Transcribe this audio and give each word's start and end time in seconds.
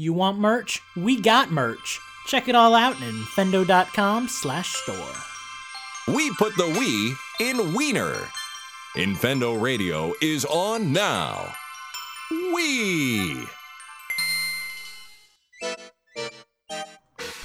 You 0.00 0.14
want 0.14 0.38
merch? 0.38 0.80
We 0.96 1.20
got 1.20 1.50
merch. 1.50 2.00
Check 2.26 2.48
it 2.48 2.54
all 2.54 2.74
out 2.74 2.96
in 3.02 3.02
infendo.com 3.02 4.28
slash 4.28 4.72
store. 4.72 5.12
We 6.08 6.32
put 6.36 6.56
the 6.56 6.68
we 6.68 7.14
in 7.46 7.74
wiener. 7.74 8.14
Infendo 8.96 9.60
Radio 9.60 10.14
is 10.22 10.46
on 10.46 10.94
now. 10.94 11.52
We. 12.54 13.44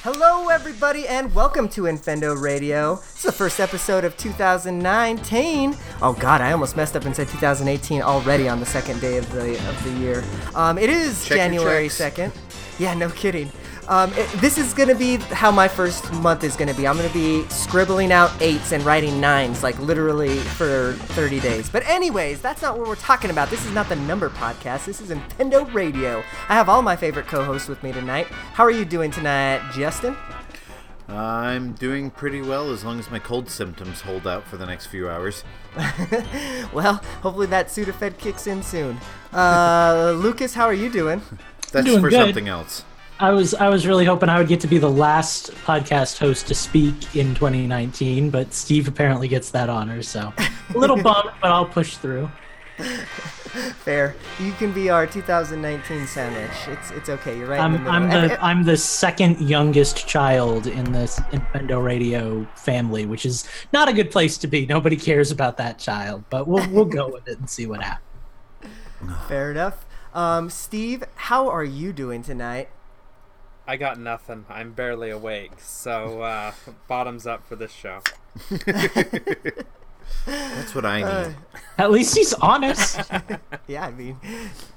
Hello, 0.07 0.49
everybody, 0.49 1.07
and 1.07 1.33
welcome 1.33 1.67
to 1.69 1.81
Infendo 1.81 2.39
Radio. 2.39 2.93
It's 2.93 3.23
the 3.23 3.31
first 3.31 3.59
episode 3.59 4.05
of 4.05 4.15
2019. 4.15 5.75
Oh 6.01 6.13
God, 6.13 6.41
I 6.41 6.51
almost 6.51 6.77
messed 6.77 6.95
up 6.95 7.05
and 7.05 7.15
said 7.15 7.27
2018 7.27 8.03
already 8.03 8.47
on 8.47 8.59
the 8.59 8.67
second 8.67 9.01
day 9.01 9.17
of 9.17 9.29
the 9.31 9.57
of 9.67 9.83
the 9.83 9.89
year. 9.99 10.23
Um, 10.53 10.77
it 10.77 10.91
is 10.91 11.25
Check 11.25 11.37
January 11.37 11.87
2nd. 11.87 12.31
Yeah, 12.77 12.93
no 12.93 13.09
kidding. 13.09 13.51
Um, 13.87 14.11
it- 14.13 14.29
this 14.41 14.57
is 14.57 14.73
gonna 14.73 14.95
be 14.95 15.17
how 15.17 15.51
my 15.51 15.67
first 15.67 16.11
month 16.13 16.43
is 16.43 16.55
gonna 16.55 16.73
be. 16.73 16.87
I'm 16.87 16.97
gonna 16.97 17.07
be 17.09 17.47
scribbling 17.49 18.11
out 18.11 18.31
eights 18.41 18.71
and 18.71 18.83
writing 18.83 19.21
nines, 19.21 19.63
like 19.63 19.77
literally 19.79 20.39
for 20.39 20.93
30 20.93 21.39
days. 21.39 21.69
But 21.69 21.87
anyways, 21.87 22.41
that's 22.41 22.61
not 22.61 22.77
what 22.77 22.87
we're 22.87 22.95
talking 22.95 23.29
about. 23.29 23.49
This 23.49 23.63
is 23.65 23.71
not 23.73 23.87
the 23.87 23.95
number 23.95 24.29
podcast. 24.29 24.85
This 24.85 24.99
is 24.99 25.09
Infendo 25.11 25.71
Radio. 25.73 26.23
I 26.49 26.55
have 26.55 26.67
all 26.67 26.81
my 26.81 26.95
favorite 26.95 27.27
co-hosts 27.27 27.67
with 27.69 27.81
me 27.83 27.91
tonight. 27.93 28.27
How 28.27 28.63
are 28.65 28.71
you 28.71 28.85
doing 28.85 29.11
tonight, 29.11 29.61
Justin? 29.73 30.17
I'm 31.07 31.73
doing 31.73 32.09
pretty 32.09 32.41
well 32.41 32.71
as 32.71 32.83
long 32.83 32.97
as 32.99 33.11
my 33.11 33.19
cold 33.19 33.47
symptoms 33.49 34.01
hold 34.01 34.25
out 34.25 34.47
for 34.47 34.57
the 34.57 34.65
next 34.65 34.87
few 34.87 35.07
hours. 35.09 35.43
Well, 36.73 36.95
hopefully 37.21 37.45
that 37.47 37.67
Sudafed 37.67 38.17
kicks 38.17 38.47
in 38.47 38.63
soon. 38.63 38.99
Uh, 39.31 40.13
Lucas, 40.17 40.53
how 40.55 40.65
are 40.65 40.73
you 40.73 40.89
doing? 40.91 41.21
That's 41.75 41.85
doing 41.87 42.01
for 42.01 42.09
good. 42.09 42.19
something 42.19 42.47
else. 42.47 42.83
I 43.19 43.31
was 43.31 43.53
I 43.53 43.69
was 43.69 43.85
really 43.85 44.05
hoping 44.05 44.27
I 44.29 44.37
would 44.37 44.47
get 44.47 44.59
to 44.61 44.67
be 44.67 44.77
the 44.77 44.89
last 44.89 45.51
podcast 45.65 46.17
host 46.17 46.47
to 46.47 46.55
speak 46.55 47.15
in 47.15 47.35
2019, 47.35 48.29
but 48.29 48.53
Steve 48.53 48.87
apparently 48.87 49.27
gets 49.27 49.51
that 49.51 49.69
honor, 49.69 50.01
so 50.01 50.33
a 50.73 50.77
little 50.77 50.95
bummed, 51.03 51.31
but 51.41 51.51
I'll 51.51 51.65
push 51.65 51.97
through. 51.97 52.29
Fair. 52.77 54.15
You 54.37 54.51
can 54.53 54.73
be 54.73 54.89
our 54.89 55.07
2019 55.07 56.07
sandwich. 56.07 56.51
It's 56.67 56.91
it's 56.91 57.09
okay. 57.09 57.37
You're 57.37 57.47
right 57.47 57.59
I'm 57.61 57.73
middle. 57.73 57.89
I'm 57.89 58.09
the 58.09 58.43
I'm 58.43 58.63
the 58.63 58.75
second 58.75 59.39
youngest 59.39 60.07
child 60.07 60.67
in 60.67 60.91
this 60.91 61.19
Infendo 61.31 61.81
Radio 61.81 62.45
family, 62.55 63.05
which 63.05 63.25
is 63.25 63.47
not 63.71 63.87
a 63.87 63.93
good 63.93 64.11
place 64.11 64.37
to 64.39 64.47
be. 64.47 64.65
Nobody 64.65 64.97
cares 64.97 65.31
about 65.31 65.55
that 65.57 65.79
child, 65.79 66.25
but 66.29 66.47
we'll 66.47 66.69
we'll 66.69 66.85
go 66.85 67.07
with 67.07 67.29
it 67.29 67.39
and 67.39 67.49
see 67.49 67.65
what 67.65 67.81
happens. 67.81 68.01
fair 69.29 69.51
enough. 69.51 69.85
Um, 70.15 70.49
Steve, 70.49 71.03
how 71.15 71.49
are 71.49 71.63
you 71.63 71.93
doing 71.93 72.23
tonight? 72.23 72.69
I 73.67 73.77
got 73.77 73.99
nothing. 73.99 74.45
I'm 74.49 74.71
barely 74.73 75.09
awake. 75.09 75.51
So, 75.59 76.21
uh, 76.21 76.53
bottoms 76.87 77.27
up 77.27 77.45
for 77.47 77.55
this 77.55 77.71
show. 77.71 77.99
That's 80.25 80.73
what 80.75 80.85
I 80.85 81.01
Uh, 81.03 81.27
need. 81.27 81.35
At 81.77 81.91
least 81.91 82.15
he's 82.17 82.33
honest. 82.35 82.99
Yeah, 83.67 83.87
I 83.87 83.91
mean, 83.91 84.19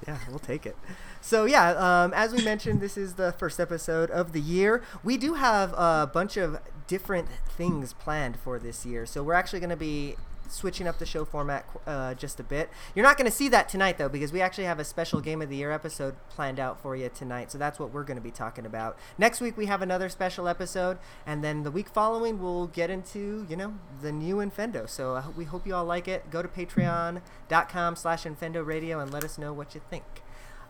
yeah, 0.07 0.17
we'll 0.27 0.39
take 0.39 0.65
it. 0.65 0.75
So 1.21 1.45
yeah, 1.45 1.69
um, 2.03 2.11
as 2.15 2.33
we 2.33 2.43
mentioned, 2.43 2.81
this 2.81 2.97
is 2.97 3.13
the 3.13 3.31
first 3.33 3.59
episode 3.59 4.09
of 4.09 4.31
the 4.33 4.41
year. 4.41 4.81
We 5.03 5.15
do 5.15 5.35
have 5.35 5.73
a 5.73 6.09
bunch 6.11 6.37
of 6.37 6.57
different 6.87 7.27
things 7.55 7.93
planned 7.93 8.37
for 8.39 8.57
this 8.57 8.83
year, 8.87 9.05
so 9.05 9.21
we're 9.21 9.35
actually 9.35 9.59
going 9.59 9.69
to 9.69 9.75
be 9.75 10.15
switching 10.49 10.87
up 10.87 10.99
the 10.99 11.05
show 11.05 11.25
format 11.25 11.65
uh, 11.85 12.13
just 12.13 12.39
a 12.39 12.43
bit. 12.43 12.69
You're 12.95 13.05
not 13.05 13.17
going 13.17 13.29
to 13.29 13.35
see 13.35 13.49
that 13.49 13.69
tonight 13.69 13.97
though, 13.97 14.09
because 14.09 14.31
we 14.31 14.41
actually 14.41 14.65
have 14.65 14.79
a 14.79 14.83
special 14.83 15.21
game 15.21 15.41
of 15.41 15.49
the 15.49 15.55
year 15.55 15.71
episode 15.71 16.15
planned 16.29 16.59
out 16.59 16.81
for 16.81 16.95
you 16.95 17.09
tonight. 17.13 17.51
So 17.51 17.57
that's 17.57 17.79
what 17.79 17.93
we're 17.93 18.03
going 18.03 18.17
to 18.17 18.21
be 18.21 18.31
talking 18.31 18.65
about. 18.65 18.97
Next 19.17 19.41
week 19.41 19.57
we 19.57 19.67
have 19.67 19.81
another 19.81 20.09
special 20.09 20.47
episode, 20.47 20.97
and 21.25 21.43
then 21.43 21.63
the 21.63 21.71
week 21.71 21.89
following 21.89 22.41
we'll 22.41 22.67
get 22.67 22.89
into 22.89 23.45
you 23.49 23.55
know 23.55 23.75
the 24.01 24.11
new 24.11 24.37
Infendo. 24.37 24.89
So 24.89 25.15
uh, 25.15 25.23
we 25.35 25.45
hope 25.45 25.65
you 25.67 25.75
all 25.75 25.85
like 25.85 26.07
it. 26.07 26.29
Go 26.29 26.41
to 26.41 26.47
Patreon.com/slash 26.47 28.23
Infendo 28.23 28.65
Radio 28.65 28.99
and 28.99 29.11
let 29.11 29.23
us 29.23 29.37
know 29.37 29.53
what 29.53 29.75
you 29.75 29.81
think. 29.89 30.03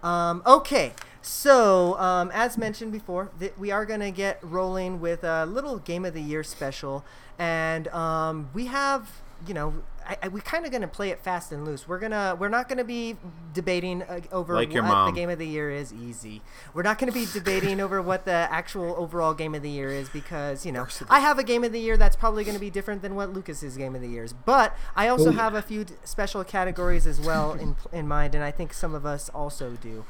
Um, 0.03 0.41
okay, 0.45 0.93
so 1.21 1.99
um, 1.99 2.31
as 2.33 2.57
mentioned 2.57 2.91
before, 2.91 3.31
th- 3.39 3.53
we 3.57 3.71
are 3.71 3.85
going 3.85 3.99
to 3.99 4.11
get 4.11 4.39
rolling 4.41 5.01
with 5.01 5.23
a 5.23 5.45
little 5.45 5.77
Game 5.77 6.05
of 6.05 6.13
the 6.13 6.21
Year 6.21 6.43
special, 6.43 7.03
and 7.37 7.87
um, 7.89 8.49
we 8.53 8.67
have, 8.67 9.21
you 9.47 9.53
know, 9.53 9.73
I, 10.07 10.17
I, 10.23 10.27
we're 10.27 10.41
kind 10.41 10.65
of 10.65 10.71
going 10.71 10.81
to 10.81 10.87
play 10.87 11.09
it 11.09 11.19
fast 11.19 11.51
and 11.51 11.65
loose. 11.65 11.87
We're 11.87 11.99
gonna, 11.99 12.35
we're 12.39 12.49
not 12.49 12.67
going 12.67 12.79
to 12.79 12.83
be 12.83 13.15
debating 13.53 14.01
uh, 14.03 14.21
over 14.31 14.55
Like 14.55 14.73
your 14.73 14.83
what 14.83 15.07
the. 15.07 15.11
Game 15.11 15.29
of 15.29 15.37
the 15.39 15.47
Year 15.47 15.71
is. 15.71 15.93
Easy. 15.93 16.41
We're 16.73 16.83
not 16.83 16.97
going 16.97 17.11
to 17.11 17.17
be 17.17 17.27
debating 17.31 17.79
over 17.79 18.01
what 18.01 18.25
the 18.25 18.31
actual 18.31 18.95
overall 18.97 19.33
Game 19.33 19.53
of 19.53 19.61
the 19.61 19.69
Year 19.69 19.89
is 19.89 20.09
because 20.09 20.65
you 20.65 20.71
know 20.71 20.87
I 21.09 21.19
have 21.19 21.37
a 21.37 21.43
Game 21.43 21.63
of 21.63 21.71
the 21.71 21.79
Year 21.79 21.95
that's 21.95 22.15
probably 22.15 22.43
going 22.43 22.55
to 22.55 22.59
be 22.61 22.69
different 22.69 23.01
than 23.01 23.15
what 23.15 23.33
Lucas's 23.33 23.77
Game 23.77 23.95
of 23.95 24.01
the 24.01 24.09
Year 24.09 24.23
is. 24.23 24.33
But 24.33 24.75
I 24.95 25.07
also 25.07 25.31
have 25.31 25.53
a 25.53 25.61
few 25.61 25.83
d- 25.83 25.93
special 26.03 26.43
categories 26.43 27.05
as 27.05 27.19
well 27.19 27.53
in 27.53 27.75
in 27.91 28.07
mind, 28.07 28.35
and 28.35 28.43
I 28.43 28.51
think 28.51 28.73
some 28.73 28.95
of 28.95 29.05
us 29.05 29.29
also 29.29 29.71
do. 29.81 30.05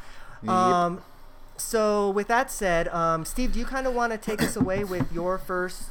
Um, 0.47 1.01
so 1.57 2.09
with 2.09 2.27
that 2.27 2.49
said, 2.49 2.87
um, 2.87 3.25
Steve, 3.25 3.53
do 3.53 3.59
you 3.59 3.65
kind 3.65 3.85
of 3.85 3.93
want 3.93 4.13
to 4.13 4.17
take 4.17 4.41
us 4.41 4.55
away 4.55 4.83
with 4.85 5.11
your 5.11 5.37
first, 5.37 5.83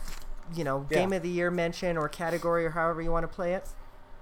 you 0.54 0.64
know, 0.64 0.86
Yeah. 0.90 0.98
Game 1.00 1.12
of 1.12 1.22
the 1.22 1.28
Year 1.28 1.50
mention 1.50 1.96
or 1.96 2.08
category 2.08 2.64
or 2.66 2.70
however 2.70 3.02
you 3.02 3.10
want 3.10 3.24
to 3.24 3.34
play 3.34 3.54
it? 3.54 3.68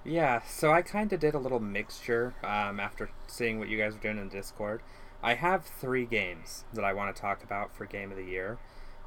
Yeah, 0.05 0.43
so 0.47 0.73
I 0.73 0.83
kind 0.83 1.13
of 1.13 1.19
did 1.19 1.35
a 1.35 1.39
little 1.39 1.59
mixture 1.59 2.35
um, 2.45 2.79
after 2.79 3.11
seeing 3.27 3.59
what 3.59 3.69
you 3.69 3.77
guys 3.77 3.95
were 3.95 4.01
doing 4.01 4.19
in 4.19 4.29
Discord. 4.29 4.81
I 5.23 5.35
have 5.35 5.65
three 5.65 6.05
games 6.05 6.65
that 6.73 6.85
I 6.85 6.93
want 6.93 7.15
to 7.15 7.21
talk 7.21 7.43
about 7.43 7.75
for 7.75 7.87
Game 7.87 8.13
of 8.13 8.17
the 8.17 8.25
Year, 8.25 8.59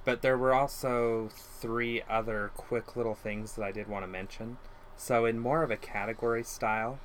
but 0.03 0.21
there 0.21 0.37
were 0.37 0.53
also 0.53 1.29
three 1.33 2.01
other 2.09 2.51
quick 2.55 2.97
little 2.97 3.15
things 3.15 3.53
that 3.53 3.63
I 3.63 3.71
did 3.71 3.87
want 3.87 4.03
to 4.03 4.07
mention. 4.07 4.57
So, 4.97 5.23
in 5.23 5.39
more 5.39 5.63
of 5.63 5.71
a 5.71 5.77
category 5.77 6.43
style, 6.43 6.99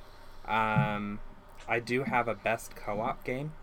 um, 0.45 1.19
I 1.67 1.79
do 1.79 2.03
have 2.03 2.27
a 2.27 2.35
best 2.35 2.75
co 2.75 2.99
op 2.99 3.23
game. 3.23 3.53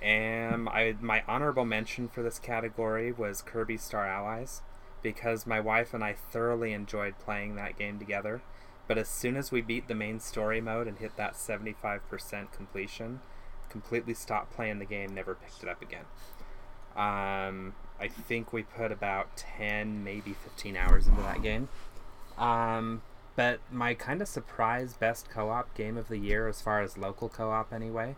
And 0.00 0.68
I, 0.68 0.94
my 1.00 1.24
honorable 1.26 1.64
mention 1.64 2.06
for 2.06 2.22
this 2.22 2.38
category 2.38 3.10
was 3.10 3.42
Kirby 3.42 3.78
Star 3.78 4.06
Allies 4.06 4.62
because 5.02 5.46
my 5.46 5.60
wife 5.60 5.94
and 5.94 6.02
I 6.02 6.14
thoroughly 6.14 6.72
enjoyed 6.72 7.18
playing 7.18 7.56
that 7.56 7.78
game 7.78 7.98
together. 7.98 8.42
But 8.86 8.98
as 8.98 9.08
soon 9.08 9.36
as 9.36 9.52
we 9.52 9.60
beat 9.60 9.86
the 9.86 9.94
main 9.94 10.18
story 10.18 10.60
mode 10.60 10.86
and 10.86 10.98
hit 10.98 11.16
that 11.16 11.34
75% 11.34 12.52
completion, 12.52 13.20
completely 13.68 14.14
stopped 14.14 14.54
playing 14.54 14.78
the 14.78 14.86
game, 14.86 15.14
never 15.14 15.34
picked 15.34 15.62
it 15.62 15.68
up 15.68 15.82
again. 15.82 16.04
Um, 16.96 17.74
I 18.00 18.08
think 18.08 18.52
we 18.52 18.62
put 18.62 18.90
about 18.90 19.36
10, 19.36 20.02
maybe 20.02 20.32
15 20.32 20.76
hours 20.76 21.06
into 21.06 21.20
that 21.22 21.42
game. 21.42 21.68
Um, 22.38 23.02
but 23.36 23.60
my 23.70 23.94
kind 23.94 24.22
of 24.22 24.28
surprise 24.28 24.94
best 24.94 25.30
co 25.30 25.50
op 25.50 25.74
game 25.74 25.96
of 25.96 26.08
the 26.08 26.18
year, 26.18 26.48
as 26.48 26.60
far 26.60 26.80
as 26.80 26.96
local 26.96 27.28
co 27.28 27.50
op 27.50 27.72
anyway, 27.72 28.16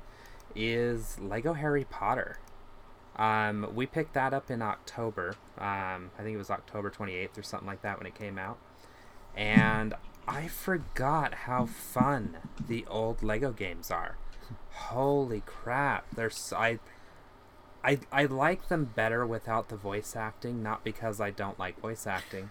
is 0.55 1.19
Lego 1.19 1.55
Harry 1.55 1.85
Potter. 1.85 2.39
Um, 3.21 3.73
we 3.75 3.85
picked 3.85 4.15
that 4.15 4.33
up 4.33 4.51
in 4.51 4.63
October. 4.63 5.35
Um, 5.59 6.11
I 6.19 6.23
think 6.23 6.35
it 6.35 6.39
was 6.39 6.51
October 6.51 6.91
28th 6.91 7.39
or 7.39 7.43
something 7.43 7.69
like 7.69 7.83
that 7.83 7.99
when 7.99 8.07
it 8.07 8.15
came 8.15 8.39
out. 8.39 8.59
And 9.37 9.93
I 10.27 10.49
forgot 10.49 11.35
how 11.35 11.67
fun 11.67 12.39
the 12.67 12.87
old 12.89 13.23
Lego 13.23 13.53
games 13.53 13.91
are. 13.91 14.17
Holy 14.71 15.43
crap. 15.45 16.11
They're 16.15 16.27
s 16.27 16.53
I 16.57 16.79
I 17.85 17.99
I 18.11 18.25
like 18.25 18.69
them 18.69 18.87
better 18.95 19.27
without 19.27 19.69
the 19.69 19.77
voice 19.77 20.17
acting, 20.17 20.63
not 20.63 20.83
because 20.83 21.21
I 21.21 21.31
don't 21.31 21.59
like 21.59 21.79
voice 21.79 22.07
acting. 22.07 22.51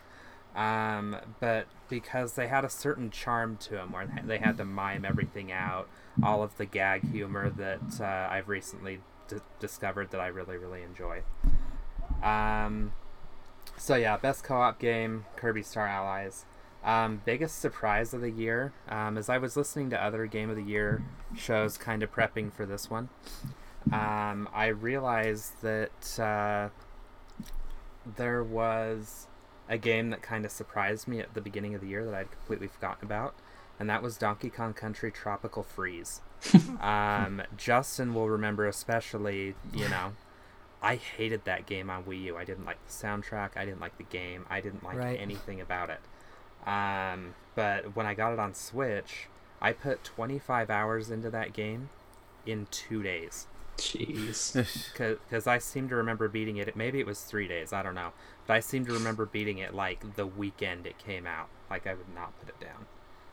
Um, 0.55 1.15
but 1.39 1.65
because 1.89 2.33
they 2.33 2.47
had 2.47 2.63
a 2.63 2.69
certain 2.69 3.09
charm 3.09 3.57
to 3.57 3.71
them 3.71 3.91
where 3.91 4.07
they 4.23 4.37
had 4.37 4.57
to 4.57 4.65
mime 4.65 5.03
everything 5.03 5.51
out, 5.51 5.87
all 6.21 6.43
of 6.43 6.57
the 6.57 6.65
gag 6.65 7.11
humor 7.11 7.49
that 7.49 8.01
uh, 8.01 8.31
I've 8.31 8.49
recently 8.49 8.99
d- 9.29 9.37
discovered 9.59 10.11
that 10.11 10.19
I 10.19 10.27
really, 10.27 10.57
really 10.57 10.81
enjoy. 10.83 11.21
Um, 12.21 12.93
so 13.77 13.95
yeah, 13.95 14.17
best 14.17 14.43
co-op 14.43 14.79
game, 14.79 15.25
Kirby 15.37 15.63
Star 15.63 15.87
Allies. 15.87 16.45
Um, 16.83 17.21
biggest 17.25 17.59
surprise 17.59 18.13
of 18.13 18.21
the 18.21 18.31
year, 18.31 18.73
um, 18.87 19.17
as 19.17 19.29
I 19.29 19.37
was 19.37 19.57
listening 19.57 19.89
to 19.89 20.01
other 20.01 20.25
Game 20.27 20.49
of 20.49 20.55
the 20.55 20.63
Year 20.63 21.03
shows, 21.35 21.77
kind 21.77 22.03
of 22.03 22.11
prepping 22.11 22.53
for 22.53 22.65
this 22.65 22.89
one, 22.89 23.09
um, 23.91 24.47
I 24.53 24.67
realized 24.67 25.61
that 25.61 26.19
uh, 26.19 26.69
there 28.15 28.43
was 28.43 29.27
a 29.67 29.77
game 29.77 30.09
that 30.09 30.21
kind 30.21 30.45
of 30.45 30.51
surprised 30.51 31.07
me 31.07 31.19
at 31.19 31.33
the 31.33 31.41
beginning 31.41 31.75
of 31.75 31.81
the 31.81 31.87
year 31.87 32.05
that 32.05 32.13
I'd 32.13 32.31
completely 32.31 32.67
forgotten 32.67 33.05
about, 33.05 33.35
and 33.77 33.89
that 33.89 34.01
was 34.01 34.17
Donkey 34.17 34.49
Kong 34.49 34.73
Country 34.73 35.11
Tropical 35.11 35.63
Freeze. 35.63 36.21
um, 36.81 37.41
Justin 37.57 38.13
will 38.13 38.29
remember 38.29 38.65
especially, 38.67 39.55
you 39.73 39.89
know, 39.89 40.13
I 40.81 40.95
hated 40.95 41.43
that 41.45 41.65
game 41.65 41.89
on 41.89 42.03
Wii 42.05 42.21
U. 42.23 42.37
I 42.37 42.45
didn't 42.45 42.65
like 42.65 42.77
the 42.85 42.91
soundtrack. 42.91 43.51
I 43.57 43.65
didn't 43.65 43.81
like 43.81 43.97
the 43.97 44.03
game. 44.03 44.45
I 44.49 44.61
didn't 44.61 44.83
like 44.83 44.97
Right. 44.97 45.19
anything 45.19 45.59
about 45.59 45.89
it. 45.89 45.99
Um, 46.67 47.35
but 47.55 47.95
when 47.95 48.05
I 48.05 48.13
got 48.13 48.31
it 48.33 48.39
on 48.39 48.53
Switch, 48.53 49.27
I 49.61 49.73
put 49.73 50.03
25 50.03 50.69
hours 50.69 51.09
into 51.11 51.29
that 51.31 51.51
game 51.53 51.89
in 52.45 52.67
two 52.71 53.03
days. 53.03 53.47
Jeez. 53.77 54.53
because 54.93 55.47
I 55.47 55.57
seem 55.57 55.89
to 55.89 55.95
remember 55.95 56.27
beating 56.27 56.57
it. 56.57 56.75
Maybe 56.75 56.99
it 56.99 57.05
was 57.05 57.21
three 57.21 57.47
days. 57.47 57.71
I 57.73 57.81
don't 57.83 57.95
know, 57.95 58.11
but 58.47 58.53
I 58.55 58.59
seem 58.59 58.85
to 58.85 58.93
remember 58.93 59.25
beating 59.25 59.57
it 59.57 59.73
like 59.73 60.15
the 60.15 60.25
weekend 60.27 60.85
it 60.85 60.97
came 60.97 61.25
out. 61.27 61.47
Like 61.69 61.87
I 61.87 61.93
would 61.93 62.13
not 62.13 62.37
put 62.39 62.49
it 62.49 62.59
down. 62.59 62.85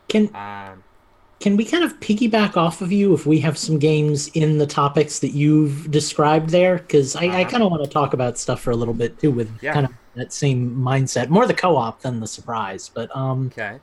Can 0.08 0.34
Um, 0.34 0.84
can 1.40 1.56
we 1.56 1.64
kind 1.64 1.84
of 1.84 1.98
piggyback 2.00 2.56
off 2.56 2.80
of 2.80 2.90
you 2.90 3.12
if 3.12 3.26
we 3.26 3.38
have 3.40 3.58
some 3.58 3.78
games 3.78 4.28
in 4.28 4.58
the 4.58 4.66
topics 4.66 5.18
that 5.18 5.32
you've 5.32 5.90
described 5.90 6.50
there? 6.50 6.78
Because 6.78 7.14
I, 7.14 7.24
I 7.24 7.26
Uh-huh. 7.42 7.50
kind 7.50 7.62
of 7.62 7.70
want 7.70 7.84
to 7.84 7.90
talk 7.90 8.14
about 8.14 8.38
stuff 8.38 8.60
for 8.60 8.70
a 8.70 8.76
little 8.76 8.94
bit 8.94 9.18
too, 9.18 9.30
with 9.30 9.50
Yeah. 9.62 9.72
kind 9.74 9.86
of 9.86 9.92
that 10.14 10.32
same 10.32 10.74
mindset, 10.74 11.28
more 11.28 11.46
the 11.46 11.52
co-op 11.54 12.00
than 12.00 12.20
the 12.20 12.26
surprise. 12.26 12.90
But 12.94 13.14
um, 13.14 13.46
okay. 13.52 13.78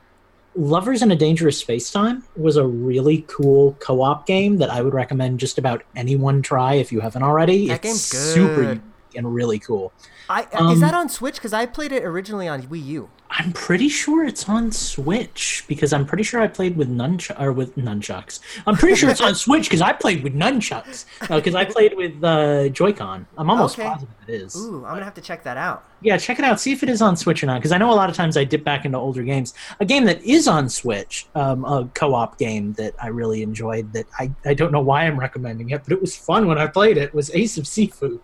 Lovers 0.55 1.01
in 1.01 1.11
a 1.11 1.15
Dangerous 1.15 1.57
Space 1.57 1.91
Time 1.91 2.23
was 2.35 2.57
a 2.57 2.65
really 2.65 3.25
cool 3.27 3.73
co-op 3.79 4.27
game 4.27 4.57
that 4.57 4.69
I 4.69 4.81
would 4.81 4.93
recommend 4.93 5.39
just 5.39 5.57
about 5.57 5.83
anyone 5.95 6.41
try 6.43 6.75
if 6.75 6.91
you 6.91 6.99
haven't 7.01 7.23
already. 7.23 7.67
That 7.67 7.75
it's 7.75 7.83
game's 7.83 8.01
super 8.03 8.55
good. 8.61 8.67
unique 8.67 8.81
and 9.15 9.33
really 9.33 9.57
cool. 9.59 9.93
I 10.29 10.47
Um, 10.53 10.69
is 10.71 10.79
that 10.79 10.93
on 10.93 11.09
Switch? 11.09 11.35
Because 11.35 11.53
I 11.53 11.65
played 11.65 11.91
it 11.91 12.03
originally 12.03 12.47
on 12.47 12.63
Wii 12.63 12.85
U. 12.85 13.09
I'm 13.35 13.51
pretty 13.53 13.89
sure 13.89 14.25
it's 14.25 14.47
on 14.47 14.71
Switch 14.71 15.65
because 15.67 15.91
I'm 15.91 16.05
pretty 16.05 16.23
sure 16.23 16.39
I 16.39 16.47
played 16.47 16.77
with 16.77 16.87
nunchuck 16.87 17.41
or 17.41 17.51
with 17.51 17.75
nunchucks. 17.75 18.39
I'm 18.67 18.75
pretty 18.75 18.95
sure 18.95 19.09
it's 19.09 19.21
on 19.21 19.33
Switch 19.45 19.63
because 19.63 19.81
I 19.81 19.91
played 19.91 20.21
with 20.23 20.35
nunchucks 20.35 21.05
because 21.27 21.55
I 21.55 21.65
played 21.65 21.97
with 21.97 22.23
uh, 22.23 22.69
Joy-Con. 22.69 23.25
I'm 23.37 23.49
almost 23.49 23.79
Okay. 23.79 23.87
positive 23.89 24.13
it 24.27 24.33
is. 24.35 24.55
Ooh, 24.55 24.85
I'm 24.85 24.93
gonna 24.93 25.03
have 25.03 25.15
to 25.15 25.21
check 25.21 25.43
that 25.45 25.57
out. 25.57 25.83
Yeah, 26.01 26.17
check 26.17 26.37
it 26.37 26.45
out. 26.45 26.59
See 26.59 26.73
if 26.73 26.83
it 26.83 26.89
is 26.89 27.01
on 27.01 27.17
Switch 27.17 27.41
or 27.41 27.47
not. 27.47 27.55
Because 27.59 27.71
I 27.71 27.79
know 27.79 27.91
a 27.91 27.95
lot 27.95 28.07
of 28.09 28.15
times 28.15 28.37
I 28.37 28.43
dip 28.43 28.63
back 28.63 28.85
into 28.85 28.99
older 28.99 29.23
games. 29.23 29.55
A 29.79 29.85
game 29.85 30.05
that 30.05 30.21
is 30.23 30.47
on 30.47 30.69
Switch, 30.69 31.25
um, 31.33 31.65
a 31.65 31.89
co-op 31.95 32.37
game 32.37 32.73
that 32.73 32.93
I 33.01 33.07
really 33.07 33.41
enjoyed. 33.41 33.91
That 33.93 34.05
I, 34.19 34.31
I 34.45 34.53
don't 34.53 34.71
know 34.71 34.81
why 34.81 35.05
I'm 35.07 35.19
recommending 35.19 35.71
it, 35.71 35.81
but 35.83 35.91
it 35.91 35.99
was 35.99 36.15
fun 36.15 36.45
when 36.45 36.59
I 36.59 36.67
played 36.67 36.97
it. 36.97 37.13
Was 37.15 37.33
Ace 37.33 37.57
of 37.57 37.65
Seafood. 37.67 38.19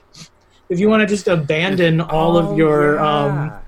If 0.69 0.79
you 0.79 0.87
want 0.87 1.01
to 1.01 1.07
just 1.07 1.27
abandon 1.27 1.99
all 1.99 2.37
Oh, 2.37 2.51
of 2.51 2.57
your, 2.57 2.99
um, 2.99 3.35
yeah. 3.35 3.59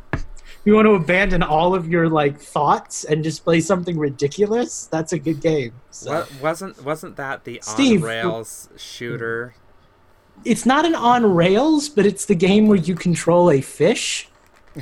You 0.65 0.75
want 0.75 0.85
to 0.85 0.93
abandon 0.93 1.43
all 1.43 1.73
of 1.73 1.87
your 1.87 2.09
like 2.09 2.39
thoughts 2.39 3.03
and 3.03 3.23
just 3.23 3.43
play 3.43 3.61
something 3.61 3.97
ridiculous. 3.97 4.87
That's 4.87 5.13
a 5.13 5.19
good 5.19 5.41
game. 5.41 5.73
So. 5.89 6.11
What, 6.11 6.41
wasn't 6.41 6.83
wasn't 6.83 7.15
that 7.17 7.43
the 7.43 7.59
Steve, 7.63 8.03
on 8.03 8.09
rails 8.09 8.69
shooter? 8.77 9.55
It's 10.43 10.65
not 10.65 10.85
an 10.85 10.95
on 10.95 11.33
rails, 11.33 11.89
but 11.89 12.05
it's 12.05 12.25
the 12.25 12.35
game 12.35 12.67
where 12.67 12.77
you 12.77 12.95
control 12.95 13.51
a 13.51 13.61
fish. 13.61 14.29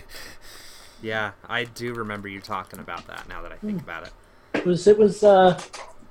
Yeah, 1.01 1.31
I 1.47 1.63
do 1.63 1.93
remember 1.93 2.27
you 2.27 2.39
talking 2.39 2.79
about 2.79 3.07
that. 3.07 3.27
Now 3.29 3.41
that 3.41 3.51
I 3.51 3.55
think 3.55 3.81
about 3.81 4.03
it. 4.03 4.13
It 4.53 4.65
was 4.65 4.87
it 4.87 4.97
was 4.97 5.23
uh 5.23 5.59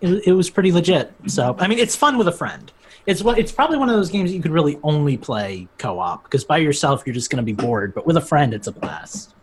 it, 0.01 0.27
it 0.29 0.33
was 0.33 0.49
pretty 0.51 0.73
legit. 0.73 1.13
So 1.27 1.57
I 1.59 1.69
mean, 1.69 1.79
it's 1.79 1.97
fun 1.97 2.19
with 2.19 2.29
a 2.29 2.33
friend. 2.33 2.73
It's 3.07 3.23
what 3.23 3.39
it's 3.39 3.53
probably 3.53 3.79
one 3.79 3.89
of 3.89 3.97
those 3.97 4.11
games 4.11 4.31
that 4.31 4.37
you 4.37 4.43
could 4.43 4.53
really 4.53 4.79
only 4.83 5.17
play 5.17 5.69
co-op 5.79 6.25
because 6.25 6.45
by 6.45 6.59
yourself 6.59 7.03
you're 7.07 7.15
just 7.15 7.31
going 7.31 7.39
to 7.39 7.43
be 7.43 7.53
bored, 7.53 7.95
but 7.95 8.07
with 8.07 8.17
a 8.17 8.21
friend 8.21 8.55
it's 8.55 8.67
a 8.67 8.73
blast. 8.73 9.35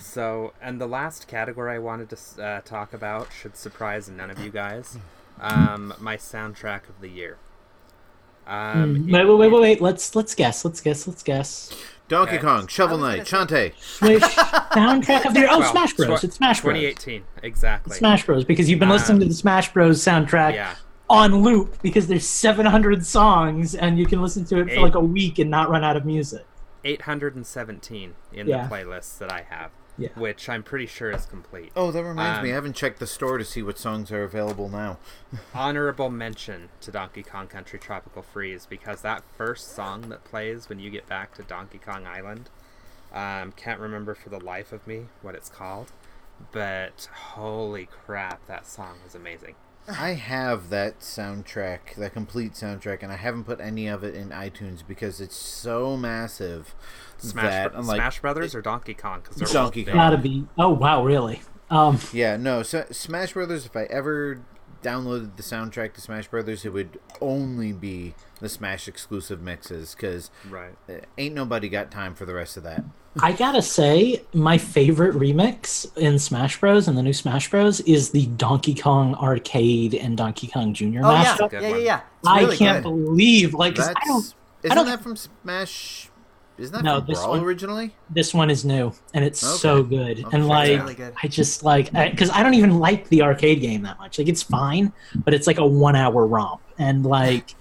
So, 0.00 0.52
and 0.62 0.80
the 0.80 0.86
last 0.86 1.26
category 1.28 1.74
I 1.74 1.78
wanted 1.78 2.10
to 2.10 2.42
uh, 2.42 2.60
talk 2.62 2.92
about 2.92 3.28
should 3.32 3.56
surprise 3.56 4.08
none 4.08 4.30
of 4.30 4.38
you 4.38 4.50
guys. 4.50 4.96
Um, 5.40 5.92
my 5.98 6.16
soundtrack 6.16 6.88
of 6.88 7.00
the 7.00 7.08
year. 7.08 7.36
Um, 8.46 9.08
Wait, 9.10 9.24
wait, 9.26 9.34
wait, 9.36 9.50
wait, 9.52 9.60
wait. 9.60 9.80
Let's 9.82 10.16
let's 10.16 10.34
guess. 10.34 10.64
Let's 10.64 10.80
guess. 10.80 11.06
Let's 11.06 11.22
guess. 11.22 11.70
Donkey 12.08 12.36
Okay. 12.36 12.42
Kong, 12.42 12.66
Shovel 12.66 12.96
Knight, 12.96 13.28
gonna 13.28 13.46
Shantae. 13.46 13.74
Soundtrack 14.70 15.26
of 15.26 15.34
the 15.34 15.40
year. 15.40 15.48
Oh, 15.50 15.58
well, 15.58 15.70
Smash 15.70 15.92
Bros. 15.92 16.20
tw- 16.20 16.24
it's 16.24 16.36
Smash 16.36 16.62
Bros. 16.62 16.72
2018, 16.76 17.24
exactly. 17.42 17.94
Smash 17.94 18.24
Bros. 18.24 18.44
Because 18.44 18.70
you've 18.70 18.80
been 18.80 18.88
listening 18.88 19.20
to 19.20 19.26
the 19.26 19.34
Smash 19.34 19.70
Bros. 19.74 20.00
soundtrack 20.02 20.54
Yeah, 20.54 20.74
on 21.10 21.42
loop 21.42 21.82
because 21.82 22.06
there's 22.06 22.26
700 22.26 23.04
songs 23.04 23.74
and 23.74 23.98
you 23.98 24.06
can 24.06 24.22
listen 24.22 24.46
to 24.46 24.60
it 24.60 24.64
for 24.64 24.70
Eight. 24.70 24.78
like 24.80 24.94
a 24.94 25.00
week 25.00 25.38
and 25.38 25.50
not 25.50 25.68
run 25.68 25.84
out 25.84 25.98
of 25.98 26.06
music. 26.06 26.46
817 26.84 28.14
in 28.32 28.46
Yeah. 28.46 28.66
the 28.66 28.74
playlists 28.74 29.18
that 29.18 29.32
I 29.32 29.42
have, 29.48 29.70
Yeah. 29.96 30.08
which 30.14 30.48
I'm 30.48 30.62
pretty 30.62 30.86
sure 30.86 31.10
is 31.10 31.26
complete. 31.26 31.72
Oh, 31.76 31.90
that 31.90 32.04
reminds 32.04 32.42
me. 32.42 32.50
Um, 32.50 32.52
I 32.52 32.54
haven't 32.54 32.74
checked 32.76 32.98
the 33.00 33.06
store 33.06 33.38
to 33.38 33.44
see 33.44 33.62
what 33.62 33.78
songs 33.78 34.10
are 34.12 34.22
available 34.22 34.68
now. 34.68 34.98
Honorable 35.54 36.10
mention 36.10 36.68
to 36.80 36.90
Donkey 36.90 37.22
Kong 37.22 37.48
Country 37.48 37.78
Tropical 37.78 38.22
Freeze 38.22 38.66
because 38.66 39.02
that 39.02 39.22
first 39.36 39.74
song 39.74 40.08
that 40.10 40.24
plays 40.24 40.68
when 40.68 40.78
you 40.78 40.90
get 40.90 41.06
back 41.06 41.34
to 41.34 41.42
Donkey 41.42 41.78
Kong 41.78 42.06
Island, 42.06 42.50
um, 43.12 43.52
can't 43.52 43.80
remember 43.80 44.14
for 44.14 44.28
the 44.28 44.40
life 44.40 44.72
of 44.72 44.86
me 44.86 45.08
what 45.22 45.34
it's 45.34 45.48
called, 45.48 45.92
but 46.52 47.08
holy 47.32 47.86
crap, 47.86 48.46
that 48.46 48.66
song 48.66 48.96
was 49.04 49.14
amazing. 49.14 49.54
I 49.88 50.10
have 50.10 50.70
that 50.70 51.00
soundtrack, 51.00 51.94
that 51.96 52.12
complete 52.12 52.52
soundtrack, 52.52 53.02
and 53.02 53.10
I 53.10 53.16
haven't 53.16 53.44
put 53.44 53.60
any 53.60 53.86
of 53.86 54.04
it 54.04 54.14
in 54.14 54.30
iTunes 54.30 54.86
because 54.86 55.20
it's 55.20 55.36
so 55.36 55.96
massive 55.96 56.74
Smash, 57.16 57.44
that 57.44 57.72
Bro- 57.72 57.80
like, 57.82 57.96
Smash 57.96 58.20
Brothers 58.20 58.54
or 58.54 58.62
Donkey 58.62 58.94
Kong? 58.94 59.20
Because 59.22 59.36
they're 59.36 59.48
Donkey. 59.48 59.84
Kong. 59.84 59.94
Gotta 59.94 60.18
be. 60.18 60.46
Oh 60.58 60.70
wow, 60.70 61.04
really? 61.04 61.40
Um, 61.70 61.98
yeah, 62.12 62.36
no, 62.36 62.62
so 62.62 62.84
Smash 62.90 63.32
Brothers. 63.32 63.66
If 63.66 63.76
I 63.76 63.84
ever 63.84 64.40
downloaded 64.82 65.36
the 65.36 65.42
soundtrack 65.42 65.94
to 65.94 66.00
Smash 66.00 66.28
Brothers, 66.28 66.64
it 66.64 66.72
would 66.72 66.98
only 67.20 67.72
be 67.72 68.14
the 68.40 68.48
Smash 68.48 68.88
exclusive 68.88 69.40
mixes 69.42 69.94
because 69.94 70.30
Right. 70.48 70.74
Uh, 70.88 70.94
ain't 71.16 71.34
nobody 71.34 71.68
got 71.68 71.90
time 71.90 72.14
for 72.14 72.24
the 72.26 72.34
rest 72.34 72.56
of 72.56 72.62
that. 72.64 72.84
I 73.20 73.32
gotta 73.32 73.62
say, 73.62 74.22
my 74.32 74.58
favorite 74.58 75.14
remix 75.14 75.96
in 75.96 76.18
Smash 76.20 76.60
Bros. 76.60 76.86
and 76.86 76.96
the 76.96 77.02
new 77.02 77.12
Smash 77.12 77.50
Bros. 77.50 77.80
is 77.80 78.10
the 78.10 78.26
Donkey 78.26 78.74
Kong 78.74 79.14
arcade 79.16 79.94
and 79.94 80.16
Donkey 80.16 80.46
Kong 80.46 80.72
Jr. 80.72 80.84
Oh 81.02 81.10
yeah, 81.12 81.24
mashup. 81.36 81.50
Good 81.50 81.62
yeah, 81.62 81.68
yeah, 81.68 81.76
yeah. 81.76 82.00
It's 82.20 82.28
I 82.28 82.56
can't 82.56 82.84
good. 82.84 82.90
believe, 82.90 83.54
like, 83.54 83.74
'cause 83.74 83.86
That's 83.88 83.98
I 84.04 84.06
don't. 84.06 84.34
isn't 84.62 84.76
don't- 84.76 84.86
that 84.86 85.02
from 85.02 85.16
Smash? 85.16 86.10
Isn't 86.58 86.72
that 86.74 86.82
No, 86.84 86.98
from 86.98 87.06
this 87.06 87.18
Brawl 87.20 87.30
one- 87.32 87.40
originally? 87.44 87.94
This 88.10 88.34
one 88.34 88.50
is 88.50 88.64
new, 88.64 88.92
and 89.14 89.24
it's 89.24 89.44
Okay. 89.44 89.56
so 89.58 89.82
good. 89.82 90.24
I'll 90.24 90.30
and 90.32 90.48
like. 90.48 90.80
Really 90.80 90.94
good. 90.94 91.14
I 91.22 91.28
just 91.28 91.62
like 91.62 91.92
because 91.92 92.30
I 92.30 92.42
don't 92.42 92.54
even 92.54 92.78
like 92.78 93.08
the 93.08 93.22
arcade 93.22 93.60
game 93.60 93.82
that 93.82 93.98
much. 93.98 94.18
Like, 94.18 94.28
it's 94.28 94.42
fine, 94.42 94.92
but 95.14 95.34
it's 95.34 95.46
like 95.46 95.58
a 95.58 95.66
one-hour 95.66 96.26
romp, 96.26 96.60
and 96.78 97.06
like, 97.06 97.54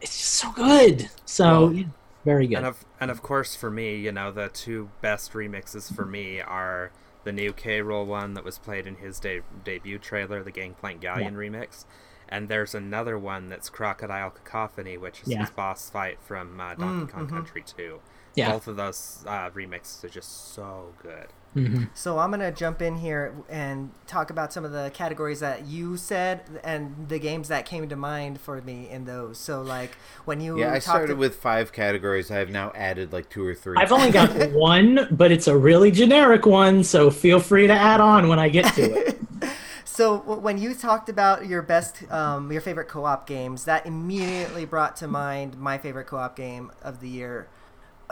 it's 0.00 0.16
just 0.16 0.30
so 0.36 0.52
good. 0.52 1.08
So 1.24 1.44
Well, 1.66 1.72
yeah, 1.72 1.84
very 2.24 2.46
good. 2.46 2.58
And 2.58 2.66
of 2.66 2.84
and 3.00 3.10
of 3.10 3.22
course 3.22 3.56
for 3.56 3.70
me, 3.70 3.96
you 3.96 4.12
know, 4.12 4.30
the 4.30 4.48
two 4.48 4.90
best 5.00 5.32
remixes 5.32 5.92
for 5.94 6.04
me 6.06 6.40
are 6.40 6.90
the 7.24 7.32
new 7.32 7.52
K. 7.52 7.80
Rool 7.80 8.06
one 8.06 8.34
that 8.34 8.44
was 8.44 8.58
played 8.58 8.86
in 8.86 8.96
his 8.96 9.18
de- 9.18 9.42
debut 9.64 9.98
trailer, 9.98 10.42
the 10.44 10.52
Gangplank 10.52 11.00
Galleon 11.00 11.34
remix, 11.34 11.84
and 12.28 12.48
there's 12.48 12.74
another 12.74 13.18
one 13.18 13.48
that's 13.48 13.68
Crocodile 13.68 14.30
Cacophony, 14.30 14.96
which 14.96 15.22
is 15.22 15.28
Yeah. 15.28 15.40
his 15.40 15.50
boss 15.50 15.90
fight 15.90 16.18
from 16.24 16.60
uh, 16.60 16.74
Donkey 16.76 17.12
Kong 17.12 17.26
Country 17.28 17.62
2. 17.66 17.98
Yeah. 18.38 18.52
Both 18.52 18.68
of 18.68 18.76
those 18.76 19.24
uh, 19.26 19.50
remixes 19.50 20.04
are 20.04 20.08
just 20.08 20.54
so 20.54 20.92
good. 21.02 21.26
hmm 21.54 21.84
So 21.94 22.18
I'm 22.18 22.30
gonna 22.30 22.52
jump 22.52 22.80
in 22.82 22.96
here 22.98 23.34
and 23.48 23.90
talk 24.06 24.30
about 24.30 24.52
some 24.52 24.64
of 24.64 24.72
the 24.72 24.90
categories 24.94 25.40
that 25.40 25.66
you 25.66 25.96
said 25.96 26.42
and 26.62 27.08
the 27.08 27.18
games 27.18 27.48
that 27.48 27.64
came 27.66 27.88
to 27.88 27.96
mind 27.96 28.40
for 28.40 28.60
me 28.60 28.88
in 28.88 29.04
those. 29.06 29.38
So 29.38 29.62
like 29.62 29.92
when 30.24 30.40
you 30.40 30.58
Yeah, 30.60 30.72
I 30.72 30.78
started 30.78 31.08
to- 31.08 31.16
with 31.16 31.36
five 31.36 31.72
categories. 31.72 32.30
I 32.30 32.36
have 32.36 32.50
now 32.50 32.70
added 32.74 33.12
like 33.12 33.28
two 33.30 33.44
or 33.46 33.54
three. 33.54 33.76
I've 33.78 33.92
only 33.92 34.10
got 34.10 34.30
one, 34.52 35.08
but 35.10 35.32
it's 35.32 35.46
a 35.48 35.56
really 35.56 35.90
generic 35.90 36.46
one, 36.46 36.84
so 36.84 37.10
feel 37.10 37.40
free 37.40 37.66
to 37.66 37.72
add 37.72 38.00
on 38.00 38.28
when 38.28 38.38
I 38.38 38.48
get 38.48 38.74
to 38.74 38.82
it. 38.82 39.14
So 39.84 40.18
when 40.18 40.58
you 40.58 40.74
talked 40.74 41.08
about 41.08 41.46
your 41.46 41.60
best, 41.60 42.08
um, 42.12 42.52
your 42.52 42.60
favorite 42.60 42.86
co-op 42.86 43.26
games, 43.26 43.64
that 43.64 43.84
immediately 43.84 44.64
brought 44.64 44.94
to 44.98 45.08
mind 45.08 45.58
my 45.58 45.76
favorite 45.76 46.06
co-op 46.06 46.36
game 46.36 46.70
of 46.82 47.00
the 47.00 47.08
year. 47.08 47.48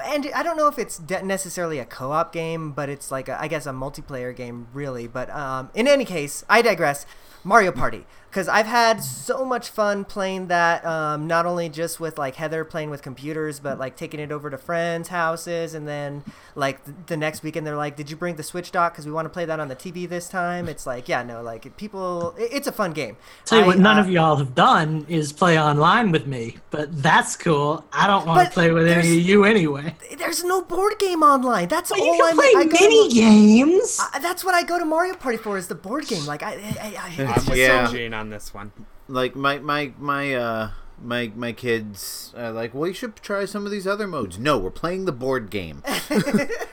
And 0.04 0.30
I 0.34 0.42
don't 0.42 0.56
know 0.56 0.68
if 0.68 0.78
it's 0.78 0.98
de- 0.98 1.22
necessarily 1.22 1.78
a 1.78 1.84
co-op 1.84 2.32
game, 2.32 2.72
but 2.72 2.88
it's 2.88 3.10
like 3.10 3.28
a, 3.28 3.40
I 3.40 3.48
guess 3.48 3.66
a 3.66 3.70
multiplayer 3.70 4.34
game, 4.34 4.68
really. 4.72 5.06
But 5.06 5.30
um, 5.30 5.70
in 5.74 5.88
any 5.88 6.04
case, 6.04 6.44
I 6.48 6.62
digress. 6.62 7.06
Mario 7.44 7.70
Party, 7.70 8.04
because 8.30 8.48
I've 8.48 8.66
had 8.66 9.02
so 9.02 9.44
much 9.44 9.70
fun 9.70 10.04
playing 10.04 10.48
that. 10.48 10.84
Um, 10.84 11.26
not 11.26 11.46
only 11.46 11.68
just 11.68 11.98
with 12.00 12.18
like 12.18 12.36
Heather 12.36 12.64
playing 12.64 12.90
with 12.90 13.02
computers, 13.02 13.60
but 13.60 13.78
like 13.78 13.96
taking 13.96 14.20
it 14.20 14.30
over 14.30 14.50
to 14.50 14.58
friends' 14.58 15.08
houses, 15.08 15.74
and 15.74 15.88
then 15.88 16.22
like 16.54 16.84
th- 16.84 16.96
the 17.06 17.16
next 17.16 17.42
weekend 17.42 17.66
they're 17.66 17.76
like, 17.76 17.96
"Did 17.96 18.10
you 18.10 18.16
bring 18.16 18.36
the 18.36 18.42
Switch 18.42 18.70
dock? 18.72 18.92
Because 18.92 19.06
we 19.06 19.12
want 19.12 19.24
to 19.26 19.30
play 19.30 19.44
that 19.46 19.58
on 19.60 19.68
the 19.68 19.76
TV 19.76 20.08
this 20.08 20.28
time." 20.28 20.68
It's 20.68 20.86
like, 20.86 21.08
yeah, 21.08 21.22
no, 21.22 21.42
like 21.42 21.76
people, 21.76 22.34
it- 22.38 22.50
it's 22.52 22.66
a 22.66 22.72
fun 22.72 22.92
game. 22.92 23.16
Tell 23.44 23.58
you 23.58 23.64
I, 23.64 23.66
what, 23.68 23.78
none 23.78 23.96
uh, 23.98 24.00
of 24.02 24.10
y'all 24.10 24.36
have 24.36 24.54
done 24.54 25.06
is 25.08 25.32
play 25.32 25.58
online 25.58 26.10
with 26.12 26.26
me, 26.26 26.56
but 26.70 27.02
that's 27.02 27.36
cool. 27.36 27.84
I 27.92 28.06
don't 28.06 28.26
want 28.26 28.46
to 28.48 28.52
play 28.52 28.70
with 28.70 28.86
any 28.86 29.18
of 29.18 29.24
you 29.24 29.44
anyway. 29.44 29.94
There's 30.18 30.44
no 30.44 30.62
board 30.62 30.98
game 30.98 31.22
online. 31.22 31.68
That's 31.68 31.90
But 31.90 32.00
all 32.00 32.06
you 32.06 32.12
can 32.22 32.30
I'm. 32.30 32.36
play 32.36 32.46
I 32.56 32.64
go 32.64 32.70
to- 32.76 32.82
mini 32.88 33.08
games. 33.10 33.98
I- 34.12 34.18
that's 34.18 34.44
what 34.44 34.54
I 34.54 34.62
go 34.62 34.78
to 34.78 34.84
Mario 34.84 35.14
Party 35.14 35.38
for 35.38 35.56
is 35.56 35.68
the 35.68 35.74
board 35.74 36.06
game. 36.06 36.26
Like 36.26 36.42
I, 36.42 36.52
I, 36.54 36.96
I 37.00 37.14
it's 37.34 37.44
just 37.46 37.56
Yeah. 37.56 37.86
so, 37.86 37.92
Gene 37.92 38.12
on 38.14 38.25
this 38.30 38.52
one. 38.54 38.72
like 39.08 39.34
my 39.36 39.58
my 39.58 39.92
my 39.98 40.34
uh 40.34 40.70
my 41.02 41.30
my 41.36 41.52
kids 41.52 42.32
are 42.36 42.50
like, 42.52 42.74
well, 42.74 42.86
you 42.88 42.94
should 42.94 43.16
try 43.16 43.44
some 43.44 43.64
of 43.66 43.70
these 43.70 43.86
other 43.86 44.06
modes. 44.06 44.38
No, 44.38 44.58
we're 44.58 44.70
playing 44.70 45.04
the 45.04 45.12
board 45.12 45.50
game. 45.50 45.82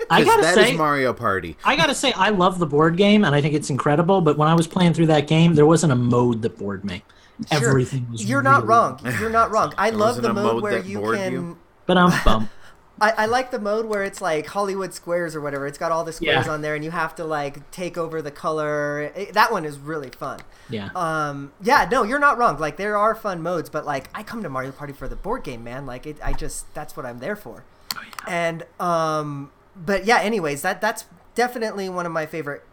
I 0.09 0.23
gotta 0.23 0.41
that 0.41 0.57
is 0.57 0.67
say, 0.67 0.75
Mario 0.75 1.13
Party. 1.13 1.57
I 1.65 1.75
gotta 1.75 1.95
say, 1.95 2.11
I 2.13 2.29
love 2.29 2.59
the 2.59 2.65
board 2.65 2.97
game, 2.97 3.23
and 3.25 3.33
I 3.35 3.41
think 3.41 3.53
it's 3.53 3.69
incredible. 3.69 4.21
But 4.21 4.37
when 4.37 4.47
I 4.47 4.53
was 4.53 4.67
playing 4.67 4.93
through 4.93 5.07
that 5.07 5.27
game, 5.27 5.55
there 5.55 5.65
wasn't 5.65 5.91
a 5.93 5.95
mode 5.97 6.41
that 6.43 6.57
bored 6.57 6.85
me. 6.85 7.03
Sure. 7.51 7.67
everything 7.69 8.07
was. 8.11 8.23
You're 8.23 8.43
not 8.43 8.57
really- 8.63 8.67
wrong. 8.67 8.99
You're 9.19 9.29
not 9.29 9.49
wrong. 9.51 9.73
I 9.77 9.89
There 9.89 9.99
love 9.99 10.21
the 10.21 10.31
mode, 10.33 10.53
mode 10.55 10.63
where 10.63 10.79
you 10.79 11.01
can. 11.13 11.31
you? 11.31 11.57
But 11.85 11.97
I'm 11.97 12.23
bummed. 12.23 12.49
I, 13.01 13.11
I 13.11 13.25
like 13.25 13.49
the 13.51 13.59
mode 13.59 13.85
where 13.87 14.03
it's 14.03 14.21
like 14.21 14.45
Hollywood 14.47 14.93
squares 14.93 15.35
or 15.35 15.41
whatever. 15.41 15.65
It's 15.67 15.77
got 15.79 15.91
all 15.91 16.03
the 16.03 16.13
squares 16.13 16.45
Yeah. 16.45 16.51
on 16.51 16.61
there, 16.61 16.75
and 16.75 16.83
you 16.85 16.91
have 16.91 17.15
to 17.15 17.25
like 17.25 17.69
take 17.71 17.97
over 17.97 18.21
the 18.21 18.31
color. 18.31 19.11
It- 19.15 19.33
that 19.33 19.51
one 19.51 19.65
is 19.65 19.77
really 19.79 20.09
fun. 20.09 20.39
Yeah. 20.69 20.89
Um, 20.95 21.53
yeah, 21.61 21.87
no, 21.91 22.03
you're 22.03 22.19
not 22.19 22.37
wrong. 22.37 22.57
Like 22.59 22.77
there 22.77 22.95
are 22.95 23.15
fun 23.15 23.41
modes, 23.41 23.69
but 23.69 23.85
like 23.85 24.09
I 24.13 24.21
come 24.23 24.43
to 24.43 24.49
Mario 24.49 24.71
Party 24.71 24.93
for 24.93 25.07
the 25.07 25.15
board 25.15 25.43
game, 25.43 25.63
man. 25.63 25.85
Like 25.85 26.05
it, 26.05 26.17
I 26.23 26.33
just 26.33 26.71
that's 26.73 26.95
what 26.95 27.05
I'm 27.05 27.19
there 27.19 27.35
for. 27.35 27.63
Oh, 27.95 28.01
yeah. 28.05 28.11
And 28.27 28.65
um, 28.79 29.51
but 29.75 30.05
yeah, 30.05 30.19
anyways, 30.19 30.61
that 30.61 30.79
that's 30.79 31.05
definitely 31.35 31.89
one 31.89 32.05
of 32.05 32.11
my 32.11 32.25
favorite 32.27 32.63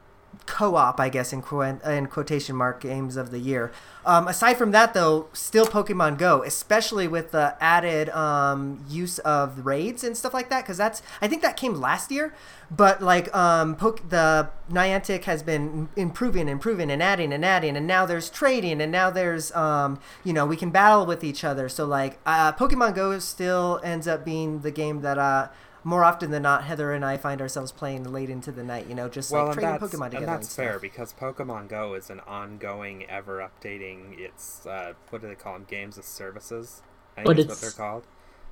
co-op, 0.46 0.98
I 0.98 1.08
guess, 1.08 1.32
in, 1.32 1.42
in 1.84 2.06
quotation 2.06 2.56
mark 2.56 2.80
games 2.80 3.16
of 3.16 3.30
the 3.30 3.38
year. 3.38 3.72
Um, 4.04 4.28
aside 4.28 4.54
from 4.54 4.70
that, 4.72 4.94
though, 4.94 5.28
still 5.32 5.66
Pokemon 5.66 6.18
Go, 6.18 6.42
especially 6.42 7.06
with 7.06 7.32
the 7.32 7.54
added 7.60 8.08
um, 8.10 8.84
use 8.88 9.18
of 9.20 9.66
raids 9.66 10.02
and 10.02 10.16
stuff 10.16 10.32
like 10.32 10.48
that, 10.48 10.64
because 10.64 10.78
that's 10.78 11.02
I 11.20 11.28
think 11.28 11.42
that 11.42 11.56
came 11.56 11.74
last 11.74 12.10
year, 12.10 12.34
but 12.70 13.02
like 13.02 13.34
um, 13.36 13.76
Poke- 13.76 14.08
the 14.08 14.48
Niantic 14.70 15.24
has 15.24 15.42
been 15.42 15.88
improving, 15.96 16.48
improving, 16.48 16.90
and 16.90 17.02
adding 17.02 17.32
and 17.32 17.44
adding, 17.44 17.76
and 17.76 17.86
now 17.86 18.06
there's 18.06 18.30
trading, 18.30 18.80
and 18.80 18.90
now 18.90 19.10
there's 19.10 19.54
um, 19.54 20.00
you 20.24 20.32
know 20.32 20.46
we 20.46 20.56
can 20.56 20.70
battle 20.70 21.04
with 21.04 21.22
each 21.22 21.44
other. 21.44 21.68
So 21.68 21.84
like 21.84 22.18
uh, 22.24 22.52
Pokemon 22.52 22.94
Go 22.94 23.18
still 23.18 23.80
ends 23.84 24.08
up 24.08 24.24
being 24.24 24.60
the 24.60 24.70
game 24.70 25.02
that 25.02 25.18
uh, 25.18 25.48
more 25.84 26.04
often 26.04 26.30
than 26.30 26.42
not, 26.42 26.64
Heather 26.64 26.92
and 26.92 27.04
I 27.04 27.16
find 27.16 27.40
ourselves 27.40 27.72
playing 27.72 28.04
late 28.12 28.30
into 28.30 28.52
the 28.52 28.62
night. 28.64 28.86
You 28.88 28.94
know, 28.94 29.08
just 29.08 29.30
well, 29.30 29.46
like 29.46 29.56
and 29.56 29.62
trading 29.62 29.80
Pokemon 29.80 30.04
together. 30.10 30.16
and 30.16 30.28
that's 30.28 30.50
stuff. 30.50 30.64
fair 30.64 30.78
because 30.78 31.12
Pokemon 31.12 31.68
Go 31.68 31.94
is 31.94 32.10
an 32.10 32.20
ongoing, 32.20 33.04
ever 33.08 33.38
updating. 33.38 34.18
It's 34.18 34.66
uh, 34.66 34.94
what 35.10 35.22
do 35.22 35.28
they 35.28 35.34
call 35.34 35.54
them? 35.54 35.66
Games 35.68 35.98
as 35.98 36.04
services. 36.06 36.82
I 37.16 37.22
think 37.22 37.26
But 37.26 37.36
that's 37.36 37.48
what 37.48 37.52
it's- 37.58 37.60
they're 37.74 37.86
called. 37.86 38.04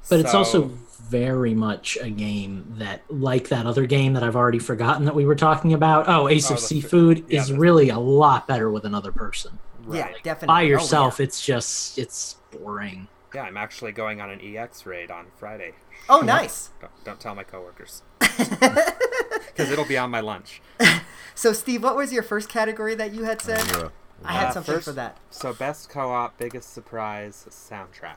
But 0.08 0.20
it's 0.20 0.32
also 0.32 0.70
very 1.10 1.54
much 1.54 1.98
a 2.00 2.08
game 2.08 2.74
that, 2.78 3.02
like 3.12 3.48
that 3.48 3.66
other 3.66 3.84
game 3.84 4.12
that 4.12 4.22
I've 4.22 4.36
already 4.36 4.60
forgotten 4.60 5.04
that 5.06 5.14
we 5.16 5.26
were 5.26 5.34
talking 5.34 5.72
about. 5.74 6.08
Oh, 6.08 6.28
Ace 6.28 6.50
Oh, 6.50 6.54
of 6.54 6.60
Seafood 6.60 7.24
yeah, 7.28 7.40
is 7.40 7.52
really 7.52 7.88
a 7.88 7.98
lot 7.98 8.46
better 8.46 8.70
with 8.70 8.84
another 8.84 9.10
person. 9.10 9.58
Yeah, 9.90 10.02
right. 10.02 10.22
definitely. 10.22 10.46
By 10.46 10.60
Oh, 10.60 10.62
yeah. 10.62 10.68
yourself, 10.70 11.18
it's 11.20 11.44
just 11.44 11.98
it's 11.98 12.36
boring. 12.52 13.08
Yeah, 13.34 13.42
I'm 13.42 13.56
actually 13.56 13.90
going 13.92 14.20
on 14.20 14.30
an 14.30 14.40
EX 14.40 14.86
raid 14.86 15.10
on 15.10 15.26
Friday. 15.36 15.74
Oh, 16.08 16.20
nice. 16.20 16.70
Don't, 16.80 16.92
don't 17.04 17.20
tell 17.20 17.34
my 17.34 17.44
coworkers 17.44 18.02
because 18.18 19.70
it'll 19.70 19.84
be 19.84 19.98
on 19.98 20.10
my 20.10 20.20
lunch. 20.20 20.60
So, 21.34 21.52
Steve, 21.52 21.84
what 21.84 21.94
was 21.94 22.12
your 22.12 22.24
first 22.24 22.48
category 22.48 22.96
that 22.96 23.14
you 23.14 23.22
had 23.22 23.40
said? 23.40 23.62
Yeah. 23.68 23.90
I 24.24 24.32
had 24.32 24.46
Uh, 24.48 24.52
something 24.54 24.74
first- 24.74 24.86
for 24.86 24.92
that. 24.94 25.18
So 25.30 25.52
best 25.52 25.88
co-op, 25.88 26.36
biggest 26.36 26.74
surprise, 26.74 27.46
soundtrack. 27.48 28.16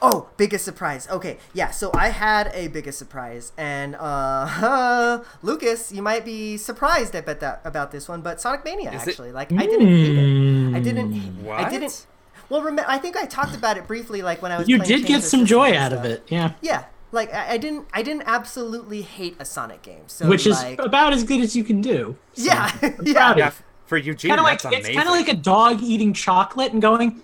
Oh, 0.00 0.30
biggest 0.38 0.64
surprise. 0.64 1.06
Okay, 1.10 1.36
yeah. 1.52 1.70
So 1.70 1.90
I 1.92 2.08
had 2.08 2.50
a 2.54 2.68
biggest 2.68 2.98
surprise, 2.98 3.52
and 3.58 3.94
uh, 3.96 5.22
Lucas, 5.42 5.92
you 5.92 6.00
might 6.00 6.24
be 6.24 6.56
surprised 6.56 7.14
about 7.14 7.40
that 7.40 7.60
about 7.66 7.92
this 7.92 8.08
one, 8.08 8.22
but 8.22 8.40
Sonic 8.40 8.64
Mania 8.64 8.90
Is 8.90 9.02
it- 9.02 9.08
actually. 9.10 9.32
Like 9.32 9.52
I 9.52 9.66
didn't 9.66 9.88
hate 9.88 10.16
it. 10.16 10.74
I 10.74 10.78
Hmm. 10.78 10.82
didn't. 10.82 11.44
What? 11.44 11.58
I 11.60 11.68
didn't. 11.68 12.06
Well, 12.48 12.62
remember, 12.62 12.86
I 12.88 12.96
think 12.96 13.16
I 13.18 13.26
talked 13.26 13.54
about 13.54 13.76
it 13.76 13.86
briefly, 13.86 14.22
like 14.22 14.40
when 14.40 14.50
I 14.50 14.56
was. 14.58 14.66
You 14.66 14.78
playing 14.78 14.88
did 14.88 14.96
Chains 15.08 15.08
get 15.24 15.28
some 15.28 15.44
joy 15.44 15.66
and 15.72 15.76
out 15.76 15.92
of 15.92 16.06
it, 16.06 16.22
yeah. 16.28 16.52
Yeah, 16.62 16.84
like 17.12 17.32
I, 17.32 17.52
I 17.52 17.56
didn't. 17.58 17.86
I 17.92 18.02
didn't 18.02 18.24
absolutely 18.26 19.02
hate 19.02 19.36
a 19.38 19.44
Sonic 19.44 19.82
game. 19.82 20.02
So 20.06 20.26
Which 20.28 20.46
is 20.46 20.62
about 20.78 21.12
as 21.12 21.22
good 21.24 21.40
as 21.40 21.54
you 21.54 21.62
can 21.62 21.80
do. 21.80 22.16
So, 22.32 22.44
yeah, 22.44 22.70
proud 22.78 23.06
yeah. 23.06 23.30
of 23.30 23.36
Yeah, 23.38 23.52
for 23.86 23.98
Eugene, 23.98 24.30
Kind 24.30 24.40
of 24.40 24.44
like 24.44 24.62
that's 24.62 24.74
it's 24.74 24.86
amazing. 24.86 24.94
kind 24.96 25.08
of 25.08 25.14
like 25.14 25.28
a 25.28 25.40
dog 25.40 25.82
eating 25.82 26.12
chocolate 26.14 26.72
and 26.72 26.80
going, 26.82 27.22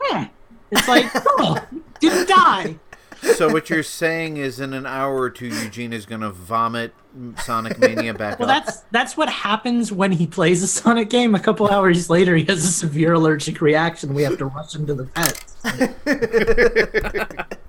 hmm. 0.00 0.24
It's 0.70 0.86
like, 0.88 1.06
oh, 1.14 1.58
didn't 2.00 2.28
die. 2.28 2.76
So 3.22 3.48
what 3.52 3.68
you're 3.70 3.82
saying 3.82 4.36
is, 4.36 4.60
in 4.60 4.72
an 4.72 4.86
hour 4.86 5.18
or 5.18 5.30
two, 5.30 5.46
Eugene 5.48 5.92
is 5.92 6.06
gonna 6.06 6.30
vomit 6.30 6.94
Sonic 7.38 7.78
Mania 7.78 8.14
back 8.14 8.38
Well, 8.38 8.48
up. 8.50 8.64
that's 8.64 8.80
that's 8.92 9.16
what 9.16 9.28
happens 9.28 9.90
when 9.90 10.12
he 10.12 10.26
plays 10.26 10.62
a 10.62 10.68
Sonic 10.68 11.10
game. 11.10 11.34
A 11.34 11.40
couple 11.40 11.68
hours 11.68 12.08
later, 12.10 12.36
he 12.36 12.44
has 12.44 12.64
a 12.64 12.68
severe 12.70 13.14
allergic 13.14 13.60
reaction. 13.60 14.14
We 14.14 14.22
have 14.22 14.38
to 14.38 14.46
rush 14.46 14.74
him 14.74 14.86
to 14.86 14.94
the 14.94 15.04
vets. 15.04 15.56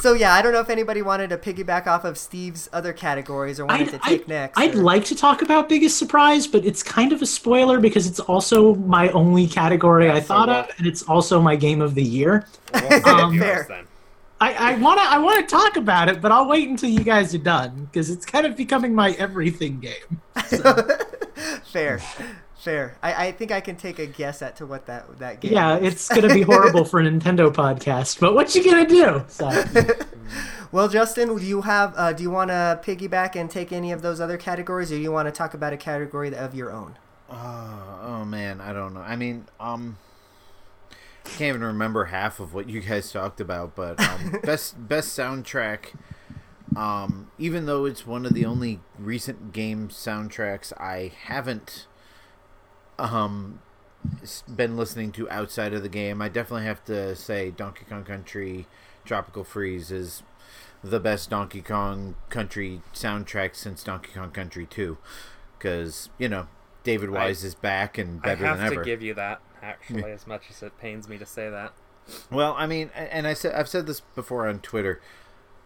So 0.00 0.14
yeah, 0.14 0.32
I 0.32 0.40
don't 0.42 0.52
know 0.52 0.60
if 0.60 0.70
anybody 0.70 1.02
wanted 1.02 1.30
to 1.30 1.36
piggyback 1.38 1.86
off 1.86 2.04
of 2.04 2.16
Steve's 2.16 2.68
other 2.72 2.92
categories 2.92 3.60
or 3.60 3.66
wanted 3.66 3.88
I'd, 3.88 3.90
to 3.92 3.98
take 3.98 4.20
I'd- 4.22 4.24
next. 4.28 4.58
I'd 4.58 4.74
or- 4.74 4.82
like 4.82 5.04
to 5.06 5.14
talk 5.14 5.42
about 5.42 5.68
biggest 5.68 5.98
surprise, 5.98 6.46
but 6.46 6.64
it's 6.64 6.82
kind 6.82 7.12
of 7.12 7.20
a 7.22 7.26
spoiler 7.26 7.78
because 7.78 8.06
it's 8.06 8.20
also 8.20 8.74
my 8.76 9.10
only 9.10 9.46
category 9.46 10.06
Yeah, 10.06 10.14
I 10.14 10.20
thought 10.20 10.48
we'll- 10.48 10.56
of, 10.58 10.70
and 10.78 10.86
it's 10.86 11.02
also 11.02 11.40
my 11.40 11.56
game 11.56 11.80
of 11.82 11.94
the 11.94 12.02
year. 12.02 12.46
We'll 12.72 13.08
Um, 13.08 13.38
Fair. 13.38 13.66
then. 13.68 13.84
I, 14.42 14.72
I 14.72 14.74
wanna 14.78 15.02
I 15.04 15.18
wanna 15.18 15.46
talk 15.46 15.76
about 15.76 16.08
it, 16.08 16.22
but 16.22 16.32
I'll 16.32 16.48
wait 16.48 16.66
until 16.66 16.88
you 16.88 17.04
guys 17.04 17.34
are 17.34 17.38
done 17.38 17.86
because 17.92 18.08
it's 18.08 18.24
kind 18.24 18.46
of 18.46 18.56
becoming 18.56 18.94
my 18.94 19.10
everything 19.18 19.80
game. 19.80 20.22
fair, 21.64 22.00
fair. 22.60 22.96
I, 23.02 23.26
I 23.26 23.32
think 23.32 23.50
I 23.52 23.60
can 23.60 23.76
take 23.76 23.98
a 23.98 24.06
guess 24.06 24.42
at 24.42 24.56
to 24.56 24.66
what 24.66 24.86
that 24.86 25.18
that 25.18 25.40
game. 25.40 25.52
Yeah, 25.52 25.78
is. 25.78 25.94
it's 25.94 26.08
gonna 26.08 26.32
be 26.32 26.42
horrible 26.42 26.84
for 26.84 27.00
a 27.00 27.04
Nintendo 27.10 27.52
podcast, 27.52 28.20
but 28.20 28.34
what 28.34 28.54
you 28.54 28.64
gonna 28.64 28.86
do? 28.86 29.24
So, 29.28 29.48
Well, 30.72 30.88
Justin, 30.88 31.36
do 31.36 31.44
you 31.44 31.62
have? 31.62 31.94
Uh, 31.96 32.12
do 32.12 32.22
you 32.22 32.30
want 32.30 32.50
to 32.50 32.80
piggyback 32.84 33.34
and 33.34 33.50
take 33.50 33.72
any 33.72 33.90
of 33.90 34.02
those 34.02 34.20
other 34.20 34.36
categories, 34.36 34.92
or 34.92 34.96
do 34.96 35.00
you 35.02 35.10
want 35.10 35.26
to 35.26 35.32
talk 35.32 35.52
about 35.52 35.72
a 35.72 35.76
category 35.76 36.34
of 36.34 36.54
your 36.54 36.70
own? 36.70 36.96
Oh, 37.28 38.00
oh 38.02 38.24
man, 38.24 38.60
I 38.60 38.72
don't 38.72 38.94
know. 38.94 39.00
I 39.00 39.16
mean, 39.16 39.46
um, 39.58 39.98
I 40.90 41.28
can't 41.28 41.48
even 41.56 41.62
remember 41.62 42.06
half 42.06 42.38
of 42.38 42.54
what 42.54 42.68
you 42.68 42.80
guys 42.80 43.10
talked 43.10 43.40
about. 43.40 43.74
But 43.74 44.00
um, 44.00 44.38
best 44.44 44.88
best 44.88 45.18
soundtrack. 45.18 45.96
Um, 46.76 47.32
even 47.36 47.66
though 47.66 47.84
it's 47.84 48.06
one 48.06 48.24
of 48.24 48.32
the 48.32 48.44
only 48.44 48.78
recent 48.96 49.52
game 49.52 49.88
soundtracks 49.88 50.72
I 50.78 51.10
haven't 51.24 51.86
um 53.00 53.60
been 54.48 54.76
listening 54.76 55.12
to 55.12 55.28
outside 55.30 55.72
of 55.74 55.82
the 55.82 55.88
game, 55.88 56.22
I 56.22 56.28
definitely 56.28 56.66
have 56.66 56.84
to 56.86 57.14
say 57.14 57.50
Donkey 57.50 57.84
Kong 57.88 58.04
Country 58.04 58.66
Tropical 59.04 59.44
Freeze 59.44 59.90
is 59.90 60.22
the 60.82 61.00
best 61.00 61.30
Donkey 61.30 61.60
Kong 61.60 62.14
Country 62.28 62.80
soundtrack 62.94 63.54
since 63.54 63.84
Donkey 63.84 64.12
Kong 64.14 64.30
Country 64.30 64.66
2 64.66 64.96
because 65.58 66.08
you 66.18 66.28
know 66.28 66.48
David 66.82 67.10
Wise 67.10 67.44
is 67.44 67.54
back 67.54 67.98
and 67.98 68.22
better 68.22 68.42
than 68.42 68.46
ever. 68.46 68.58
I 68.58 68.62
have 68.62 68.72
to 68.72 68.76
ever. 68.76 68.84
give 68.84 69.02
you 69.02 69.14
that 69.14 69.40
actually, 69.62 70.10
as 70.12 70.26
much 70.26 70.44
as 70.50 70.62
it 70.62 70.78
pains 70.78 71.08
me 71.08 71.18
to 71.18 71.26
say 71.26 71.50
that. 71.50 71.72
Well, 72.30 72.54
I 72.56 72.66
mean, 72.66 72.90
and 72.94 73.26
I 73.26 73.34
said 73.34 73.54
I've 73.54 73.68
said 73.68 73.86
this 73.86 74.00
before 74.00 74.48
on 74.48 74.60
Twitter. 74.60 75.00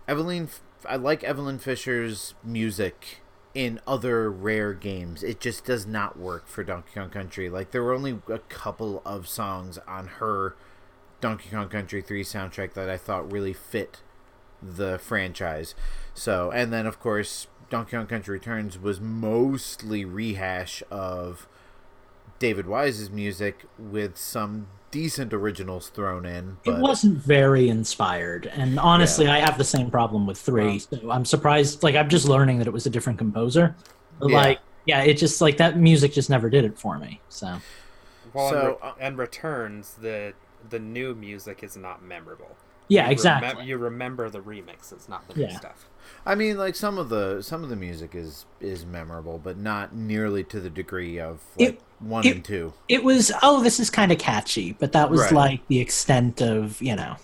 Eveline, 0.08 0.48
I 0.86 0.96
like 0.96 1.22
Eveline 1.22 1.60
Fischer's 1.60 2.34
music 2.42 3.20
in 3.54 3.80
other 3.86 4.30
rare 4.30 4.72
games. 4.72 5.22
It 5.22 5.40
just 5.40 5.64
does 5.64 5.86
not 5.86 6.18
work 6.18 6.48
for 6.48 6.64
Donkey 6.64 6.90
Kong 6.94 7.10
Country. 7.10 7.48
Like 7.48 7.70
there 7.70 7.82
were 7.82 7.94
only 7.94 8.18
a 8.28 8.40
couple 8.40 9.00
of 9.04 9.28
songs 9.28 9.78
on 9.86 10.08
her 10.18 10.56
Donkey 11.20 11.50
Kong 11.50 11.68
Country 11.68 12.02
3 12.02 12.24
soundtrack 12.24 12.74
that 12.74 12.90
I 12.90 12.96
thought 12.96 13.30
really 13.30 13.52
fit 13.52 14.02
the 14.60 14.98
franchise. 14.98 15.74
So, 16.14 16.50
and 16.50 16.72
then 16.72 16.86
of 16.86 16.98
course, 16.98 17.46
Donkey 17.70 17.96
Kong 17.96 18.06
Country 18.06 18.34
Returns 18.34 18.78
was 18.78 19.00
mostly 19.00 20.04
rehash 20.04 20.82
of 20.90 21.46
David 22.38 22.66
Wise's 22.66 23.10
music 23.10 23.64
with 23.78 24.18
some 24.18 24.66
decent 24.94 25.34
originals 25.34 25.88
thrown 25.88 26.24
in. 26.24 26.56
it 26.64 26.76
wasn't 26.78 27.18
very 27.18 27.68
inspired, 27.68 28.46
and 28.46 28.78
honestly, 28.78 29.26
I 29.26 29.40
have 29.40 29.58
the 29.58 29.64
same 29.64 29.90
problem 29.90 30.24
with 30.24 30.38
three. 30.38 30.78
So 30.78 31.10
I'm 31.10 31.24
surprised. 31.24 31.82
Like, 31.82 31.96
I'm 31.96 32.08
just 32.08 32.28
learning 32.28 32.58
that 32.58 32.68
it 32.68 32.72
was 32.72 32.86
a 32.86 32.90
different 32.90 33.18
composer. 33.18 33.74
But, 34.20 34.30
Yeah. 34.30 34.36
Like, 34.36 34.58
yeah, 34.86 35.02
it 35.02 35.14
just 35.14 35.40
like 35.40 35.56
that 35.56 35.76
music 35.76 36.12
just 36.12 36.30
never 36.30 36.48
did 36.48 36.64
it 36.64 36.78
for 36.78 36.96
me. 36.98 37.20
So 37.28 37.58
Well, 38.32 38.50
So, 38.50 38.56
and, 38.56 38.68
re- 38.68 38.76
uh, 38.82 38.92
and 39.00 39.18
returns 39.18 39.94
the 40.00 40.34
the 40.70 40.78
new 40.78 41.14
music 41.14 41.64
is 41.64 41.76
not 41.76 42.02
memorable. 42.02 42.56
Yeah, 42.88 43.06
You 43.06 43.12
exactly. 43.12 43.62
remem- 43.62 43.66
you 43.66 43.76
remember 43.78 44.28
the 44.30 44.40
remixes, 44.40 45.08
not 45.08 45.26
the 45.28 45.34
new 45.34 45.42
Yeah. 45.46 45.56
stuff. 45.58 45.86
I 46.26 46.34
mean, 46.34 46.56
like 46.58 46.74
some 46.74 46.98
of 46.98 47.08
the 47.08 47.42
some 47.42 47.62
of 47.62 47.70
the 47.70 47.76
music 47.76 48.14
is 48.14 48.46
is 48.60 48.84
memorable, 48.86 49.38
but 49.42 49.58
not 49.58 49.94
nearly 49.94 50.44
to 50.44 50.60
the 50.60 50.70
degree 50.70 51.18
of 51.18 51.40
like 51.58 51.68
It- 51.74 51.80
one 51.98 52.26
it- 52.26 52.34
and 52.36 52.44
two. 52.44 52.72
it 52.88 53.04
was 53.04 53.32
oh, 53.42 53.62
this 53.62 53.78
is 53.80 53.90
kind 53.90 54.10
of 54.12 54.18
catchy, 54.18 54.72
but 54.78 54.92
that 54.92 55.10
was 55.10 55.20
Right. 55.22 55.32
like 55.32 55.66
the 55.68 55.80
extent 55.80 56.40
of 56.42 56.80
you 56.82 56.94
know. 56.96 57.16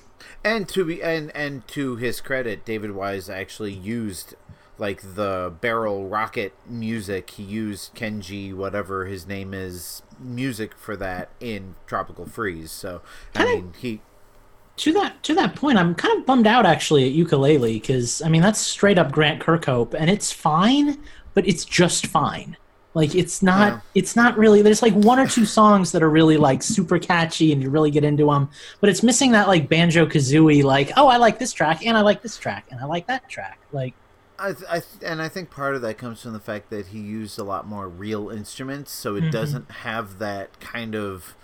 And 0.44 0.68
to 0.70 0.84
be 0.84 1.02
and 1.02 1.30
and 1.34 1.66
to 1.68 1.96
his 1.96 2.20
credit, 2.20 2.64
David 2.64 2.92
Wise 2.92 3.28
actually 3.28 3.72
used 3.72 4.34
like 4.78 5.02
the 5.14 5.52
barrel 5.60 6.08
rocket 6.08 6.54
music. 6.66 7.28
He 7.30 7.42
used 7.42 7.94
Kenji, 7.94 8.54
whatever 8.54 9.04
his 9.04 9.26
name 9.26 9.52
is, 9.52 10.00
music 10.18 10.74
for 10.78 10.96
that 10.96 11.28
in 11.38 11.74
Tropical 11.86 12.24
Freeze. 12.24 12.70
So 12.70 13.02
I 13.34 13.38
Kinda- 13.44 13.52
mean, 13.54 13.72
he 13.78 14.00
To 14.80 14.92
that 14.94 15.22
to 15.24 15.34
that 15.34 15.54
point, 15.56 15.78
I'm 15.78 15.94
kind 15.94 16.18
of 16.18 16.24
bummed 16.26 16.46
out 16.46 16.64
actually 16.64 17.06
at 17.06 17.14
Yooka-Laylee 17.14 17.74
because 17.74 18.22
I 18.22 18.28
mean 18.28 18.40
that's 18.42 18.60
straight 18.60 18.98
up 18.98 19.12
Grant 19.12 19.42
Kirkhope, 19.42 19.94
and 19.94 20.08
it's 20.08 20.32
fine, 20.32 20.98
but 21.34 21.46
it's 21.46 21.64
just 21.66 22.06
fine. 22.06 22.56
Like 22.94 23.14
it's 23.14 23.42
not 23.42 23.72
Yeah. 23.74 23.80
it's 23.94 24.16
not 24.16 24.38
really 24.38 24.62
there's 24.62 24.82
like 24.82 24.94
one 24.94 25.18
or 25.18 25.26
two 25.26 25.44
songs 25.44 25.92
that 25.92 26.02
are 26.02 26.10
really 26.10 26.36
like 26.38 26.62
super 26.62 26.98
catchy 26.98 27.52
and 27.52 27.62
you 27.62 27.68
really 27.70 27.90
get 27.90 28.04
into 28.04 28.26
them, 28.26 28.48
but 28.80 28.88
it's 28.90 29.02
missing 29.02 29.32
that 29.32 29.48
like 29.48 29.68
Banjo-Kazooie 29.68 30.64
like 30.64 30.92
oh 30.96 31.06
I 31.08 31.18
like 31.18 31.38
this 31.38 31.52
track 31.52 31.84
and 31.86 31.96
I 31.96 32.00
like 32.00 32.22
this 32.22 32.36
track 32.36 32.66
and 32.70 32.80
I 32.80 32.84
like 32.86 33.06
that 33.06 33.28
track 33.28 33.58
like 33.72 33.94
I, 34.38 34.52
th- 34.54 34.64
I 34.70 34.80
th- 34.80 34.84
and 35.04 35.20
I 35.20 35.28
think 35.28 35.50
part 35.50 35.74
of 35.76 35.82
that 35.82 35.98
comes 35.98 36.22
from 36.22 36.32
the 36.32 36.40
fact 36.40 36.70
that 36.70 36.86
he 36.88 36.98
used 36.98 37.38
a 37.38 37.44
lot 37.44 37.66
more 37.68 37.86
real 37.86 38.30
instruments, 38.30 38.90
so 38.90 39.14
it 39.14 39.24
Mhm. 39.24 39.30
doesn't 39.30 39.70
have 39.70 40.18
that 40.18 40.58
kind 40.60 40.96
of 40.96 41.36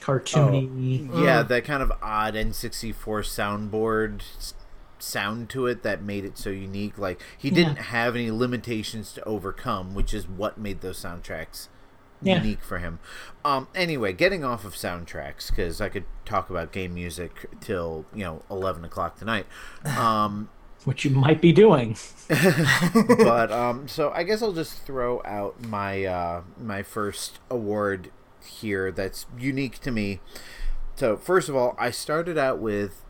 cartoony. 0.00 1.08
yeah, 1.22 1.42
that 1.42 1.64
kind 1.64 1.82
of 1.82 1.92
odd 2.02 2.34
N64 2.34 2.94
soundboard 3.24 4.22
sound 4.98 5.48
to 5.50 5.66
it 5.66 5.82
that 5.84 6.02
made 6.02 6.24
it 6.24 6.36
so 6.38 6.50
unique. 6.50 6.98
Like 6.98 7.20
he 7.36 7.50
didn't 7.50 7.76
have 7.76 8.14
any 8.16 8.30
limitations 8.30 9.12
to 9.14 9.24
overcome, 9.24 9.94
which 9.94 10.12
is 10.12 10.28
what 10.28 10.58
made 10.58 10.80
those 10.80 11.00
soundtracks 11.02 11.68
Yeah. 12.20 12.38
unique 12.42 12.62
for 12.64 12.78
him. 12.78 12.98
Um, 13.44 13.68
anyway, 13.74 14.12
getting 14.12 14.44
off 14.44 14.64
of 14.64 14.74
soundtracks 14.74 15.50
because 15.50 15.80
I 15.80 15.88
could 15.88 16.04
talk 16.24 16.50
about 16.50 16.72
game 16.72 16.94
music 16.94 17.46
till 17.60 18.06
you 18.14 18.24
know 18.24 18.42
eleven 18.50 18.84
o'clock 18.84 19.18
tonight. 19.18 19.46
Um, 19.84 20.48
which 20.84 21.04
you 21.04 21.10
might 21.10 21.40
be 21.40 21.52
doing. 21.52 21.96
but 22.28 23.50
um, 23.62 23.88
so 23.88 24.10
I 24.10 24.22
guess 24.22 24.42
I'll 24.42 24.52
just 24.52 24.82
throw 24.84 25.22
out 25.24 25.62
my 25.64 26.04
uh, 26.04 26.42
my 26.60 26.82
first 26.82 27.38
award 27.50 28.10
here 28.44 28.90
that's 28.90 29.26
unique 29.38 29.78
to 29.80 29.90
me. 29.90 30.20
So 30.96 31.16
first 31.16 31.48
of 31.48 31.56
all, 31.56 31.76
I 31.78 31.90
started 31.90 32.36
out 32.36 32.58
with 32.58 33.04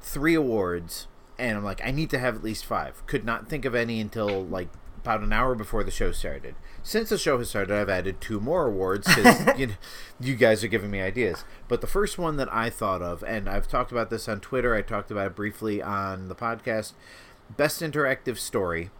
three 0.00 0.34
awards, 0.34 1.08
and 1.38 1.56
I'm 1.56 1.64
like, 1.64 1.84
I 1.84 1.90
need 1.90 2.10
to 2.10 2.18
have 2.18 2.36
at 2.36 2.44
least 2.44 2.64
five. 2.64 3.04
Could 3.06 3.24
not 3.24 3.48
think 3.48 3.64
of 3.64 3.74
any 3.74 4.00
until 4.00 4.44
like 4.44 4.68
about 5.02 5.22
an 5.22 5.32
hour 5.32 5.54
before 5.54 5.82
the 5.82 5.90
show 5.90 6.12
started. 6.12 6.54
Since 6.82 7.08
the 7.08 7.18
show 7.18 7.38
has 7.38 7.48
started, 7.48 7.74
I've 7.74 7.88
added 7.88 8.20
two 8.20 8.40
more 8.40 8.66
awards 8.66 9.06
because 9.06 9.46
you, 9.58 9.68
know, 9.68 9.74
you 10.20 10.36
guys 10.36 10.62
are 10.62 10.68
giving 10.68 10.90
me 10.90 11.00
ideas. 11.00 11.44
But 11.68 11.80
the 11.80 11.86
first 11.86 12.18
one 12.18 12.36
that 12.36 12.52
I 12.52 12.70
thought 12.70 13.02
of, 13.02 13.22
and 13.24 13.48
I've 13.48 13.68
talked 13.68 13.92
about 13.92 14.10
this 14.10 14.28
on 14.28 14.40
Twitter, 14.40 14.74
I 14.74 14.82
talked 14.82 15.10
about 15.10 15.28
it 15.28 15.36
briefly 15.36 15.82
on 15.82 16.28
the 16.28 16.34
podcast, 16.34 16.92
best 17.56 17.80
interactive 17.80 18.38
story, 18.38 18.90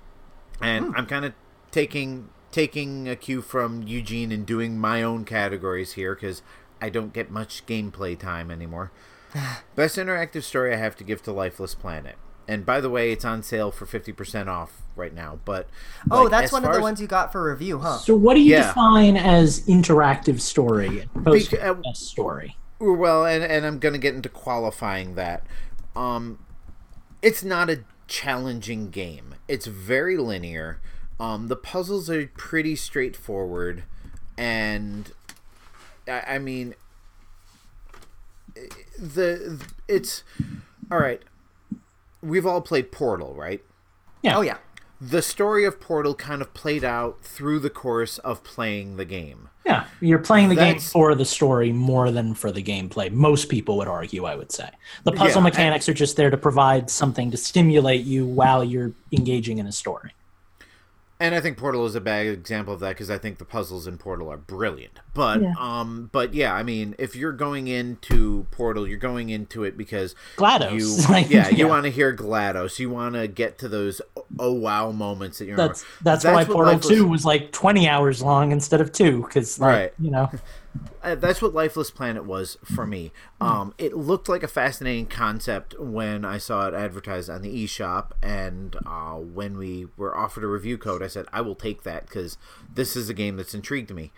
and 0.60 0.86
hmm. 0.86 0.96
I'm 0.96 1.06
kind 1.06 1.24
of 1.24 1.34
taking 1.70 2.30
taking 2.52 3.08
a 3.08 3.16
cue 3.16 3.42
from 3.42 3.82
Eugene 3.82 4.32
and 4.32 4.44
doing 4.44 4.78
my 4.78 5.02
own 5.02 5.24
categories 5.24 5.92
here 5.92 6.14
because 6.14 6.42
I 6.80 6.88
don't 6.90 7.12
get 7.12 7.30
much 7.30 7.64
gameplay 7.66 8.18
time 8.18 8.50
anymore. 8.50 8.90
Best 9.76 9.96
interactive 9.96 10.42
story 10.42 10.72
I 10.72 10.76
have 10.76 10.96
to 10.96 11.04
give 11.04 11.22
to 11.22 11.32
Lifeless 11.32 11.74
Planet. 11.74 12.16
And 12.48 12.66
by 12.66 12.80
the 12.80 12.90
way, 12.90 13.12
it's 13.12 13.24
on 13.24 13.44
sale 13.44 13.70
for 13.70 13.86
50% 13.86 14.48
off 14.48 14.82
right 14.96 15.14
now. 15.14 15.38
But 15.44 15.68
Oh, 16.10 16.22
like, 16.22 16.30
that's 16.32 16.52
one 16.52 16.64
of 16.64 16.72
the 16.72 16.78
as- 16.78 16.82
ones 16.82 17.00
you 17.00 17.06
got 17.06 17.30
for 17.30 17.48
review, 17.48 17.78
huh? 17.78 17.98
So 17.98 18.16
what 18.16 18.34
do 18.34 18.40
you 18.40 18.54
Yeah. 18.56 18.66
define 18.68 19.16
as 19.16 19.60
interactive 19.66 20.40
story 20.40 21.08
opposed 21.14 21.52
Bec- 21.52 21.62
uh, 21.62 21.74
best 21.74 22.08
story? 22.08 22.56
Well, 22.80 23.24
and 23.26 23.44
and 23.44 23.64
I'm 23.66 23.78
going 23.78 23.92
to 23.92 23.98
get 24.00 24.14
into 24.14 24.28
qualifying 24.28 25.14
that. 25.14 25.46
Um 25.94 26.38
it's 27.22 27.44
not 27.44 27.68
a 27.70 27.80
challenging 28.08 28.90
game. 28.90 29.34
It's 29.46 29.66
very 29.66 30.16
linear. 30.16 30.80
Um 31.20 31.48
the 31.48 31.56
puzzles 31.56 32.08
are 32.10 32.26
pretty 32.26 32.74
straightforward 32.74 33.84
and 34.36 35.12
I, 36.08 36.22
I 36.26 36.38
mean 36.38 36.74
the 38.98 39.64
it's 39.88 40.22
all 40.90 40.98
right. 40.98 41.22
We've 42.22 42.46
all 42.46 42.60
played 42.60 42.92
Portal, 42.92 43.34
right? 43.34 43.62
Yeah. 44.22 44.36
Oh 44.36 44.40
yeah. 44.40 44.58
The 45.00 45.22
story 45.22 45.64
of 45.64 45.80
Portal 45.80 46.14
kind 46.14 46.42
of 46.42 46.52
played 46.52 46.84
out 46.84 47.22
through 47.22 47.60
the 47.60 47.70
course 47.70 48.18
of 48.18 48.44
playing 48.44 48.96
the 48.96 49.06
game. 49.06 49.48
Yeah, 49.64 49.86
you're 50.00 50.18
playing 50.18 50.48
the 50.48 50.56
game 50.56 50.78
for 50.78 51.14
the 51.14 51.24
story 51.24 51.72
more 51.72 52.10
than 52.10 52.34
for 52.34 52.50
the 52.50 52.62
gameplay. 52.62 53.10
Most 53.10 53.48
people 53.48 53.76
would 53.78 53.88
argue, 53.88 54.24
I 54.24 54.34
would 54.34 54.52
say. 54.52 54.68
The 55.04 55.12
puzzle 55.12 55.40
Yeah, 55.40 55.44
mechanics 55.44 55.88
are 55.88 55.94
just 55.94 56.16
there 56.16 56.28
to 56.28 56.36
provide 56.36 56.90
something 56.90 57.30
to 57.30 57.36
stimulate 57.36 58.04
you 58.04 58.26
while 58.26 58.64
you're 58.64 58.92
engaging 59.12 59.58
in 59.58 59.66
a 59.66 59.72
story. 59.72 60.12
And 61.20 61.34
I 61.34 61.40
think 61.40 61.58
Portal 61.58 61.84
is 61.84 61.94
a 61.94 62.00
bad 62.00 62.26
example 62.26 62.72
of 62.72 62.80
that 62.80 62.88
because 62.90 63.10
I 63.10 63.18
think 63.18 63.36
the 63.36 63.44
puzzles 63.44 63.86
in 63.86 63.98
Portal 63.98 64.32
are 64.32 64.38
brilliant. 64.38 65.00
But 65.12 65.42
Yeah. 65.42 65.52
um, 65.58 66.08
but 66.12 66.32
yeah, 66.32 66.54
I 66.54 66.62
mean, 66.62 66.94
if 66.98 67.14
you're 67.14 67.32
going 67.32 67.68
into 67.68 68.46
Portal, 68.50 68.88
you're 68.88 68.96
going 68.98 69.28
into 69.28 69.62
it 69.62 69.76
because 69.76 70.14
GLaDOS. 70.36 70.72
you, 70.72 70.96
Like, 71.12 71.28
yeah, 71.28 71.50
you 71.50 71.68
want 71.68 71.84
to 71.84 71.90
hear 71.90 72.16
GLaDOS, 72.16 72.78
you 72.78 72.88
want 72.88 73.16
to 73.16 73.28
get 73.28 73.58
to 73.58 73.68
those 73.68 74.00
oh 74.38 74.52
wow 74.54 74.92
moments 74.92 75.38
that 75.38 75.44
you 75.44 75.52
remember. 75.52 75.74
That's 75.74 75.84
that's, 76.00 76.24
why 76.24 76.44
Portal 76.44 76.78
Two 76.80 77.06
was 77.06 77.26
like 77.26 77.52
20 77.52 77.86
hours 77.86 78.22
long 78.22 78.50
instead 78.50 78.80
of 78.80 78.90
two, 78.90 79.22
because 79.22 79.60
like, 79.60 79.68
Right. 79.68 79.92
you 79.98 80.10
know, 80.10 80.30
that's 81.02 81.42
what 81.42 81.54
Lifeless 81.54 81.90
Planet 81.90 82.24
was 82.24 82.58
for 82.64 82.86
me. 82.86 83.12
Um, 83.40 83.74
it 83.78 83.96
looked 83.96 84.28
like 84.28 84.42
a 84.42 84.48
fascinating 84.48 85.06
concept 85.06 85.78
when 85.80 86.24
I 86.24 86.38
saw 86.38 86.68
it 86.68 86.74
advertised 86.74 87.30
on 87.30 87.42
the 87.42 87.64
eShop, 87.64 88.12
and 88.22 88.76
uh, 88.86 89.14
when 89.14 89.56
we 89.56 89.86
were 89.96 90.16
offered 90.16 90.44
a 90.44 90.46
review 90.46 90.78
code, 90.78 91.02
I 91.02 91.08
said 91.08 91.26
I 91.32 91.40
will 91.40 91.54
take 91.54 91.82
that 91.82 92.06
because 92.06 92.38
this 92.72 92.96
is 92.96 93.08
a 93.08 93.14
game 93.14 93.36
that's 93.36 93.54
intrigued 93.54 93.92
me. 93.94 94.12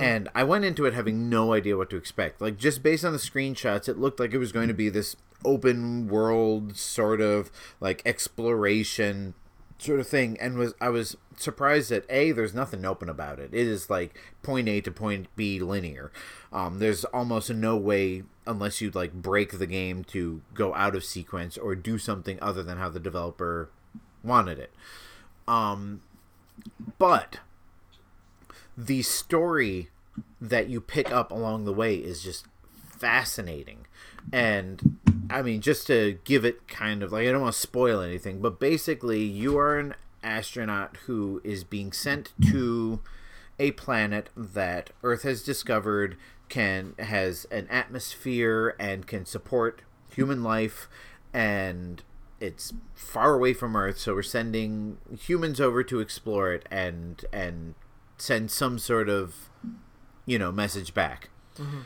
And 0.00 0.28
I 0.34 0.44
went 0.44 0.64
into 0.64 0.84
it 0.86 0.94
having 0.94 1.28
no 1.30 1.52
idea 1.52 1.76
what 1.76 1.90
to 1.90 1.96
expect. 1.96 2.40
Like 2.40 2.58
just 2.58 2.82
based 2.82 3.04
on 3.04 3.12
the 3.12 3.18
screenshots, 3.18 3.88
it 3.88 3.98
looked 3.98 4.20
like 4.20 4.32
it 4.32 4.38
was 4.38 4.52
going 4.52 4.68
to 4.68 4.74
be 4.74 4.88
this 4.88 5.16
open 5.44 6.08
world 6.08 6.76
sort 6.76 7.20
of 7.20 7.50
like 7.80 8.02
exploration 8.06 9.34
sort 9.84 10.00
of 10.00 10.06
thing 10.06 10.36
and 10.40 10.56
was 10.56 10.74
I 10.80 10.88
was 10.88 11.16
surprised 11.36 11.90
that 11.90 12.04
a 12.08 12.32
there's 12.32 12.54
nothing 12.54 12.84
open 12.84 13.08
about 13.08 13.38
it. 13.38 13.50
It 13.52 13.66
is 13.66 13.90
like 13.90 14.18
point 14.42 14.68
A 14.68 14.80
to 14.80 14.90
point 14.90 15.28
B 15.36 15.60
linear. 15.60 16.12
Um, 16.52 16.78
there's 16.78 17.04
almost 17.06 17.50
no 17.50 17.76
way 17.76 18.24
unless 18.46 18.80
you 18.80 18.90
like 18.90 19.12
break 19.12 19.58
the 19.58 19.66
game 19.66 20.04
to 20.04 20.42
go 20.52 20.74
out 20.74 20.94
of 20.94 21.04
sequence 21.04 21.56
or 21.56 21.74
do 21.74 21.98
something 21.98 22.38
other 22.40 22.62
than 22.62 22.78
how 22.78 22.88
the 22.88 23.00
developer 23.00 23.70
wanted 24.22 24.58
it. 24.58 24.72
Um, 25.46 26.02
but 26.98 27.38
the 28.76 29.02
story 29.02 29.90
that 30.40 30.68
you 30.68 30.80
pick 30.80 31.12
up 31.12 31.30
along 31.30 31.64
the 31.64 31.72
way 31.72 31.96
is 31.96 32.22
just 32.22 32.46
fascinating. 32.86 33.86
And 34.32 34.98
I 35.30 35.42
mean, 35.42 35.60
just 35.60 35.86
to 35.88 36.18
give 36.24 36.44
it 36.44 36.68
kind 36.68 37.02
of 37.02 37.12
like, 37.12 37.26
I 37.26 37.32
don't 37.32 37.42
want 37.42 37.54
to 37.54 37.60
spoil 37.60 38.00
anything, 38.00 38.40
but 38.40 38.58
basically, 38.60 39.22
you 39.22 39.58
are 39.58 39.78
an 39.78 39.94
astronaut 40.22 40.96
who 41.06 41.40
is 41.44 41.64
being 41.64 41.92
sent 41.92 42.32
to 42.50 43.00
a 43.58 43.72
planet 43.72 44.30
that 44.36 44.90
Earth 45.02 45.22
has 45.22 45.42
discovered 45.42 46.16
can 46.48 46.94
has 46.98 47.46
an 47.50 47.66
atmosphere 47.68 48.76
and 48.78 49.06
can 49.06 49.24
support 49.24 49.82
human 50.10 50.42
life 50.42 50.88
and 51.32 52.02
it's 52.40 52.72
far 52.94 53.34
away 53.34 53.54
from 53.54 53.74
Earth, 53.74 53.98
so 53.98 54.14
we're 54.14 54.22
sending 54.22 54.98
humans 55.18 55.60
over 55.60 55.82
to 55.84 56.00
explore 56.00 56.52
it 56.52 56.66
and 56.70 57.24
and 57.32 57.74
send 58.18 58.50
some 58.50 58.78
sort 58.78 59.08
of 59.08 59.50
you 60.26 60.38
know 60.38 60.52
message 60.52 60.94
back. 60.94 61.30
Mm-hmm. 61.56 61.80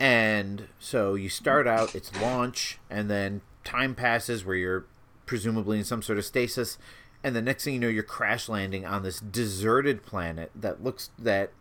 And 0.00 0.68
so 0.78 1.14
you 1.14 1.28
start 1.28 1.68
out, 1.68 1.94
it's 1.94 2.18
launch, 2.20 2.78
and 2.88 3.10
then 3.10 3.42
time 3.64 3.94
passes 3.94 4.44
where 4.44 4.56
you're 4.56 4.86
presumably 5.26 5.78
in 5.78 5.84
some 5.84 6.00
sort 6.00 6.18
of 6.18 6.24
stasis, 6.24 6.78
and 7.22 7.36
the 7.36 7.42
next 7.42 7.64
thing 7.64 7.74
you 7.74 7.80
know, 7.80 7.88
you're 7.88 8.02
crash 8.02 8.48
landing 8.48 8.86
on 8.86 9.02
this 9.02 9.20
deserted 9.20 10.02
planet 10.02 10.50
that 10.54 10.82
looks 10.82 11.10
that 11.18 11.52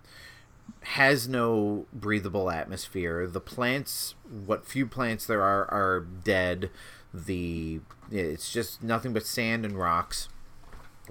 has 0.81 1.27
no 1.27 1.85
breathable 1.91 2.49
atmosphere. 2.49 3.27
The 3.27 3.41
plants, 3.41 4.15
what 4.23 4.65
few 4.65 4.87
plants 4.87 5.25
there 5.25 5.41
are, 5.41 5.69
are 5.69 5.99
dead. 5.99 6.69
The 7.13 7.81
it's 8.09 8.53
just 8.53 8.81
nothing 8.81 9.11
but 9.11 9.25
sand 9.25 9.65
and 9.65 9.77
rocks, 9.77 10.29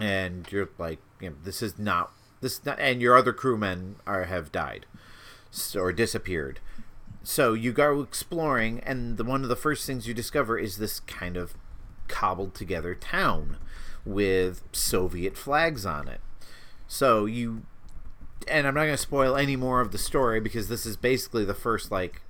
and 0.01 0.51
you're 0.51 0.71
like, 0.79 1.01
you 1.21 1.31
know, 1.31 1.37
this 1.45 1.61
is 1.63 1.79
not 1.79 2.13
this, 2.41 2.65
not, 2.65 2.81
and 2.81 3.03
your 3.03 3.17
other 3.17 3.35
crewmen 3.35 3.97
are 4.07 4.25
have 4.25 4.51
died 4.51 4.87
or 5.77 5.93
disappeared. 5.93 6.61
So 7.29 7.53
you 7.53 7.73
go 7.73 8.01
exploring, 8.01 8.81
and 8.87 9.19
the, 9.19 9.23
one 9.23 9.43
of 9.43 9.51
the 9.51 9.55
first 9.55 9.87
things 9.87 10.09
you 10.09 10.15
discover 10.15 10.57
is 10.57 10.79
this 10.79 11.01
kind 11.01 11.37
of 11.37 11.53
cobbled 12.09 12.55
together 12.55 12.95
town 12.95 13.59
with 14.07 14.63
Soviet 14.73 15.37
flags 15.37 15.85
on 15.85 16.09
it. 16.09 16.23
So 16.87 17.27
you, 17.27 17.65
and 18.49 18.67
I'm 18.67 18.73
not 18.73 18.85
going 18.85 18.95
to 18.95 18.97
spoil 18.97 19.37
any 19.37 19.57
more 19.57 19.83
of 19.83 19.93
the 19.93 19.99
story 19.99 20.41
because 20.41 20.69
this 20.69 20.87
is 20.87 20.97
basically 20.97 21.45
the 21.45 21.53
first 21.53 21.91
like 21.91 22.23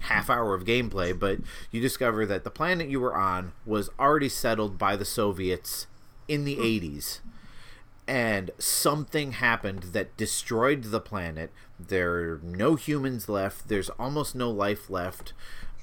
half 0.00 0.30
hour 0.30 0.54
of 0.54 0.64
gameplay. 0.64 1.16
But 1.16 1.40
you 1.70 1.82
discover 1.82 2.24
that 2.24 2.42
the 2.42 2.50
planet 2.50 2.88
you 2.88 2.98
were 2.98 3.14
on 3.14 3.52
was 3.66 3.90
already 4.00 4.30
settled 4.30 4.78
by 4.78 4.96
the 4.96 5.04
Soviets 5.04 5.86
in 6.28 6.46
the 6.46 6.54
hmm. 6.54 6.62
80s 6.62 7.20
and 8.08 8.50
something 8.58 9.32
happened 9.32 9.84
that 9.92 10.16
destroyed 10.16 10.84
the 10.84 11.00
planet. 11.00 11.50
There 11.78 12.12
are 12.14 12.40
no 12.42 12.74
humans 12.76 13.28
left. 13.28 13.68
There's 13.68 13.90
almost 13.90 14.34
no 14.34 14.50
life 14.50 14.88
left. 14.88 15.32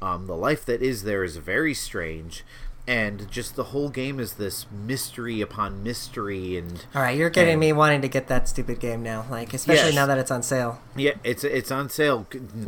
Um, 0.02 0.28
the 0.28 0.36
life 0.36 0.66
that 0.66 0.82
is 0.82 1.04
there 1.04 1.24
is 1.24 1.38
very 1.38 1.74
strange, 1.74 2.44
and 2.86 3.32
just 3.32 3.56
the 3.56 3.66
whole 3.66 3.88
game 3.90 4.20
is 4.20 4.34
this 4.34 4.66
mystery 4.72 5.40
upon 5.40 5.82
mystery 5.84 6.58
and 6.58 6.86
All 6.94 7.02
right, 7.02 7.18
you're 7.18 7.30
getting 7.30 7.54
And- 7.54 7.60
me 7.62 7.72
wanting 7.72 8.02
to 8.02 8.10
get 8.10 8.28
that 8.28 8.50
stupid 8.50 8.80
game 8.82 9.02
now. 9.02 9.26
Like, 9.32 9.54
especially 9.54 9.88
Yes. 9.88 9.96
now 9.96 10.06
that 10.08 10.18
it's 10.18 10.32
on 10.32 10.44
sale. 10.44 10.82
yeah 10.98 11.12
it's 11.24 11.46
it's 11.46 11.72
on 11.72 11.90
sale 11.90 12.28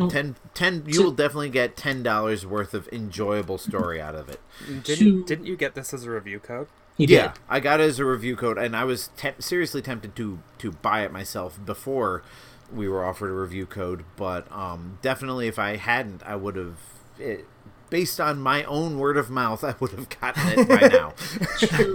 ten, 0.10 0.36
10 0.54 0.84
you 0.88 1.04
will 1.04 1.12
definitely 1.12 1.50
get 1.50 1.76
ten 1.76 2.02
dollars 2.04 2.46
worth 2.46 2.74
of 2.74 2.88
enjoyable 2.94 3.58
story 3.58 4.00
out 4.00 4.16
of 4.16 4.30
it 4.30 4.40
Didn't, 4.84 5.28
didn't 5.28 5.46
you 5.46 5.58
get 5.58 5.76
this 5.76 5.94
as 5.94 6.06
a 6.06 6.12
review 6.12 6.40
code? 6.40 6.68
He 6.98 7.06
yeah 7.06 7.28
did. 7.28 7.32
i 7.50 7.60
got 7.60 7.80
it 7.80 7.84
as 7.84 8.00
a 8.00 8.06
review 8.06 8.36
code 8.36 8.58
and 8.58 8.76
i 8.76 8.84
was 8.86 9.10
temp- 9.18 9.42
seriously 9.42 9.82
tempted 9.82 10.16
to 10.16 10.40
to 10.60 10.72
buy 10.72 11.04
it 11.04 11.12
myself 11.12 11.60
before 11.66 12.24
we 12.74 12.88
were 12.88 13.04
offered 13.06 13.30
a 13.30 13.34
review 13.34 13.66
code 13.66 14.04
but 14.16 14.50
um 14.52 14.98
definitely 15.02 15.48
if 15.48 15.60
i 15.60 15.76
hadn't 15.76 16.24
i 16.26 16.36
would 16.36 16.56
have 16.56 16.78
based 17.90 18.20
on 18.20 18.40
my 18.40 18.64
own 18.64 18.98
word 18.98 19.18
of 19.18 19.30
mouth 19.30 19.64
i 19.64 19.76
would 19.80 19.92
have 19.92 20.10
gotten 20.22 20.42
it 20.60 20.68
by 20.68 20.88
now 20.88 21.14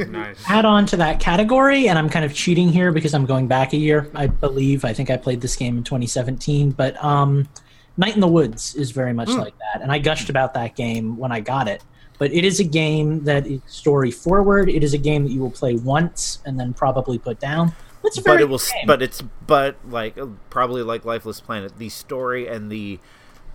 Nice. 0.11 0.39
add 0.49 0.65
on 0.65 0.87
to 0.87 0.97
that 0.97 1.21
category, 1.21 1.89
and 1.89 1.99
I'm 1.99 2.09
kind 2.09 2.25
of 2.25 2.35
cheating 2.35 2.69
here 2.71 2.91
because 2.93 3.15
I'm 3.15 3.27
going 3.27 3.47
back 3.49 3.73
a 3.73 3.77
year. 3.77 4.11
I 4.15 4.27
believe 4.27 4.85
I 4.85 4.93
think 4.93 5.11
I 5.11 5.17
played 5.17 5.41
this 5.41 5.57
game 5.57 5.77
in 5.79 5.85
2017, 5.85 6.71
but 6.73 7.03
um, 7.05 7.49
Night 7.97 8.15
in 8.15 8.21
the 8.21 8.29
Woods 8.29 8.75
is 8.75 8.91
very 8.93 9.13
much 9.13 9.29
like 9.29 9.55
that, 9.59 9.83
and 9.83 9.93
I 9.93 9.99
gushed 9.99 10.31
about 10.31 10.55
that 10.55 10.75
game 10.77 11.17
when 11.17 11.33
I 11.33 11.41
got 11.41 11.69
it. 11.69 11.83
But 12.21 12.35
it 12.35 12.45
is 12.45 12.61
a 12.61 12.65
game 12.65 13.25
that 13.25 13.47
is 13.47 13.63
story 13.67 14.11
forward. 14.11 14.69
It 14.69 14.85
is 14.85 14.93
a 14.93 14.99
game 14.99 15.25
that 15.25 15.31
you 15.31 15.41
will 15.41 15.51
play 15.51 15.77
once 15.77 16.39
and 16.45 16.61
then 16.61 16.75
probably 16.75 17.19
put 17.19 17.41
down. 17.41 17.73
It's 18.05 18.19
a 18.19 18.23
but 18.23 18.43
it 18.43 18.49
will 18.49 18.59
game. 18.59 18.87
but 18.87 19.01
it's 19.01 19.23
but 19.47 19.77
like 19.89 20.19
probably 20.51 20.83
like 20.83 21.07
lifeless 21.07 21.41
planet 21.41 21.79
the 21.79 21.89
story 21.89 22.47
and 22.47 22.71
the 22.71 22.99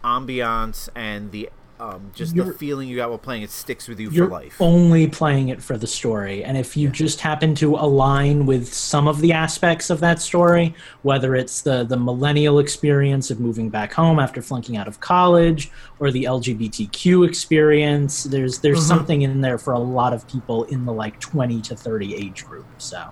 ambiance 0.03 0.89
and 0.95 1.31
the 1.31 1.51
um 1.79 2.09
just 2.15 2.33
the 2.35 2.43
You're- 2.43 2.57
feeling 2.57 2.87
you 2.87 2.95
got 2.95 3.09
while 3.09 3.17
playing 3.17 3.41
it 3.43 3.49
sticks 3.49 3.87
with 3.89 3.99
you 3.99 4.09
you're 4.09 4.27
for 4.27 4.31
life. 4.31 4.55
only 4.61 5.07
playing 5.07 5.49
it 5.49 5.61
for 5.61 5.77
the 5.77 5.87
story 5.87 6.43
and 6.43 6.57
if 6.57 6.77
you 6.77 6.87
just 6.89 7.19
happen 7.19 7.53
to 7.55 7.75
align 7.75 8.45
with 8.45 8.73
some 8.73 9.07
of 9.09 9.19
the 9.19 9.33
aspects 9.33 9.89
of 9.89 9.99
that 9.99 10.21
story 10.21 10.73
whether 11.01 11.35
it's 11.35 11.61
the 11.61 11.83
the 11.83 11.97
millennial 11.97 12.59
experience 12.59 13.29
of 13.29 13.39
moving 13.41 13.69
back 13.69 13.91
home 13.91 14.19
after 14.19 14.41
flunking 14.41 14.77
out 14.77 14.87
of 14.87 14.99
college 15.01 15.69
or 15.99 16.11
the 16.11 16.23
lgbtq 16.23 17.27
experience 17.27 18.23
there's 18.23 18.59
there's 18.59 18.79
Mhm. 18.79 18.87
something 18.87 19.21
in 19.23 19.41
there 19.41 19.57
for 19.57 19.73
a 19.73 19.79
lot 19.79 20.13
of 20.13 20.25
people 20.27 20.63
in 20.65 20.85
the 20.85 20.93
like 20.93 21.19
20 21.19 21.61
to 21.61 21.75
30 21.75 22.15
age 22.15 22.45
group 22.45 22.65
so 22.77 23.03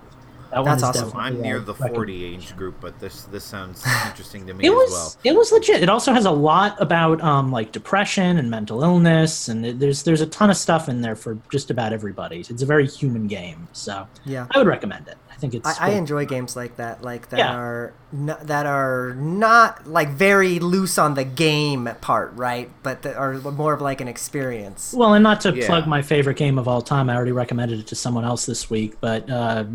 that 0.54 0.66
That's 0.66 0.84
awesome. 0.84 1.06
definitely 1.10 1.28
i'm 1.30 1.36
a 1.38 1.42
near 1.42 1.60
the 1.60 1.74
40 1.74 2.24
age 2.26 2.56
group 2.56 2.76
but 2.80 3.00
this 3.00 3.24
this 3.24 3.44
sounds 3.44 3.84
interesting 4.06 4.46
to 4.48 4.54
me 4.54 4.66
It 4.66 4.70
as 4.70 4.76
was 4.76 4.92
well 4.92 5.34
it 5.34 5.38
was 5.38 5.52
legit. 5.52 5.82
It 5.82 5.90
also 5.90 6.14
has 6.14 6.26
a 6.26 6.32
lot 6.32 6.80
about 6.82 7.22
um, 7.22 7.52
like 7.52 7.72
depression 7.72 8.38
and 8.38 8.50
mental 8.52 8.84
illness, 8.84 9.48
and 9.48 9.66
it, 9.66 9.80
there's 9.80 10.04
there's 10.04 10.22
a 10.22 10.28
ton 10.28 10.50
of 10.50 10.58
stuff 10.58 10.90
in 10.90 11.02
there 11.02 11.16
for 11.16 11.38
just 11.52 11.72
about 11.72 11.94
everybody. 11.94 12.40
It's 12.42 12.62
a 12.62 12.66
very 12.66 12.86
human 12.88 13.28
game, 13.28 13.68
so 13.72 14.08
Yeah. 14.26 14.48
I 14.52 14.58
would 14.58 14.68
recommend 14.68 15.08
it. 15.08 15.18
I 15.44 15.46
think 15.46 15.56
it's. 15.56 15.80
I, 15.82 15.88
I 15.88 15.90
enjoy 15.96 16.26
games 16.26 16.56
like 16.56 16.78
that, 16.78 17.02
like 17.02 17.28
that 17.32 17.40
Yeah. 17.40 17.54
are 17.54 17.94
n- 18.14 18.38
that 18.44 18.66
are 18.66 19.14
not 19.16 19.86
like 19.86 20.08
very 20.12 20.60
loose 20.60 20.98
on 20.98 21.16
the 21.16 21.26
game 21.26 21.90
part, 22.00 22.32
right? 22.36 22.70
But 22.82 23.02
that 23.02 23.18
are 23.18 23.34
more 23.34 23.74
of 23.74 23.82
like 23.82 24.00
an 24.00 24.08
experience. 24.08 24.94
Well, 24.96 25.14
and 25.14 25.22
not 25.22 25.42
to 25.42 25.54
Yeah. 25.54 25.66
plug 25.66 25.86
my 25.86 26.02
favorite 26.02 26.38
game 26.38 26.58
of 26.58 26.70
all 26.70 26.82
time, 26.82 27.10
I 27.10 27.16
already 27.18 27.34
recommended 27.34 27.80
it 27.80 27.88
to 27.88 27.96
someone 27.96 28.24
else 28.24 28.46
this 28.46 28.70
week, 28.70 28.96
but 29.02 29.30
uh, 29.30 29.66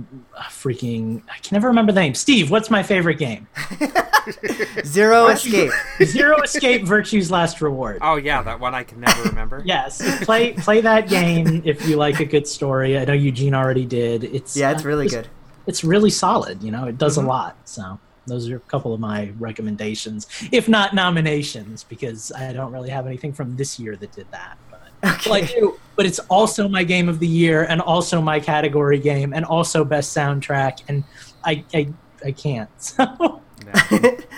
freaking, 0.48 1.20
I 1.31 1.37
can 1.42 1.54
never 1.57 1.68
remember 1.68 1.92
the 1.92 2.00
name. 2.00 2.14
Steve, 2.14 2.50
what's 2.50 2.70
my 2.70 2.83
favorite 2.83 3.18
game? 3.18 3.46
Zero 4.85 5.26
Escape. 5.28 5.70
Zero 6.04 6.40
Escape 6.42 6.85
Virtue's 6.85 7.31
Last 7.31 7.61
Reward. 7.61 7.98
Oh 8.00 8.16
yeah, 8.16 8.42
that 8.42 8.61
one 8.61 8.74
I 8.74 8.85
can 8.85 9.00
never 9.00 9.22
remember. 9.28 9.62
Yes, 9.66 10.24
play 10.24 10.52
play 10.54 10.81
that 10.81 11.09
game 11.09 11.61
if 11.66 11.87
you 11.87 11.96
like 11.96 12.20
a 12.20 12.24
good 12.24 12.46
story. 12.46 12.96
I 12.96 13.04
know 13.04 13.12
Eugene 13.12 13.54
already 13.54 13.85
did. 13.85 14.24
It's 14.24 14.57
Yeah, 14.57 14.70
it's 14.72 14.85
uh, 14.85 14.88
really 14.88 15.07
it's- 15.07 15.22
good. 15.26 15.28
It's 15.68 15.85
really 15.85 16.11
solid. 16.11 16.62
You 16.62 16.72
know, 16.72 16.87
it 16.87 16.98
does 16.98 17.16
Mhm. 17.18 17.24
a 17.24 17.26
lot. 17.28 17.57
So 17.64 18.00
those 18.26 18.48
are 18.50 18.57
a 18.57 18.61
couple 18.61 18.92
of 18.92 19.00
my 19.00 19.33
recommendations, 19.38 20.26
if 20.52 20.68
not 20.68 20.94
nominations, 20.94 21.85
because 21.85 22.33
I 22.37 22.52
don't 22.52 22.72
really 22.72 22.90
have 22.90 23.07
anything 23.07 23.33
from 23.33 23.54
this 23.57 23.78
year 23.78 23.96
that 23.96 24.12
did 24.12 24.28
that. 24.33 24.57
But 24.70 24.81
well, 25.26 25.35
I 25.35 25.40
Okay. 25.42 25.61
do, 25.61 25.78
but 25.96 26.04
it's 26.07 26.18
also 26.31 26.68
my 26.68 26.83
game 26.85 27.09
of 27.09 27.20
the 27.20 27.26
year, 27.28 27.64
and 27.64 27.81
also 27.81 28.20
my 28.20 28.40
category 28.40 28.98
game, 28.98 29.33
and 29.33 29.44
also 29.44 29.85
best 29.85 30.16
soundtrack, 30.16 30.72
and 30.88 31.04
I 31.44 31.64
I, 31.74 31.92
I 32.24 32.33
can't. 32.33 32.70
So 32.78 33.44
No. 33.64 33.72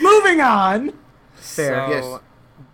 moving 0.02 0.40
on. 0.40 0.92
Fair. 1.34 1.86
So, 1.86 1.90
Yes. 1.90 2.20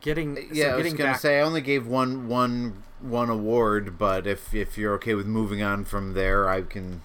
getting 0.00 0.34
so 0.36 0.42
yeah 0.52 0.74
i 0.74 0.76
was 0.76 0.92
gonna 0.94 1.12
back, 1.12 1.20
say 1.20 1.38
i 1.38 1.42
only 1.42 1.60
gave 1.60 1.86
one 1.86 2.26
one 2.28 2.82
one 3.00 3.30
award 3.30 3.96
but 3.96 4.26
if 4.26 4.52
if 4.52 4.76
you're 4.76 4.94
okay 4.94 5.14
with 5.14 5.26
moving 5.26 5.62
on 5.62 5.84
from 5.84 6.14
there 6.14 6.48
i 6.48 6.60
can 6.62 7.02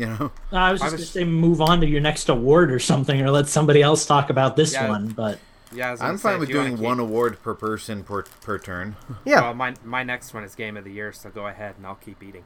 you 0.00 0.06
know 0.06 0.32
I 0.52 0.72
was 0.72 0.80
I 0.82 0.86
just 0.86 0.92
was- 0.92 1.10
gonna 1.14 1.24
say 1.24 1.24
move 1.24 1.60
on 1.60 1.80
to 1.82 1.86
your 1.86 2.00
next 2.00 2.28
award 2.28 2.72
or 2.72 2.78
something, 2.78 3.20
or 3.22 3.30
let 3.30 3.48
somebody 3.48 3.82
else 3.82 4.04
talk 4.06 4.30
about 4.30 4.56
this 4.56 4.72
Yeah. 4.72 4.88
one. 4.88 5.08
But 5.08 5.38
Yeah, 5.72 5.88
I 5.88 5.90
was 5.92 6.00
gonna 6.00 6.12
i'm 6.12 6.18
fine 6.18 6.34
if 6.34 6.40
with 6.40 6.48
you 6.48 6.56
wanna 6.56 6.68
doing 6.70 6.78
keep- 6.78 6.84
one 6.86 6.98
award 7.00 7.42
per 7.42 7.54
person 7.54 8.02
per 8.02 8.22
per 8.40 8.58
turn 8.58 8.96
Yeah. 9.24 9.42
Well, 9.42 9.54
my 9.54 9.74
my 9.84 10.02
next 10.02 10.34
one 10.34 10.42
is 10.44 10.54
game 10.54 10.76
of 10.76 10.84
the 10.84 10.92
year, 10.92 11.12
so 11.12 11.30
go 11.30 11.46
ahead 11.46 11.74
and 11.76 11.86
I'll 11.86 11.94
keep 11.96 12.22
eating. 12.22 12.44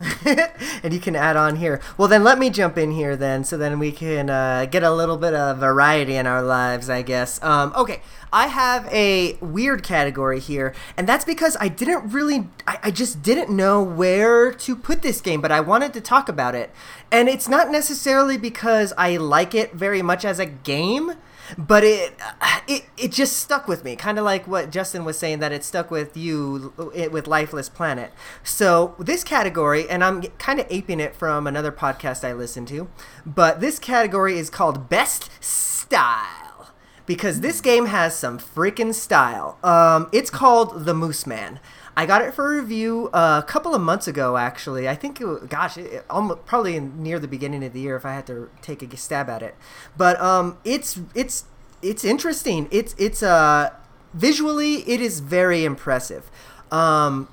and 0.82 0.92
you 0.92 1.00
can 1.00 1.14
add 1.14 1.36
on 1.36 1.56
here. 1.56 1.80
Well, 1.96 2.08
then 2.08 2.24
let 2.24 2.38
me 2.38 2.50
jump 2.50 2.76
in 2.76 2.92
here 2.92 3.16
then, 3.16 3.44
so 3.44 3.56
then 3.56 3.78
we 3.78 3.92
can 3.92 4.28
uh, 4.28 4.66
get 4.66 4.82
a 4.82 4.90
little 4.90 5.16
bit 5.16 5.34
of 5.34 5.58
variety 5.58 6.16
in 6.16 6.26
our 6.26 6.42
lives, 6.42 6.90
I 6.90 7.02
guess. 7.02 7.42
Um, 7.42 7.72
okay, 7.76 8.02
I 8.32 8.48
have 8.48 8.86
a 8.92 9.34
weird 9.40 9.82
category 9.82 10.40
here, 10.40 10.74
and 10.96 11.08
that's 11.08 11.24
because 11.24 11.56
I 11.60 11.68
didn't 11.68 12.10
really, 12.10 12.48
I, 12.66 12.78
I 12.84 12.90
just 12.90 13.22
didn't 13.22 13.54
know 13.54 13.82
where 13.82 14.52
to 14.52 14.76
put 14.76 15.02
this 15.02 15.20
game, 15.20 15.40
but 15.40 15.52
I 15.52 15.60
wanted 15.60 15.92
to 15.94 16.00
talk 16.00 16.28
about 16.28 16.54
it. 16.54 16.70
And 17.12 17.28
it's 17.28 17.48
not 17.48 17.70
necessarily 17.70 18.36
because 18.36 18.92
I 18.98 19.16
like 19.16 19.54
it 19.54 19.74
very 19.74 20.02
much 20.02 20.24
as 20.24 20.38
a 20.38 20.46
game 20.46 21.14
but 21.56 21.84
it 21.84 22.14
it 22.66 22.84
it 22.96 23.12
just 23.12 23.36
stuck 23.36 23.68
with 23.68 23.84
me 23.84 23.96
kind 23.96 24.18
of 24.18 24.24
like 24.24 24.46
what 24.46 24.70
justin 24.70 25.04
was 25.04 25.18
saying 25.18 25.38
that 25.38 25.52
it 25.52 25.62
stuck 25.62 25.90
with 25.90 26.16
you 26.16 26.72
it, 26.94 27.12
with 27.12 27.26
lifeless 27.26 27.68
planet. 27.68 28.12
So 28.42 28.94
this 28.98 29.24
category 29.24 29.88
and 29.88 30.02
i'm 30.02 30.22
kind 30.38 30.60
of 30.60 30.66
aping 30.70 31.00
it 31.00 31.14
from 31.14 31.46
another 31.46 31.72
podcast 31.72 32.26
i 32.26 32.32
listened 32.32 32.68
to 32.68 32.88
but 33.24 33.60
this 33.60 33.78
category 33.78 34.38
is 34.38 34.50
called 34.50 34.88
best 34.88 35.30
style. 35.42 36.72
Because 37.06 37.40
this 37.40 37.60
game 37.60 37.86
has 37.86 38.16
some 38.16 38.38
freaking 38.38 38.94
style. 38.94 39.58
Um, 39.62 40.08
it's 40.10 40.30
called 40.30 40.86
the 40.86 40.94
Mooseman 40.94 41.58
I 41.96 42.06
got 42.06 42.22
it 42.22 42.34
for 42.34 42.50
review 42.50 43.08
a 43.12 43.44
couple 43.46 43.74
of 43.74 43.80
months 43.80 44.08
ago, 44.08 44.36
actually. 44.36 44.88
I 44.88 44.94
think, 44.94 45.20
it, 45.20 45.48
gosh, 45.48 45.78
it, 45.78 45.92
it, 45.92 46.04
almost, 46.10 46.44
probably 46.44 46.78
near 46.80 47.18
the 47.18 47.28
beginning 47.28 47.62
of 47.64 47.72
the 47.72 47.80
year 47.80 47.96
if 47.96 48.04
I 48.04 48.14
had 48.14 48.26
to 48.26 48.50
take 48.62 48.82
a 48.82 48.96
stab 48.96 49.28
at 49.28 49.42
it. 49.42 49.54
But 49.96 50.20
um, 50.20 50.58
it's 50.64 51.00
it's 51.14 51.44
it's 51.82 52.04
interesting. 52.04 52.68
It's 52.70 52.94
it's 52.98 53.22
uh 53.22 53.70
visually 54.12 54.88
it 54.88 55.00
is 55.00 55.20
very 55.20 55.64
impressive. 55.64 56.30
Um, 56.72 57.28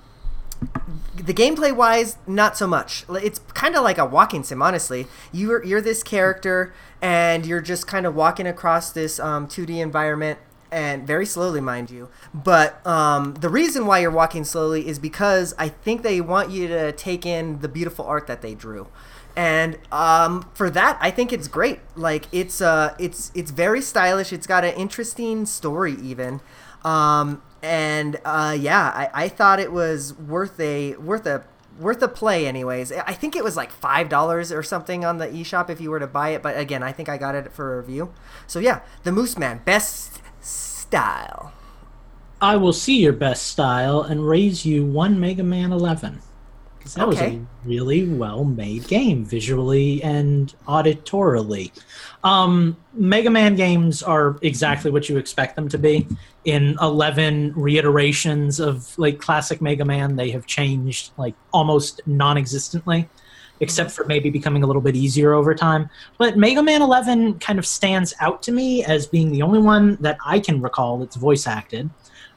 the 1.15 1.33
gameplay 1.33 1.75
wise, 1.75 2.17
not 2.27 2.55
so 2.55 2.67
much. 2.67 3.05
It's 3.09 3.39
kind 3.53 3.75
of 3.75 3.83
like 3.83 3.97
a 3.97 4.05
walking 4.05 4.43
sim, 4.43 4.61
honestly. 4.61 5.07
You're 5.31 5.63
you're 5.63 5.81
this 5.81 6.03
character, 6.03 6.73
and 7.01 7.45
you're 7.45 7.61
just 7.61 7.87
kind 7.87 8.05
of 8.05 8.15
walking 8.15 8.45
across 8.45 8.91
this 8.91 9.19
um, 9.19 9.47
2D 9.47 9.79
environment, 9.79 10.39
and 10.71 11.05
very 11.05 11.25
slowly, 11.25 11.61
mind 11.61 11.91
you. 11.91 12.09
But 12.33 12.85
um, 12.87 13.33
the 13.35 13.49
reason 13.49 13.85
why 13.85 13.99
you're 13.99 14.11
walking 14.11 14.43
slowly 14.43 14.87
is 14.87 14.99
because 14.99 15.53
I 15.57 15.69
think 15.69 16.01
they 16.01 16.21
want 16.21 16.49
you 16.49 16.67
to 16.69 16.91
take 16.93 17.25
in 17.25 17.59
the 17.59 17.67
beautiful 17.67 18.05
art 18.05 18.27
that 18.27 18.41
they 18.41 18.55
drew. 18.55 18.87
And 19.35 19.77
um, 19.91 20.49
for 20.53 20.69
that, 20.69 20.97
I 21.01 21.11
think 21.11 21.31
it's 21.31 21.47
great. 21.47 21.79
Like 21.95 22.25
it's 22.31 22.61
uh, 22.61 22.95
it's 22.99 23.31
it's 23.33 23.51
very 23.51 23.81
stylish. 23.81 24.33
It's 24.33 24.47
got 24.47 24.65
an 24.65 24.73
interesting 24.73 25.45
story, 25.45 25.95
even. 26.01 26.41
Um, 26.83 27.41
and 27.61 28.19
uh, 28.25 28.57
yeah, 28.59 28.91
I, 28.93 29.25
I 29.25 29.29
thought 29.29 29.59
it 29.59 29.71
was 29.71 30.13
worth 30.17 30.59
a 30.59 30.95
worth 30.95 31.25
a 31.25 31.45
worth 31.79 32.01
a 32.01 32.07
play. 32.07 32.45
Anyways, 32.45 32.91
I 32.91 33.13
think 33.13 33.35
it 33.35 33.43
was 33.43 33.55
like 33.55 33.71
five 33.71 34.09
dollars 34.09 34.51
or 34.51 34.63
something 34.63 35.05
on 35.05 35.17
the 35.17 35.27
eShop 35.27 35.69
if 35.69 35.79
you 35.79 35.91
were 35.91 35.99
to 35.99 36.07
buy 36.07 36.29
it. 36.29 36.41
But 36.41 36.57
again, 36.57 36.83
I 36.83 36.91
think 36.91 37.07
I 37.07 37.17
got 37.17 37.35
it 37.35 37.53
for 37.53 37.75
a 37.75 37.81
review. 37.81 38.13
So 38.47 38.59
yeah, 38.59 38.81
the 39.03 39.11
Mooseman, 39.11 39.63
best 39.63 40.20
style. 40.91 41.53
I 42.41 42.57
will 42.57 42.73
see 42.73 42.99
your 42.99 43.13
best 43.13 43.47
style 43.47 44.01
and 44.01 44.27
raise 44.27 44.65
you 44.65 44.83
one 44.83 45.19
Mega 45.19 45.43
Man 45.43 45.71
11. 45.71 46.19
'Cause 46.81 46.95
that 46.95 47.07
was 47.07 47.19
a 47.21 47.39
really 47.63 48.05
well 48.05 48.43
made 48.43 48.87
game, 48.87 49.23
visually 49.23 50.01
and 50.03 50.53
auditorily. 50.67 51.71
Um, 52.23 52.75
Mega 52.93 53.29
Man 53.29 53.55
games 53.55 54.01
are 54.01 54.37
exactly 54.41 54.89
what 54.89 55.07
you 55.07 55.17
expect 55.17 55.55
them 55.55 55.69
to 55.69 55.77
be. 55.77 56.07
In 56.43 56.75
11 56.81 57.53
reiterations 57.55 58.59
of 58.59 58.97
like 58.97 59.19
classic 59.19 59.61
Mega 59.61 59.85
Man, 59.85 60.15
they 60.15 60.31
have 60.31 60.47
changed 60.47 61.11
like 61.17 61.35
almost 61.53 62.01
non 62.07 62.35
existently, 62.35 63.07
except 63.61 63.91
for 63.91 64.03
maybe 64.05 64.29
becoming 64.29 64.63
a 64.63 64.67
little 64.67 64.81
bit 64.81 64.95
easier 64.95 65.33
over 65.33 65.55
time. 65.55 65.89
But 66.17 66.35
Mega 66.37 66.61
Man 66.61 66.81
11 66.81 67.39
kind 67.39 67.57
of 67.57 67.65
stands 67.65 68.13
out 68.19 68.41
to 68.43 68.51
me 68.51 68.83
as 68.83 69.07
being 69.07 69.31
the 69.31 69.41
only 69.41 69.59
one 69.59 69.97
that 70.01 70.17
I 70.25 70.39
can 70.39 70.61
recall 70.61 70.99
that's 70.99 71.15
voice 71.15 71.47
acted. 71.47 71.89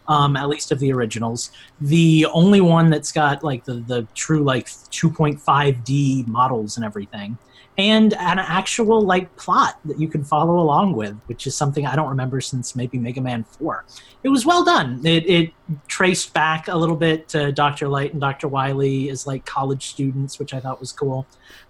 um, 0.08 0.36
at 0.36 0.48
least 0.48 0.70
of 0.72 0.78
the 0.80 0.92
originals. 0.92 1.50
The 1.80 2.26
only 2.32 2.60
one 2.60 2.90
that's 2.90 3.12
got 3.12 3.42
like 3.42 3.64
the 3.64 3.74
the 3.74 4.06
true 4.14 4.42
like 4.42 4.66
2.5D 4.66 6.26
models 6.26 6.76
and 6.76 6.84
everything, 6.84 7.38
and 7.76 8.12
an 8.14 8.38
actual 8.38 9.00
like 9.00 9.34
plot 9.36 9.80
that 9.84 9.98
you 9.98 10.06
can 10.06 10.22
follow 10.22 10.60
along 10.60 10.94
with, 10.94 11.16
which 11.26 11.46
is 11.46 11.56
something 11.56 11.86
I 11.86 11.96
don't 11.96 12.08
remember 12.08 12.40
since 12.40 12.76
maybe 12.76 12.98
Mega 12.98 13.20
Man 13.20 13.42
4. 13.44 13.84
It 14.22 14.28
was 14.28 14.46
well 14.46 14.64
done. 14.64 15.04
It, 15.04 15.28
it 15.28 15.52
traced 15.88 16.32
back 16.32 16.68
a 16.68 16.76
little 16.76 16.94
bit 16.94 17.28
to 17.30 17.50
Dr. 17.50 17.88
Light 17.88 18.12
and 18.12 18.20
Dr. 18.20 18.46
Wily 18.46 19.10
as 19.10 19.26
like 19.26 19.44
college 19.44 19.86
students, 19.86 20.38
which 20.38 20.54
I 20.54 20.60
thought 20.60 20.78
was 20.78 20.92
cool. 20.92 21.26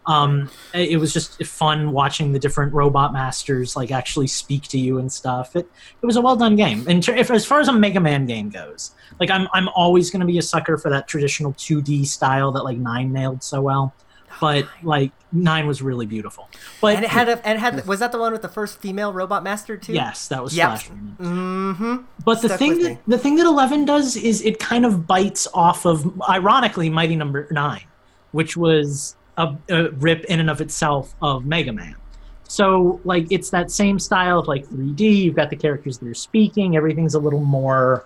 Um, 0.06 0.50
it 0.74 1.00
was 1.00 1.14
just 1.14 1.42
fun 1.46 1.92
watching 1.92 2.32
the 2.32 2.38
different 2.38 2.74
robot 2.74 3.14
masters 3.14 3.74
like 3.74 3.90
actually 3.90 4.26
speak 4.26 4.64
to 4.64 4.78
you 4.78 4.98
and 4.98 5.10
stuff. 5.10 5.56
It 5.56 5.66
it 6.02 6.06
was 6.06 6.16
a 6.16 6.20
well 6.20 6.36
done 6.36 6.56
game. 6.56 6.86
And 6.86 7.06
if, 7.08 7.30
as 7.30 7.46
far 7.46 7.60
as 7.60 7.68
a 7.68 7.72
Mega 7.72 8.00
Man 8.00 8.26
game 8.26 8.50
goes, 8.50 8.90
like 9.18 9.30
I'm 9.30 9.48
I'm 9.54 9.68
always 9.70 10.10
going 10.10 10.20
to 10.20 10.26
be 10.26 10.36
a 10.36 10.42
sucker 10.42 10.76
for 10.76 10.90
that 10.90 11.08
traditional 11.08 11.54
2D 11.54 12.06
style 12.06 12.52
that 12.52 12.64
like 12.64 12.76
Nine 12.76 13.12
nailed 13.12 13.42
so 13.42 13.62
well. 13.62 13.94
But 14.40 14.66
like 14.82 15.12
Nine 15.32 15.66
was 15.66 15.82
really 15.82 16.06
beautiful. 16.06 16.48
But 16.80 16.96
And 16.96 17.04
it 17.04 17.10
had 17.10 17.28
a, 17.28 17.46
and 17.46 17.58
it 17.58 17.60
had 17.60 17.86
was 17.86 18.00
that 18.00 18.12
the 18.12 18.18
one 18.18 18.32
with 18.32 18.42
the 18.42 18.48
first 18.48 18.80
female 18.80 19.12
robot 19.12 19.42
master 19.42 19.76
too? 19.76 19.92
yes, 19.92 20.28
that 20.28 20.42
was 20.42 20.56
Yep. 20.56 20.78
Splash 20.78 20.90
Mm-hmm. 21.18 21.96
But 22.24 22.42
the 22.42 22.56
thing 22.56 22.78
that 22.82 22.90
me. 22.92 22.98
the 23.06 23.18
thing 23.18 23.36
that 23.36 23.46
Eleven 23.46 23.84
does 23.84 24.16
is 24.16 24.42
it 24.42 24.58
kind 24.58 24.84
of 24.84 25.06
bites 25.06 25.46
off 25.54 25.84
of, 25.86 26.20
ironically, 26.28 26.90
Mighty 26.90 27.16
Number 27.16 27.48
Nine, 27.50 27.84
which 28.32 28.56
was 28.56 29.16
a, 29.36 29.54
a 29.68 29.90
rip 29.90 30.24
in 30.26 30.40
and 30.40 30.50
of 30.50 30.60
itself 30.60 31.14
of 31.22 31.44
Mega 31.44 31.72
Man. 31.72 31.96
So 32.46 33.00
like 33.04 33.26
it's 33.30 33.50
that 33.50 33.70
same 33.70 33.98
style 33.98 34.38
of 34.40 34.46
like 34.46 34.66
3D. 34.66 35.00
You've 35.00 35.34
got 35.34 35.50
the 35.50 35.56
characters 35.56 35.98
that 35.98 36.08
are 36.08 36.14
speaking. 36.14 36.76
Everything's 36.76 37.14
a 37.14 37.18
little 37.18 37.40
more, 37.44 38.04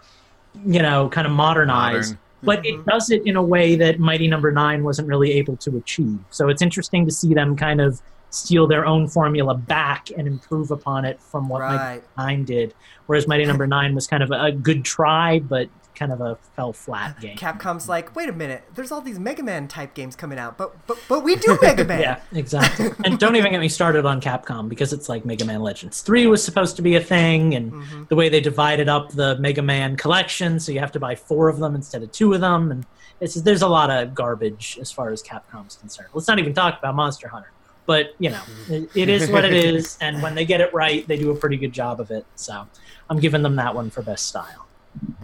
you 0.64 0.80
know, 0.80 1.08
kind 1.08 1.26
of 1.26 1.32
modernized. 1.32 2.12
Modern. 2.12 2.18
But 2.42 2.64
it 2.64 2.74
mm-hmm. 2.74 2.88
does 2.88 3.10
it 3.10 3.26
in 3.26 3.36
a 3.36 3.42
way 3.42 3.74
that 3.76 3.98
Mighty 3.98 4.28
Number 4.28 4.52
Nine 4.52 4.84
wasn't 4.84 5.08
really 5.08 5.32
able 5.32 5.56
to 5.58 5.76
achieve. 5.76 6.18
So 6.30 6.48
it's 6.48 6.62
interesting 6.62 7.04
to 7.06 7.12
see 7.12 7.34
them 7.34 7.56
kind 7.56 7.80
of 7.80 8.00
steal 8.30 8.66
their 8.66 8.86
own 8.86 9.08
formula 9.08 9.54
back 9.54 10.08
and 10.16 10.26
improve 10.28 10.70
upon 10.70 11.04
it 11.04 11.20
from 11.20 11.48
what 11.48 11.60
Mighty 11.60 12.02
Nine 12.16 12.44
did, 12.44 12.74
whereas 13.06 13.26
Mighty 13.26 13.44
Number 13.44 13.66
Nine 13.66 13.94
was 13.94 14.06
kind 14.06 14.22
of 14.22 14.30
a 14.30 14.52
good 14.52 14.84
try, 14.84 15.38
but 15.40 15.68
kind 15.98 16.12
of 16.12 16.20
a 16.20 16.36
fell 16.54 16.72
flat 16.72 17.20
game. 17.20 17.36
Capcom's 17.36 17.88
like, 17.88 18.14
wait 18.14 18.28
a 18.28 18.32
minute, 18.32 18.62
there's 18.74 18.92
all 18.92 19.00
these 19.00 19.18
Mega 19.18 19.42
Man 19.42 19.66
type 19.68 19.94
games 19.94 20.14
coming 20.14 20.38
out, 20.38 20.56
but 20.56 20.74
but 20.86 20.98
but 21.08 21.24
we 21.24 21.36
do 21.36 21.58
Mega 21.62 21.84
Man. 21.84 22.00
Yeah, 22.00 22.20
exactly. 22.32 22.90
and 23.04 23.18
don't 23.18 23.36
even 23.36 23.50
get 23.52 23.60
me 23.60 23.68
started 23.68 24.06
on 24.06 24.20
Capcom 24.20 24.68
because 24.68 24.92
it's 24.92 25.08
like 25.08 25.24
Mega 25.24 25.44
Man 25.44 25.60
Legends 25.60 26.02
3 26.02 26.26
was 26.28 26.42
supposed 26.42 26.76
to 26.76 26.82
be 26.82 26.94
a 26.96 27.00
thing, 27.02 27.54
and 27.54 27.72
Mm-hmm. 27.72 28.04
the 28.08 28.16
way 28.16 28.28
they 28.28 28.40
divided 28.40 28.88
up 28.88 29.10
the 29.12 29.36
Mega 29.38 29.62
Man 29.62 29.96
collection, 29.96 30.58
so 30.60 30.72
you 30.72 30.80
have 30.80 30.92
to 30.92 31.00
buy 31.00 31.14
four 31.14 31.48
of 31.48 31.58
them 31.58 31.74
instead 31.74 32.02
of 32.02 32.10
two 32.12 32.32
of 32.34 32.40
them, 32.40 32.70
and 32.70 32.86
it's 33.20 33.34
there's 33.34 33.62
a 33.62 33.68
lot 33.68 33.90
of 33.90 34.14
garbage 34.14 34.78
as 34.80 34.90
far 34.92 35.10
as 35.10 35.22
Capcom's 35.22 35.76
concerned. 35.76 36.08
Let's 36.14 36.28
not 36.28 36.38
even 36.38 36.54
talk 36.54 36.78
about 36.78 36.94
Monster 36.94 37.28
Hunter. 37.28 37.50
But 37.86 38.14
you 38.18 38.28
know, 38.30 38.42
it, 38.68 38.90
it 38.94 39.08
is 39.08 39.30
what 39.30 39.44
it 39.46 39.52
is, 39.74 39.96
and 40.00 40.22
when 40.22 40.34
they 40.34 40.44
get 40.44 40.60
it 40.60 40.72
right, 40.74 41.06
they 41.08 41.16
do 41.16 41.30
a 41.30 41.34
pretty 41.34 41.56
good 41.56 41.72
job 41.72 42.00
of 42.00 42.10
it. 42.10 42.26
So, 42.36 42.66
I'm 43.08 43.18
giving 43.18 43.42
them 43.42 43.56
that 43.56 43.74
one 43.74 43.88
for 43.90 44.02
best 44.02 44.26
style. 44.26 44.67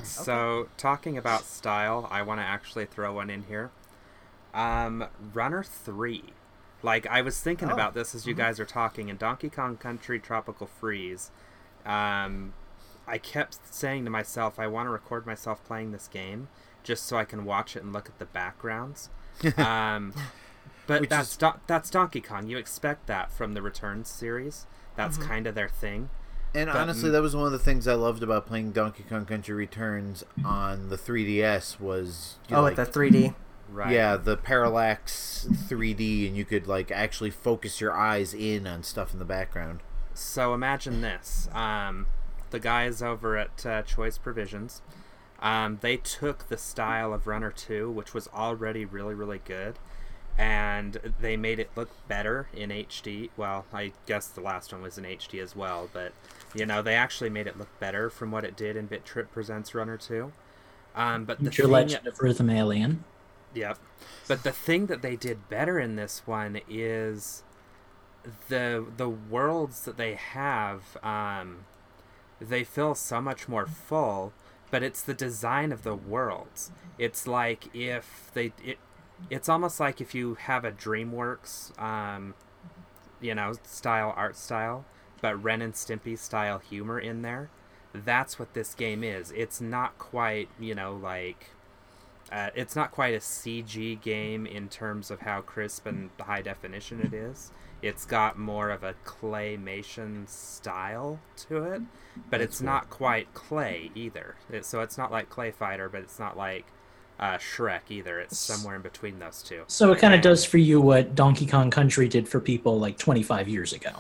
So, 0.03 0.69
talking 0.77 1.17
about 1.17 1.45
style, 1.45 2.09
I 2.11 2.23
want 2.23 2.41
to 2.41 2.45
actually 2.45 2.87
throw 2.87 3.15
one 3.15 3.31
in 3.31 3.45
here. 3.45 3.71
Um, 4.53 5.07
Runner 5.33 5.63
3. 5.65 6.25
Like, 6.83 7.07
I 7.07 7.23
was 7.23 7.41
thinking 7.41 7.71
Oh, 7.71 7.75
about 7.75 7.95
this 7.95 8.15
as 8.15 8.27
you 8.27 8.35
guys 8.35 8.61
are 8.61 8.67
talking, 8.67 9.09
in 9.09 9.17
Donkey 9.17 9.49
Kong 9.49 9.77
Country 9.77 10.21
Tropical 10.21 10.67
Freeze, 10.67 11.31
um, 11.87 12.53
I 13.07 13.19
kept 13.19 13.59
saying 13.75 14.05
to 14.05 14.11
myself, 14.11 14.59
I 14.59 14.67
want 14.67 14.87
to 14.87 14.91
record 14.91 15.27
myself 15.27 15.65
playing 15.65 15.93
this 15.93 16.09
game 16.09 16.49
just 16.83 17.05
so 17.07 17.17
I 17.17 17.25
can 17.25 17.45
watch 17.45 17.75
it 17.77 17.83
and 17.83 17.93
look 17.93 18.09
at 18.09 18.19
the 18.19 18.27
backgrounds. 18.27 19.09
um, 19.57 20.13
but 20.87 21.01
Which 21.03 21.11
that's 21.11 21.31
is- 21.33 21.37
Don- 21.39 21.61
that's 21.67 21.89
Donkey 21.91 22.21
Kong. 22.21 22.47
You 22.49 22.59
expect 22.59 23.07
that 23.07 23.33
from 23.33 23.55
the 23.55 23.63
Returns 23.63 24.09
series. 24.11 24.67
That's 24.97 25.17
kind 25.19 25.47
of 25.49 25.55
their 25.57 25.69
thing. 25.69 26.11
And 26.55 26.69
But- 26.71 26.77
honestly, 26.77 27.11
that 27.11 27.21
was 27.23 27.35
one 27.35 27.47
of 27.47 27.53
the 27.53 27.59
things 27.59 27.89
I 27.89 27.95
loved 27.95 28.23
about 28.23 28.47
playing 28.47 28.73
Donkey 28.73 29.05
Kong 29.09 29.27
Country 29.27 29.55
Returns 29.55 30.23
on 30.45 30.89
the 30.89 30.97
3DS 30.97 31.81
was 31.81 32.37
you 32.49 32.57
Oh, 32.57 32.63
like, 32.63 32.77
with 32.77 32.87
the 32.93 32.93
3D. 32.93 33.35
Right. 33.73 33.91
yeah 33.93 34.17
the 34.17 34.37
parallax 34.37 35.49
3D, 35.69 36.29
and 36.29 36.37
you 36.37 36.45
could 36.45 36.67
like 36.69 36.93
actually 36.93 37.31
focus 37.31 37.81
your 37.81 37.93
eyes 37.93 38.33
in 38.33 38.67
on 38.69 38.83
stuff 38.85 39.13
in 39.13 39.19
the 39.19 39.25
background. 39.25 39.81
So 40.13 40.55
imagine 40.55 41.01
this: 41.01 41.49
um, 41.53 42.07
the 42.51 42.61
guys 42.61 43.03
over 43.03 43.37
at 43.37 43.67
uh, 43.67 43.83
Choice 43.83 44.17
Provisions, 44.19 44.81
um, 45.41 45.79
they 45.81 45.97
took 45.97 46.49
the 46.49 46.57
style 46.59 47.13
of 47.13 47.27
Runner 47.27 47.51
Two, 47.51 47.91
which 47.91 48.15
was 48.15 48.29
already 48.29 48.85
really, 48.85 49.15
really 49.15 49.41
good, 49.45 49.79
and 50.37 50.99
they 51.21 51.37
made 51.37 51.59
it 51.59 51.71
look 51.77 51.91
better 52.09 52.49
in 52.53 52.71
HD. 52.71 53.31
Well, 53.37 53.67
I 53.73 53.93
guess 54.07 54.27
the 54.27 54.41
last 54.41 54.73
one 54.73 54.83
was 54.83 54.99
in 54.99 55.05
HD 55.05 55.43
as 55.43 55.55
well, 55.55 55.89
but 55.93 56.13
you 56.55 56.67
know 56.67 56.83
they 56.83 56.95
actually 56.95 57.31
made 57.31 57.47
it 57.47 57.59
look 57.59 57.69
better 57.79 58.11
from 58.11 58.31
what 58.31 58.45
it 58.45 58.57
did 58.57 58.77
in 58.77 58.87
Bit 58.87 59.05
Trip 59.05 59.31
Presents 59.33 59.75
Runner 59.75 59.97
Two. 59.97 60.33
Um, 60.95 61.25
but 61.25 61.43
the 61.43 61.51
Your 61.53 61.69
Legend 61.69 62.07
of 62.07 62.21
Rhythm 62.21 62.51
Alien. 62.51 63.05
Yep. 63.55 63.79
But 64.27 64.43
the 64.43 64.53
thing 64.53 64.87
that 64.87 65.03
they 65.03 65.17
did 65.17 65.49
better 65.49 65.79
in 65.79 65.97
this 65.97 66.23
one 66.27 66.61
is 66.69 67.45
the 68.49 68.85
the 68.97 69.09
worlds 69.09 69.85
that 69.85 69.99
they 69.99 70.15
have 70.15 70.97
um 71.03 71.67
they 72.41 72.65
feel 72.65 72.95
so 72.95 73.21
much 73.21 73.49
more 73.49 73.67
full, 73.67 74.33
but 74.71 74.83
it's 74.83 75.03
the 75.03 75.15
design 75.15 75.73
of 75.73 75.83
the 75.83 75.95
worlds. 75.95 76.73
It's 76.99 77.27
like 77.27 77.75
if 77.75 78.31
they 78.35 78.53
it 78.63 78.79
it's 79.31 79.49
almost 79.49 79.81
like 79.81 80.01
if 80.01 80.15
you 80.15 80.35
have 80.35 80.65
a 80.65 80.73
DreamWorks 80.73 81.79
um 81.81 82.35
you 83.25 83.35
know, 83.35 83.55
style 83.65 84.13
art 84.17 84.37
style, 84.37 84.85
but 85.23 85.43
Ren 85.43 85.63
and 85.63 85.73
Stimpy 85.73 86.19
style 86.19 86.59
humor 86.59 86.99
in 86.99 87.23
there. 87.23 87.49
That's 87.95 88.39
what 88.39 88.55
this 88.55 88.75
game 88.75 89.03
is. 89.03 89.33
It's 89.33 89.61
not 89.61 89.99
quite, 89.99 90.49
you 90.59 90.75
know, 90.75 90.95
like 90.95 91.51
uh, 92.31 92.51
it's 92.55 92.77
not 92.77 92.91
quite 92.91 93.15
a 93.15 93.19
CG 93.19 94.01
game 94.03 94.47
in 94.47 94.69
terms 94.69 95.11
of 95.11 95.21
how 95.21 95.41
crisp 95.41 95.87
and 95.87 96.11
high 96.21 96.43
definition 96.43 97.01
it 97.01 97.15
is. 97.15 97.51
It's 97.81 98.05
got 98.05 98.39
more 98.39 98.71
of 98.71 98.83
a 98.83 98.95
claymation 99.05 100.29
style 100.29 101.21
to 101.49 101.63
it, 101.65 101.83
but 102.31 102.41
it's 102.41 102.61
not 102.61 102.91
quite 102.91 103.33
clay 103.35 103.91
either. 103.95 104.37
It, 104.51 104.65
so 104.65 104.81
it's 104.81 104.99
not 104.99 105.13
like 105.13 105.29
Clay 105.29 105.51
Fighter, 105.51 105.89
but 105.89 106.01
it's 106.01 106.19
not 106.19 106.37
like 106.37 106.67
uh, 107.19 107.39
Shrek 107.39 107.81
either. 107.91 108.19
It's 108.21 108.39
somewhere 108.39 108.77
in 108.77 108.83
between 108.83 109.19
those 109.19 109.43
two. 109.43 109.63
So 109.69 109.93
it 109.93 109.99
kind 109.99 110.15
of 110.15 110.21
does 110.21 110.45
for 110.45 110.59
you 110.59 110.81
what 110.81 111.15
Donkey 111.15 111.47
Kong 111.47 111.71
Country 111.71 112.09
did 112.09 112.29
for 112.29 112.41
people 112.41 112.79
like 112.79 112.99
25 112.99 113.49
years 113.49 113.73
ago. 113.73 113.91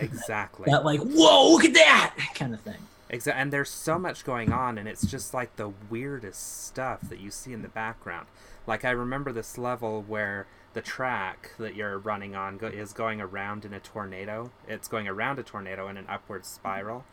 exactly. 0.00 0.66
That 0.70 0.84
like, 0.84 1.00
whoa, 1.00 1.50
look 1.52 1.64
at 1.64 1.74
that 1.74 2.14
kind 2.34 2.54
of 2.54 2.60
thing. 2.60 2.76
Exa- 3.10 3.34
and 3.34 3.50
there's 3.52 3.70
so 3.70 3.98
much 3.98 4.24
going 4.24 4.52
on, 4.52 4.76
and 4.76 4.86
it's 4.86 5.06
just 5.06 5.32
like 5.32 5.56
the 5.56 5.72
weirdest 5.88 6.66
stuff 6.66 7.00
that 7.08 7.20
you 7.20 7.30
see 7.30 7.52
in 7.52 7.62
the 7.62 7.68
background. 7.68 8.26
Like 8.66 8.84
I 8.84 8.90
remember 8.90 9.32
this 9.32 9.56
level 9.56 10.04
where 10.06 10.46
the 10.74 10.82
track 10.82 11.52
that 11.58 11.74
you're 11.74 11.98
running 11.98 12.36
on 12.36 12.58
go- 12.58 12.66
is 12.66 12.92
going 12.92 13.18
around 13.20 13.64
in 13.64 13.72
a 13.72 13.80
tornado. 13.80 14.50
It's 14.68 14.88
going 14.88 15.08
around 15.08 15.38
a 15.38 15.42
tornado 15.42 15.88
in 15.88 15.96
an 15.96 16.04
upward 16.06 16.44
spiral, 16.44 17.06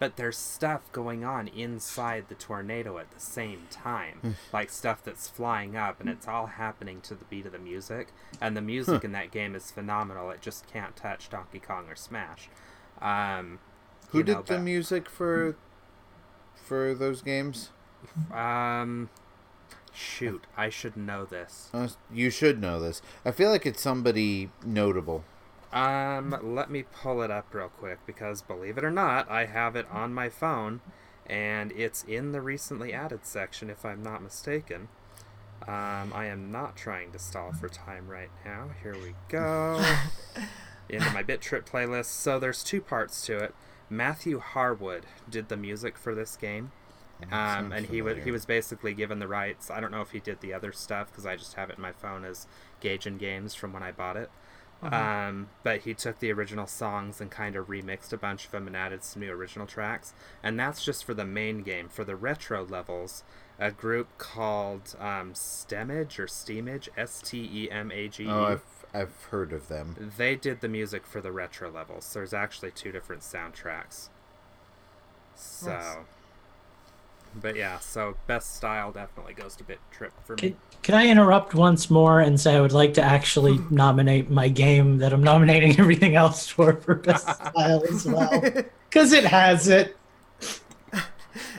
but 0.00 0.16
there's 0.16 0.36
stuff 0.36 0.90
going 0.90 1.24
on 1.24 1.46
inside 1.46 2.24
the 2.28 2.34
tornado 2.34 2.98
at 2.98 3.12
the 3.12 3.20
same 3.20 3.68
time, 3.70 4.34
like 4.52 4.70
stuff 4.70 5.04
that's 5.04 5.28
flying 5.28 5.76
up, 5.76 6.00
and 6.00 6.08
it's 6.08 6.26
all 6.26 6.46
happening 6.46 7.00
to 7.02 7.14
the 7.14 7.24
beat 7.26 7.46
of 7.46 7.52
the 7.52 7.58
music. 7.58 8.08
And 8.40 8.56
the 8.56 8.60
music 8.62 9.04
in 9.04 9.12
that 9.12 9.30
game 9.30 9.54
is 9.54 9.70
phenomenal. 9.70 10.30
It 10.30 10.40
just 10.40 10.66
can't 10.66 10.96
touch 10.96 11.28
Donkey 11.30 11.60
Kong 11.60 11.84
or 11.88 11.94
Smash. 11.94 12.48
Um, 13.00 13.60
Who 14.08 14.22
did 14.24 14.32
know, 14.36 14.42
the 14.42 14.54
but- 14.54 14.62
music 14.62 15.08
for 15.08 15.54
for 16.54 16.94
those 16.94 17.22
games? 17.22 17.70
Um, 18.32 19.10
shoot, 19.92 20.46
I 20.56 20.70
should 20.70 20.96
know 20.96 21.24
this. 21.26 21.68
Uh, 21.74 21.88
you 22.12 22.30
should 22.30 22.60
know 22.60 22.80
this. 22.80 23.02
I 23.24 23.30
feel 23.32 23.50
like 23.50 23.66
it's 23.66 23.82
somebody 23.82 24.50
notable. 24.64 25.24
Um, 25.72 26.36
let 26.42 26.70
me 26.70 26.82
pull 26.82 27.22
it 27.22 27.30
up 27.30 27.54
real 27.54 27.68
quick 27.68 27.98
because 28.06 28.42
believe 28.42 28.76
it 28.76 28.84
or 28.84 28.90
not, 28.90 29.30
I 29.30 29.46
have 29.46 29.76
it 29.76 29.86
on 29.90 30.12
my 30.12 30.28
phone, 30.28 30.80
and 31.26 31.72
it's 31.72 32.02
in 32.04 32.32
the 32.32 32.40
recently 32.40 32.92
added 32.92 33.24
section, 33.24 33.70
if 33.70 33.84
I'm 33.84 34.02
not 34.02 34.22
mistaken. 34.22 34.88
Um, 35.68 36.12
I 36.14 36.26
am 36.26 36.50
not 36.50 36.76
trying 36.76 37.12
to 37.12 37.18
stall 37.18 37.52
for 37.52 37.68
time 37.68 38.08
right 38.08 38.30
now. 38.44 38.70
Here 38.82 38.94
we 38.94 39.14
go. 39.28 39.84
Into 40.88 41.10
my 41.12 41.22
Bit 41.22 41.40
Trip 41.40 41.68
playlist. 41.68 42.06
So 42.06 42.38
there's 42.38 42.64
two 42.64 42.80
parts 42.80 43.24
to 43.26 43.38
it. 43.38 43.54
Matthew 43.88 44.40
Harwood 44.40 45.06
did 45.28 45.48
the 45.48 45.56
music 45.56 45.96
for 45.98 46.14
this 46.14 46.36
game. 46.36 46.72
Um, 47.30 47.72
and 47.72 47.86
he 47.86 48.00
was 48.00 48.24
he 48.24 48.30
was 48.30 48.46
basically 48.46 48.94
given 48.94 49.18
the 49.18 49.28
rights. 49.28 49.70
I 49.70 49.80
don't 49.80 49.90
know 49.90 50.00
if 50.00 50.12
he 50.12 50.20
did 50.20 50.40
the 50.40 50.54
other 50.54 50.72
stuff 50.72 51.08
because 51.10 51.26
I 51.26 51.36
just 51.36 51.54
have 51.54 51.68
it 51.68 51.76
in 51.76 51.82
my 51.82 51.92
phone 51.92 52.24
as 52.24 52.46
Gaijin 52.82 53.18
Games 53.18 53.54
from 53.54 53.74
when 53.74 53.82
I 53.82 53.92
bought 53.92 54.16
it. 54.16 54.30
Um, 54.82 55.48
but 55.62 55.80
he 55.82 55.92
took 55.94 56.20
the 56.20 56.32
original 56.32 56.66
songs 56.66 57.20
and 57.20 57.30
kind 57.30 57.54
of 57.56 57.68
remixed 57.68 58.12
a 58.12 58.16
bunch 58.16 58.46
of 58.46 58.50
them 58.50 58.66
and 58.66 58.76
added 58.76 59.04
some 59.04 59.20
new 59.20 59.30
original 59.30 59.66
tracks. 59.66 60.14
And 60.42 60.58
that's 60.58 60.84
just 60.84 61.04
for 61.04 61.12
the 61.12 61.24
main 61.24 61.62
game. 61.62 61.88
For 61.88 62.04
the 62.04 62.16
retro 62.16 62.64
levels, 62.64 63.22
a 63.58 63.70
group 63.70 64.08
called 64.16 64.96
um, 64.98 65.34
Stemage 65.34 66.18
or 66.18 66.26
Steamage, 66.26 66.88
S 66.96 67.20
T 67.22 67.48
E 67.52 67.70
M 67.70 67.92
A 67.92 68.08
G 68.08 68.24
E. 68.24 68.28
Oh, 68.28 68.44
I've 68.44 68.64
I've 68.92 69.22
heard 69.30 69.52
of 69.52 69.68
them. 69.68 70.10
They 70.16 70.34
did 70.34 70.60
the 70.62 70.68
music 70.68 71.06
for 71.06 71.20
the 71.20 71.30
retro 71.30 71.70
levels. 71.70 72.12
There's 72.12 72.34
actually 72.34 72.70
two 72.72 72.90
different 72.90 73.22
soundtracks. 73.22 74.08
So, 75.36 75.70
Nice. 75.70 75.96
But 77.34 77.56
yeah, 77.56 77.78
so 77.78 78.16
best 78.26 78.56
style 78.56 78.92
definitely 78.92 79.34
goes 79.34 79.56
to 79.56 79.64
Bit 79.64 79.78
Trip 79.90 80.12
for 80.24 80.34
me. 80.34 80.40
Can, 80.40 80.56
can 80.82 80.94
I 80.94 81.06
interrupt 81.06 81.54
once 81.54 81.90
more 81.90 82.20
and 82.20 82.40
say 82.40 82.56
I 82.56 82.60
would 82.60 82.72
like 82.72 82.94
to 82.94 83.02
actually 83.02 83.58
nominate 83.70 84.30
my 84.30 84.48
game 84.48 84.98
that 84.98 85.12
I'm 85.12 85.22
nominating 85.22 85.78
everything 85.78 86.16
else 86.16 86.48
for 86.48 86.74
for 86.74 86.94
best 86.94 87.28
style 87.34 87.82
as 87.88 88.06
well 88.06 88.40
because 88.88 89.12
it 89.12 89.24
has 89.24 89.68
it. 89.68 89.96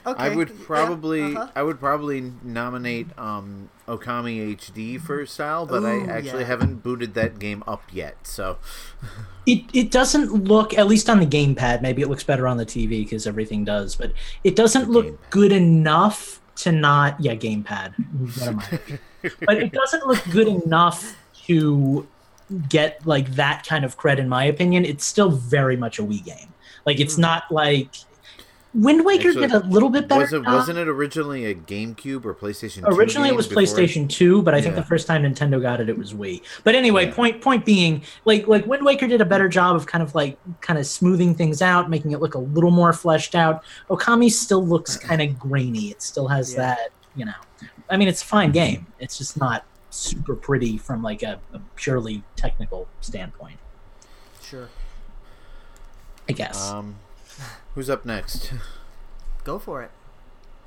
Okay. 0.05 0.23
I 0.23 0.35
would 0.35 0.49
yeah, 0.49 0.55
probably 0.65 1.35
uh-huh. 1.35 1.47
I 1.55 1.63
would 1.63 1.79
probably 1.79 2.31
nominate 2.43 3.07
um, 3.17 3.69
Okami 3.91 4.55
HD 4.55 4.99
for 4.99 5.25
style, 5.25 5.65
but 5.65 5.85
I 5.85 5.99
actually 6.05 6.41
yeah. 6.41 6.47
haven't 6.47 6.77
booted 6.77 7.13
that 7.15 7.39
game 7.39 7.63
up 7.67 7.83
yet. 7.91 8.15
So 8.25 8.57
It 9.45 9.63
it 9.73 9.91
doesn't 9.91 10.31
look 10.31 10.77
at 10.77 10.87
least 10.87 11.09
on 11.09 11.19
the 11.19 11.25
gamepad. 11.25 11.81
Maybe 11.81 12.01
it 12.01 12.07
looks 12.07 12.23
better 12.23 12.47
on 12.47 12.57
the 12.57 12.65
TV 12.65 13.03
because 13.03 13.27
everything 13.27 13.65
does, 13.65 13.95
but 13.95 14.13
it 14.43 14.55
doesn't 14.55 14.85
The 14.87 14.91
look 14.91 15.05
gamepad. 15.07 15.29
good 15.29 15.51
enough 15.51 16.41
to 16.57 16.71
not 16.71 17.19
yeah 17.19 17.35
gamepad. 17.35 17.93
What 18.39 18.91
but 19.45 19.57
it 19.57 19.71
doesn't 19.71 20.07
look 20.07 20.23
good 20.31 20.47
enough 20.47 21.17
to 21.47 22.07
get 22.69 23.05
like 23.05 23.31
that 23.35 23.65
kind 23.65 23.83
of 23.83 23.97
cred 23.97 24.19
in 24.19 24.29
my 24.29 24.45
opinion. 24.45 24.85
It's 24.85 25.05
still 25.05 25.31
very 25.31 25.75
much 25.75 25.99
a 25.99 26.03
Wii 26.03 26.23
game. 26.23 26.53
Like 26.85 26.99
it's 26.99 27.15
hmm. 27.15 27.21
not 27.21 27.51
like 27.51 27.95
Wind 28.73 29.03
Waker 29.03 29.29
Actually, 29.29 29.47
did 29.47 29.51
a 29.55 29.59
little 29.67 29.89
bit 29.89 30.07
better. 30.07 30.21
was 30.21 30.31
it 30.31 30.43
job. 30.43 30.53
wasn't 30.53 30.77
it 30.77 30.87
originally 30.87 31.45
a 31.45 31.53
GameCube 31.55 32.23
or 32.23 32.33
PlayStation? 32.33 32.85
2 32.87 32.95
Originally, 32.95 33.27
it 33.27 33.35
was 33.35 33.45
before 33.47 33.63
PlayStation 33.63 34.07
Two, 34.07 34.41
but 34.43 34.53
I 34.53 34.61
think 34.61 34.75
the 34.75 34.83
first 34.83 35.07
time 35.07 35.23
Nintendo 35.23 35.61
got 35.61 35.81
it, 35.81 35.89
it 35.89 35.97
was 35.97 36.13
Wii. 36.13 36.41
But 36.63 36.75
anyway, 36.75 37.07
Yeah. 37.07 37.13
point 37.13 37.41
point 37.41 37.65
being, 37.65 38.01
like 38.23 38.47
like 38.47 38.65
Wind 38.65 38.85
Waker 38.85 39.07
did 39.07 39.19
a 39.19 39.25
better 39.25 39.49
job 39.49 39.75
of 39.75 39.87
kind 39.87 40.01
of 40.01 40.15
like 40.15 40.37
kind 40.61 40.79
of 40.79 40.85
smoothing 40.87 41.35
things 41.35 41.61
out, 41.61 41.89
making 41.89 42.11
it 42.13 42.21
look 42.21 42.35
a 42.35 42.39
little 42.39 42.71
more 42.71 42.93
fleshed 42.93 43.35
out. 43.35 43.63
Okami 43.89 44.31
still 44.31 44.65
looks 44.65 44.95
kind 45.09 45.21
of 45.21 45.37
grainy. 45.37 45.89
It 45.91 46.01
still 46.01 46.29
has 46.29 46.53
Yeah. 46.53 46.57
that, 46.59 46.89
you 47.15 47.25
know. 47.25 47.33
I 47.89 47.97
mean, 47.97 48.07
it's 48.07 48.21
a 48.21 48.25
fine 48.25 48.51
game. 48.53 48.87
It's 48.99 49.17
just 49.17 49.37
not 49.37 49.65
super 49.89 50.33
pretty 50.33 50.77
from 50.77 51.03
like 51.03 51.23
a, 51.23 51.41
a 51.51 51.59
purely 51.75 52.23
technical 52.37 52.87
standpoint. 53.01 53.57
Sure. 54.41 54.69
I 56.29 56.31
guess. 56.31 56.69
Um, 56.71 56.95
who's 57.75 57.89
up 57.89 58.05
next? 58.05 58.53
Go 59.43 59.59
for 59.59 59.81
it. 59.81 59.91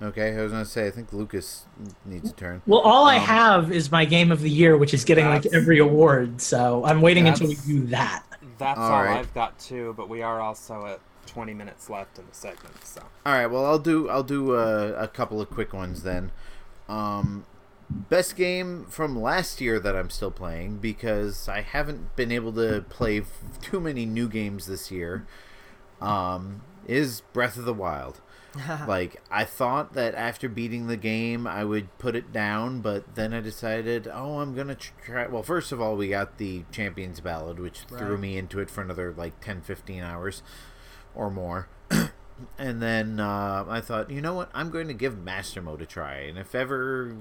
Okay, 0.02 0.36
I 0.36 0.42
was 0.42 0.52
gonna 0.52 0.64
say 0.64 0.86
I 0.86 0.90
think 0.90 1.12
Lucas 1.12 1.66
needs 2.04 2.30
a 2.30 2.32
turn. 2.32 2.62
well, 2.66 2.80
all 2.80 3.04
I 3.06 3.16
um, 3.16 3.22
have 3.22 3.72
is 3.72 3.92
my 3.92 4.04
game 4.04 4.32
of 4.32 4.40
the 4.40 4.50
year, 4.50 4.76
which 4.76 4.92
is 4.92 5.04
getting 5.04 5.26
like 5.26 5.46
every 5.46 5.78
award. 5.78 6.40
So 6.40 6.84
I'm 6.84 7.00
waiting 7.00 7.28
until 7.28 7.48
we 7.48 7.54
do 7.54 7.86
that. 7.86 8.24
That's 8.58 8.78
All 8.78 8.92
all, 8.92 9.04
right. 9.04 9.18
I've 9.18 9.32
got 9.34 9.58
too, 9.58 9.94
but 9.96 10.08
we 10.08 10.22
are 10.22 10.40
also 10.40 10.86
at 10.86 11.00
20 11.26 11.54
minutes 11.54 11.88
left 11.88 12.18
in 12.18 12.26
the 12.26 12.34
segment, 12.34 12.84
so. 12.84 13.02
All 13.24 13.32
right, 13.32 13.46
well 13.46 13.64
I'll 13.64 13.78
do 13.78 14.08
I'll 14.08 14.24
do 14.24 14.54
uh, 14.54 14.96
a 14.98 15.08
couple 15.08 15.40
of 15.40 15.48
quick 15.48 15.72
ones 15.72 16.02
then. 16.02 16.32
Um, 16.88 17.46
best 17.88 18.36
game 18.36 18.86
from 18.86 19.20
last 19.20 19.60
year 19.60 19.78
that 19.78 19.94
I'm 19.96 20.10
still 20.10 20.30
playing 20.30 20.78
because 20.78 21.48
I 21.48 21.60
haven't 21.60 22.16
been 22.16 22.32
able 22.32 22.52
to 22.54 22.84
play 22.88 23.20
f- 23.20 23.60
too 23.62 23.80
many 23.80 24.06
new 24.06 24.28
games 24.28 24.66
this 24.66 24.90
year. 24.90 25.26
Um, 26.00 26.62
is 26.86 27.22
Breath 27.32 27.56
of 27.56 27.64
the 27.64 27.74
Wild. 27.74 28.20
like 28.86 29.20
I 29.30 29.44
thought 29.44 29.94
that 29.94 30.14
after 30.14 30.48
beating 30.48 30.86
the 30.86 30.96
game 30.96 31.46
I 31.46 31.64
would 31.64 31.96
put 31.98 32.14
it 32.14 32.32
down, 32.32 32.80
but 32.80 33.16
then 33.16 33.34
I 33.34 33.40
decided, 33.40 34.08
oh, 34.12 34.38
I'm 34.38 34.54
gonna 34.54 34.76
try. 34.76 35.26
Well, 35.26 35.42
first 35.42 35.72
of 35.72 35.80
all, 35.80 35.96
we 35.96 36.08
got 36.08 36.38
the 36.38 36.64
Champions 36.70 37.20
Ballad, 37.20 37.58
which 37.58 37.80
threw 37.80 38.16
me 38.16 38.36
into 38.36 38.60
it 38.60 38.70
for 38.70 38.82
another 38.82 39.12
like 39.16 39.40
10, 39.40 39.62
15 39.62 40.02
hours 40.02 40.42
or 41.14 41.30
more. 41.30 41.68
and 42.58 42.82
then 42.82 43.18
uh, 43.18 43.64
I 43.68 43.80
thought, 43.80 44.10
you 44.10 44.20
know 44.20 44.34
what? 44.34 44.50
I'm 44.54 44.70
going 44.70 44.88
to 44.88 44.94
give 44.94 45.18
Master 45.18 45.60
Mode 45.60 45.82
a 45.82 45.86
try, 45.86 46.18
and 46.18 46.38
if 46.38 46.54
ever 46.54 47.16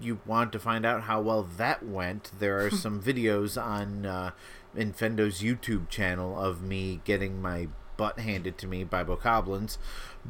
you 0.00 0.20
want 0.26 0.52
to 0.52 0.60
find 0.60 0.86
out 0.86 1.02
how 1.02 1.20
well 1.20 1.42
that 1.56 1.84
went, 1.84 2.30
there 2.38 2.64
are 2.64 2.70
some 2.70 3.02
videos 3.02 3.60
on 3.60 4.06
uh, 4.06 4.30
Infendo's 4.76 5.40
YouTube 5.40 5.88
channel 5.88 6.38
of 6.38 6.62
me 6.62 7.00
getting 7.04 7.42
my 7.42 7.68
butt 7.98 8.20
handed 8.20 8.56
to 8.56 8.66
me 8.66 8.84
by 8.84 9.04
Bokoblins. 9.04 9.76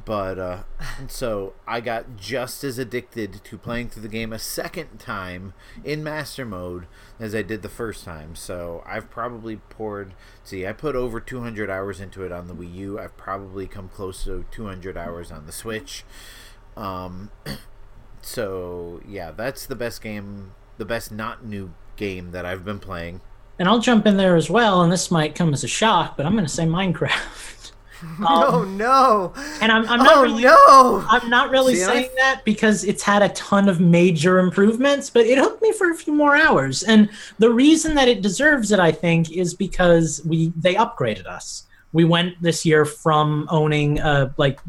But 0.05 0.39
uh, 0.41 0.63
so 1.07 1.53
I 1.69 1.81
got 1.81 2.17
just 2.17 2.65
as 2.65 2.79
addicted 2.79 3.45
to 3.45 3.57
playing 3.57 3.91
through 3.91 4.03
the 4.03 4.09
game 4.09 4.33
a 4.33 4.41
second 4.41 4.99
time 4.99 5.55
in 5.85 6.03
Master 6.03 6.45
Mode 6.45 6.89
as 7.21 7.33
I 7.33 7.43
did 7.43 7.63
the 7.63 7.69
first 7.69 8.05
time. 8.05 8.35
So 8.35 8.83
I've 8.85 9.09
probably 9.09 9.57
poured. 9.57 10.15
See, 10.43 10.67
I 10.67 10.73
put 10.73 10.97
over 10.97 11.21
200 11.21 11.71
hours 11.71 12.01
into 12.01 12.25
it 12.25 12.33
on 12.33 12.49
the 12.49 12.55
Wii 12.55 12.75
U. 12.75 12.99
I've 12.99 13.17
probably 13.17 13.69
come 13.69 13.89
close 13.89 14.25
to 14.25 14.45
200 14.51 14.97
hours 14.97 15.31
on 15.31 15.47
the 15.47 15.53
Switch. 15.53 16.05
Um, 16.77 17.31
so 18.23 19.01
yeah, 19.07 19.31
that's 19.31 19.67
the 19.67 19.77
best 19.77 20.03
game, 20.03 20.55
the 20.79 20.85
best 20.85 21.13
not 21.13 21.45
new 21.45 21.75
game 21.97 22.31
that 22.33 22.45
I've 22.45 22.65
been 22.65 22.81
playing. 22.81 23.21
And 23.59 23.69
I'll 23.69 23.81
jump 23.81 24.07
in 24.07 24.17
there 24.17 24.37
as 24.37 24.49
well, 24.49 24.83
and 24.83 24.93
this 24.93 25.11
might 25.11 25.35
come 25.35 25.53
as 25.53 25.65
a 25.65 25.69
shock, 25.69 26.17
but 26.17 26.27
I'm 26.27 26.33
going 26.33 26.45
to 26.45 26.51
say 26.51 26.65
Minecraft. 26.65 27.55
Um, 28.01 28.17
oh 28.29 28.65
no! 28.65 29.33
and 29.61 29.73
I'm, 29.73 29.85
I'm 29.89 29.99
not 29.99 30.19
oh 30.19 30.23
really, 30.23 30.43
no! 30.45 31.05
I'm 31.09 31.29
not 31.29 31.51
really 31.51 31.75
See, 31.75 31.83
I- 31.83 31.87
saying 31.87 32.11
that 32.17 32.43
because 32.45 32.85
it's 32.85 33.03
had 33.03 33.23
a 33.23 33.29
ton 33.31 33.69
of 33.69 33.81
major 33.81 34.39
improvements, 34.39 35.11
but 35.11 35.27
it 35.27 35.37
hooked 35.37 35.61
me 35.61 35.73
for 35.73 35.91
a 35.91 35.97
few 35.97 36.13
more 36.13 36.37
hours. 36.37 36.85
And 36.85 37.11
the 37.41 37.51
reason 37.51 37.97
that 37.97 38.07
it 38.07 38.23
deserves 38.23 38.71
it, 38.71 38.79
I 38.79 38.93
think, 38.93 39.33
is 39.33 39.53
because 39.53 40.23
we 40.25 40.53
they 40.57 40.77
upgraded 40.77 41.27
us. 41.27 41.65
We 41.93 42.05
went 42.05 42.41
this 42.41 42.65
year 42.65 42.85
from 42.85 43.49
owning 43.51 43.99
a 43.99 44.33
like 44.37 44.61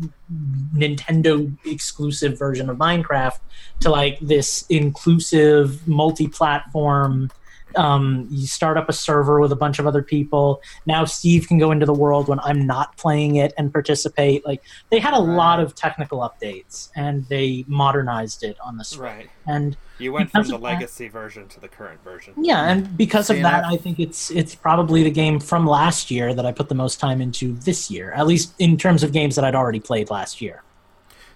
Nintendo 0.76 1.56
exclusive 1.66 2.38
version 2.40 2.68
of 2.68 2.78
Minecraft 2.78 3.38
to 3.82 3.92
like 3.92 4.20
this 4.22 4.66
inclusive 4.70 5.88
multi-platform 5.88 7.30
um, 7.76 8.28
you 8.32 8.48
start 8.48 8.78
up 8.78 8.90
a 8.90 8.94
server 8.94 9.40
with 9.40 9.52
a 9.52 9.56
bunch 9.56 9.80
of 9.80 9.86
other 9.88 10.02
people. 10.02 10.62
Now 10.86 11.06
Steve 11.06 11.48
can 11.48 11.58
go 11.58 11.72
into 11.72 11.86
the 11.86 11.94
world 11.94 12.28
when 12.28 12.40
I'm 12.42 12.66
not 12.66 12.98
playing 12.98 13.36
it 13.36 13.54
and 13.58 13.72
participate. 13.72 14.46
Like 14.46 14.62
they 14.90 15.00
had 15.00 15.14
a 15.14 15.20
lot 15.20 15.60
of 15.60 15.76
technical 15.76 16.20
updates 16.20 16.90
and 16.96 17.26
they 17.28 17.66
modernized 17.68 18.44
it 18.44 18.58
on 18.64 18.78
the 18.78 18.84
Switch. 18.84 19.00
Right. 19.02 19.30
And 19.48 19.76
You 19.98 20.14
went 20.14 20.32
from 20.32 20.44
the 20.48 20.56
of 20.56 20.62
that- 20.62 20.66
legacy 20.66 21.08
version 21.08 21.48
to 21.50 21.60
the 21.60 21.68
current 21.68 22.04
version. 22.04 22.34
yeah, 22.42 22.70
and 22.70 22.96
because 22.98 23.28
See, 23.28 23.34
of 23.34 23.38
and 23.38 23.46
that, 23.46 23.66
I 23.66 23.78
think 23.78 24.00
it's 24.00 24.30
it's 24.32 24.56
probably 24.56 25.04
the 25.04 25.12
game 25.12 25.40
from 25.40 25.66
last 25.66 26.10
year 26.12 26.34
that 26.34 26.46
I 26.46 26.52
put 26.52 26.70
the 26.70 26.76
most 26.76 27.00
time 27.00 27.22
into 27.22 27.54
this 27.54 27.90
year, 27.92 28.12
at 28.14 28.28
least 28.28 28.54
in 28.60 28.78
terms 28.78 29.04
of 29.04 29.12
games 29.12 29.36
that 29.36 29.46
I'd 29.46 29.56
already 29.56 29.80
played 29.80 30.10
last 30.10 30.42
year. 30.42 30.64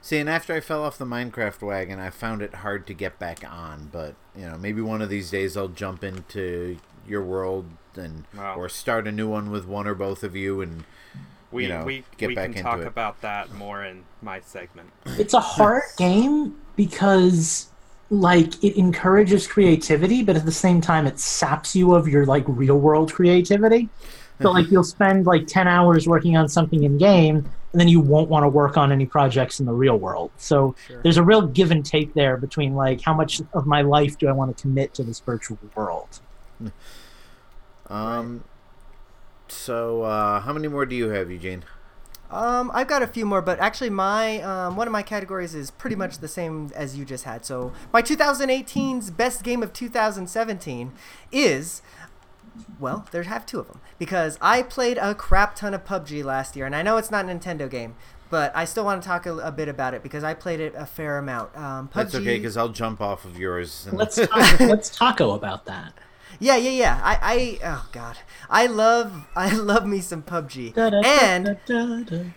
See, 0.04 0.18
and 0.18 0.30
after 0.30 0.54
I 0.54 0.60
fell 0.60 0.84
off 0.84 0.98
the 0.98 1.06
Minecraft 1.06 1.62
wagon, 1.62 1.98
I 1.98 2.10
found 2.10 2.42
it 2.42 2.56
hard 2.56 2.86
to 2.88 2.94
get 2.94 3.18
back 3.20 3.50
on. 3.50 3.88
But 3.90 4.16
you 4.38 4.46
know, 4.46 4.58
maybe 4.58 4.82
one 4.82 5.02
of 5.02 5.08
these 5.10 5.32
days 5.32 5.56
I'll 5.56 5.70
jump 5.70 6.04
into 6.04 6.78
your 7.08 7.24
world 7.24 7.66
and 7.96 8.26
Wow. 8.36 8.56
or 8.58 8.68
start 8.68 9.08
a 9.08 9.14
new 9.14 9.30
one 9.30 9.50
with 9.50 9.66
one 9.66 9.88
or 9.88 9.96
both 9.96 10.22
of 10.24 10.36
you. 10.36 10.60
And 10.62 10.84
We, 11.54 11.64
you 11.64 11.70
know, 11.70 11.86
we, 11.86 12.04
get 12.18 12.28
we 12.28 12.36
back 12.36 12.50
can 12.50 12.58
into 12.58 12.64
talk 12.70 12.80
it. 12.82 12.88
about 12.88 13.22
that 13.22 13.54
more 13.54 13.82
in 13.86 14.04
my 14.22 14.42
segment. 14.42 14.90
It's 15.06 15.34
a 15.34 15.40
hard 15.40 15.84
game 15.98 16.56
because 16.76 17.70
like 18.10 18.62
it 18.62 18.78
encourages 18.78 19.48
creativity, 19.48 20.22
but 20.22 20.36
at 20.36 20.44
the 20.44 20.52
same 20.52 20.82
time 20.82 21.08
it 21.08 21.18
saps 21.18 21.78
you 21.78 21.94
of 21.96 22.10
your 22.10 22.26
like 22.26 22.44
real 22.48 22.78
world 22.78 23.14
creativity. 23.14 23.88
So 24.42 24.52
like 24.52 24.70
you'll 24.72 24.84
spend 24.84 25.26
like 25.26 25.48
ten 25.48 25.70
hours 25.70 26.08
working 26.10 26.36
on 26.36 26.50
something 26.50 26.84
in 26.84 26.98
game, 26.98 27.50
and 27.74 27.80
then 27.82 27.88
you 27.88 28.00
won't 28.00 28.30
want 28.30 28.44
to 28.44 28.48
work 28.48 28.78
on 28.78 28.92
any 28.92 29.06
projects 29.06 29.60
in 29.60 29.66
the 29.66 29.74
real 29.74 29.98
world. 29.98 30.32
So 30.38 30.76
Sure. 30.88 31.02
there's 31.02 31.18
a 31.18 31.24
real 31.24 31.42
give 31.48 31.72
and 31.72 31.84
take 31.86 32.14
there 32.14 32.38
between 32.38 32.76
like 32.76 33.02
how 33.02 33.14
much 33.16 33.42
of 33.54 33.66
my 33.66 33.82
life 33.82 34.18
do 34.18 34.28
I 34.28 34.32
want 34.32 34.56
to 34.56 34.62
commit 34.62 34.94
to 34.96 35.04
this 35.04 35.20
virtual 35.20 35.58
world. 35.76 36.20
um, 37.90 38.44
so 39.48 40.04
uh, 40.04 40.40
how 40.42 40.54
many 40.54 40.68
more 40.68 40.86
do 40.86 40.96
you 40.96 41.10
have, 41.10 41.30
Eugene? 41.32 41.64
Um, 42.32 42.72
I've 42.74 42.88
got 42.88 43.04
a 43.04 43.08
few 43.08 43.28
more, 43.28 43.44
but 43.44 43.60
actually, 43.60 43.92
my 43.92 44.42
um, 44.42 44.76
one 44.76 44.88
of 44.88 44.92
my 44.92 45.04
categories 45.04 45.54
is 45.54 45.70
pretty 45.70 45.96
much 45.96 46.18
the 46.18 46.28
same 46.28 46.72
as 46.74 46.98
you 46.98 47.06
just 47.06 47.26
had. 47.26 47.46
So, 47.46 47.72
my 47.92 48.02
2018's 48.02 49.12
best 49.12 49.44
game 49.44 49.62
of 49.62 49.72
2017 49.72 50.94
is, 51.32 51.84
well, 52.80 53.08
there 53.12 53.24
have 53.24 53.46
two 53.46 53.60
of 53.60 53.68
them 53.68 53.80
because 54.00 54.38
I 54.42 54.62
played 54.62 54.98
a 54.98 55.16
crap 55.16 55.56
ton 55.56 55.74
of 55.74 55.86
PUBG 55.86 56.24
last 56.24 56.56
year, 56.56 56.66
and 56.66 56.76
I 56.76 56.82
know 56.82 56.98
it's 56.98 57.12
not 57.12 57.26
a 57.26 57.28
Nintendo 57.28 57.70
game, 57.70 57.96
but 58.30 58.52
I 58.56 58.66
still 58.66 58.86
want 58.86 59.02
to 59.02 59.08
talk 59.08 59.26
a, 59.26 59.38
a 59.38 59.52
bit 59.52 59.68
about 59.70 59.94
it 59.94 60.02
because 60.04 60.24
I 60.24 60.34
played 60.34 60.60
it 60.60 60.74
a 60.76 60.86
fair 60.86 61.18
amount. 61.18 61.56
Um, 61.56 61.88
PUBG, 61.90 61.94
That's 61.94 62.16
okay 62.16 62.38
because 62.38 62.58
I'll 62.58 62.70
jump 62.70 63.00
off 63.02 63.26
of 63.26 63.38
yours. 63.40 63.86
And 63.88 63.98
Let's 63.98 64.16
talk, 64.28 64.60
let's 64.60 64.90
taco 64.90 65.32
about 65.32 65.66
that. 65.66 65.94
Yeah, 66.40 66.56
yeah, 66.58 66.72
yeah. 66.72 67.00
I, 67.04 67.20
I, 67.22 67.60
oh 67.64 67.90
god, 67.92 68.18
I 68.50 68.66
love, 68.66 69.28
I 69.36 69.56
love 69.56 69.86
me 69.86 70.02
some 70.02 70.24
PUBG, 70.24 70.76
and 70.76 71.58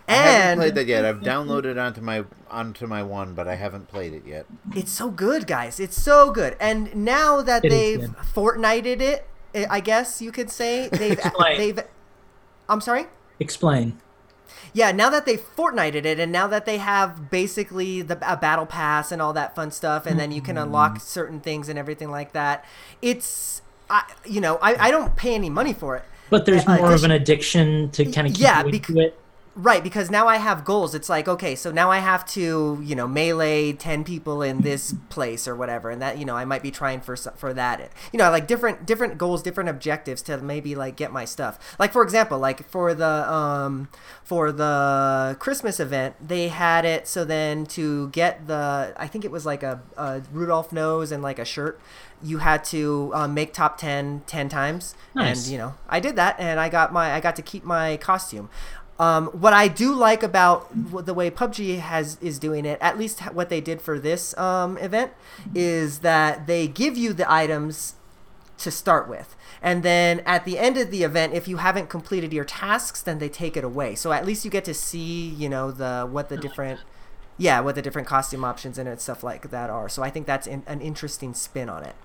I 0.07 0.13
haven't 0.13 0.59
played 0.59 0.75
that 0.75 0.85
yet. 0.87 1.03
I've 1.03 1.19
downloaded 1.21 1.83
onto 1.83 2.01
my 2.01 2.23
onto 2.49 2.85
my 2.85 3.01
one, 3.03 3.33
but 3.33 3.47
I 3.47 3.55
haven't 3.55 3.87
played 3.87 4.13
it 4.13 4.23
yet. 4.25 4.45
it's 4.75 4.91
so 4.91 5.09
good, 5.09 5.47
guys. 5.47 5.79
It's 5.79 6.01
so 6.01 6.31
good. 6.31 6.55
And 6.59 6.95
now 6.95 7.41
that 7.41 7.65
It 7.65 7.73
is 7.73 7.99
they've 7.99 7.99
good. 8.13 8.23
Fortnited 8.35 9.01
it, 9.01 9.27
I 9.65 9.77
I 9.77 9.79
guess 9.79 10.21
you 10.21 10.31
could 10.31 10.49
say 10.49 10.89
they've 10.89 11.19
they've. 11.57 11.79
I'm 12.69 12.81
sorry. 12.81 13.05
Explain. 13.39 13.99
Yeah, 14.73 14.91
now 14.91 15.09
that 15.09 15.25
they've 15.25 15.41
Fortnited 15.55 16.05
it, 16.05 16.19
and 16.19 16.31
now 16.31 16.47
that 16.47 16.65
they 16.65 16.77
have 16.77 17.29
basically 17.29 18.01
the 18.01 18.17
a 18.29 18.37
battle 18.37 18.65
pass 18.65 19.11
and 19.11 19.21
all 19.21 19.33
that 19.33 19.55
fun 19.55 19.71
stuff, 19.71 20.05
and 20.05 20.19
then 20.19 20.31
you 20.31 20.41
can 20.41 20.55
Mm-hmm. 20.55 20.65
unlock 20.65 20.99
certain 21.01 21.39
things 21.39 21.69
and 21.69 21.77
everything 21.79 22.09
like 22.11 22.31
that, 22.33 22.65
it's, 23.01 23.61
I, 23.89 24.03
you 24.25 24.41
know, 24.41 24.57
I, 24.61 24.87
I 24.87 24.91
don't 24.91 25.15
pay 25.15 25.35
any 25.35 25.49
money 25.49 25.73
for 25.73 25.95
it. 25.97 26.03
But 26.29 26.45
there's 26.45 26.67
Uh, 26.67 26.77
more 26.77 26.93
of 26.93 27.03
an 27.03 27.11
addiction 27.11 27.89
to 27.91 28.05
kind 28.05 28.27
of 28.27 28.33
keep 28.33 28.41
Yeah, 28.43 28.63
you 28.63 28.71
bec- 28.71 28.89
it. 28.89 29.19
Right, 29.59 29.83
because 29.83 30.11
now 30.11 30.27
I 30.27 30.37
have 30.37 30.63
goals. 30.63 30.93
It's 30.93 31.09
like, 31.09 31.27
okay, 31.27 31.55
so 31.55 31.71
now 31.71 31.89
I 31.89 31.97
have 31.97 32.23
to, 32.27 32.79
you 32.83 32.95
know, 32.95 33.07
melee 33.07 33.73
10 33.73 34.03
people 34.03 34.43
in 34.43 34.61
this 34.61 34.93
place 35.09 35.47
or 35.47 35.55
whatever. 35.55 35.89
And 35.89 35.99
that, 35.99 36.19
you 36.19 36.25
know, 36.25 36.35
I 36.35 36.45
might 36.45 36.61
be 36.61 36.69
trying 36.69 37.01
for 37.01 37.15
for 37.15 37.55
that. 37.55 37.91
You 38.13 38.19
know, 38.19 38.29
like 38.29 38.45
different 38.45 38.85
different 38.85 39.17
goals, 39.17 39.41
different 39.41 39.71
objectives 39.71 40.21
to 40.23 40.37
maybe 40.37 40.75
like 40.75 40.95
get 40.95 41.11
my 41.11 41.25
stuff. 41.25 41.75
Like 41.79 41.91
for 41.91 42.03
example, 42.03 42.37
like 42.37 42.69
for 42.69 42.93
the 42.93 43.33
um 43.33 43.89
for 44.23 44.51
the 44.51 45.35
Christmas 45.39 45.79
event, 45.79 46.15
they 46.27 46.49
had 46.49 46.85
it 46.85 47.07
so 47.07 47.25
then 47.25 47.65
to 47.67 48.09
get 48.09 48.45
the 48.45 48.93
I 48.95 49.07
think 49.07 49.25
it 49.25 49.31
was 49.31 49.43
like 49.43 49.63
a, 49.63 49.81
a 49.97 50.21
Rudolph 50.31 50.71
nose 50.71 51.11
and 51.11 51.23
like 51.23 51.39
a 51.39 51.45
shirt, 51.45 51.81
you 52.21 52.39
had 52.39 52.63
to 52.65 53.11
um, 53.13 53.33
make 53.33 53.53
top 53.53 53.77
10 53.77 54.23
10 54.25 54.49
times. 54.49 54.95
Nice. 55.13 55.45
And, 55.45 55.51
you 55.51 55.57
know, 55.57 55.75
I 55.87 55.99
did 55.99 56.15
that 56.15 56.39
and 56.39 56.59
I 56.59 56.69
got 56.69 56.91
my 56.91 57.13
I 57.13 57.19
got 57.19 57.35
to 57.37 57.41
keep 57.41 57.63
my 57.63 57.97
costume. 57.97 58.49
Um, 58.99 59.27
what 59.27 59.53
I 59.53 59.67
do 59.67 59.93
like 59.93 60.23
about 60.23 60.67
the 61.05 61.13
way 61.13 61.29
PUBG 61.29 61.79
has 61.79 62.17
is 62.19 62.39
doing 62.39 62.65
it, 62.65 62.79
at 62.81 62.97
least 62.97 63.19
what 63.33 63.49
they 63.49 63.61
did 63.61 63.81
for 63.81 63.99
this 63.99 64.35
um, 64.37 64.77
event, 64.79 65.11
is 65.53 65.99
that 65.99 66.47
they 66.47 66.67
give 66.67 66.97
you 66.97 67.13
the 67.13 67.31
items 67.31 67.95
to 68.57 68.71
start 68.71 69.07
with. 69.07 69.35
And 69.61 69.83
then 69.83 70.21
at 70.21 70.45
the 70.45 70.57
end 70.57 70.77
of 70.77 70.91
the 70.91 71.03
event, 71.03 71.33
if 71.33 71.47
you 71.47 71.57
haven't 71.57 71.89
completed 71.89 72.33
your 72.33 72.45
tasks, 72.45 73.01
then 73.01 73.19
they 73.19 73.29
take 73.29 73.55
it 73.55 73.63
away. 73.63 73.95
So 73.95 74.11
at 74.11 74.25
least 74.25 74.45
you 74.45 74.51
get 74.51 74.65
to 74.65 74.73
see, 74.73 75.29
you 75.29 75.49
know, 75.49 75.71
the 75.71 76.07
what 76.09 76.29
the 76.29 76.37
different, 76.37 76.79
yeah, 77.37 77.59
what 77.59 77.75
the 77.75 77.81
different 77.81 78.07
costume 78.07 78.43
options 78.43 78.77
and 78.77 78.99
stuff 78.99 79.23
like 79.23 79.51
that 79.51 79.69
are. 79.69 79.89
So 79.89 80.03
I 80.03 80.09
think 80.09 80.25
that's 80.25 80.47
in, 80.47 80.63
an 80.65 80.81
interesting 80.81 81.33
spin 81.33 81.69
on 81.69 81.83
it. 81.83 81.95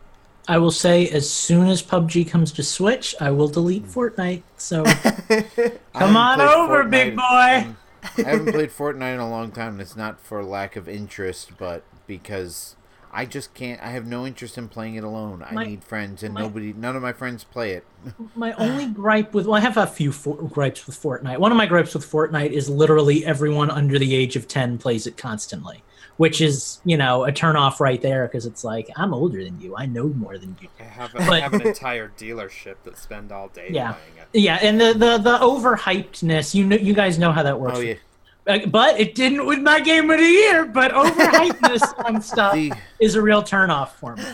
I 0.48 0.58
will 0.58 0.72
say, 0.72 1.08
as 1.08 1.30
soon 1.30 1.68
as 1.68 1.82
PUBG 1.82 2.28
comes 2.28 2.50
to 2.52 2.62
Switch, 2.62 3.14
I 3.20 3.30
will 3.30 3.48
delete 3.48 3.84
Fortnite. 3.84 4.42
So 4.56 4.84
come 5.94 6.16
on 6.16 6.40
over, 6.40 6.84
big 6.84 7.16
boy. 7.16 7.22
I 7.22 7.74
haven't 8.16 8.52
played 8.52 8.70
Fortnite 8.70 9.14
in 9.14 9.20
a 9.20 9.30
long 9.30 9.52
time, 9.52 9.74
and 9.74 9.80
it's 9.80 9.96
not 9.96 10.20
for 10.20 10.42
lack 10.42 10.74
of 10.74 10.88
interest, 10.88 11.52
but 11.56 11.84
because 12.08 12.74
I 13.12 13.26
just 13.26 13.54
can't. 13.54 13.80
I 13.82 13.90
have 13.90 14.06
no 14.06 14.26
interest 14.26 14.56
in 14.56 14.68
playing 14.68 14.96
it 14.96 15.04
alone. 15.04 15.44
I 15.48 15.52
My- 15.52 15.64
need 15.64 15.84
friends, 15.84 16.22
and 16.22 16.34
my- 16.34 16.40
nobody, 16.40 16.72
none 16.72 16.96
of 16.96 17.02
my 17.02 17.12
friends 17.12 17.44
play 17.44 17.72
it. 17.72 17.84
My 18.34 18.52
only 18.54 18.86
gripe 18.86 19.32
with 19.34 19.46
well, 19.46 19.54
I 19.56 19.60
have 19.60 19.76
a 19.76 19.86
few 19.86 20.10
for, 20.10 20.34
gripes 20.36 20.86
with 20.86 21.00
Fortnite. 21.00 21.38
One 21.38 21.52
of 21.52 21.58
my 21.58 21.66
gripes 21.66 21.94
with 21.94 22.10
Fortnite 22.10 22.50
is 22.50 22.68
literally 22.68 23.24
everyone 23.24 23.70
under 23.70 23.96
the 23.96 24.16
age 24.16 24.34
of 24.34 24.48
ten 24.48 24.76
plays 24.78 25.06
it 25.06 25.16
constantly, 25.16 25.84
which 26.18 26.40
is 26.40 26.80
you 26.84 26.96
know 26.96 27.24
a 27.24 27.32
turnoff 27.32 27.80
right 27.80 28.00
there 28.00 28.26
because 28.26 28.46
it's 28.46 28.64
like 28.64 28.88
I'm 28.96 29.12
older 29.14 29.42
than 29.42 29.60
you, 29.60 29.76
I 29.76 29.86
know 29.86 30.08
more 30.08 30.38
than 30.38 30.56
you. 30.60 30.68
I 30.80 30.84
have, 30.84 31.14
I 31.16 31.26
But- 31.26 31.42
have 31.42 31.52
an 31.54 31.66
entire 31.66 32.10
dealership 32.18 32.76
that 32.84 32.98
spend 32.98 33.32
all 33.32 33.48
day 33.48 33.68
Yeah. 33.70 33.94
Yeah, 34.34 34.58
and 34.62 34.80
the 34.80 34.92
the 34.94 35.18
the 35.18 35.38
overhypedness, 35.38 36.54
you 36.54 36.64
know, 36.64 36.76
you 36.76 36.94
guys 36.94 37.18
know 37.18 37.32
how 37.32 37.42
that 37.42 37.58
works. 37.60 37.78
Oh 37.78 37.80
yeah, 37.80 37.94
Uh, 38.46 38.66
But 38.66 38.98
it 38.98 39.14
didn't 39.14 39.46
with 39.46 39.58
my 39.60 39.80
game 39.80 40.10
of 40.10 40.18
the 40.18 40.24
year. 40.24 40.64
But 40.64 40.92
overhypedness 40.92 42.04
on 42.06 42.20
stuff 42.22 42.54
the 42.54 42.72
is 43.00 43.14
a 43.14 43.22
real 43.22 43.42
turnoff 43.42 43.90
for 43.90 44.16
me. 44.16 44.24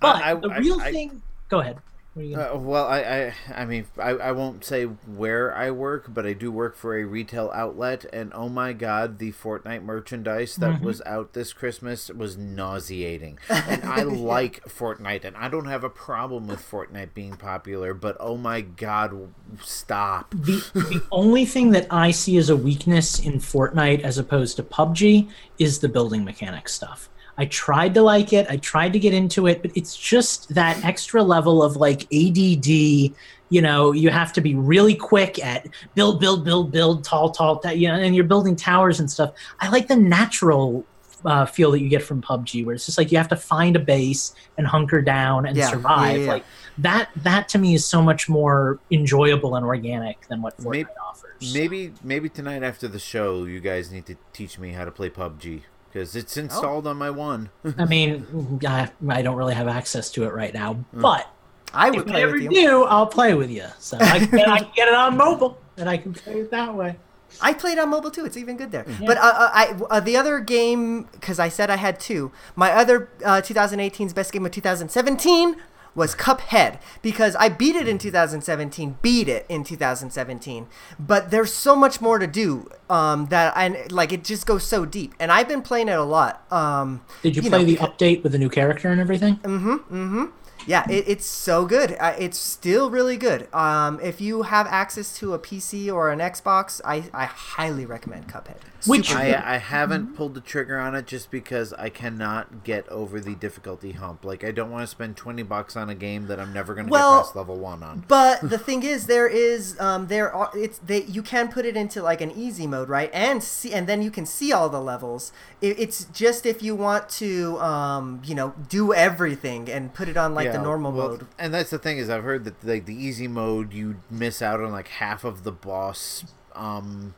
But 0.00 0.22
I- 0.22 0.34
the 0.34 0.50
real 0.50 0.80
I- 0.80 0.90
thing, 0.92 1.22
go 1.48 1.60
ahead. 1.60 1.78
What 2.14 2.22
are 2.22 2.26
you 2.26 2.36
gonna- 2.36 2.54
Uh, 2.54 2.58
well, 2.58 2.86
I, 2.86 2.98
I, 3.00 3.34
I 3.62 3.64
mean, 3.64 3.86
I, 3.98 4.10
I 4.10 4.32
won't 4.32 4.64
say 4.64 4.84
where 4.84 5.52
I 5.54 5.70
work, 5.72 6.14
but 6.14 6.24
I 6.24 6.32
do 6.32 6.52
work 6.52 6.76
for 6.76 6.96
a 6.96 7.04
retail 7.04 7.50
outlet, 7.52 8.04
and 8.12 8.30
oh 8.34 8.48
my 8.48 8.72
god, 8.72 9.18
the 9.18 9.32
Fortnite 9.32 9.82
merchandise 9.82 10.54
that 10.56 10.80
was 10.80 11.02
out 11.06 11.32
this 11.32 11.52
Christmas 11.52 12.10
was 12.10 12.36
nauseating. 12.36 13.38
And 13.48 13.82
I 13.84 14.02
like 14.02 14.62
Fortnite, 14.68 15.24
and 15.24 15.36
I 15.36 15.48
don't 15.48 15.66
have 15.66 15.82
a 15.82 15.90
problem 15.90 16.46
with 16.46 16.60
Fortnite 16.60 17.14
being 17.14 17.34
popular, 17.36 17.94
but 17.94 18.16
oh 18.20 18.36
my 18.36 18.60
god, 18.60 19.32
stop. 19.60 20.30
the 20.30 20.62
the 20.74 21.02
only 21.10 21.44
thing 21.44 21.70
that 21.72 21.86
I 21.90 22.10
see 22.12 22.36
as 22.36 22.48
a 22.50 22.56
weakness 22.56 23.18
in 23.18 23.34
Fortnite 23.40 24.00
as 24.02 24.18
opposed 24.18 24.56
to 24.56 24.62
PUBG 24.62 25.28
is 25.58 25.80
the 25.80 25.88
building 25.88 26.24
mechanic 26.24 26.68
stuff. 26.68 27.08
I 27.36 27.46
tried 27.46 27.94
to 27.94 28.02
like 28.02 28.32
it, 28.32 28.46
I 28.48 28.58
tried 28.58 28.92
to 28.92 28.98
get 28.98 29.12
into 29.12 29.46
it, 29.46 29.62
but 29.62 29.72
it's 29.74 29.96
just 29.96 30.54
that 30.54 30.84
extra 30.84 31.22
level 31.22 31.62
of 31.62 31.76
like 31.76 32.02
ADD. 32.12 32.68
You 32.68 33.62
know, 33.62 33.92
you 33.92 34.10
have 34.10 34.32
to 34.34 34.40
be 34.40 34.54
really 34.54 34.94
quick 34.94 35.44
at 35.44 35.68
build, 35.94 36.20
build, 36.20 36.44
build, 36.44 36.72
build, 36.72 37.04
tall, 37.04 37.30
tall, 37.30 37.58
ta- 37.58 37.70
you 37.70 37.88
know, 37.88 37.94
and 37.94 38.14
you're 38.14 38.24
building 38.24 38.56
towers 38.56 39.00
and 39.00 39.10
stuff. 39.10 39.32
I 39.60 39.68
like 39.68 39.86
the 39.88 39.96
natural 39.96 40.84
uh, 41.24 41.46
feel 41.46 41.70
that 41.72 41.80
you 41.80 41.88
get 41.88 42.02
from 42.02 42.20
PUBG, 42.22 42.64
where 42.64 42.74
it's 42.74 42.86
just 42.86 42.98
like 42.98 43.10
you 43.12 43.18
have 43.18 43.28
to 43.28 43.36
find 43.36 43.76
a 43.76 43.78
base 43.78 44.34
and 44.58 44.66
hunker 44.66 45.00
down 45.02 45.46
and 45.46 45.56
yeah, 45.56 45.70
survive. 45.70 46.18
yeah, 46.18 46.24
yeah. 46.24 46.32
Like 46.32 46.44
that, 46.78 47.10
that 47.16 47.48
to 47.50 47.58
me 47.58 47.74
is 47.74 47.86
so 47.86 48.02
much 48.02 48.28
more 48.28 48.78
enjoyable 48.90 49.56
and 49.56 49.64
organic 49.64 50.26
than 50.28 50.42
what 50.42 50.56
Fortnite 50.58 50.70
Maybe- 50.70 50.88
offers. 51.08 51.54
Maybe, 51.54 51.92
maybe 52.02 52.28
tonight 52.28 52.62
after 52.62 52.88
the 52.88 52.98
show, 52.98 53.44
you 53.44 53.60
guys 53.60 53.90
need 53.90 54.06
to 54.06 54.16
teach 54.32 54.58
me 54.58 54.72
how 54.72 54.84
to 54.84 54.90
play 54.90 55.10
PUBG 55.10 55.62
because 55.94 56.16
it's 56.16 56.36
installed 56.36 56.88
on 56.88 56.96
my 56.96 57.08
one. 57.08 57.50
I 57.78 57.84
mean, 57.88 58.60
I, 58.66 58.90
I 59.08 59.22
don't 59.22 59.36
really 59.36 59.54
have 59.54 59.68
access 59.68 60.10
to 60.12 60.24
it 60.24 60.34
right 60.34 60.52
now, 60.52 60.84
but 60.92 61.30
I 61.72 61.88
if 61.88 61.94
would 61.94 62.08
I 62.08 62.10
play 62.10 62.26
with 62.26 62.42
you. 62.42 62.50
do, 62.50 62.84
I'll 62.84 63.06
play 63.06 63.34
with 63.34 63.48
you. 63.50 63.66
So 63.78 63.98
I 64.00 64.18
can, 64.18 64.30
get, 64.30 64.48
I 64.48 64.58
can 64.58 64.72
get 64.74 64.88
it 64.88 64.94
on 64.94 65.16
mobile, 65.16 65.56
and 65.76 65.88
I 65.88 65.98
can 65.98 66.12
play 66.12 66.40
it 66.40 66.50
that 66.50 66.74
way. 66.74 66.96
I 67.40 67.52
played 67.52 67.78
on 67.78 67.90
mobile 67.90 68.10
too. 68.10 68.24
It's 68.24 68.36
even 68.36 68.56
good 68.56 68.72
there. 68.72 68.84
But 69.06 69.18
uh, 69.18 69.20
uh, 69.20 69.50
I 69.52 69.80
uh, 69.88 70.00
the 70.00 70.16
other 70.16 70.40
game 70.40 71.04
because 71.12 71.38
I 71.38 71.48
said 71.48 71.70
I 71.70 71.76
had 71.76 72.00
two. 72.00 72.32
My 72.56 72.72
other 72.72 73.08
uh, 73.24 73.40
2018's 73.40 74.12
best 74.12 74.32
game 74.32 74.44
of 74.44 74.52
2017 74.52 75.56
was 75.94 76.14
Cuphead 76.14 76.80
because 77.02 77.36
I 77.36 77.48
beat 77.48 77.76
it 77.76 77.86
in 77.88 77.98
2017, 77.98 78.98
beat 79.02 79.28
it 79.28 79.46
in 79.48 79.64
2017. 79.64 80.66
But 80.98 81.30
there's 81.30 81.52
so 81.52 81.76
much 81.76 82.00
more 82.00 82.18
to 82.18 82.26
do 82.26 82.68
um, 82.90 83.26
that 83.26 83.56
I 83.56 83.86
like. 83.90 84.12
It 84.12 84.24
just 84.24 84.46
goes 84.46 84.64
so 84.64 84.84
deep, 84.84 85.14
and 85.20 85.30
I've 85.32 85.48
been 85.48 85.62
playing 85.62 85.88
it 85.88 85.98
a 85.98 86.02
lot. 86.04 86.50
Um, 86.52 87.02
Did 87.22 87.36
you, 87.36 87.42
You 87.42 87.50
play 87.50 87.58
know, 87.60 87.64
the 87.64 87.72
because- 87.74 87.88
update 87.90 88.22
with 88.22 88.32
the 88.32 88.38
new 88.38 88.48
character 88.50 88.88
and 88.88 89.00
everything? 89.00 89.36
Mm-hmm. 89.36 89.74
Mm-hmm. 89.94 90.24
Yeah, 90.66 90.88
it, 90.90 91.04
it's 91.06 91.26
so 91.26 91.66
good. 91.66 91.94
It's 92.00 92.38
still 92.38 92.88
really 92.90 93.18
good. 93.18 93.52
Um, 93.54 94.00
if 94.02 94.20
you 94.20 94.42
have 94.44 94.66
access 94.66 95.14
to 95.18 95.34
a 95.34 95.38
PC 95.38 95.92
or 95.92 96.10
an 96.10 96.20
Xbox, 96.20 96.80
I, 96.86 97.04
I 97.12 97.26
highly 97.26 97.84
recommend 97.84 98.28
Cuphead. 98.28 98.56
Which- 98.86 99.14
I. 99.14 99.54
I 99.54 99.58
haven't 99.58 100.16
pulled 100.16 100.34
the 100.34 100.40
trigger 100.40 100.78
on 100.78 100.94
it 100.94 101.06
just 101.06 101.30
because 101.30 101.72
I 101.74 101.88
cannot 101.88 102.64
get 102.64 102.88
over 102.88 103.20
the 103.20 103.34
difficulty 103.34 103.92
hump. 103.92 104.24
Like 104.24 104.44
I 104.44 104.50
don't 104.50 104.70
want 104.70 104.82
to 104.82 104.86
spend 104.86 105.16
twenty 105.16 105.42
bucks 105.42 105.76
on 105.76 105.90
a 105.90 105.94
game 105.94 106.26
that 106.26 106.40
I'm 106.40 106.52
never 106.52 106.74
going 106.74 106.86
to 106.86 106.90
Well, 106.90 107.18
get 107.18 107.24
past 107.24 107.36
level 107.36 107.56
one 107.56 107.82
on. 107.82 108.04
But 108.08 108.48
the 108.48 108.58
thing 108.66 108.82
is, 108.82 109.06
there 109.06 109.28
is 109.28 109.78
um, 109.80 110.08
there 110.08 110.32
are 110.32 110.50
it's 110.54 110.78
they 110.78 111.04
you 111.04 111.22
can 111.22 111.48
put 111.48 111.64
it 111.64 111.76
into 111.76 112.02
like 112.02 112.20
an 112.20 112.30
easy 112.30 112.66
mode, 112.66 112.88
right? 112.88 113.10
And 113.12 113.42
see, 113.42 113.72
and 113.72 113.86
then 113.86 114.02
you 114.02 114.10
can 114.10 114.26
see 114.26 114.52
all 114.52 114.68
the 114.68 114.80
levels. 114.80 115.32
It, 115.60 115.78
it's 115.78 116.04
just 116.06 116.46
if 116.46 116.62
you 116.62 116.74
want 116.74 117.08
to, 117.10 117.58
um, 117.60 118.22
you 118.24 118.34
know, 118.34 118.54
do 118.68 118.92
everything 118.92 119.70
and 119.70 119.92
put 119.92 120.08
it 120.08 120.16
on 120.16 120.34
like 120.34 120.52
the 120.52 120.60
normal 120.60 120.92
well, 120.92 121.08
mode. 121.08 121.26
And 121.38 121.52
that's 121.52 121.70
the 121.70 121.78
thing 121.78 121.98
is 121.98 122.10
I've 122.10 122.24
heard 122.24 122.44
that 122.44 122.64
like 122.64 122.86
the 122.86 122.94
easy 122.94 123.28
mode 123.28 123.72
you 123.72 123.96
miss 124.10 124.42
out 124.42 124.60
on 124.60 124.72
like 124.72 124.88
half 124.88 125.24
of 125.24 125.44
the 125.44 125.52
boss 125.52 126.24
um 126.54 127.14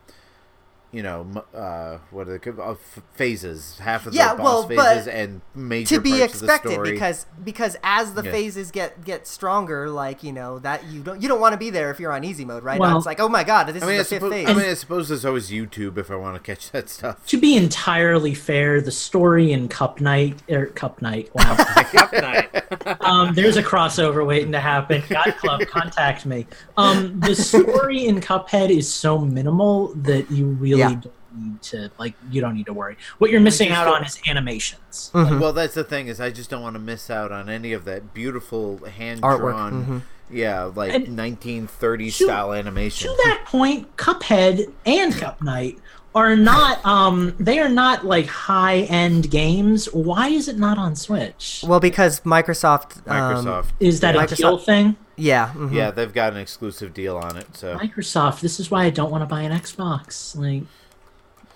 you 0.96 1.02
know, 1.02 1.26
uh, 1.54 1.98
what 2.10 2.26
are 2.26 2.38
the? 2.38 2.52
Uh, 2.62 2.74
phases, 3.12 3.78
half 3.80 4.06
of 4.06 4.14
Yeah, 4.14 4.32
the 4.34 4.42
boss 4.42 4.66
well, 4.66 4.76
but 4.76 4.94
phases, 4.94 5.08
and 5.08 5.40
major 5.54 5.96
To 5.96 6.00
be 6.00 6.18
parts 6.18 6.24
expected 6.34 6.68
of 6.68 6.70
the 6.70 6.74
story. 6.74 6.92
because 6.92 7.26
because 7.44 7.76
as 7.84 8.14
the 8.14 8.22
Yeah. 8.24 8.32
phases 8.32 8.70
get 8.70 9.04
get 9.04 9.26
stronger, 9.26 9.90
like 9.90 10.22
you 10.24 10.32
know 10.32 10.58
that 10.60 10.86
you 10.86 11.02
don't 11.02 11.20
you 11.20 11.28
don't 11.28 11.40
want 11.40 11.52
to 11.52 11.58
be 11.58 11.68
there 11.68 11.90
if 11.90 12.00
you're 12.00 12.12
on 12.12 12.24
easy 12.24 12.44
mode, 12.46 12.62
right? 12.64 12.80
Well- 12.80 12.96
it's 12.96 13.04
like 13.04 13.20
oh 13.20 13.28
my 13.28 13.44
god, 13.44 13.64
this 13.66 13.82
I 13.82 13.86
mean, 13.86 13.96
is 13.96 14.08
the 14.08 14.14
fifth 14.16 14.22
suppose, 14.22 14.32
phase. 14.32 14.48
I 14.48 14.54
mean, 14.54 14.70
I 14.70 14.74
suppose 14.74 15.08
there's 15.10 15.24
always 15.26 15.50
YouTube 15.50 15.98
if 15.98 16.10
I 16.10 16.16
want 16.16 16.34
to 16.36 16.40
catch 16.40 16.70
that 16.72 16.88
stuff. 16.88 17.26
To 17.26 17.36
be 17.38 17.56
entirely 17.56 18.32
fair, 18.34 18.80
the 18.80 18.90
story 18.90 19.52
in 19.52 19.68
Cup 19.68 20.00
Night 20.00 20.42
or 20.48 20.66
Cup 20.66 21.02
Night, 21.02 21.28
wow, 21.34 21.56
Cup 21.56 22.12
night. 22.12 23.00
um, 23.02 23.34
there's 23.34 23.56
a 23.58 23.62
crossover 23.62 24.26
waiting 24.26 24.52
to 24.52 24.60
happen. 24.60 25.02
God 25.10 25.34
Club, 25.38 25.60
contact 25.66 26.24
me. 26.24 26.46
Um, 26.78 27.20
the 27.20 27.34
story 27.34 28.06
in 28.06 28.20
Cuphead 28.20 28.70
is 28.70 28.90
so 28.92 29.18
minimal 29.18 29.88
that 29.96 30.30
you 30.30 30.46
really 30.46 30.80
Yeah. 30.80 30.85
Don't 30.94 31.12
need 31.34 31.62
to 31.62 31.90
like 31.98 32.14
you 32.30 32.40
don't 32.40 32.54
need 32.54 32.66
to 32.66 32.72
worry. 32.72 32.96
What 33.18 33.30
you're 33.30 33.40
missing 33.40 33.70
out 33.70 33.86
on 33.86 34.04
is 34.04 34.18
animations. 34.28 35.10
Mhm. 35.14 35.40
Well, 35.40 35.52
that's 35.52 35.74
the 35.74 35.84
thing 35.84 36.08
is, 36.08 36.20
I 36.20 36.30
just 36.30 36.48
don't 36.50 36.62
want 36.62 36.74
to 36.74 36.80
miss 36.80 37.10
out 37.10 37.32
on 37.32 37.48
any 37.48 37.72
of 37.72 37.84
that 37.84 38.14
beautiful 38.14 38.78
hand 38.86 39.20
Artwork, 39.22 39.38
drawn, 39.38 39.84
mhm. 39.84 40.02
yeah, 40.30 40.64
like 40.74 40.94
And 40.94 41.08
1930s 41.16 42.16
to- 42.18 42.24
style 42.24 42.52
animation. 42.52 43.10
To 43.10 43.16
that 43.24 43.44
point, 43.46 43.96
Cuphead 43.96 44.72
and 44.86 45.14
Cup 45.14 45.42
Night 45.42 45.78
are 46.14 46.34
not 46.34 46.82
um 46.86 47.34
they 47.38 47.58
are 47.58 47.68
not 47.68 48.06
like 48.06 48.26
high 48.26 48.78
end 48.88 49.30
games. 49.30 49.84
Why 49.92 50.28
is 50.28 50.48
it 50.48 50.58
not 50.58 50.78
on 50.78 50.96
Switch? 50.96 51.62
Well, 51.66 51.80
because 51.80 52.20
Microsoft. 52.20 53.06
um, 53.06 53.44
Microsoft, 53.44 53.66
Is 53.80 54.00
that 54.00 54.14
yeah. 54.14 54.24
a 54.24 54.26
deal 54.28 54.56
thing? 54.58 54.96
Yeah. 55.16 55.52
mhm. 55.54 55.72
Yeah, 55.72 55.90
they've 55.90 56.12
got 56.12 56.32
an 56.32 56.38
exclusive 56.38 56.92
deal 56.94 57.16
on 57.16 57.36
it. 57.36 57.46
So 57.56 57.76
Microsoft, 57.78 58.40
this 58.40 58.60
is 58.60 58.70
why 58.70 58.84
I 58.84 58.90
don't 58.90 59.10
want 59.10 59.22
to 59.22 59.26
buy 59.26 59.42
an 59.42 59.52
Xbox. 59.52 60.36
Like 60.36 60.64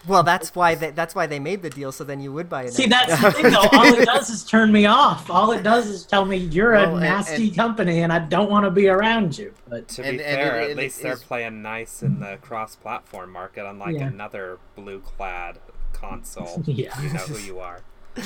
Well, 0.08 0.22
that's 0.22 0.54
why 0.54 0.74
they, 0.76 0.90
that's 0.92 1.14
why 1.14 1.26
they 1.26 1.38
made 1.38 1.60
the 1.62 1.68
deal. 1.70 1.92
So 1.92 2.04
then 2.04 2.20
you 2.22 2.32
would 2.32 2.48
buy 2.48 2.62
it. 2.64 2.72
See, 2.72 2.86
that's 2.86 3.20
the 3.20 3.30
thing, 3.32 3.50
though. 3.50 3.68
All 3.72 3.84
it 3.94 4.04
does 4.14 4.30
is 4.30 4.44
turn 4.44 4.72
me 4.72 4.86
off. 4.86 5.28
All 5.28 5.52
it 5.52 5.62
does 5.62 5.86
is 5.88 6.06
tell 6.06 6.24
me 6.24 6.36
you're 6.38 6.72
Well, 6.72 6.96
a 6.96 7.00
nasty 7.00 7.48
and- 7.48 7.56
company 7.56 8.00
and 8.00 8.10
I 8.12 8.18
don't 8.20 8.50
want 8.50 8.64
to 8.64 8.70
be 8.70 8.88
around 8.88 9.36
you. 9.36 9.52
But 9.68 9.88
To 9.88 10.02
And- 10.04 10.18
be 10.18 10.24
and 10.24 10.36
fair, 10.36 10.56
it- 10.56 10.64
at 10.64 10.70
and 10.70 10.80
it 10.80 10.82
least 10.84 11.02
they're 11.02 11.12
is- 11.12 11.22
playing 11.22 11.60
nice 11.60 12.02
in 12.02 12.20
the 12.20 12.38
cross-platform 12.40 13.30
market, 13.30 13.66
unlike 13.68 13.96
Yeah. 13.96 14.06
another 14.06 14.58
blue-clad 14.74 15.58
console. 15.92 16.62
Yeah. 16.66 16.98
You 17.02 17.10
know 17.12 17.20
who 17.20 17.38
you 17.38 17.58
are. 17.60 17.80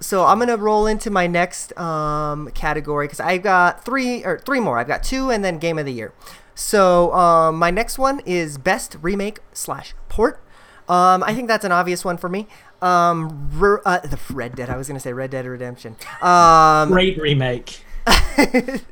so 0.00 0.24
I'm 0.24 0.38
gonna 0.38 0.56
roll 0.56 0.86
into 0.86 1.10
my 1.10 1.26
next 1.26 1.76
um, 1.78 2.50
category 2.50 3.06
because 3.06 3.20
I've 3.20 3.42
got 3.42 3.84
three 3.84 4.24
or 4.24 4.38
three 4.38 4.60
more. 4.60 4.78
I've 4.78 4.88
got 4.88 5.02
two 5.02 5.30
and 5.30 5.44
then 5.44 5.58
game 5.58 5.78
of 5.78 5.86
the 5.86 5.92
year. 5.92 6.12
So 6.54 7.12
um, 7.12 7.56
my 7.56 7.70
next 7.70 7.98
one 7.98 8.20
is 8.20 8.58
best 8.58 8.96
remake 9.02 9.40
slash 9.52 9.94
port. 10.08 10.42
Um, 10.88 11.22
I 11.24 11.34
think 11.34 11.48
that's 11.48 11.64
an 11.64 11.72
obvious 11.72 12.04
one 12.04 12.16
for 12.16 12.28
me. 12.28 12.46
Um, 12.80 13.50
Re- 13.52 13.80
uh, 13.84 14.00
the 14.00 14.18
Red 14.32 14.54
Dead. 14.56 14.70
I 14.70 14.76
was 14.76 14.88
gonna 14.88 15.00
say 15.00 15.12
Red 15.12 15.30
Dead 15.30 15.46
Redemption. 15.46 15.96
Um, 16.22 16.90
great 16.90 17.18
remake. 17.18 17.80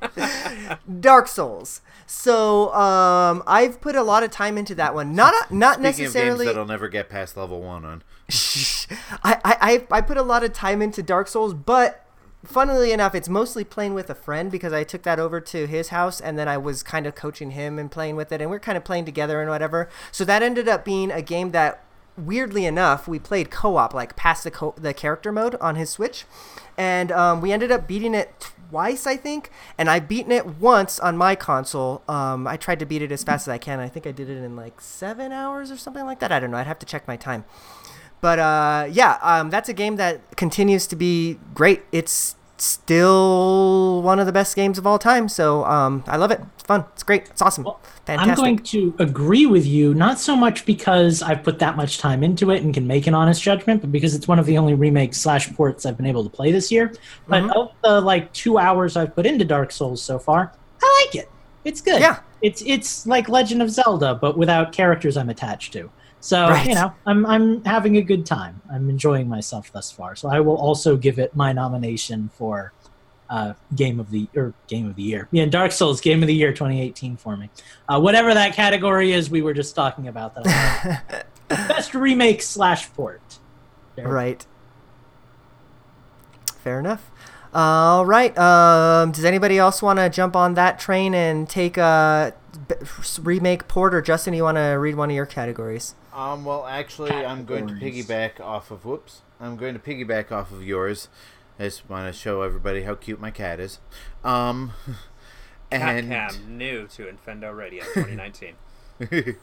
Dark 1.01 1.29
Souls. 1.29 1.81
So 2.07 2.75
um, 2.75 3.43
I've 3.47 3.81
put 3.81 3.97
a 3.97 4.03
lot 4.03 4.23
of 4.23 4.31
time 4.31 4.59
into 4.59 4.75
that 4.75 4.95
one. 4.95 5.15
Not 5.15 5.51
not 5.51 5.75
speaking 5.75 5.83
necessarily. 6.05 6.33
of 6.33 6.39
games 6.39 6.47
that'll 6.49 6.67
never 6.67 6.89
get 6.89 7.09
past 7.09 7.37
level 7.37 7.63
one 7.63 7.85
on. 7.85 8.03
I, 9.23 9.39
I 9.45 9.87
I 9.91 10.01
put 10.01 10.17
a 10.17 10.23
lot 10.23 10.45
of 10.45 10.53
time 10.53 10.81
into 10.81 11.03
Dark 11.03 11.29
Souls, 11.29 11.55
but 11.55 12.05
funnily 12.45 12.93
enough, 12.93 13.15
it's 13.15 13.29
mostly 13.29 13.65
playing 13.65 13.95
with 13.95 14.11
a 14.11 14.15
friend 14.15 14.51
because 14.51 14.73
I 14.73 14.85
took 14.85 15.03
that 15.03 15.19
over 15.19 15.41
to 15.41 15.67
his 15.67 15.89
house 15.89 16.21
and 16.21 16.39
then 16.39 16.49
I 16.49 16.57
was 16.57 16.83
kind 16.83 17.07
of 17.07 17.15
coaching 17.15 17.53
him 17.53 17.79
and 17.79 17.91
playing 17.91 18.17
with 18.17 18.33
it, 18.33 18.41
and 18.41 18.51
we're 18.51 18.61
kind 18.61 18.77
of 18.77 18.85
playing 18.85 19.05
together 19.05 19.41
and 19.41 19.51
whatever. 19.51 19.89
So 20.13 20.25
that 20.25 20.43
ended 20.43 20.69
up 20.69 20.85
being 20.85 21.11
a 21.11 21.23
game 21.23 21.51
that, 21.53 21.85
weirdly 22.17 22.65
enough, 22.65 23.07
we 23.07 23.19
played 23.19 23.51
co-op, 23.51 23.93
like 23.93 24.17
past 24.17 24.45
the 24.45 24.51
co- 24.51 24.75
the 24.77 24.95
character 24.95 25.31
mode 25.33 25.57
on 25.61 25.77
his 25.77 25.91
Switch, 25.91 26.25
and 26.79 27.13
um, 27.13 27.41
we 27.41 27.53
ended 27.53 27.71
up 27.71 27.87
beating 27.87 28.15
it 28.15 28.53
twice, 28.71 29.07
I 29.07 29.17
think, 29.17 29.51
and 29.79 29.89
I've 29.91 30.09
beaten 30.09 30.33
it 30.33 30.47
once 30.47 30.99
on 30.99 31.17
my 31.17 31.35
console. 31.35 32.03
Um, 32.09 32.47
I 32.47 32.57
tried 32.57 32.79
to 32.81 32.87
beat 32.87 33.03
it 33.03 33.13
as 33.13 33.23
fast 33.23 33.47
as 33.47 33.53
I 33.53 33.59
can. 33.59 33.81
I 33.81 33.89
think 33.89 34.07
I 34.07 34.13
did 34.13 34.29
it 34.29 34.43
in 34.43 34.57
like 34.57 34.81
seven 34.81 35.31
hours 35.31 35.71
or 35.71 35.77
something 35.77 36.05
like 36.05 36.21
that. 36.21 36.33
I 36.33 36.41
don't 36.41 36.51
know. 36.51 36.57
I'd 36.57 36.67
have 36.67 36.79
to 36.81 36.87
check 36.87 37.07
my 37.07 37.17
time. 37.17 37.45
But 38.25 38.39
uh, 38.39 38.89
yeah, 38.91 39.19
um, 39.21 39.51
that's 39.51 39.69
a 39.69 39.75
game 39.75 39.97
that 39.97 40.35
continues 40.39 40.87
to 40.87 40.97
be 40.97 41.39
great. 41.53 41.83
It's 41.93 42.37
still 42.57 44.01
one 44.01 44.19
of 44.19 44.25
the 44.25 44.33
best 44.33 44.57
games 44.57 44.79
of 44.79 44.87
all 44.87 44.99
time. 44.99 45.29
So 45.29 45.63
um, 45.67 46.03
I 46.07 46.17
love 46.17 46.31
it. 46.31 46.41
It's 46.55 46.63
fun. 46.63 46.87
It's 46.95 47.03
great. 47.03 47.25
It's 47.29 47.43
awesome. 47.43 47.67
Fantastic. 48.07 48.31
I'm 48.31 48.35
going 48.35 48.59
to 48.61 48.95
agree 48.99 49.45
with 49.45 49.67
you, 49.67 49.93
not 49.93 50.19
so 50.19 50.35
much 50.35 50.65
because 50.65 51.21
I've 51.21 51.43
put 51.43 51.59
that 51.59 51.77
much 51.77 51.99
time 51.99 52.25
into 52.25 52.51
it 52.51 52.63
and 52.63 52.73
can 52.73 52.87
make 52.87 53.07
an 53.07 53.13
honest 53.15 53.43
judgment, 53.43 53.83
but 53.83 53.93
because 53.93 54.15
it's 54.15 54.27
one 54.27 54.39
of 54.39 54.47
the 54.47 54.57
only 54.57 54.73
remakes 54.73 55.19
slash 55.21 55.53
ports 55.53 55.85
I've 55.85 55.99
been 55.99 56.07
able 56.07 56.25
to 56.25 56.31
play 56.31 56.51
this 56.51 56.73
year. 56.73 56.95
But 57.29 57.43
Mm-hmm. 57.43 57.51
of 57.59 57.73
the 57.83 58.01
like 58.01 58.33
two 58.33 58.57
hours 58.57 58.97
I've 58.97 59.15
put 59.15 59.27
into 59.27 59.45
Dark 59.45 59.71
Souls 59.71 60.01
so 60.01 60.19
far, 60.19 60.51
I 60.83 61.05
like 61.05 61.15
it. 61.15 61.31
It's 61.67 61.83
good. 61.83 62.01
Yeah. 62.01 62.21
It's 62.41 62.63
it's 62.65 63.07
like 63.07 63.29
Legend 63.29 63.61
of 63.61 63.71
Zelda, 63.71 64.15
but 64.15 64.39
without 64.39 64.73
characters 64.73 65.19
I'm 65.19 65.29
attached 65.29 65.75
to. 65.75 65.91
So 66.25 66.49
Right. 66.49 66.67
you 66.67 66.75
know, 66.75 66.91
I'm 67.05 67.27
I'm 67.27 67.63
having 67.65 67.99
a 67.99 68.03
good 68.03 68.25
time. 68.25 68.63
I'm 68.73 68.89
enjoying 68.89 69.29
myself 69.29 69.71
thus 69.71 69.93
far. 69.93 70.17
So 70.17 70.31
I 70.31 70.41
will 70.41 70.57
also 70.57 70.97
give 70.97 71.19
it 71.19 71.37
my 71.37 71.53
nomination 71.53 72.31
for 72.39 72.73
uh, 73.29 73.53
game 73.77 74.01
of 74.01 74.11
the 74.11 74.27
or 74.35 74.55
game 74.67 74.87
of 74.89 74.97
the 74.97 75.03
year. 75.03 75.29
Yeah, 75.33 75.45
Dark 75.45 75.71
Souls 75.71 76.01
game 76.01 76.23
of 76.23 76.27
the 76.27 76.35
year 76.35 76.51
2018 76.51 77.19
for 77.19 77.37
me. 77.37 77.51
Uh, 77.87 78.01
whatever 78.01 78.33
that 78.33 78.55
category 78.55 79.13
is, 79.13 79.29
we 79.29 79.43
were 79.43 79.53
just 79.53 79.75
talking 79.75 80.09
about 80.09 80.35
that. 80.37 81.27
Best 81.49 81.95
remake 81.95 82.41
slash 82.41 82.91
port. 82.95 83.21
Right. 83.99 84.47
Fair 86.63 86.81
enough. 86.81 87.11
All 87.53 88.07
right. 88.07 88.37
Um, 88.39 89.13
does 89.13 89.25
anybody 89.27 89.59
else 89.59 89.83
want 89.83 89.99
to 89.99 90.09
jump 90.09 90.35
on 90.35 90.55
that 90.55 90.79
train 90.79 91.15
and 91.15 91.47
take 91.49 91.77
a 91.77 92.33
b- 92.69 92.75
remake 93.21 93.69
port, 93.69 93.95
or 93.95 94.01
Justin, 94.01 94.33
you 94.35 94.43
want 94.43 94.57
to 94.57 94.71
read 94.79 94.95
one 94.97 95.11
of 95.11 95.15
your 95.17 95.27
categories? 95.27 95.95
Um, 96.15 96.45
well, 96.45 96.65
actually, 96.65 97.11
I'm 97.11 97.45
going 97.45 97.67
to 97.67 97.75
piggyback 97.75 98.41
off 98.41 98.71
of 98.71 98.85
whoops. 98.85 99.23
I'm 99.41 99.57
going 99.57 99.75
to 99.75 99.81
piggyback 99.81 100.31
off 100.31 100.53
of 100.53 100.63
yours. 100.63 101.09
I 101.59 101.65
just 101.65 101.91
want 101.91 102.13
to 102.13 102.19
show 102.19 102.43
everybody 102.43 102.83
how 102.83 102.95
cute 102.95 103.21
my 103.21 103.33
cat 103.33 103.59
is. 103.59 103.81
Um, 104.23 104.73
Cat 105.71 105.97
and 105.97 106.09
Cam, 106.09 106.57
new 106.57 106.87
to 106.87 107.07
Infendo 107.07 107.57
Radio 107.57 107.83
2019. 107.83 108.55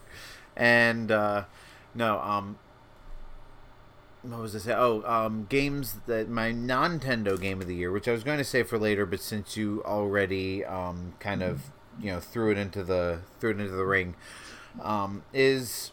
and 0.55 1.11
uh, 1.11 1.43
no, 1.93 2.19
um, 2.19 2.57
what 4.21 4.39
was 4.39 4.55
I 4.55 4.59
say? 4.59 4.73
Oh, 4.73 5.03
um, 5.03 5.47
games 5.49 5.97
that 6.05 6.29
my 6.29 6.53
Nintendo 6.53 7.39
game 7.39 7.59
of 7.59 7.67
the 7.67 7.75
year, 7.75 7.91
which 7.91 8.07
I 8.07 8.13
was 8.13 8.23
going 8.23 8.37
to 8.37 8.45
say 8.45 8.63
for 8.63 8.77
later, 8.77 9.05
but 9.05 9.19
since 9.19 9.57
you 9.57 9.81
already 9.85 10.63
um 10.63 11.15
kind 11.19 11.43
of 11.43 11.71
you 11.99 12.11
know 12.11 12.21
threw 12.21 12.51
it 12.51 12.57
into 12.57 12.83
the 12.83 13.19
threw 13.39 13.49
it 13.49 13.59
into 13.59 13.73
the 13.73 13.85
ring, 13.85 14.15
um, 14.81 15.23
is 15.33 15.91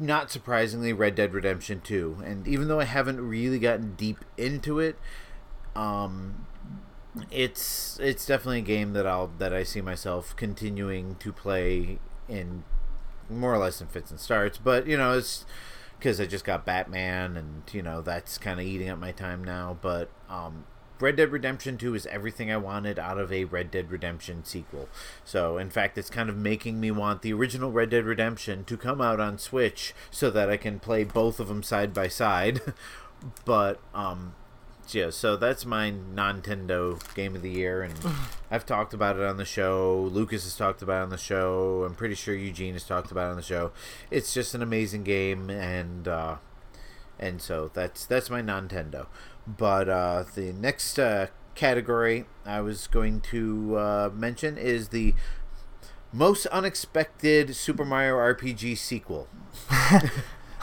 not 0.00 0.30
surprisingly 0.30 0.92
Red 0.92 1.14
Dead 1.14 1.32
Redemption 1.34 1.80
2. 1.80 2.22
And 2.24 2.48
even 2.48 2.68
though 2.68 2.80
I 2.80 2.84
haven't 2.84 3.20
really 3.20 3.58
gotten 3.58 3.94
deep 3.94 4.24
into 4.36 4.78
it, 4.78 4.96
um 5.76 6.46
it's 7.30 7.98
it's 8.00 8.24
definitely 8.24 8.58
a 8.58 8.62
game 8.62 8.92
that 8.92 9.06
I'll 9.06 9.30
that 9.38 9.52
I 9.52 9.62
see 9.62 9.80
myself 9.80 10.34
continuing 10.36 11.16
to 11.16 11.32
play 11.32 11.98
in 12.28 12.64
more 13.28 13.54
or 13.54 13.58
less 13.58 13.80
in 13.80 13.86
fits 13.88 14.10
and 14.10 14.20
starts, 14.20 14.58
but 14.58 14.86
you 14.86 14.96
know, 14.96 15.16
it's 15.16 15.44
because 15.98 16.20
I 16.20 16.26
just 16.26 16.44
got 16.44 16.64
Batman 16.64 17.36
and 17.36 17.62
you 17.72 17.82
know, 17.82 18.00
that's 18.00 18.38
kind 18.38 18.60
of 18.60 18.66
eating 18.66 18.88
up 18.88 18.98
my 18.98 19.12
time 19.12 19.42
now, 19.44 19.76
but 19.80 20.08
um 20.28 20.64
Red 21.00 21.16
Dead 21.16 21.32
Redemption 21.32 21.78
2 21.78 21.94
is 21.94 22.06
everything 22.06 22.50
I 22.50 22.56
wanted 22.56 22.98
out 22.98 23.18
of 23.18 23.32
a 23.32 23.44
Red 23.44 23.70
Dead 23.70 23.90
Redemption 23.90 24.44
sequel. 24.44 24.88
So, 25.24 25.58
in 25.58 25.70
fact, 25.70 25.96
it's 25.96 26.10
kind 26.10 26.28
of 26.28 26.36
making 26.36 26.78
me 26.78 26.90
want 26.90 27.22
the 27.22 27.32
original 27.32 27.72
Red 27.72 27.90
Dead 27.90 28.04
Redemption 28.04 28.64
to 28.64 28.76
come 28.76 29.00
out 29.00 29.20
on 29.20 29.38
Switch 29.38 29.94
so 30.10 30.30
that 30.30 30.50
I 30.50 30.56
can 30.56 30.78
play 30.78 31.04
both 31.04 31.40
of 31.40 31.48
them 31.48 31.62
side 31.62 31.94
by 31.94 32.08
side. 32.08 32.60
but, 33.44 33.80
um, 33.94 34.34
yeah, 34.94 35.10
so 35.10 35.36
that's 35.36 35.64
my 35.64 35.90
Nintendo 35.90 36.98
game 37.14 37.36
of 37.36 37.42
the 37.42 37.50
year, 37.50 37.82
and 37.82 37.94
I've 38.50 38.66
talked 38.66 38.92
about 38.92 39.16
it 39.16 39.22
on 39.22 39.36
the 39.36 39.44
show. 39.44 40.08
Lucas 40.12 40.44
has 40.44 40.56
talked 40.56 40.82
about 40.82 41.00
it 41.00 41.04
on 41.04 41.10
the 41.10 41.18
show. 41.18 41.84
I'm 41.84 41.94
pretty 41.94 42.14
sure 42.14 42.34
Eugene 42.34 42.74
has 42.74 42.84
talked 42.84 43.10
about 43.10 43.28
it 43.28 43.30
on 43.30 43.36
the 43.36 43.42
show. 43.42 43.72
It's 44.10 44.34
just 44.34 44.54
an 44.54 44.62
amazing 44.62 45.04
game, 45.04 45.50
and 45.50 46.08
uh, 46.08 46.36
and 47.18 47.40
so 47.40 47.70
that's 47.72 48.04
that's 48.06 48.30
my 48.30 48.42
Nintendo. 48.42 49.06
But 49.46 49.88
uh, 49.88 50.24
the 50.34 50.52
next 50.52 50.98
uh, 50.98 51.28
category 51.54 52.26
I 52.46 52.60
was 52.60 52.86
going 52.86 53.20
to 53.32 53.76
uh, 53.76 54.10
mention 54.14 54.56
is 54.58 54.88
the 54.88 55.14
most 56.12 56.46
unexpected 56.46 57.54
Super 57.56 57.84
Mario 57.84 58.16
RPG 58.16 58.76
sequel. 58.78 59.28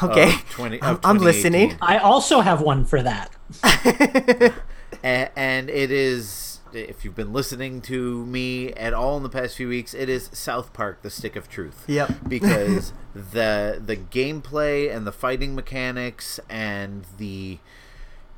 Okay. 0.03 0.29
of 0.31 0.49
20, 0.51 0.79
I'm- 0.83 0.93
of 0.93 0.99
I'm 1.03 1.17
listening. 1.17 1.75
I 1.81 1.97
also 1.97 2.41
have 2.41 2.61
one 2.61 2.85
for 2.85 3.01
that. 3.01 3.31
A- 5.03 5.31
and 5.39 5.69
it 5.71 5.91
is 5.91 6.59
if 6.73 7.03
you've 7.03 7.15
been 7.15 7.33
listening 7.33 7.81
to 7.81 8.23
me 8.25 8.71
at 8.73 8.93
all 8.93 9.17
in 9.17 9.23
the 9.23 9.29
past 9.29 9.55
few 9.55 9.67
weeks 9.69 9.93
it 9.95 10.07
is 10.09 10.29
south 10.33 10.71
park 10.73 11.01
the 11.01 11.09
stick 11.09 11.35
of 11.35 11.49
truth 11.49 11.83
Yep. 11.87 12.11
because 12.27 12.93
the 13.15 13.81
the 13.83 13.95
gameplay 13.95 14.93
and 14.95 15.07
the 15.07 15.11
fighting 15.11 15.55
mechanics 15.55 16.39
and 16.49 17.05
the 17.17 17.57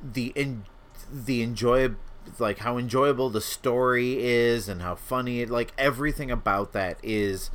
the 0.02 0.32
in, 0.34 0.64
the 1.12 1.42
enjoy 1.42 1.90
like 2.38 2.58
how 2.58 2.78
enjoyable 2.78 3.30
the 3.30 3.40
story 3.40 4.22
is 4.22 4.68
and 4.68 4.82
how 4.82 4.94
funny 4.94 5.40
it 5.40 5.50
like 5.50 5.72
everything 5.76 6.30
about 6.30 6.72
that 6.72 6.98
is 7.02 7.50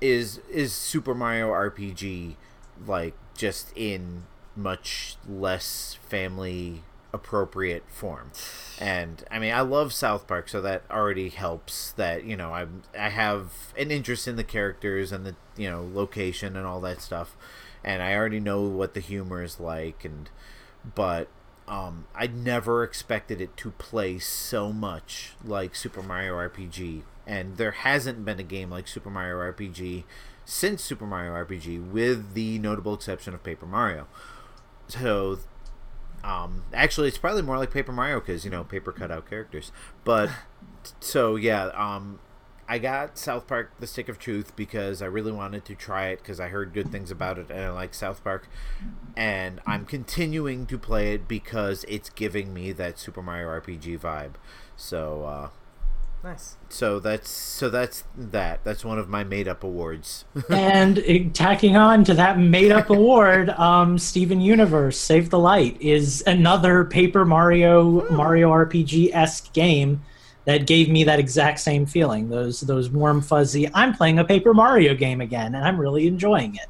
is 0.00 0.38
is 0.50 0.72
Super 0.72 1.14
Mario 1.14 1.50
RPG 1.50 2.36
like 2.86 3.14
just 3.36 3.72
in 3.76 4.24
much 4.54 5.16
less 5.28 5.98
family 6.08 6.82
appropriate 7.12 7.84
form. 7.88 8.30
And 8.78 9.24
I 9.30 9.38
mean, 9.38 9.52
I 9.52 9.60
love 9.60 9.92
South 9.92 10.26
Park, 10.26 10.48
so 10.48 10.60
that 10.62 10.84
already 10.90 11.28
helps. 11.28 11.92
That 11.92 12.24
you 12.24 12.36
know, 12.36 12.52
I 12.52 12.66
I 12.98 13.08
have 13.08 13.72
an 13.76 13.90
interest 13.90 14.28
in 14.28 14.36
the 14.36 14.44
characters 14.44 15.12
and 15.12 15.26
the 15.26 15.34
you 15.56 15.70
know 15.70 15.86
location 15.92 16.56
and 16.56 16.66
all 16.66 16.80
that 16.82 17.00
stuff, 17.00 17.36
and 17.82 18.02
I 18.02 18.14
already 18.14 18.40
know 18.40 18.62
what 18.62 18.94
the 18.94 19.00
humor 19.00 19.42
is 19.42 19.58
like. 19.58 20.04
And 20.04 20.30
but 20.94 21.28
um, 21.68 22.06
I 22.14 22.26
never 22.26 22.82
expected 22.84 23.40
it 23.40 23.56
to 23.58 23.70
play 23.72 24.18
so 24.18 24.72
much 24.72 25.32
like 25.44 25.74
Super 25.74 26.02
Mario 26.02 26.34
RPG, 26.34 27.02
and 27.26 27.56
there 27.56 27.72
hasn't 27.72 28.24
been 28.24 28.38
a 28.38 28.44
game 28.44 28.70
like 28.70 28.86
Super 28.86 29.10
Mario 29.10 29.36
RPG 29.52 30.04
since 30.44 30.82
Super 30.82 31.06
Mario 31.06 31.32
RPG, 31.32 31.90
with 31.90 32.34
the 32.34 32.58
notable 32.58 32.94
exception 32.94 33.34
of 33.34 33.42
Paper 33.42 33.66
Mario. 33.66 34.06
So 34.88 35.38
um, 36.22 36.64
actually, 36.72 37.08
it's 37.08 37.18
probably 37.18 37.42
more 37.42 37.58
like 37.58 37.70
Paper 37.70 37.92
Mario 37.92 38.20
because 38.20 38.44
you 38.44 38.50
know 38.50 38.64
paper 38.64 38.92
cutout 38.92 39.28
characters. 39.28 39.72
But 40.04 40.30
so 41.00 41.36
yeah, 41.36 41.66
um, 41.68 42.18
I 42.68 42.78
got 42.78 43.18
South 43.18 43.46
Park: 43.46 43.72
The 43.78 43.86
Stick 43.86 44.08
of 44.08 44.18
Truth 44.18 44.56
because 44.56 45.00
I 45.02 45.06
really 45.06 45.32
wanted 45.32 45.64
to 45.66 45.74
try 45.74 46.08
it 46.08 46.18
because 46.18 46.40
I 46.40 46.48
heard 46.48 46.72
good 46.72 46.90
things 46.90 47.10
about 47.10 47.38
it 47.38 47.50
and 47.50 47.60
I 47.60 47.70
like 47.70 47.94
South 47.94 48.22
Park, 48.24 48.48
and 49.16 49.60
I'm 49.66 49.84
continuing 49.84 50.66
to 50.66 50.78
play 50.78 51.14
it 51.14 51.28
because 51.28 51.84
it's 51.88 52.10
giving 52.10 52.52
me 52.52 52.72
that 52.72 52.98
Super 52.98 53.22
Mario 53.22 53.48
RPG 53.48 54.00
vibe. 54.00 54.32
So 54.76 55.24
uh, 55.24 55.48
Nice. 56.24 56.56
so 56.68 56.98
that's 56.98 57.30
so 57.30 57.70
that's 57.70 58.02
that. 58.16 58.64
That's 58.64 58.84
one 58.84 58.98
of 58.98 59.08
my 59.08 59.22
made 59.22 59.46
up 59.46 59.62
awards. 59.62 60.24
and 60.50 60.98
uh, 60.98 61.30
tacking 61.32 61.76
on 61.76 62.02
to 62.04 62.14
that 62.14 62.38
made 62.38 62.72
up 62.72 62.90
award, 62.90 63.50
um, 63.50 63.96
Steven 63.96 64.40
Universe 64.40 64.98
Save 64.98 65.30
the 65.30 65.38
Light 65.38 65.80
is 65.80 66.24
another 66.26 66.84
Paper 66.84 67.24
Mario 67.24 68.10
Mario 68.10 68.50
RPG 68.50 69.10
esque 69.14 69.52
game 69.52 70.02
that 70.46 70.66
gave 70.66 70.88
me 70.88 71.04
that 71.04 71.18
exact 71.18 71.60
same 71.60 71.84
feeling. 71.86 72.28
Those 72.30 72.60
those 72.62 72.88
warm 72.88 73.20
fuzzy. 73.20 73.68
I'm 73.74 73.92
playing 73.94 74.18
a 74.18 74.24
Paper 74.24 74.54
Mario 74.54 74.94
game 74.94 75.20
again, 75.20 75.54
and 75.54 75.64
I'm 75.64 75.78
really 75.78 76.06
enjoying 76.06 76.54
it. 76.56 76.66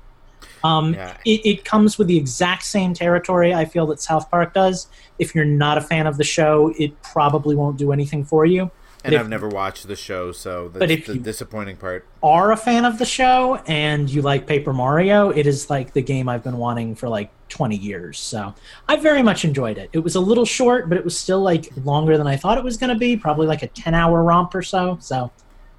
Um, 0.64 0.94
Yeah. 0.94 1.16
it, 1.24 1.40
it 1.46 1.64
comes 1.64 1.96
with 1.98 2.08
the 2.08 2.16
exact 2.16 2.64
same 2.64 2.92
territory 2.94 3.54
I 3.54 3.64
feel 3.66 3.86
that 3.86 4.00
South 4.00 4.28
Park 4.30 4.52
does. 4.54 4.88
If 5.18 5.34
you're 5.34 5.44
not 5.44 5.78
a 5.78 5.80
fan 5.80 6.06
of 6.08 6.16
the 6.16 6.24
show, 6.24 6.72
it 6.78 7.00
probably 7.02 7.54
won't 7.54 7.76
do 7.76 7.92
anything 7.92 8.24
for 8.24 8.44
you. 8.46 8.70
and 9.04 9.14
if- 9.14 9.20
I've 9.20 9.28
never 9.28 9.46
watched 9.46 9.86
the 9.86 9.94
show, 9.94 10.32
so 10.32 10.66
that's 10.66 10.80
But 10.80 10.90
if 10.90 11.06
the 11.06 11.14
you- 11.14 11.20
disappointing 11.20 11.76
part. 11.76 12.04
are 12.24 12.50
a 12.50 12.56
fan 12.56 12.84
of 12.84 12.98
the 12.98 13.04
show 13.04 13.60
and 13.68 14.10
you 14.10 14.20
like 14.20 14.48
Paper 14.48 14.72
Mario, 14.72 15.30
it 15.30 15.46
is 15.46 15.70
like 15.70 15.92
the 15.92 16.02
game 16.02 16.28
I've 16.28 16.42
been 16.42 16.56
wanting 16.56 16.96
for 16.96 17.08
like 17.08 17.30
20 17.48 17.76
years. 17.76 18.18
So 18.18 18.54
I 18.88 18.96
very 18.96 19.22
much 19.22 19.44
enjoyed 19.44 19.78
it. 19.78 19.90
It 19.92 20.00
was 20.00 20.14
a 20.14 20.20
little 20.20 20.44
short, 20.44 20.88
but 20.88 20.98
it 20.98 21.04
was 21.04 21.18
still 21.18 21.40
like 21.40 21.68
longer 21.84 22.16
than 22.18 22.26
I 22.26 22.36
thought 22.36 22.58
it 22.58 22.64
was 22.64 22.76
going 22.76 22.92
to 22.92 22.98
be, 22.98 23.16
probably 23.16 23.46
like 23.46 23.62
a 23.62 23.68
10 23.68 23.94
hour 23.94 24.22
romp 24.22 24.54
or 24.54 24.62
so. 24.62 24.98
So 25.00 25.30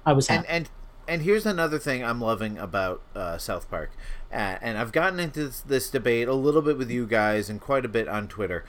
I 0.06 0.12
was 0.12 0.28
and 0.28 0.38
happy. 0.46 0.48
and 0.56 0.70
and 1.08 1.22
here's 1.22 1.46
another 1.46 1.78
thing 1.78 2.04
I'm 2.04 2.20
loving 2.20 2.58
about 2.58 3.00
uh, 3.14 3.38
South 3.38 3.70
Park, 3.70 3.92
uh, 4.30 4.58
and 4.60 4.76
I've 4.76 4.92
gotten 4.92 5.18
into 5.18 5.46
this, 5.46 5.60
this 5.62 5.90
debate 5.90 6.28
a 6.28 6.34
little 6.34 6.60
bit 6.60 6.76
with 6.76 6.90
you 6.90 7.06
guys 7.06 7.48
and 7.48 7.58
quite 7.58 7.86
a 7.86 7.88
bit 7.88 8.06
on 8.08 8.28
Twitter. 8.28 8.64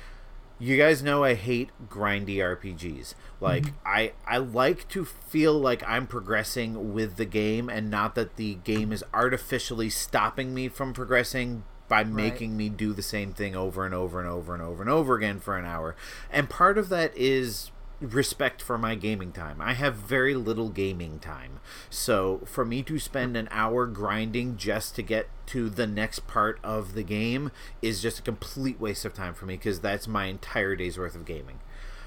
You 0.58 0.78
guys 0.78 1.04
know 1.04 1.24
I 1.24 1.36
hate 1.36 1.70
grindy 1.89 2.38
RPGs. 2.38 3.14
Like 3.39 3.74
I 3.86 4.14
I 4.28 4.38
like 4.38 4.88
to 4.89 5.06
feel 5.06 5.58
like 5.58 5.84
I'm 5.88 6.08
progressing 6.08 6.93
with 6.93 7.16
the 7.16 7.26
game 7.26 7.70
and 7.70 7.89
not 7.89 8.16
that 8.16 8.36
the 8.36 8.56
game 8.56 8.91
is 8.91 9.04
artificially 9.14 9.89
stopping 9.89 10.54
me 10.54 10.68
from 10.68 10.91
progressing 10.93 11.64
by 11.90 12.04
making 12.06 12.56
me 12.56 12.70
do 12.70 12.94
the 12.94 13.02
same 13.02 13.34
thing 13.34 13.56
over 13.56 13.86
and 13.86 13.94
over 13.94 14.20
and 14.20 14.30
over 14.30 14.54
and 14.54 14.64
over 14.64 14.82
and 14.82 14.90
over 14.92 15.16
again 15.16 15.40
for 15.40 15.58
an 15.58 15.66
hour. 15.66 15.96
And 16.32 16.50
part 16.50 16.78
of 16.78 16.90
that 16.90 17.12
is 17.18 17.72
respect 18.02 18.62
for 18.62 18.78
my 18.78 18.96
gaming 18.96 19.32
time. 19.34 19.60
I 19.60 19.74
have 19.74 19.96
very 19.96 20.34
little 20.36 20.70
gaming 20.70 21.20
time. 21.20 21.60
So 21.90 22.42
for 22.46 22.64
me 22.64 22.82
to 22.84 22.98
spend 23.00 23.36
an 23.36 23.50
hour 23.52 23.88
grinding 23.88 24.56
just 24.58 24.96
to 24.96 25.02
get 25.02 25.28
to 25.48 25.70
the 25.70 25.88
next 25.88 26.28
part 26.28 26.60
of 26.64 26.94
the 26.94 27.04
game 27.04 27.52
is 27.82 28.02
just 28.02 28.20
a 28.20 28.22
complete 28.22 28.80
waste 28.80 29.04
of 29.04 29.14
time 29.14 29.34
for 29.34 29.46
me 29.46 29.56
because 29.58 29.82
that's 29.82 30.08
my 30.08 30.26
entire 30.26 30.76
day's 30.76 30.98
worth 30.98 31.16
of 31.16 31.26
gaming. 31.26 31.60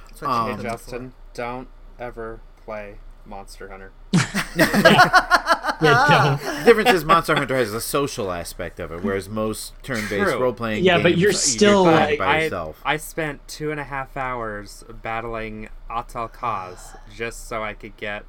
That's 0.08 0.22
what 0.22 0.30
Um, 0.30 0.50
you 0.50 0.56
Hey, 0.56 0.62
Justin, 0.62 1.12
don't 1.34 1.68
ever 1.98 2.40
play 2.64 2.98
Monster 3.26 3.68
Hunter. 3.68 3.92
Yeah, 5.82 6.36
don't. 6.40 6.58
The 6.58 6.64
difference 6.64 6.90
is 6.90 7.04
Monster 7.04 7.34
Hunter 7.34 7.56
has 7.56 7.72
a 7.72 7.80
social 7.80 8.30
aspect 8.30 8.78
of 8.78 8.92
it, 8.92 9.02
whereas 9.02 9.28
most 9.28 9.72
turn-based 9.82 10.30
True. 10.30 10.38
role-playing 10.40 10.84
Yeah, 10.84 11.02
but 11.02 11.18
you're 11.18 11.32
still, 11.32 11.82
playing 11.84 12.10
like- 12.10 12.18
by 12.20 12.24
I, 12.26 12.42
yourself. 12.44 12.80
I 12.84 12.96
spent 12.98 13.46
two 13.48 13.72
and 13.72 13.80
a 13.80 13.84
half 13.84 14.16
hours 14.16 14.84
battling 15.02 15.68
Ahtal-Kas 15.90 16.92
just 17.14 17.48
so 17.48 17.64
I 17.64 17.74
could 17.74 17.96
get 17.96 18.24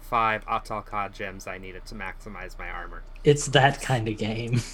five 0.00 0.46
Ahtal-Ka 0.46 1.10
gems 1.10 1.46
I 1.46 1.58
needed 1.58 1.84
to 1.86 1.94
maximize 1.94 2.58
my 2.58 2.70
armor. 2.70 3.02
It's 3.22 3.48
that 3.48 3.82
kind 3.82 4.08
of 4.08 4.16
game. 4.16 4.60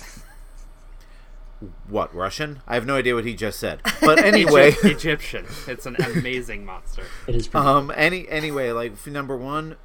What 1.88 2.14
Russian? 2.14 2.62
I 2.66 2.74
have 2.74 2.86
no 2.86 2.96
idea 2.96 3.14
what 3.14 3.24
he 3.24 3.34
just 3.34 3.61
said. 3.61 3.80
But 4.00 4.18
anyway, 4.24 4.74
Egyptian. 4.82 5.46
It's 5.66 5.84
an 5.84 5.96
amazing 5.96 6.64
monster. 6.64 7.04
It 7.26 7.34
is 7.34 7.48
pretty 7.48 7.66
um, 7.66 7.92
any 7.94 8.28
anyway, 8.28 8.70
like 8.70 9.06
number 9.06 9.36
one, 9.36 9.76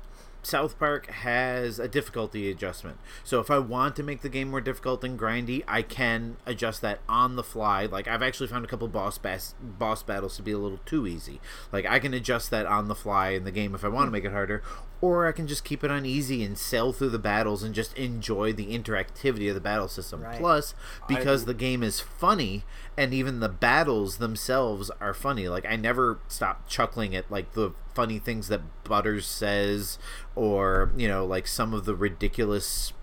South 0.46 0.78
Park 0.78 1.08
has 1.08 1.80
a 1.80 1.88
difficulty 1.88 2.52
adjustment. 2.52 2.98
So 3.24 3.40
if 3.40 3.50
I 3.50 3.58
want 3.58 3.96
to 3.96 4.04
make 4.04 4.22
the 4.22 4.30
game 4.30 4.50
more 4.52 4.62
difficult 4.62 5.04
and 5.04 5.18
grindy, 5.20 5.64
I 5.68 5.82
can 5.82 6.38
adjust 6.46 6.82
that 6.82 7.00
on 7.10 7.36
the 7.36 7.44
fly. 7.44 7.86
Like 7.88 8.08
I've 8.08 8.22
actually 8.22 8.48
found 8.48 8.64
a 8.64 8.68
couple 8.68 8.88
boss 8.88 9.18
bas- 9.18 9.56
boss 9.60 10.04
battles 10.04 10.36
to 10.38 10.44
be 10.44 10.52
a 10.52 10.58
little 10.60 10.80
too 10.86 11.08
easy. 11.08 11.42
Like 11.72 11.86
I 11.86 11.98
can 12.00 12.14
adjust 12.14 12.52
that 12.52 12.68
on 12.68 12.88
the 12.88 12.96
fly 12.96 13.30
in 13.30 13.44
the 13.44 13.52
game 13.52 13.74
if 13.74 13.84
I 13.84 13.88
want 13.88 14.08
to 14.08 14.12
make 14.12 14.24
it 14.24 14.32
harder, 14.32 14.62
or 15.02 15.28
I 15.28 15.32
can 15.32 15.48
just 15.48 15.64
keep 15.66 15.84
it 15.84 15.90
on 15.90 16.06
easy 16.06 16.44
and 16.44 16.58
sail 16.58 16.94
through 16.94 17.10
the 17.10 17.20
battles 17.20 17.64
and 17.64 17.74
just 17.74 17.98
enjoy 17.98 18.54
the 18.54 18.68
interactivity 18.78 19.50
of 19.50 19.56
the 19.56 19.62
battle 19.62 19.88
system. 19.88 20.22
Right. 20.22 20.38
Plus, 20.40 20.76
because 21.08 21.44
I- 21.44 21.46
the 21.48 21.54
game 21.56 21.82
is 21.82 22.00
funny 22.00 22.64
and 22.96 23.14
even 23.16 23.40
the 23.40 23.50
battles 23.50 24.18
themselves 24.18 24.92
are 25.02 25.14
funny. 25.16 25.48
Like 25.50 25.66
I 25.66 25.76
never 25.76 26.20
stop 26.28 26.68
chuckling 26.68 27.16
at 27.16 27.32
like 27.32 27.54
the 27.54 27.72
funny 27.96 28.20
things 28.20 28.48
that 28.50 28.62
Butters 28.84 29.26
says 29.26 29.98
or, 30.36 30.92
you 30.96 31.08
know, 31.08 31.26
like 31.26 31.48
some 31.48 31.74
of 31.74 31.86
the 31.86 31.96
ridiculous 31.96 32.94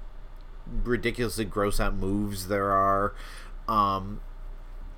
ridiculously 0.84 1.44
gross 1.44 1.80
out 1.80 1.94
moves 1.94 2.48
there 2.48 2.70
are. 2.70 3.14
Um 3.66 4.20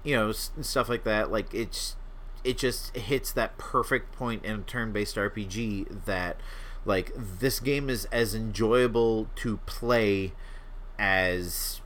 you 0.03 0.15
know, 0.15 0.33
stuff 0.33 0.89
like 0.89 1.05
that. 1.05 1.33
Like 1.33 1.55
it's 1.55 1.97
it 2.45 2.59
just 2.59 2.95
hits 2.95 3.33
that 3.33 3.57
perfect 3.57 4.13
point 4.13 4.45
in 4.45 4.61
a 4.61 4.63
turn-based 4.63 5.17
RPG 5.17 6.05
that 6.05 6.39
like 6.85 7.11
this 7.17 7.59
game 7.59 7.89
is 7.89 8.05
as 8.07 8.35
enjoyable 8.35 9.29
to 9.37 9.57
play 9.65 10.33
as 10.99 11.81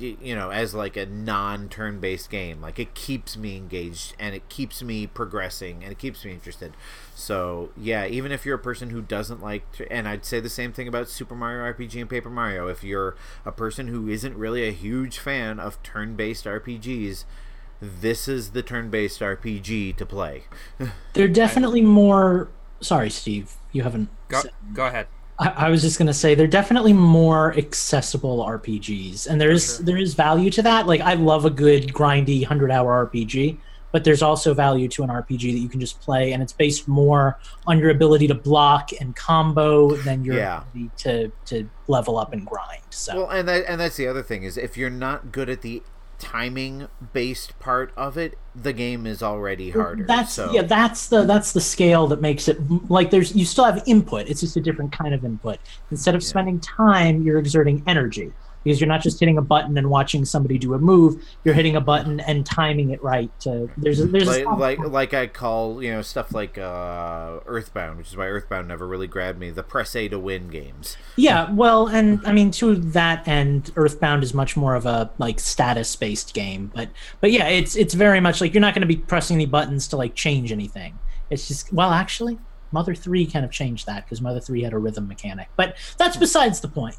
you 0.00 0.34
know 0.34 0.50
as 0.50 0.74
like 0.74 0.96
a 0.96 1.06
non-turn 1.06 2.00
based 2.00 2.30
game 2.30 2.60
like 2.60 2.78
it 2.78 2.94
keeps 2.94 3.36
me 3.36 3.56
engaged 3.56 4.14
and 4.18 4.34
it 4.34 4.48
keeps 4.48 4.82
me 4.82 5.06
progressing 5.06 5.82
and 5.82 5.92
it 5.92 5.98
keeps 5.98 6.24
me 6.24 6.32
interested 6.32 6.72
so 7.14 7.70
yeah 7.76 8.06
even 8.06 8.32
if 8.32 8.46
you're 8.46 8.56
a 8.56 8.58
person 8.58 8.90
who 8.90 9.02
doesn't 9.02 9.42
like 9.42 9.70
to, 9.72 9.90
and 9.92 10.08
i'd 10.08 10.24
say 10.24 10.40
the 10.40 10.48
same 10.48 10.72
thing 10.72 10.88
about 10.88 11.08
super 11.08 11.34
mario 11.34 11.72
rpg 11.72 12.00
and 12.00 12.08
paper 12.10 12.30
mario 12.30 12.66
if 12.68 12.82
you're 12.82 13.14
a 13.44 13.52
person 13.52 13.88
who 13.88 14.08
isn't 14.08 14.36
really 14.36 14.66
a 14.66 14.72
huge 14.72 15.18
fan 15.18 15.60
of 15.60 15.82
turn-based 15.82 16.44
rpgs 16.46 17.24
this 17.80 18.26
is 18.28 18.50
the 18.50 18.62
turn-based 18.62 19.20
rpg 19.20 19.96
to 19.96 20.06
play 20.06 20.44
They're 21.12 21.28
definitely 21.28 21.82
more. 21.82 22.48
Sorry, 22.80 23.10
Steve. 23.10 23.54
You 23.72 23.82
haven't. 23.82 24.08
Go, 24.28 24.40
said- 24.40 24.52
go 24.72 24.86
ahead. 24.86 25.06
I, 25.40 25.48
I 25.66 25.70
was 25.70 25.80
just 25.82 25.98
gonna 25.98 26.14
say 26.14 26.34
they're 26.34 26.46
definitely 26.46 26.92
more 26.92 27.56
accessible 27.56 28.44
RPGs, 28.44 29.26
and 29.26 29.40
there's 29.40 29.78
there 29.78 29.96
is 29.96 30.14
value 30.14 30.50
to 30.50 30.62
that. 30.62 30.86
Like 30.86 31.00
I 31.00 31.14
love 31.14 31.44
a 31.46 31.50
good 31.50 31.92
grindy 31.92 32.44
hundred 32.44 32.70
hour 32.70 33.08
RPG, 33.10 33.58
but 33.90 34.04
there's 34.04 34.22
also 34.22 34.52
value 34.54 34.86
to 34.88 35.02
an 35.02 35.08
RPG 35.08 35.52
that 35.52 35.58
you 35.58 35.68
can 35.68 35.80
just 35.80 36.00
play, 36.00 36.32
and 36.32 36.42
it's 36.42 36.52
based 36.52 36.86
more 36.86 37.38
on 37.66 37.78
your 37.78 37.90
ability 37.90 38.28
to 38.28 38.34
block 38.34 38.90
and 39.00 39.16
combo 39.16 39.96
than 39.96 40.22
your 40.24 40.36
Yeah. 40.36 40.58
ability 40.62 40.90
to 40.98 41.32
to 41.46 41.70
level 41.88 42.18
up 42.18 42.32
and 42.34 42.46
grind. 42.46 42.82
So 42.90 43.16
Well, 43.22 43.30
and 43.30 43.48
that 43.48 43.64
and 43.66 43.80
that's 43.80 43.96
the 43.96 44.06
other 44.06 44.22
thing 44.22 44.42
is 44.42 44.56
if 44.58 44.76
you're 44.76 44.90
not 44.90 45.32
good 45.32 45.48
at 45.48 45.62
the 45.62 45.82
timing 46.20 46.86
based 47.12 47.58
part 47.58 47.92
of 47.96 48.16
it, 48.16 48.38
the 48.54 48.72
game 48.72 49.06
is 49.06 49.22
already 49.22 49.70
harder. 49.70 50.04
That's 50.04 50.34
so, 50.34 50.52
yeah, 50.52 50.62
that's 50.62 51.08
the 51.08 51.24
that's 51.24 51.52
the 51.52 51.60
scale 51.60 52.06
that 52.08 52.20
makes 52.20 52.46
it 52.46 52.58
like 52.88 53.10
there's 53.10 53.34
you 53.34 53.44
still 53.44 53.64
have 53.64 53.82
input. 53.86 54.28
It's 54.28 54.40
just 54.40 54.56
a 54.56 54.60
different 54.60 54.92
kind 54.92 55.14
of 55.14 55.24
input. 55.24 55.58
Instead 55.90 56.14
of 56.14 56.22
spending 56.22 56.60
time, 56.60 57.22
you're 57.22 57.38
exerting 57.38 57.82
energy. 57.86 58.32
Because 58.62 58.80
you're 58.80 58.88
not 58.88 59.02
just 59.02 59.20
hitting 59.20 59.38
a 59.38 59.42
button 59.42 59.76
and 59.78 59.90
watching 59.90 60.24
somebody 60.24 60.58
do 60.58 60.74
a 60.74 60.78
move. 60.78 61.22
You're 61.44 61.54
hitting 61.54 61.76
a 61.76 61.80
button 61.80 62.20
and 62.20 62.44
timing 62.44 62.90
it 62.90 63.02
right. 63.02 63.30
To 63.40 63.70
there's 63.76 64.00
a, 64.00 64.06
there's 64.06 64.26
like, 64.26 64.44
a 64.44 64.50
like 64.50 64.78
like 64.78 65.14
I 65.14 65.26
call 65.26 65.82
you 65.82 65.90
know 65.90 66.02
stuff 66.02 66.32
like 66.32 66.58
uh, 66.58 67.40
Earthbound, 67.46 67.98
which 67.98 68.08
is 68.08 68.16
why 68.16 68.26
Earthbound 68.26 68.68
never 68.68 68.86
really 68.86 69.06
grabbed 69.06 69.38
me. 69.38 69.50
The 69.50 69.62
press 69.62 69.94
A 69.96 70.08
to 70.08 70.18
win 70.18 70.48
games. 70.48 70.96
Yeah, 71.16 71.50
well, 71.50 71.88
and 71.88 72.20
I 72.26 72.32
mean 72.32 72.50
to 72.52 72.74
that 72.76 73.26
end, 73.26 73.72
Earthbound 73.76 74.22
is 74.22 74.34
much 74.34 74.56
more 74.56 74.74
of 74.74 74.86
a 74.86 75.10
like 75.18 75.40
status 75.40 75.94
based 75.96 76.34
game, 76.34 76.70
but 76.74 76.88
but 77.20 77.32
yeah, 77.32 77.48
it's 77.48 77.76
it's 77.76 77.94
very 77.94 78.20
much 78.20 78.40
like 78.40 78.54
you're 78.54 78.60
not 78.60 78.74
going 78.74 78.82
to 78.82 78.86
be 78.86 78.96
pressing 78.96 79.36
any 79.36 79.46
buttons 79.46 79.88
to 79.88 79.96
like 79.96 80.14
change 80.14 80.52
anything. 80.52 80.98
It's 81.30 81.46
just 81.48 81.72
well, 81.72 81.92
actually, 81.92 82.38
Mother 82.72 82.94
3 82.94 83.26
kind 83.26 83.44
of 83.44 83.50
changed 83.50 83.86
that 83.86 84.04
because 84.04 84.20
Mother 84.20 84.40
3 84.40 84.62
had 84.62 84.72
a 84.72 84.78
rhythm 84.78 85.08
mechanic. 85.08 85.48
But 85.56 85.76
that's 85.98 86.16
besides 86.16 86.60
the 86.60 86.68
point. 86.68 86.96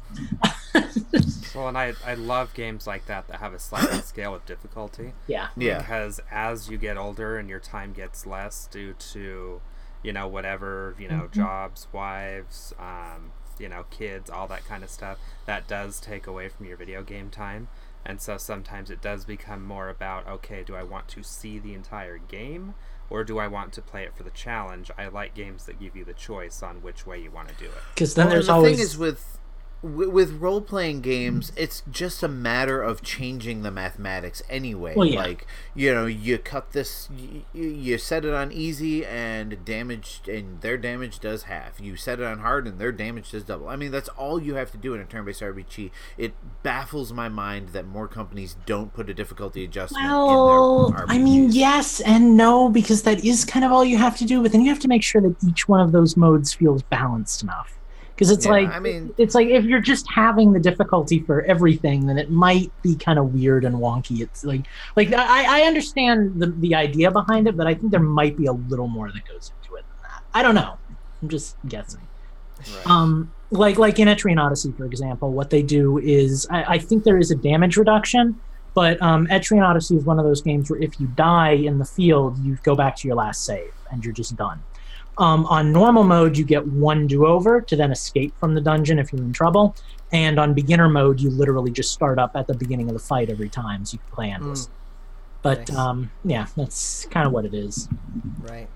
well, 1.54 1.68
and 1.68 1.78
I, 1.78 1.94
I 2.04 2.14
love 2.14 2.54
games 2.54 2.86
like 2.86 3.06
that 3.06 3.28
that 3.28 3.40
have 3.40 3.52
a 3.52 3.58
sliding 3.58 4.00
scale 4.02 4.34
of 4.34 4.44
difficulty. 4.46 5.12
Yeah. 5.26 5.48
Yeah. 5.56 5.78
Because 5.78 6.20
as 6.30 6.68
you 6.68 6.78
get 6.78 6.96
older 6.96 7.38
and 7.38 7.48
your 7.48 7.60
time 7.60 7.92
gets 7.92 8.26
less 8.26 8.68
due 8.70 8.94
to, 9.12 9.60
you 10.02 10.12
know, 10.12 10.26
whatever, 10.28 10.94
you 10.98 11.08
know, 11.08 11.22
Mm-hmm. 11.22 11.40
jobs, 11.40 11.86
wives, 11.92 12.72
um, 12.78 13.32
you 13.58 13.68
know, 13.68 13.84
kids, 13.90 14.28
all 14.30 14.46
that 14.48 14.64
kind 14.66 14.82
of 14.82 14.90
stuff, 14.90 15.18
that 15.46 15.68
does 15.68 16.00
take 16.00 16.26
away 16.26 16.48
from 16.48 16.66
your 16.66 16.76
video 16.76 17.02
game 17.02 17.30
time. 17.30 17.68
And 18.04 18.20
so 18.20 18.36
sometimes 18.36 18.90
it 18.90 19.00
does 19.00 19.24
become 19.24 19.64
more 19.64 19.88
about, 19.88 20.26
okay, 20.26 20.64
do 20.64 20.74
I 20.74 20.82
want 20.82 21.06
to 21.08 21.22
see 21.22 21.60
the 21.60 21.72
entire 21.74 22.18
game? 22.18 22.74
Or 23.12 23.24
do 23.24 23.38
I 23.38 23.46
want 23.46 23.72
to 23.74 23.82
play 23.82 24.04
it 24.04 24.16
for 24.16 24.22
the 24.22 24.30
challenge? 24.30 24.90
I 24.96 25.08
like 25.08 25.34
games 25.34 25.66
that 25.66 25.78
give 25.78 25.94
you 25.94 26.04
the 26.04 26.14
choice 26.14 26.62
on 26.62 26.76
which 26.82 27.06
way 27.06 27.20
you 27.20 27.30
want 27.30 27.48
to 27.48 27.54
do 27.54 27.66
it. 27.66 27.82
Because 27.94 28.14
then 28.14 28.26
Well, 28.26 28.34
there's 28.34 28.46
the 28.46 28.52
always 28.54 28.76
thing 28.76 28.84
is 28.84 28.96
with 28.96 29.18
wi- 29.18 29.38
with 29.82 30.32
role 30.40 30.60
playing 30.60 31.00
games, 31.00 31.50
it's 31.56 31.82
just 31.90 32.22
a 32.22 32.28
matter 32.28 32.80
of 32.80 33.02
changing 33.02 33.62
the 33.62 33.70
mathematics 33.70 34.40
anyway. 34.48 34.94
Well, 34.96 35.06
yeah. 35.06 35.20
Like 35.20 35.46
you 35.74 35.92
know, 35.92 36.06
you 36.06 36.38
cut 36.38 36.72
this, 36.72 37.08
you, 37.52 37.64
you 37.68 37.98
set 37.98 38.24
it 38.24 38.32
on 38.32 38.52
easy, 38.52 39.04
and 39.04 39.64
damage, 39.64 40.20
and 40.28 40.60
their 40.60 40.76
damage 40.76 41.18
does 41.18 41.44
half. 41.44 41.80
You 41.80 41.96
set 41.96 42.20
it 42.20 42.24
on 42.24 42.38
hard, 42.38 42.68
and 42.68 42.78
their 42.78 42.92
damage 42.92 43.32
does 43.32 43.42
double. 43.42 43.68
I 43.68 43.76
mean, 43.76 43.90
that's 43.90 44.08
all 44.10 44.40
you 44.40 44.54
have 44.54 44.70
to 44.70 44.78
do 44.78 44.94
in 44.94 45.00
a 45.00 45.04
turn 45.04 45.24
based 45.24 45.40
RPG. 45.40 45.90
It 46.16 46.34
baffles 46.62 47.12
my 47.12 47.28
mind 47.28 47.70
that 47.70 47.86
more 47.86 48.06
companies 48.06 48.56
don't 48.66 48.92
put 48.94 49.10
a 49.10 49.14
difficulty 49.14 49.64
adjustment. 49.64 50.06
Well, 50.06 50.88
in 50.88 50.94
their 50.94 51.06
I 51.08 51.18
mean, 51.18 51.50
yes 51.50 52.00
and 52.00 52.36
no, 52.36 52.68
because 52.68 53.02
that 53.02 53.24
is 53.24 53.44
kind 53.44 53.64
of 53.64 53.72
all 53.72 53.84
you 53.84 53.98
have 53.98 54.16
to 54.18 54.24
do. 54.24 54.42
But 54.42 54.52
then 54.52 54.60
you 54.60 54.68
have 54.68 54.80
to 54.80 54.88
make 54.88 55.02
sure 55.02 55.20
that 55.20 55.36
each 55.44 55.68
one 55.68 55.80
of 55.80 55.90
those 55.90 56.16
modes 56.16 56.52
feels 56.54 56.82
balanced 56.84 57.42
enough. 57.42 57.78
Because 58.14 58.30
it's 58.30 58.44
Yeah, 58.46 58.52
like, 58.52 58.68
I 58.68 58.78
mean- 58.78 59.12
it's 59.18 59.34
like 59.34 59.48
if 59.48 59.64
you're 59.64 59.80
just 59.80 60.06
having 60.10 60.52
the 60.52 60.60
difficulty 60.60 61.20
for 61.20 61.42
everything, 61.42 62.06
then 62.06 62.18
it 62.18 62.30
might 62.30 62.70
be 62.82 62.94
kind 62.94 63.18
of 63.18 63.32
weird 63.34 63.64
and 63.64 63.76
wonky. 63.76 64.20
It's 64.20 64.44
like, 64.44 64.62
like 64.96 65.12
I, 65.12 65.62
I 65.62 65.66
understand 65.66 66.40
the 66.40 66.46
the 66.46 66.74
idea 66.74 67.10
behind 67.10 67.48
it, 67.48 67.56
but 67.56 67.66
I 67.66 67.74
think 67.74 67.90
there 67.90 68.00
might 68.00 68.36
be 68.36 68.46
a 68.46 68.52
little 68.52 68.88
more 68.88 69.10
that 69.10 69.24
goes 69.26 69.52
into 69.62 69.76
it 69.76 69.84
than 69.88 70.10
that. 70.10 70.22
I 70.34 70.42
don't 70.42 70.54
know. 70.54 70.78
I'm 71.22 71.28
just 71.28 71.56
guessing. 71.68 72.00
Right. 72.60 72.86
Um, 72.86 73.32
like 73.50 73.78
like 73.78 73.98
in 73.98 74.08
Etrian 74.08 74.40
Odyssey, 74.40 74.72
for 74.76 74.84
example, 74.84 75.32
what 75.32 75.50
they 75.50 75.62
do 75.62 75.98
is 75.98 76.46
I, 76.50 76.64
I 76.74 76.78
think 76.78 77.04
there 77.04 77.18
is 77.18 77.30
a 77.30 77.34
damage 77.36 77.76
reduction, 77.76 78.40
but 78.74 79.00
um, 79.02 79.26
Etrian 79.28 79.62
Odyssey 79.68 79.96
is 79.96 80.04
one 80.04 80.18
of 80.18 80.24
those 80.24 80.42
games 80.42 80.70
where 80.70 80.80
if 80.80 81.00
you 81.00 81.06
die 81.08 81.52
in 81.52 81.78
the 81.78 81.84
field, 81.84 82.38
you 82.38 82.56
go 82.62 82.74
back 82.76 82.94
to 82.96 83.08
your 83.08 83.16
last 83.16 83.44
save 83.44 83.72
and 83.90 84.04
you're 84.04 84.14
just 84.14 84.36
done. 84.36 84.62
Um, 85.18 85.44
on 85.46 85.72
normal 85.72 86.04
mode, 86.04 86.38
you 86.38 86.44
get 86.44 86.66
one 86.66 87.06
do-over 87.06 87.60
to 87.60 87.76
then 87.76 87.92
escape 87.92 88.34
from 88.40 88.54
the 88.54 88.60
dungeon 88.60 88.98
if 88.98 89.12
you're 89.12 89.22
in 89.22 89.32
trouble, 89.32 89.76
and 90.10 90.38
on 90.38 90.54
beginner 90.54 90.88
mode, 90.88 91.20
you 91.20 91.30
literally 91.30 91.70
just 91.70 91.92
start 91.92 92.18
up 92.18 92.34
at 92.34 92.46
the 92.46 92.54
beginning 92.54 92.88
of 92.88 92.94
the 92.94 93.00
fight 93.00 93.28
every 93.28 93.48
time, 93.50 93.84
so 93.84 93.94
you 93.94 93.98
can 93.98 94.14
play 94.14 94.30
endless. 94.30 94.70
But 95.42 95.68
Nice. 95.68 95.76
um, 95.76 96.10
yeah, 96.24 96.46
that's 96.56 97.06
kind 97.10 97.26
of 97.26 97.32
what 97.32 97.44
it 97.44 97.52
is. 97.52 97.88
Right. 98.40 98.68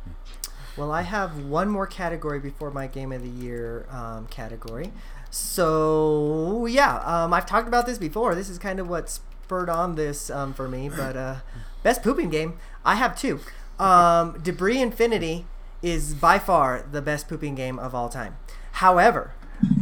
Well, 0.76 0.92
I 0.92 1.02
have 1.02 1.44
one 1.44 1.70
more 1.70 1.86
category 1.86 2.38
before 2.38 2.70
my 2.70 2.86
game 2.86 3.12
of 3.12 3.22
the 3.22 3.28
year 3.28 3.86
um, 3.90 4.26
category. 4.26 4.92
So 5.30 6.66
yeah, 6.66 6.98
um, 6.98 7.32
I've 7.32 7.46
talked 7.46 7.68
about 7.68 7.86
this 7.86 7.98
before. 7.98 8.34
This 8.34 8.50
is 8.50 8.58
kind 8.58 8.78
of 8.78 8.88
what 8.88 9.08
spurred 9.08 9.70
on 9.70 9.94
this 9.94 10.28
um, 10.28 10.52
for 10.52 10.68
me. 10.68 10.90
But 10.90 11.16
uh, 11.16 11.36
best 11.82 12.02
pooping 12.02 12.30
game, 12.30 12.58
I 12.84 12.96
have 12.96 13.16
two. 13.18 13.40
Um, 13.78 14.38
Debris 14.42 14.80
Infinity 14.80 15.46
is 15.86 16.14
by 16.14 16.38
far 16.38 16.84
the 16.90 17.00
best 17.00 17.28
pooping 17.28 17.54
game 17.54 17.78
of 17.78 17.94
all 17.94 18.08
time. 18.08 18.36
However, 18.72 19.34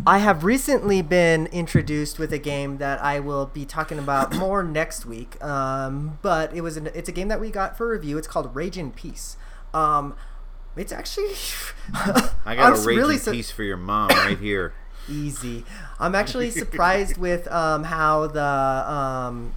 I 0.07 0.19
have 0.19 0.45
recently 0.45 1.01
been 1.01 1.47
introduced 1.47 2.19
with 2.19 2.31
a 2.33 2.39
game 2.39 2.77
that 2.77 3.03
I 3.03 3.21
will 3.21 3.47
be 3.47 3.65
talking 3.65 3.99
about 3.99 4.35
more 4.37 4.63
next 4.63 5.07
week. 5.07 5.43
Um, 5.43 6.19
but 6.21 6.55
it 6.55 6.61
was 6.61 6.77
an, 6.77 6.89
it's 6.95 7.09
a 7.09 7.13
game 7.13 7.29
that 7.29 7.41
we 7.41 7.51
got 7.51 7.77
for 7.77 7.89
review. 7.89 8.19
It's 8.19 8.29
called 8.29 8.55
Rage 8.55 8.77
in 8.77 8.93
Peace. 8.93 9.37
Um, 9.73 10.15
it's 10.77 10.93
actually 10.93 11.33
I 12.45 12.55
got 12.55 12.59
I'm 12.59 12.75
a 12.75 12.77
raging 12.77 12.97
really 12.97 13.17
su- 13.17 13.33
piece 13.33 13.51
for 13.51 13.63
your 13.63 13.79
mom 13.79 14.11
right 14.11 14.39
here. 14.39 14.75
easy. 15.09 15.65
I'm 15.99 16.15
actually 16.15 16.51
surprised 16.51 17.17
with 17.17 17.51
um, 17.51 17.85
how 17.85 18.27
the 18.27 18.43
um, 18.43 19.55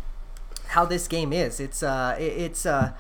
how 0.68 0.86
this 0.86 1.08
game 1.08 1.34
is. 1.34 1.60
It's 1.60 1.84
uh, 1.84 2.16
it, 2.18 2.24
it's 2.24 2.66
uh, 2.66 2.94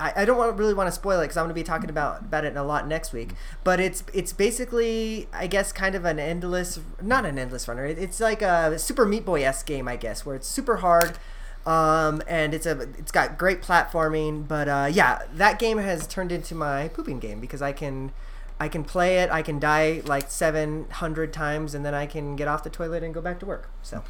I, 0.00 0.12
I 0.16 0.24
don't 0.24 0.36
want, 0.36 0.56
really 0.58 0.74
want 0.74 0.88
to 0.88 0.92
spoil 0.92 1.20
it 1.20 1.24
because 1.24 1.36
I'm 1.36 1.44
going 1.44 1.50
to 1.50 1.54
be 1.54 1.62
talking 1.62 1.90
about 1.90 2.20
about 2.20 2.44
it 2.44 2.56
a 2.56 2.62
lot 2.62 2.86
next 2.86 3.12
week. 3.12 3.30
But 3.64 3.80
it's 3.80 4.04
it's 4.12 4.32
basically 4.32 5.28
I 5.32 5.46
guess 5.46 5.72
kind 5.72 5.94
of 5.94 6.04
an 6.04 6.18
endless, 6.18 6.78
not 7.02 7.24
an 7.24 7.38
endless 7.38 7.68
runner. 7.68 7.86
It, 7.86 7.98
it's 7.98 8.20
like 8.20 8.42
a 8.42 8.78
Super 8.78 9.04
Meat 9.04 9.24
Boy 9.24 9.44
esque 9.44 9.66
game, 9.66 9.88
I 9.88 9.96
guess, 9.96 10.24
where 10.24 10.36
it's 10.36 10.48
super 10.48 10.76
hard. 10.76 11.18
Um, 11.66 12.22
and 12.28 12.54
it's 12.54 12.64
a 12.64 12.82
it's 12.96 13.10
got 13.10 13.38
great 13.38 13.60
platforming, 13.60 14.46
but 14.46 14.68
uh, 14.68 14.88
yeah, 14.90 15.22
that 15.34 15.58
game 15.58 15.78
has 15.78 16.06
turned 16.06 16.30
into 16.30 16.54
my 16.54 16.88
pooping 16.88 17.18
game 17.18 17.40
because 17.40 17.60
I 17.60 17.72
can 17.72 18.12
I 18.60 18.68
can 18.68 18.84
play 18.84 19.18
it. 19.18 19.30
I 19.30 19.42
can 19.42 19.58
die 19.58 20.02
like 20.04 20.30
700 20.30 21.32
times, 21.32 21.74
and 21.74 21.84
then 21.84 21.92
I 21.92 22.06
can 22.06 22.36
get 22.36 22.46
off 22.48 22.62
the 22.62 22.70
toilet 22.70 23.02
and 23.02 23.12
go 23.12 23.20
back 23.20 23.40
to 23.40 23.46
work. 23.46 23.68
So 23.82 24.04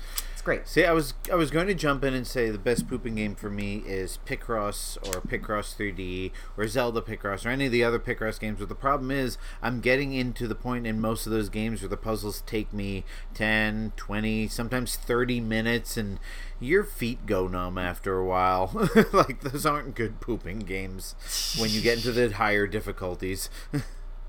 great. 0.47 0.69
See, 0.69 0.85
I 0.85 0.93
was 0.93 1.15
I 1.31 1.35
was 1.35 1.51
going 1.51 1.67
to 1.67 1.75
jump 1.75 2.05
in 2.05 2.15
and 2.15 2.25
say 2.25 2.51
the 2.51 2.57
best 2.57 2.87
pooping 2.89 3.17
game 3.17 3.35
for 3.35 3.51
me 3.51 3.83
is 3.85 4.21
Picross 4.25 4.97
or 4.99 5.21
Picross 5.21 5.75
3D 5.75 6.31
or 6.57 6.69
Zelda 6.69 7.01
Picross 7.01 7.45
or 7.45 7.49
any 7.49 7.67
of 7.67 7.73
the 7.73 7.83
other 7.83 7.99
Picross 7.99 8.39
games. 8.39 8.61
But 8.61 8.69
the 8.69 8.77
problem 8.77 9.11
is, 9.11 9.39
I'm 9.61 9.81
getting 9.81 10.15
into 10.15 10.47
the 10.47 10.55
point 10.55 10.87
in 10.87 11.01
most 11.01 11.27
of 11.27 11.33
those 11.33 11.49
games 11.49 11.83
where 11.83 11.89
the 11.89 11.97
puzzles 11.97 12.45
take 12.47 12.73
me 12.73 13.05
10, 13.35 13.95
20, 13.97 14.47
sometimes 14.47 14.95
30 14.95 15.41
minutes, 15.41 15.97
and 15.97 16.21
your 16.61 16.85
feet 16.85 17.27
go 17.27 17.49
numb 17.49 17.77
after 17.77 18.17
a 18.17 18.25
while. 18.25 18.71
like 19.13 19.41
those 19.41 19.67
aren't 19.67 19.97
good 19.97 20.21
pooping 20.21 20.61
games 20.61 21.17
when 21.59 21.71
you 21.71 21.81
get 21.81 21.97
into 21.97 22.13
the 22.13 22.31
higher 22.31 22.69
difficulties. 22.69 23.51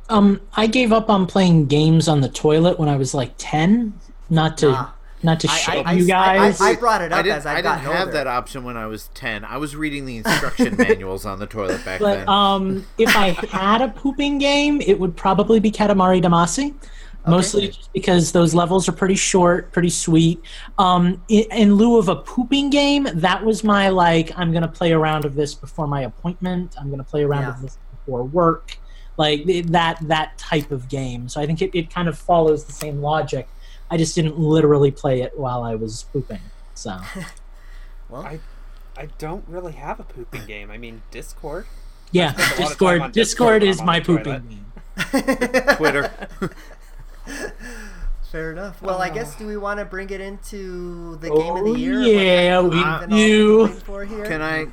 Um, 0.09 0.41
I 0.55 0.65
gave 0.65 0.91
up 0.91 1.11
on 1.11 1.28
playing 1.28 1.68
games 1.68 2.07
on 2.07 2.22
the 2.22 2.30
toilet 2.30 2.80
when 2.80 2.89
I 2.89 2.95
was 2.95 3.13
like 3.13 3.34
ten. 3.38 3.93
Not 4.30 4.57
to 4.57 4.72
Ah. 4.72 4.96
Not 5.24 5.39
to 5.41 5.47
I- 5.49 5.84
I- 5.86 5.91
you 5.93 6.03
I- 6.05 6.07
guys. 6.07 6.61
I 6.61 6.76
brought 6.76 7.01
it 7.01 7.11
up 7.11 7.24
didn't, 7.24 7.38
as 7.38 7.45
I've 7.45 7.53
I 7.53 7.55
didn't 7.61 7.65
gotten 7.78 7.91
have 7.91 7.99
older. 8.01 8.11
that 8.11 8.28
option 8.28 8.63
when 8.63 8.78
I 8.78 8.86
was 8.86 9.09
10. 9.15 9.43
I 9.45 9.57
was 9.57 9.76
reading 9.76 10.05
the 10.05 10.18
instruction 10.18 10.76
manuals 10.78 11.26
on 11.26 11.39
the 11.39 11.47
toilet 11.47 11.84
back 11.84 11.99
but 11.99 12.15
then. 12.20 12.30
um, 12.30 12.86
if 12.97 13.15
I 13.15 13.30
had 13.51 13.82
a 13.82 13.88
pooping 13.89 14.38
game, 14.38 14.80
it 14.82 14.99
would 14.99 15.15
probably 15.15 15.59
be 15.59 15.72
Katamari 15.72 16.22
Damacy. 16.24 16.74
Mostly 17.26 17.68
just 17.68 17.91
because 17.91 18.32
those 18.32 18.55
levels 18.55 18.88
are 18.88 18.93
pretty 18.93 19.15
short, 19.15 19.74
pretty 19.74 19.89
sweet. 19.89 20.41
Um, 20.78 21.22
in, 21.28 21.43
in 21.51 21.76
lieu 21.76 21.97
of 21.97 22.07
a 22.07 22.15
pooping 22.15 22.70
game, 22.70 23.05
that 23.15 23.43
was 23.43 23.65
my 23.65 23.89
like. 23.89 24.32
I'm 24.39 24.53
gonna 24.53 24.68
play 24.70 24.93
a 24.93 24.97
round 24.97 25.26
of 25.26 25.36
this 25.36 25.53
before 25.53 25.88
my 25.88 26.03
appointment. 26.03 26.76
I'm 26.80 26.89
gonna 26.89 27.03
play 27.03 27.24
a 27.24 27.28
round 27.28 27.43
Yeah. 27.47 27.49
of 27.55 27.61
this 27.61 27.78
before 27.91 28.24
work, 28.24 28.78
like 29.18 29.43
that 29.72 29.97
that 30.07 30.38
type 30.38 30.72
of 30.72 30.88
game. 30.88 31.28
So 31.28 31.41
I 31.41 31.45
think 31.45 31.61
it, 31.61 31.72
it 31.74 31.93
kind 31.93 32.07
of 32.07 32.18
follows 32.18 32.63
the 32.63 32.72
same 32.72 33.01
logic. 33.01 33.49
I 33.89 33.97
just 33.97 34.15
didn't 34.15 34.38
literally 34.39 34.91
play 34.91 35.21
it 35.21 35.38
while 35.38 35.63
I 35.63 35.75
was 35.75 36.03
pooping. 36.11 36.41
So 36.73 36.97
Well, 38.09 38.21
I 38.23 38.39
I 38.97 39.07
don't 39.17 39.43
really 39.47 39.73
have 39.73 39.99
a 39.99 40.03
pooping 40.03 40.45
game. 40.45 40.71
I 40.71 40.77
mean, 40.77 41.01
Discord. 41.11 41.65
yeah, 42.11 42.33
spent 42.33 42.79
a 42.79 42.83
lot 42.83 42.95
of 42.95 42.99
time 42.99 43.11
Discord. 43.11 43.13
Discord 43.13 43.13
Discord 43.13 43.61
when 43.61 43.69
is 43.69 43.81
my 43.81 43.99
pooping 43.99 44.23
toilet. 44.23 44.49
game. 44.49 45.75
Twitter. 45.77 46.11
fair 48.31 48.51
enough. 48.51 48.81
Well, 48.81 49.01
I 49.01 49.09
guess 49.09 49.35
do 49.35 49.45
we 49.47 49.57
want 49.57 49.79
to 49.79 49.85
bring 49.85 50.09
it 50.09 50.21
into 50.21 51.15
the 51.17 51.29
game 51.29 51.55
of 51.55 51.61
Oh, 51.63 51.73
the 51.73 51.79
year? 51.79 52.01
yeah, 52.01 52.59
What 52.59 52.71
we 52.71 52.77
we've 52.77 52.83
been 53.01 53.11
all 53.13 53.17
do. 53.17 53.63
waiting 53.63 53.79
for 53.81 54.05
here? 54.05 54.25
Can 54.25 54.41
I? 54.41 54.67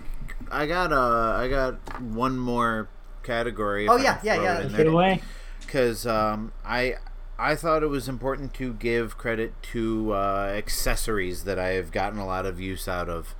I 0.50 0.66
got 0.66 0.92
uh, 0.92 1.34
I 1.38 1.48
got 1.48 2.00
one 2.02 2.36
more 2.38 2.88
category. 3.22 3.88
Oh, 3.88 3.96
yeah, 3.96 4.18
yeah, 4.22 4.34
yeah. 4.40 4.58
it 4.58 4.62
in 4.62 4.68
Take 4.68 4.76
there. 4.76 4.86
it 4.86 4.92
away. 4.92 5.22
because 5.60 6.06
um, 6.06 6.52
I 6.64 6.96
I 7.38 7.56
thought 7.56 7.82
it 7.82 7.88
was 7.88 8.08
important 8.08 8.54
to 8.54 8.74
give 8.74 9.18
credit 9.18 9.60
to 9.72 10.12
uh, 10.12 10.52
accessories 10.56 11.44
that 11.44 11.58
I 11.58 11.70
have 11.70 11.90
gotten 11.90 12.18
a 12.18 12.26
lot 12.26 12.46
of 12.46 12.60
use 12.60 12.86
out 12.86 13.08
of. 13.08 13.34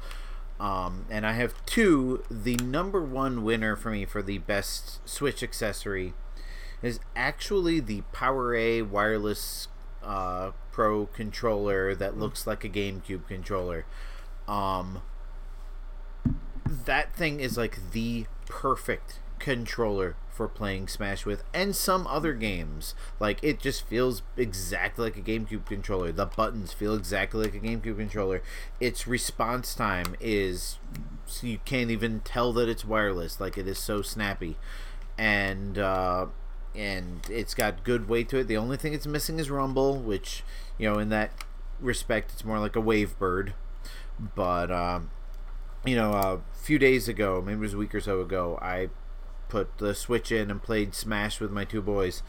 Um, 0.59 1.07
and 1.11 1.27
I 1.27 1.33
have 1.33 1.65
two. 1.65 2.25
The 2.31 2.57
number 2.57 3.03
one 3.03 3.45
winner 3.45 3.77
for 3.77 3.91
me 3.91 4.05
for 4.05 4.23
the 4.23 4.39
best 4.39 5.07
Switch 5.09 5.43
accessory 5.43 6.15
is 6.83 6.99
actually 7.15 7.81
the 7.81 8.03
PowerA 8.13 8.87
wireless 8.87 9.69
uh, 10.03 10.51
Pro 10.73 11.07
controller 11.07 11.95
that 11.95 12.19
looks 12.19 12.47
like 12.47 12.65
a 12.65 12.69
GameCube 12.69 13.29
controller. 13.29 13.87
Um, 14.49 15.03
that 16.67 17.15
thing 17.15 17.39
is 17.39 17.57
like 17.57 17.93
the 17.93 18.27
perfect 18.47 19.21
controller 19.39 20.17
for 20.35 20.49
playing 20.49 20.89
Smash 20.89 21.25
with 21.25 21.45
and 21.55 21.77
some 21.77 22.07
other 22.09 22.33
games. 22.35 22.95
Like 23.21 23.39
it 23.43 23.61
just 23.61 23.87
feels 23.87 24.23
exactly 24.37 25.05
like 25.05 25.17
a 25.17 25.21
GameCube 25.21 25.65
controller. 25.67 26.11
The 26.11 26.27
buttons 26.27 26.73
feel 26.73 26.95
exactly 26.95 27.45
like 27.45 27.55
a 27.55 27.61
GameCube 27.61 27.97
controller. 27.97 28.43
Its 28.81 29.07
response 29.07 29.75
time 29.75 30.17
is 30.21 30.79
so 31.27 31.47
you 31.47 31.59
can't 31.65 31.91
even 31.91 32.21
tell 32.21 32.53
that 32.55 32.69
it's 32.69 32.85
wireless. 32.85 33.41
Like 33.41 33.57
it 33.57 33.69
is 33.69 33.79
so 33.79 34.03
snappy. 34.03 34.57
And 35.17 35.79
uh 35.79 36.27
and 36.75 37.21
it's 37.31 37.55
got 37.55 37.85
good 37.85 38.09
weight 38.09 38.29
to 38.31 38.39
it. 38.39 38.49
The 38.49 38.57
only 38.57 38.77
thing 38.77 38.93
it's 38.93 39.07
missing 39.07 39.39
is 39.39 39.49
rumble, 39.49 39.97
which, 39.97 40.43
you 40.79 40.91
know, 40.91 40.99
in 40.99 41.11
that 41.11 41.31
respect 41.81 42.33
it's 42.33 42.45
more 42.45 42.59
like 42.59 42.75
a 42.75 42.83
WaveBird. 42.83 43.53
But 44.35 44.73
um 44.73 45.11
you 45.87 45.95
know, 45.95 46.13
a 46.13 46.41
few 46.55 46.79
days 46.79 47.09
ago, 47.09 47.43
maybe 47.45 47.59
it 47.59 47.61
was 47.61 47.75
a 47.75 47.79
week 47.79 47.95
or 47.95 48.01
so 48.01 48.21
ago, 48.21 48.59
I 48.61 48.89
put 49.49 49.79
the 49.79 49.95
Switch 49.95 50.31
in 50.33 50.51
and 50.51 50.63
played 50.63 50.95
Smash 50.95 51.41
with 51.41 51.51
my 51.51 51.65
two 51.65 51.83
boys. 51.83 52.23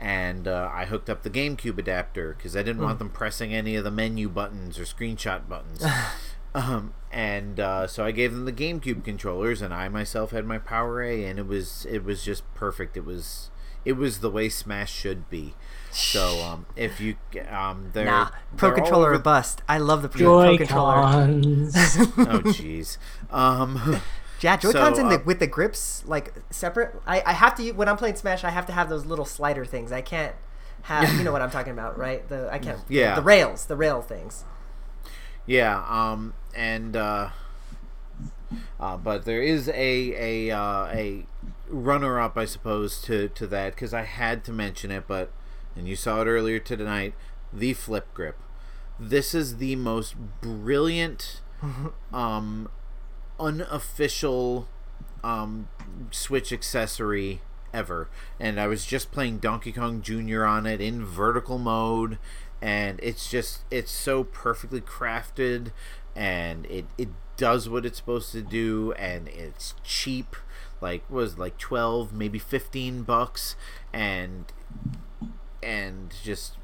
And 0.00 0.46
uh, 0.46 0.70
I 0.72 0.84
hooked 0.84 1.10
up 1.10 1.22
the 1.24 1.30
GameCube 1.30 1.76
adapter 1.78 2.34
because 2.36 2.56
I 2.56 2.62
didn't 2.62 2.82
want 2.82 3.00
them 3.00 3.10
pressing 3.10 3.52
any 3.52 3.74
of 3.74 3.82
the 3.82 3.90
menu 3.90 4.28
buttons 4.28 4.78
or 4.78 4.84
screenshot 4.84 5.48
buttons. 5.48 5.84
um, 6.54 6.94
and 7.10 7.58
uh, 7.58 7.86
so 7.88 8.04
I 8.04 8.12
gave 8.12 8.32
them 8.32 8.44
the 8.44 8.52
GameCube 8.52 9.02
controllers, 9.04 9.60
and 9.60 9.74
I 9.74 9.88
myself 9.88 10.30
had 10.30 10.44
my 10.46 10.58
PowerA, 10.60 11.28
and 11.28 11.38
it 11.40 11.46
was 11.48 11.84
it 11.90 12.04
was 12.04 12.22
just 12.22 12.44
perfect. 12.54 12.96
It 12.96 13.04
was 13.04 13.50
it 13.84 13.94
was 13.94 14.20
the 14.20 14.30
way 14.30 14.48
Smash 14.48 14.92
should 14.92 15.28
be. 15.30 15.54
So 15.90 16.42
um, 16.44 16.66
if 16.76 17.00
you 17.00 17.16
um, 17.50 17.90
they're 17.92 18.04
Nah, 18.04 18.30
Pro 18.56 18.68
they're 18.68 18.76
controller 18.76 19.08
or 19.10 19.14
over- 19.14 19.22
bust. 19.22 19.62
I 19.68 19.78
love 19.78 20.02
the 20.02 20.08
Pro, 20.08 20.42
Pro 20.42 20.56
controller. 20.58 20.94
Oh 22.18 22.40
jeez. 22.44 22.98
Um, 23.30 24.00
Yeah, 24.40 24.56
Joy-Cons 24.56 24.96
So, 24.96 25.02
in 25.02 25.08
the 25.08 25.16
uh, 25.16 25.24
with 25.24 25.40
the 25.40 25.46
grips 25.46 26.04
like 26.06 26.34
separate. 26.50 26.94
I, 27.06 27.22
I 27.26 27.32
have 27.32 27.54
to 27.56 27.72
when 27.72 27.88
I'm 27.88 27.96
playing 27.96 28.16
Smash, 28.16 28.44
I 28.44 28.50
have 28.50 28.66
to 28.66 28.72
have 28.72 28.88
those 28.88 29.04
little 29.06 29.24
slider 29.24 29.64
things. 29.64 29.92
I 29.92 30.00
can't 30.00 30.34
have 30.82 31.12
you 31.14 31.24
know 31.24 31.32
what 31.32 31.42
I'm 31.42 31.50
talking 31.50 31.72
about, 31.72 31.98
right? 31.98 32.26
The 32.28 32.48
I 32.52 32.58
can't. 32.58 32.80
Yeah. 32.88 33.14
The 33.14 33.22
rails, 33.22 33.66
the 33.66 33.76
rail 33.76 34.02
things. 34.02 34.44
Yeah, 35.46 35.82
um, 35.88 36.34
and 36.54 36.94
uh, 36.94 37.30
uh, 38.78 38.96
but 38.96 39.24
there 39.24 39.42
is 39.42 39.68
a 39.68 40.48
a 40.48 40.54
uh, 40.54 40.86
a 40.86 41.26
runner 41.68 42.20
up, 42.20 42.36
I 42.36 42.44
suppose, 42.44 43.00
to 43.02 43.28
to 43.28 43.46
that 43.48 43.74
because 43.74 43.94
I 43.94 44.02
had 44.02 44.44
to 44.44 44.52
mention 44.52 44.90
it, 44.90 45.04
but 45.06 45.32
and 45.76 45.88
you 45.88 45.96
saw 45.96 46.20
it 46.22 46.26
earlier 46.26 46.58
tonight, 46.58 47.14
the 47.52 47.72
flip 47.72 48.12
grip. 48.14 48.36
This 49.00 49.34
is 49.34 49.58
the 49.58 49.76
most 49.76 50.16
brilliant, 50.40 51.40
um, 52.12 52.68
unofficial, 53.38 54.68
um, 55.22 55.68
Switch 56.10 56.52
accessory 56.52 57.40
ever. 57.72 58.08
And 58.38 58.60
I 58.60 58.66
was 58.66 58.84
just 58.84 59.10
playing 59.10 59.38
Donkey 59.38 59.72
Kong 59.72 60.02
Jr. 60.02 60.44
on 60.44 60.66
it 60.66 60.80
in 60.80 61.04
vertical 61.04 61.58
mode, 61.58 62.18
and 62.60 62.98
it's 63.02 63.30
just 63.30 63.60
it's 63.70 63.90
so 63.90 64.24
perfectly 64.24 64.80
crafted, 64.80 65.72
and 66.14 66.66
it 66.66 66.86
it 66.96 67.08
does 67.36 67.68
what 67.68 67.86
it's 67.86 67.98
supposed 67.98 68.32
to 68.32 68.42
do, 68.42 68.92
and 68.92 69.28
it's 69.28 69.74
cheap. 69.84 70.36
Like 70.80 71.08
was 71.10 71.38
like 71.38 71.58
twelve, 71.58 72.12
maybe 72.12 72.38
fifteen 72.38 73.02
bucks, 73.02 73.56
and 73.92 74.52
and 75.62 76.12
just 76.22 76.57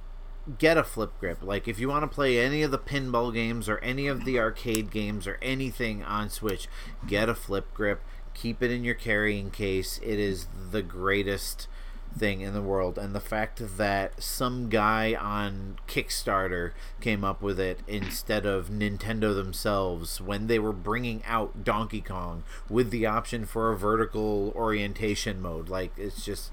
get 0.58 0.76
a 0.76 0.84
flip 0.84 1.12
grip. 1.18 1.42
Like 1.42 1.68
if 1.68 1.78
you 1.78 1.88
want 1.88 2.02
to 2.02 2.14
play 2.14 2.38
any 2.38 2.62
of 2.62 2.70
the 2.70 2.78
pinball 2.78 3.32
games 3.32 3.68
or 3.68 3.78
any 3.78 4.06
of 4.06 4.24
the 4.24 4.38
arcade 4.38 4.90
games 4.90 5.26
or 5.26 5.38
anything 5.40 6.02
on 6.02 6.30
Switch, 6.30 6.68
get 7.06 7.28
a 7.28 7.34
flip 7.34 7.72
grip. 7.74 8.02
Keep 8.34 8.62
it 8.62 8.70
in 8.70 8.84
your 8.84 8.94
carrying 8.94 9.50
case. 9.50 10.00
It 10.02 10.18
is 10.18 10.46
the 10.70 10.82
greatest 10.82 11.68
thing 12.16 12.40
in 12.40 12.54
the 12.54 12.62
world 12.62 12.96
and 12.96 13.14
the 13.14 13.20
fact 13.20 13.60
that 13.76 14.22
some 14.22 14.68
guy 14.68 15.14
on 15.14 15.76
Kickstarter 15.88 16.72
came 17.00 17.24
up 17.24 17.42
with 17.42 17.58
it 17.58 17.80
instead 17.86 18.46
of 18.46 18.68
Nintendo 18.68 19.34
themselves 19.34 20.20
when 20.20 20.46
they 20.46 20.58
were 20.58 20.72
bringing 20.72 21.22
out 21.26 21.64
Donkey 21.64 22.00
Kong 22.00 22.44
with 22.68 22.90
the 22.90 23.06
option 23.06 23.44
for 23.46 23.72
a 23.72 23.76
vertical 23.76 24.52
orientation 24.54 25.40
mode 25.40 25.68
like 25.68 25.92
it's 25.96 26.24
just 26.24 26.52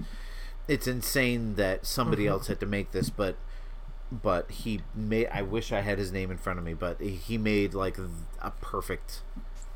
it's 0.67 0.87
insane 0.87 1.55
that 1.55 1.85
somebody 1.85 2.23
mm-hmm. 2.23 2.33
else 2.33 2.47
had 2.47 2.59
to 2.59 2.65
make 2.65 2.91
this 2.91 3.09
but 3.09 3.35
but 4.12 4.49
he 4.51 4.82
made 4.93 5.28
i 5.28 5.41
wish 5.41 5.72
i 5.72 5.82
had 5.82 5.97
his 5.97 6.12
name 6.12 6.30
in 6.32 6.38
front 6.38 6.59
of 6.59 6.66
me 6.66 6.74
but 6.74 6.99
he 7.01 7.38
made 7.38 7.74
like 7.74 7.97
a 8.41 8.51
perfect 8.62 9.22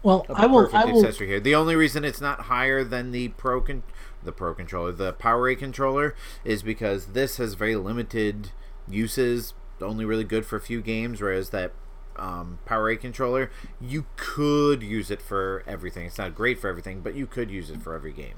Well, 0.04 0.26
a 0.30 0.34
I 0.34 0.46
will. 0.46 0.64
perfect 0.66 0.76
I 0.76 0.86
will. 0.92 1.00
accessory 1.06 1.28
here 1.28 1.40
the 1.40 1.56
only 1.56 1.76
reason 1.76 2.04
it's 2.04 2.22
not 2.22 2.42
higher 2.42 2.84
than 2.84 3.12
the 3.12 3.30
pro 3.30 3.62
con- 3.62 3.84
the 4.24 4.32
pro 4.32 4.54
controller 4.54 4.92
the 4.92 5.14
PowerA 5.14 5.58
controller 5.58 6.16
is 6.44 6.64
because 6.64 7.08
this 7.08 7.38
has 7.38 7.54
very 7.54 7.76
limited 7.76 8.52
uses 8.90 9.54
only 9.82 10.06
really 10.06 10.24
good 10.24 10.46
for 10.46 10.56
a 10.58 10.62
few 10.62 10.82
games 10.82 11.22
whereas 11.22 11.50
that 11.52 11.72
um, 12.18 12.60
PowerA 12.66 13.00
controller 13.00 13.52
you 13.82 14.06
could 14.16 14.82
use 14.84 15.12
it 15.12 15.22
for 15.22 15.64
everything 15.68 16.06
it's 16.08 16.18
not 16.18 16.34
great 16.36 16.60
for 16.60 16.70
everything 16.70 17.02
but 17.02 17.14
you 17.16 17.26
could 17.28 17.52
use 17.52 17.70
it 17.70 17.82
for 17.82 17.94
every 17.94 18.14
game 18.14 18.36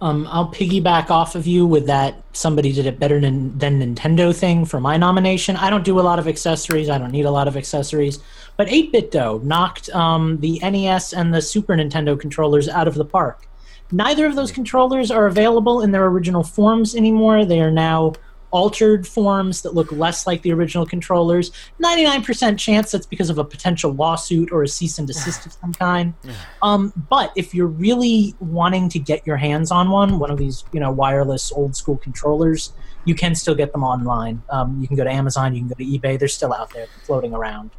Um, 0.00 0.28
I'll 0.30 0.48
piggyback 0.48 1.08
off 1.08 1.34
of 1.34 1.46
you 1.46 1.66
with 1.66 1.86
that. 1.86 2.22
Somebody 2.32 2.72
did 2.72 2.86
it 2.86 2.98
better 2.98 3.18
than, 3.18 3.56
than 3.56 3.80
Nintendo 3.80 4.34
thing 4.34 4.66
for 4.66 4.78
my 4.78 4.96
nomination. 4.98 5.56
I 5.56 5.70
don't 5.70 5.84
do 5.84 5.98
a 5.98 6.02
lot 6.02 6.18
of 6.18 6.28
accessories. 6.28 6.90
I 6.90 6.98
don't 6.98 7.12
need 7.12 7.24
a 7.24 7.30
lot 7.30 7.48
of 7.48 7.56
accessories. 7.56 8.18
But 8.58 8.68
8BitDo 8.68 9.42
knocked 9.42 9.88
um, 9.90 10.38
the 10.40 10.58
NES 10.60 11.14
and 11.14 11.32
the 11.32 11.40
Super 11.40 11.74
Nintendo 11.74 12.18
controllers 12.18 12.68
out 12.68 12.86
of 12.86 12.94
the 12.94 13.04
park. 13.06 13.48
Neither 13.90 14.26
of 14.26 14.34
those 14.34 14.52
controllers 14.52 15.10
are 15.10 15.26
available 15.26 15.80
in 15.80 15.92
their 15.92 16.06
original 16.06 16.42
forms 16.42 16.94
anymore. 16.94 17.44
They 17.44 17.60
are 17.60 17.70
now 17.70 18.14
altered 18.56 19.06
forms 19.06 19.60
that 19.60 19.74
look 19.74 19.92
less 19.92 20.26
like 20.26 20.40
the 20.40 20.50
original 20.50 20.86
controllers. 20.86 21.52
99% 21.84 22.58
chance 22.58 22.90
that's 22.90 23.04
because 23.04 23.28
of 23.28 23.36
a 23.36 23.44
potential 23.44 23.92
lawsuit 23.92 24.50
or 24.50 24.62
a 24.62 24.68
cease 24.68 24.98
and 24.98 25.06
desist 25.06 25.44
of 25.44 25.52
some 25.52 25.74
kind. 25.74 26.14
Um, 26.62 26.92
but 27.10 27.32
if 27.36 27.54
you're 27.54 27.66
really 27.66 28.34
wanting 28.40 28.88
to 28.88 28.98
get 28.98 29.24
your 29.26 29.36
hands 29.36 29.70
on 29.70 29.90
one, 29.90 30.18
one 30.18 30.30
of 30.30 30.38
these, 30.38 30.64
you 30.72 30.80
know, 30.80 30.90
wireless 30.90 31.52
old 31.52 31.76
school 31.76 31.96
controllers, 31.98 32.72
you 33.04 33.14
can 33.14 33.34
still 33.34 33.54
get 33.54 33.72
them 33.72 33.84
online. 33.84 34.42
Um, 34.50 34.80
you 34.80 34.88
can 34.88 34.96
go 34.96 35.04
to 35.04 35.10
Amazon, 35.10 35.54
you 35.54 35.60
can 35.60 35.68
go 35.68 35.74
to 35.74 35.84
eBay. 35.84 36.18
They're 36.18 36.28
still 36.28 36.52
out 36.52 36.72
there 36.72 36.86
floating 37.04 37.34
around. 37.34 37.70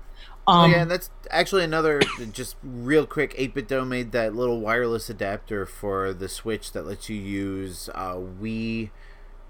Oh 0.48 0.54
Um, 0.54 0.72
yeah, 0.72 0.82
and 0.84 0.92
that's 0.92 1.10
actually 1.30 1.64
another 1.64 2.02
just 2.32 2.56
real 2.64 3.06
quick. 3.06 3.36
8BitDo 3.36 3.86
made 3.86 4.12
that 4.12 4.36
little 4.36 4.62
wireless 4.62 5.10
adapter 5.10 5.66
for 5.66 6.14
the 6.14 6.30
Switch 6.30 6.72
that 6.72 6.86
lets 6.86 7.10
you 7.10 7.18
use 7.18 7.90
uh, 7.96 8.14
Wii 8.14 8.92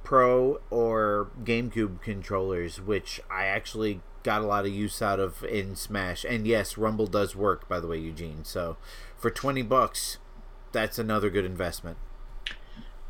Pro 0.07 0.61
or 0.69 1.31
GameCube 1.43 2.01
controllers, 2.01 2.79
which 2.79 3.19
I 3.29 3.47
actually 3.47 3.99
got 4.23 4.41
a 4.41 4.45
lot 4.45 4.65
of 4.65 4.71
use 4.71 5.01
out 5.01 5.19
of 5.19 5.43
in 5.43 5.75
Smash. 5.75 6.23
And 6.23 6.47
yes, 6.47 6.77
Rumble 6.77 7.07
does 7.07 7.35
work, 7.35 7.67
by 7.67 7.81
the 7.81 7.87
way, 7.87 7.97
Eugene. 7.97 8.45
So 8.45 8.77
for 9.17 9.29
twenty 9.29 9.63
bucks, 9.63 10.17
that's 10.71 10.97
another 10.97 11.29
good 11.29 11.43
investment. 11.43 11.97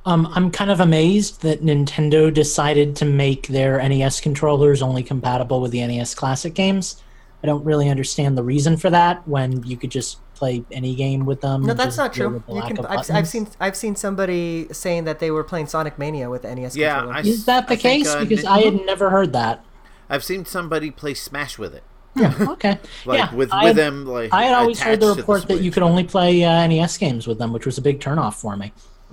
Um, 0.08 0.28
I'm 0.34 0.50
kind 0.50 0.72
of 0.72 0.80
amazed 0.80 1.43
that 1.43 1.62
Nintendo 1.62 2.34
decided 2.34 2.95
to 2.95 3.06
make 3.06 3.45
their 3.45 3.78
NES 3.78 4.20
controllers 4.20 4.82
only 4.82 5.04
compatible 5.04 5.62
with 5.62 5.70
the 5.70 5.86
NES 5.86 6.16
Classic 6.16 6.56
games. 6.56 7.04
I 7.43 7.45
don't 7.45 7.64
really 7.64 7.89
understand 7.89 8.36
the 8.36 8.43
reason 8.43 8.76
for 8.76 8.89
that 8.89 9.28
when 9.28 9.62
you 9.62 9.78
could 9.78 9.91
just 9.91 10.18
play 10.38 10.64
any 10.72 10.96
game 10.96 11.26
with 11.26 11.42
them. 11.42 11.64
No, 11.64 11.74
that's 11.74 11.98
not 11.98 12.14
true. 12.14 12.44
You 12.48 12.62
can. 12.62 12.86
I've, 12.86 13.10
I've 13.12 13.28
seen. 13.28 13.48
I've 13.60 13.76
seen 13.76 13.96
somebody 13.96 14.68
saying 14.72 15.06
that 15.06 15.20
they 15.20 15.32
were 15.32 15.44
playing 15.44 15.68
Sonic 15.68 15.98
Mania 15.98 16.30
with 16.30 16.44
NES 16.44 16.76
Yeah, 16.78 16.96
controller. 16.96 17.16
I- 17.16 17.22
Is 17.22 17.46
that 17.46 17.68
the 17.68 17.74
I 17.74 17.78
think, 17.78 18.06
case? 18.06 18.14
uh, 18.14 18.24
because 18.24 18.44
Nin- 18.44 18.52
I 18.54 18.60
had 18.62 18.86
never 18.86 19.10
heard 19.10 19.34
that. 19.34 19.66
I've 20.10 20.24
seen 20.24 20.46
somebody 20.46 20.90
play 20.92 21.14
Smash 21.16 21.58
with 21.58 21.74
it, 21.76 21.84
Yeah. 22.16 22.34
Okay. 22.52 22.78
like 23.06 23.18
yeah, 23.20 23.30
with 23.34 23.50
with 23.50 23.52
had- 23.52 23.76
them 23.76 24.06
like. 24.06 24.34
I 24.34 24.44
had 24.44 24.54
always 24.56 24.80
heard 24.80 25.00
the 25.02 25.14
to 25.14 25.20
report 25.20 25.48
that 25.50 25.62
you 25.62 25.72
could 25.72 25.84
only 25.84 26.04
play 26.04 26.44
uh, 26.44 26.66
NES 26.68 26.98
games 26.98 27.28
with 27.28 27.40
them, 27.40 27.52
which 27.52 27.66
was 27.66 27.78
a 27.78 27.82
big 27.82 28.00
turnoff 28.00 28.36
for 28.36 28.56
me. 28.56 28.72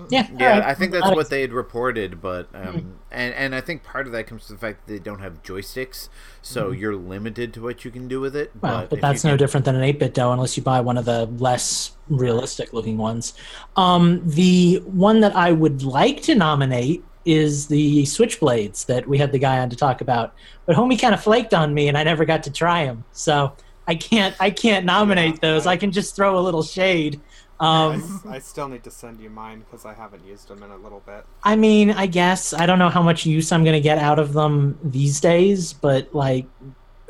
Yeah. 0.08 0.26
Yeah, 0.38 0.54
alright. 0.54 0.68
I 0.68 0.74
think 0.74 0.92
that's 0.92 1.08
what 1.10 1.30
they 1.30 1.40
had 1.40 1.52
reported, 1.52 2.20
but 2.20 2.48
um, 2.52 2.98
and 3.12 3.32
and 3.34 3.54
I 3.54 3.60
think 3.60 3.84
part 3.84 4.06
of 4.06 4.12
that 4.12 4.26
comes 4.26 4.46
to 4.46 4.52
the 4.52 4.58
fact 4.58 4.86
that 4.86 4.92
they 4.92 4.98
don't 4.98 5.20
have 5.20 5.42
joysticks, 5.42 6.08
so 6.42 6.72
you're 6.72 6.96
limited 6.96 7.54
to 7.54 7.62
what 7.62 7.84
you 7.84 7.90
can 7.90 8.08
do 8.08 8.20
with 8.20 8.34
it. 8.34 8.50
Mm-hmm. 8.50 8.66
Well, 8.66 8.80
but 8.80 8.90
but 8.90 9.00
that's 9.00 9.22
no 9.22 9.30
can- 9.30 9.38
different 9.38 9.66
than 9.66 9.76
an 9.76 9.82
8BitDo 9.82 10.32
unless 10.32 10.56
you 10.56 10.62
buy 10.62 10.80
one 10.80 10.98
of 10.98 11.04
the 11.04 11.26
less 11.26 11.92
realistic 12.08 12.72
looking 12.72 12.98
ones. 12.98 13.34
Um, 13.76 14.22
the 14.24 14.82
one 14.84 15.20
that 15.20 15.36
I 15.36 15.52
would 15.52 15.82
like 15.84 16.22
to 16.22 16.34
nominate 16.34 17.04
is 17.24 17.68
the 17.68 18.02
Switchblades 18.02 18.86
that 18.86 19.08
we 19.08 19.18
had 19.18 19.32
the 19.32 19.38
guy 19.38 19.58
on 19.58 19.70
to 19.70 19.76
talk 19.76 20.00
about. 20.00 20.34
But 20.66 20.76
homie 20.76 21.00
kind 21.00 21.14
of 21.14 21.22
flaked 21.22 21.54
on 21.54 21.72
me 21.72 21.88
and 21.88 21.96
I 21.96 22.02
never 22.02 22.24
got 22.24 22.42
to 22.44 22.50
try 22.50 22.84
them. 22.84 23.04
So 23.12 23.54
I 23.86 23.94
can't 23.94 24.34
I 24.40 24.50
can't 24.50 24.84
nominate 24.84 25.40
those. 25.40 25.66
I 25.66 25.76
can 25.76 25.92
just 25.92 26.16
throw 26.16 26.38
a 26.38 26.40
little 26.40 26.62
shade. 26.62 27.20
Um, 27.64 28.20
I, 28.28 28.36
I 28.36 28.38
still 28.40 28.68
need 28.68 28.84
to 28.84 28.90
send 28.90 29.20
you 29.20 29.30
mine 29.30 29.60
because 29.60 29.84
I 29.86 29.94
haven't 29.94 30.24
used 30.26 30.48
them 30.48 30.62
in 30.62 30.70
a 30.70 30.76
little 30.76 31.00
bit. 31.06 31.24
I 31.42 31.56
mean, 31.56 31.90
I 31.90 32.06
guess 32.06 32.52
I 32.52 32.66
don't 32.66 32.78
know 32.78 32.90
how 32.90 33.02
much 33.02 33.24
use 33.24 33.50
I'm 33.52 33.64
gonna 33.64 33.80
get 33.80 33.98
out 33.98 34.18
of 34.18 34.32
them 34.32 34.78
these 34.82 35.20
days, 35.20 35.72
but 35.72 36.14
like, 36.14 36.46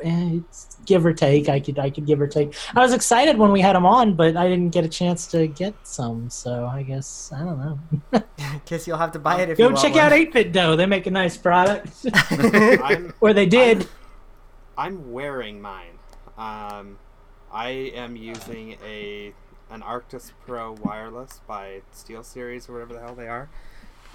eh, 0.03 0.39
it's 0.39 0.77
give 0.85 1.05
or 1.05 1.13
take. 1.13 1.49
I 1.49 1.59
could 1.59 1.77
I 1.79 1.89
could 1.89 2.05
give 2.05 2.21
or 2.21 2.27
take. 2.27 2.53
I 2.75 2.79
was 2.79 2.93
excited 2.93 3.37
when 3.37 3.51
we 3.51 3.59
had 3.59 3.75
them 3.75 3.85
on, 3.85 4.13
but 4.13 4.37
I 4.37 4.47
didn't 4.47 4.69
get 4.69 4.85
a 4.85 4.89
chance 4.89 5.27
to 5.27 5.47
get 5.47 5.73
some, 5.83 6.29
so 6.29 6.65
I 6.71 6.83
guess 6.83 7.31
I 7.35 7.39
don't 7.39 7.59
know. 7.59 8.23
Guess 8.65 8.87
you'll 8.87 8.97
have 8.97 9.11
to 9.11 9.19
buy 9.19 9.41
it 9.41 9.49
if 9.49 9.59
you 9.59 9.65
Go 9.65 9.69
want 9.71 9.81
check 9.81 9.93
one. 9.93 10.01
out 10.01 10.11
8BitDo. 10.11 10.77
They 10.77 10.85
make 10.85 11.05
a 11.05 11.11
nice 11.11 11.37
product, 11.37 12.05
or 13.21 13.33
they 13.33 13.45
did. 13.45 13.87
I'm 14.77 15.11
wearing 15.11 15.61
mine. 15.61 15.99
Um, 16.37 16.97
I 17.51 17.69
am 17.95 18.15
using 18.15 18.77
a 18.83 19.33
an 19.69 19.81
Arctis 19.81 20.31
Pro 20.45 20.73
wireless 20.73 21.41
by 21.47 21.81
SteelSeries 21.93 22.69
or 22.69 22.73
whatever 22.73 22.93
the 22.93 22.99
hell 22.99 23.15
they 23.15 23.27
are. 23.27 23.49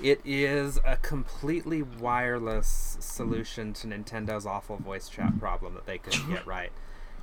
It 0.03 0.21
is 0.25 0.79
a 0.85 0.97
completely 0.97 1.83
wireless 1.83 2.97
solution 3.01 3.73
to 3.75 3.87
Nintendo's 3.87 4.47
awful 4.47 4.77
voice 4.77 5.09
chat 5.09 5.39
problem 5.39 5.75
that 5.75 5.87
they 5.87 5.99
couldn't 5.99 6.31
get 6.31 6.47
right. 6.47 6.73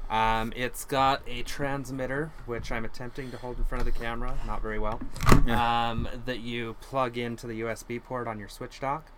Um, 0.09 0.53
it's 0.55 0.85
got 0.85 1.21
a 1.27 1.41
transmitter, 1.43 2.31
which 2.45 2.71
I'm 2.71 2.85
attempting 2.85 3.31
to 3.31 3.37
hold 3.37 3.57
in 3.57 3.65
front 3.65 3.85
of 3.85 3.93
the 3.93 3.99
camera, 3.99 4.37
not 4.45 4.61
very 4.61 4.79
well, 4.79 5.01
um, 5.47 6.07
that 6.25 6.39
you 6.39 6.77
plug 6.79 7.17
into 7.17 7.45
the 7.45 7.61
USB 7.61 8.01
port 8.01 8.27
on 8.27 8.39
your 8.39 8.47
Switch 8.47 8.79
dock, 8.79 9.11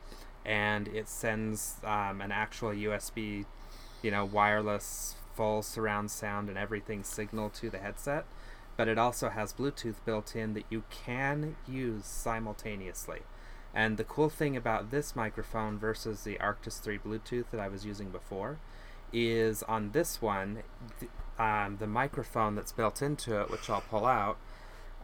and 0.46 0.88
it 0.88 1.08
sends 1.08 1.76
um, 1.84 2.22
an 2.22 2.32
actual 2.32 2.70
USB 2.70 3.46
you 4.02 4.12
know, 4.12 4.26
wireless, 4.26 5.16
full 5.36 5.62
surround 5.62 6.12
sound 6.12 6.50
and 6.50 6.58
everything 6.58 7.04
signal 7.04 7.50
to 7.50 7.70
the 7.70 7.78
headset, 7.78 8.26
but 8.80 8.88
it 8.88 8.98
also 8.98 9.28
has 9.28 9.52
Bluetooth 9.52 9.98
built 10.06 10.38
in 10.38 10.54
that 10.54 10.64
you 10.70 10.84
can 10.90 11.58
use 11.68 12.06
simultaneously. 12.06 13.24
And 13.74 13.98
the 13.98 14.06
cool 14.06 14.30
thing 14.30 14.56
about 14.56 14.90
this 14.90 15.18
microphone 15.18 15.78
versus 15.78 16.24
the 16.24 16.38
Arctis 16.38 16.80
3 16.80 16.98
Bluetooth 16.98 17.44
that 17.52 17.60
I 17.60 17.68
was 17.68 17.86
using 17.86 18.10
before 18.10 18.58
is 19.12 19.64
on 19.64 19.92
this 19.92 20.22
one, 20.22 20.64
um, 21.38 21.76
the 21.82 21.88
microphone 21.88 22.56
that's 22.56 22.72
built 22.72 23.02
into 23.02 23.42
it, 23.42 23.52
which 23.52 23.70
I'll 23.70 23.82
pull 23.82 24.06
out, 24.06 24.38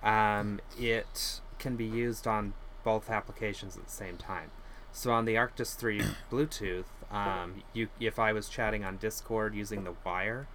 um, 0.01 0.61
it 0.79 1.41
can 1.59 1.75
be 1.75 1.83
used 1.83 2.25
on 2.27 2.53
both 2.85 3.09
applications 3.09 3.75
at 3.75 3.87
the 3.87 3.91
same 3.91 4.15
time. 4.15 4.51
So 4.93 5.11
on 5.11 5.25
the 5.25 5.35
Arctis 5.35 5.75
3 5.75 5.99
Bluetooth, 6.31 6.85
um, 7.11 7.61
you 7.73 7.89
if 7.99 8.19
I 8.19 8.31
was 8.31 8.47
chatting 8.47 8.85
on 8.85 8.95
Discord 8.95 9.53
using 9.53 9.83
the 9.83 9.95
wire, 10.05 10.47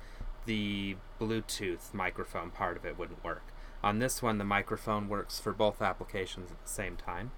the 0.51 0.97
Bluetooth 1.21 1.95
microphone 1.95 2.51
part 2.51 2.77
of 2.77 2.85
it 2.85 2.99
wouldn't 2.99 3.23
work. 3.23 3.45
On 3.85 4.01
this 4.01 4.21
one, 4.21 4.39
the 4.39 4.45
microphone 4.45 5.09
works 5.09 5.39
for 5.39 5.53
both 5.53 5.81
applications 5.81 6.51
at 6.51 6.61
the 6.61 6.69
same 6.69 6.97
time, 6.97 7.31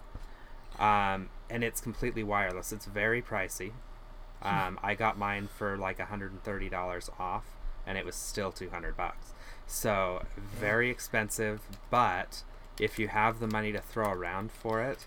um, 0.78 1.28
and 1.50 1.62
it's 1.62 1.78
completely 1.78 2.24
wireless. 2.24 2.72
It's 2.72 2.86
very 2.86 3.20
pricey. 3.20 3.72
Um, 4.40 4.80
I 4.82 4.94
got 4.94 5.18
mine 5.18 5.50
for 5.54 5.76
like 5.76 5.98
$130 5.98 7.20
off, 7.20 7.44
and 7.86 7.98
it 7.98 8.06
was 8.06 8.16
still 8.16 8.50
200 8.50 8.96
bucks. 8.96 9.34
So 9.66 10.24
very 10.58 10.88
expensive, 10.88 11.60
but 11.90 12.44
if 12.80 12.98
you 12.98 13.08
have 13.08 13.40
the 13.40 13.46
money 13.46 13.72
to 13.72 13.80
throw 13.82 14.10
around 14.10 14.52
for 14.52 14.80
it, 14.80 15.06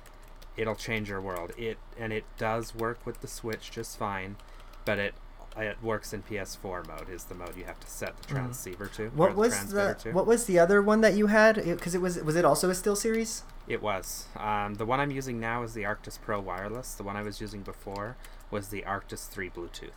it'll 0.55 0.75
change 0.75 1.09
your 1.09 1.21
world. 1.21 1.53
It 1.57 1.79
and 1.97 2.13
it 2.13 2.25
does 2.37 2.75
work 2.75 3.03
with 3.03 3.21
the 3.21 3.27
Switch 3.27 3.71
just 3.71 3.97
fine, 3.97 4.35
but 4.85 4.99
it 4.99 5.15
it 5.57 5.81
works 5.81 6.13
in 6.13 6.23
PS4 6.23 6.87
mode. 6.87 7.09
Is 7.09 7.25
the 7.25 7.35
mode 7.35 7.55
you 7.55 7.63
have 7.63 7.79
to 7.79 7.87
set 7.87 8.17
the 8.17 8.27
transceiver 8.27 8.87
to? 8.87 9.09
Mm. 9.09 9.13
What 9.13 9.35
was 9.35 9.71
the 9.71 9.95
to. 10.01 10.11
What 10.11 10.27
was 10.27 10.45
the 10.45 10.59
other 10.59 10.81
one 10.81 11.01
that 11.01 11.15
you 11.15 11.27
had? 11.27 11.55
Because 11.55 11.95
it, 11.95 12.01
was 12.01 12.21
was 12.21 12.35
it 12.35 12.43
also 12.43 12.69
a 12.69 12.73
SteelSeries? 12.73 13.43
It 13.67 13.81
was. 13.81 14.27
Um, 14.37 14.75
the 14.75 14.85
one 14.85 14.99
I'm 14.99 15.11
using 15.11 15.39
now 15.39 15.63
is 15.63 15.73
the 15.73 15.83
Arctis 15.83 16.19
Pro 16.21 16.39
wireless. 16.39 16.93
The 16.93 17.03
one 17.03 17.15
I 17.15 17.23
was 17.23 17.41
using 17.41 17.61
before 17.61 18.15
was 18.51 18.67
the 18.67 18.83
Arctis 18.83 19.27
3 19.27 19.49
Bluetooth. 19.49 19.89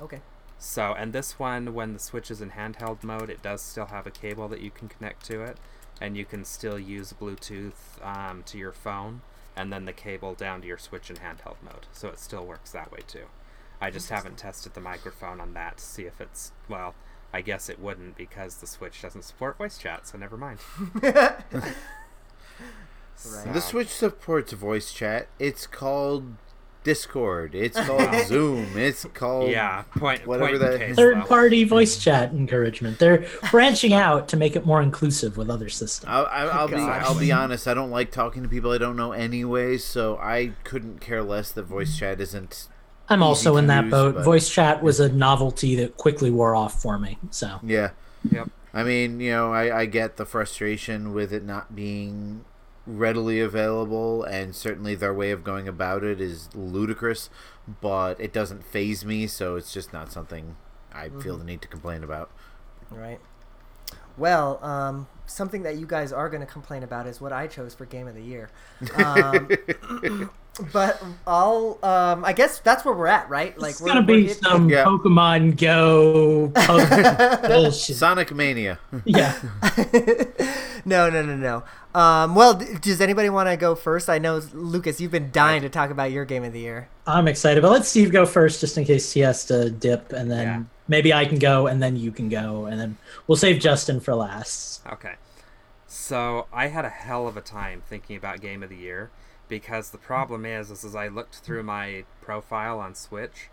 Okay. 0.00 0.20
So, 0.58 0.94
and 0.94 1.12
this 1.12 1.38
one, 1.38 1.74
when 1.74 1.92
the 1.92 1.98
Switch 1.98 2.30
is 2.30 2.40
in 2.40 2.50
handheld 2.50 3.04
mode, 3.04 3.30
it 3.30 3.42
does 3.42 3.62
still 3.62 3.86
have 3.86 4.06
a 4.06 4.10
cable 4.10 4.48
that 4.48 4.60
you 4.60 4.70
can 4.70 4.88
connect 4.88 5.24
to 5.26 5.42
it, 5.42 5.58
and 6.00 6.16
you 6.16 6.24
can 6.24 6.44
still 6.44 6.78
use 6.78 7.12
Bluetooth 7.12 8.02
um, 8.02 8.42
to 8.46 8.58
your 8.58 8.72
phone, 8.72 9.20
and 9.54 9.72
then 9.72 9.84
the 9.84 9.92
cable 9.92 10.34
down 10.34 10.62
to 10.62 10.66
your 10.66 10.78
Switch 10.78 11.10
in 11.10 11.16
handheld 11.16 11.56
mode. 11.62 11.86
So 11.92 12.08
it 12.08 12.18
still 12.18 12.44
works 12.44 12.72
that 12.72 12.90
way 12.90 13.00
too. 13.06 13.26
I 13.80 13.90
just 13.90 14.08
haven't 14.10 14.38
tested 14.38 14.74
the 14.74 14.80
microphone 14.80 15.40
on 15.40 15.52
that 15.54 15.78
to 15.78 15.84
see 15.84 16.02
if 16.04 16.20
it's 16.20 16.52
well. 16.68 16.94
I 17.34 17.42
guess 17.42 17.68
it 17.68 17.78
wouldn't 17.78 18.16
because 18.16 18.56
the 18.56 18.66
Switch 18.66 19.02
doesn't 19.02 19.22
support 19.24 19.58
voice 19.58 19.76
chat, 19.78 20.06
so 20.06 20.16
never 20.18 20.36
mind. 20.36 20.58
Right. 23.30 23.54
The 23.54 23.60
Switch 23.60 23.88
supports 23.88 24.52
voice 24.52 24.92
chat. 24.92 25.28
It's 25.38 25.66
called 25.66 26.34
Discord. 26.84 27.54
It's 27.54 27.80
called 27.80 28.14
Zoom. 28.26 28.76
It's 28.76 29.06
called 29.14 29.50
yeah, 29.50 29.82
point. 29.98 30.26
whatever 30.26 30.50
point 30.50 30.62
in 30.62 30.70
that- 30.70 30.78
case, 30.78 30.96
Third 30.96 31.16
though. 31.22 31.26
party 31.26 31.64
voice 31.64 31.96
chat 31.96 32.32
encouragement. 32.32 32.98
They're 32.98 33.26
branching 33.50 33.94
out 33.94 34.28
to 34.28 34.36
make 34.36 34.54
it 34.54 34.66
more 34.66 34.82
inclusive 34.82 35.36
with 35.38 35.48
other 35.48 35.68
systems. 35.70 36.10
I'll, 36.10 36.26
I'll, 36.26 36.50
I'll 36.50 36.68
be 36.68 36.76
I'll 36.76 37.18
be 37.18 37.32
honest. 37.32 37.66
I 37.66 37.72
don't 37.74 37.90
like 37.90 38.10
talking 38.10 38.42
to 38.42 38.48
people 38.48 38.70
I 38.70 38.78
don't 38.78 38.96
know 38.96 39.12
anyway, 39.12 39.78
so 39.78 40.18
I 40.18 40.52
couldn't 40.64 41.00
care 41.00 41.22
less 41.22 41.50
that 41.52 41.62
voice 41.62 41.98
chat 41.98 42.20
isn't. 42.20 42.68
I'm 43.08 43.22
also 43.22 43.56
in 43.56 43.66
that 43.68 43.84
use, 43.84 43.90
boat. 43.90 44.14
but- 44.16 44.24
Voice 44.24 44.48
chat 44.48 44.82
was 44.82 45.00
a 45.00 45.08
novelty 45.08 45.76
that 45.76 45.96
quickly 45.96 46.30
wore 46.30 46.54
off 46.54 46.80
for 46.80 46.98
me. 46.98 47.18
So 47.30 47.60
Yeah, 47.62 47.90
Yep. 48.30 48.50
I 48.74 48.82
mean, 48.82 49.20
you 49.20 49.30
know, 49.30 49.52
I, 49.52 49.80
I 49.80 49.86
get 49.86 50.16
the 50.16 50.26
frustration 50.26 51.14
with 51.14 51.32
it 51.32 51.44
not 51.44 51.74
being 51.74 52.44
readily 52.86 53.40
available, 53.40 54.22
and 54.22 54.54
certainly 54.54 54.94
their 54.94 55.14
way 55.14 55.30
of 55.30 55.42
going 55.42 55.66
about 55.66 56.04
it 56.04 56.20
is 56.20 56.48
ludicrous. 56.54 57.30
But 57.80 58.20
it 58.20 58.32
doesn't 58.32 58.64
phase 58.64 59.04
me, 59.04 59.26
so 59.26 59.56
it's 59.56 59.72
just 59.72 59.92
not 59.92 60.12
something 60.12 60.56
I 60.92 61.08
feel 61.08 61.36
the 61.36 61.44
need 61.44 61.62
to 61.62 61.68
complain 61.68 62.04
about. 62.04 62.30
Right. 62.90 63.18
Well, 64.16 64.62
um, 64.64 65.08
something 65.26 65.62
that 65.62 65.76
you 65.76 65.86
guys 65.86 66.12
are 66.12 66.28
going 66.28 66.40
to 66.40 66.46
complain 66.46 66.82
about 66.82 67.06
is 67.06 67.20
what 67.20 67.32
I 67.32 67.46
chose 67.46 67.74
for 67.74 67.84
game 67.86 68.06
of 68.06 68.14
the 68.14 68.22
year. 68.22 68.50
Um, 68.94 69.48
but 70.72 71.02
I'll, 71.26 71.78
um, 71.82 72.24
I 72.24 72.32
guess 72.32 72.58
that's 72.60 72.84
where 72.84 72.94
we're 72.94 73.06
at, 73.06 73.28
right? 73.28 73.56
Like 73.58 73.72
it's 73.72 73.80
we're, 73.80 73.88
gonna 73.88 74.00
we're 74.00 74.06
be 74.16 74.26
hit- 74.28 74.38
some 74.42 74.68
Yeah. 74.68 74.84
Pokemon 74.84 75.58
Go 75.58 76.52
po- 76.54 77.48
bullshit. 77.48 77.96
Sonic 77.96 78.34
Mania. 78.34 78.78
Yeah, 79.04 79.34
no, 80.84 81.10
no, 81.10 81.22
no, 81.22 81.36
no. 81.36 81.62
Um, 81.98 82.34
well, 82.34 82.54
does 82.54 83.00
anybody 83.00 83.30
want 83.30 83.48
to 83.48 83.56
go 83.56 83.74
first? 83.74 84.10
I 84.10 84.18
know 84.18 84.40
Lucas, 84.52 85.00
you've 85.00 85.10
been 85.12 85.30
dying 85.32 85.62
to 85.62 85.68
talk 85.68 85.90
about 85.90 86.10
your 86.12 86.24
game 86.24 86.44
of 86.44 86.52
the 86.52 86.60
year. 86.60 86.88
I'm 87.06 87.26
excited. 87.28 87.62
But 87.62 87.70
let 87.70 87.84
Steve 87.86 88.12
go 88.12 88.26
first, 88.26 88.60
just 88.60 88.76
in 88.76 88.84
case 88.84 89.12
he 89.12 89.20
has 89.20 89.44
to 89.46 89.70
dip, 89.70 90.12
and 90.12 90.30
then 90.30 90.46
Yeah. 90.46 90.62
maybe 90.88 91.12
I 91.14 91.24
can 91.24 91.38
go, 91.38 91.66
and 91.66 91.82
then 91.82 91.96
you 91.96 92.12
can 92.12 92.28
go, 92.28 92.66
and 92.66 92.78
then 92.78 92.98
we'll 93.26 93.36
save 93.36 93.60
Justin 93.60 94.00
for 94.00 94.14
last. 94.14 94.82
Okay. 94.92 95.14
So 95.86 96.46
I 96.52 96.66
had 96.66 96.84
a 96.84 96.88
hell 96.90 97.26
of 97.26 97.36
a 97.36 97.40
time 97.40 97.82
thinking 97.88 98.16
about 98.16 98.40
game 98.40 98.62
of 98.62 98.68
the 98.68 98.76
year 98.76 99.10
because 99.48 99.90
the 99.90 99.98
problem 99.98 100.44
is, 100.44 100.70
is 100.70 100.84
as 100.84 100.96
I 100.96 101.08
looked 101.08 101.36
through 101.36 101.62
my 101.62 102.04
profile 102.20 102.78
on 102.78 102.94
Switch, 102.94 103.48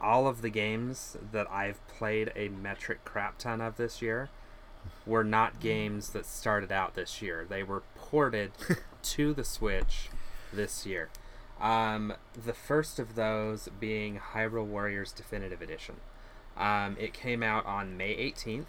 all 0.00 0.26
of 0.26 0.42
the 0.42 0.50
games 0.50 1.16
that 1.30 1.48
I've 1.50 1.86
played 1.86 2.32
a 2.34 2.48
metric 2.48 3.04
crap 3.04 3.38
ton 3.38 3.60
of 3.60 3.76
this 3.76 4.02
year 4.02 4.28
were 5.06 5.24
not 5.24 5.60
games 5.60 6.10
that 6.10 6.26
started 6.26 6.72
out 6.72 6.94
this 6.94 7.22
year. 7.22 7.46
They 7.48 7.62
were 7.62 7.82
ported 7.96 8.52
to 9.02 9.32
the 9.32 9.44
Switch 9.44 10.08
this 10.52 10.84
year. 10.84 11.08
Um, 11.60 12.14
the 12.34 12.52
first 12.52 12.98
of 12.98 13.14
those 13.14 13.68
being 13.78 14.18
Hyrule 14.32 14.66
Warriors 14.66 15.12
Definitive 15.12 15.62
Edition. 15.62 15.96
Um, 16.56 16.96
it 16.98 17.12
came 17.12 17.42
out 17.42 17.64
on 17.64 17.96
May 17.96 18.14
18th, 18.16 18.64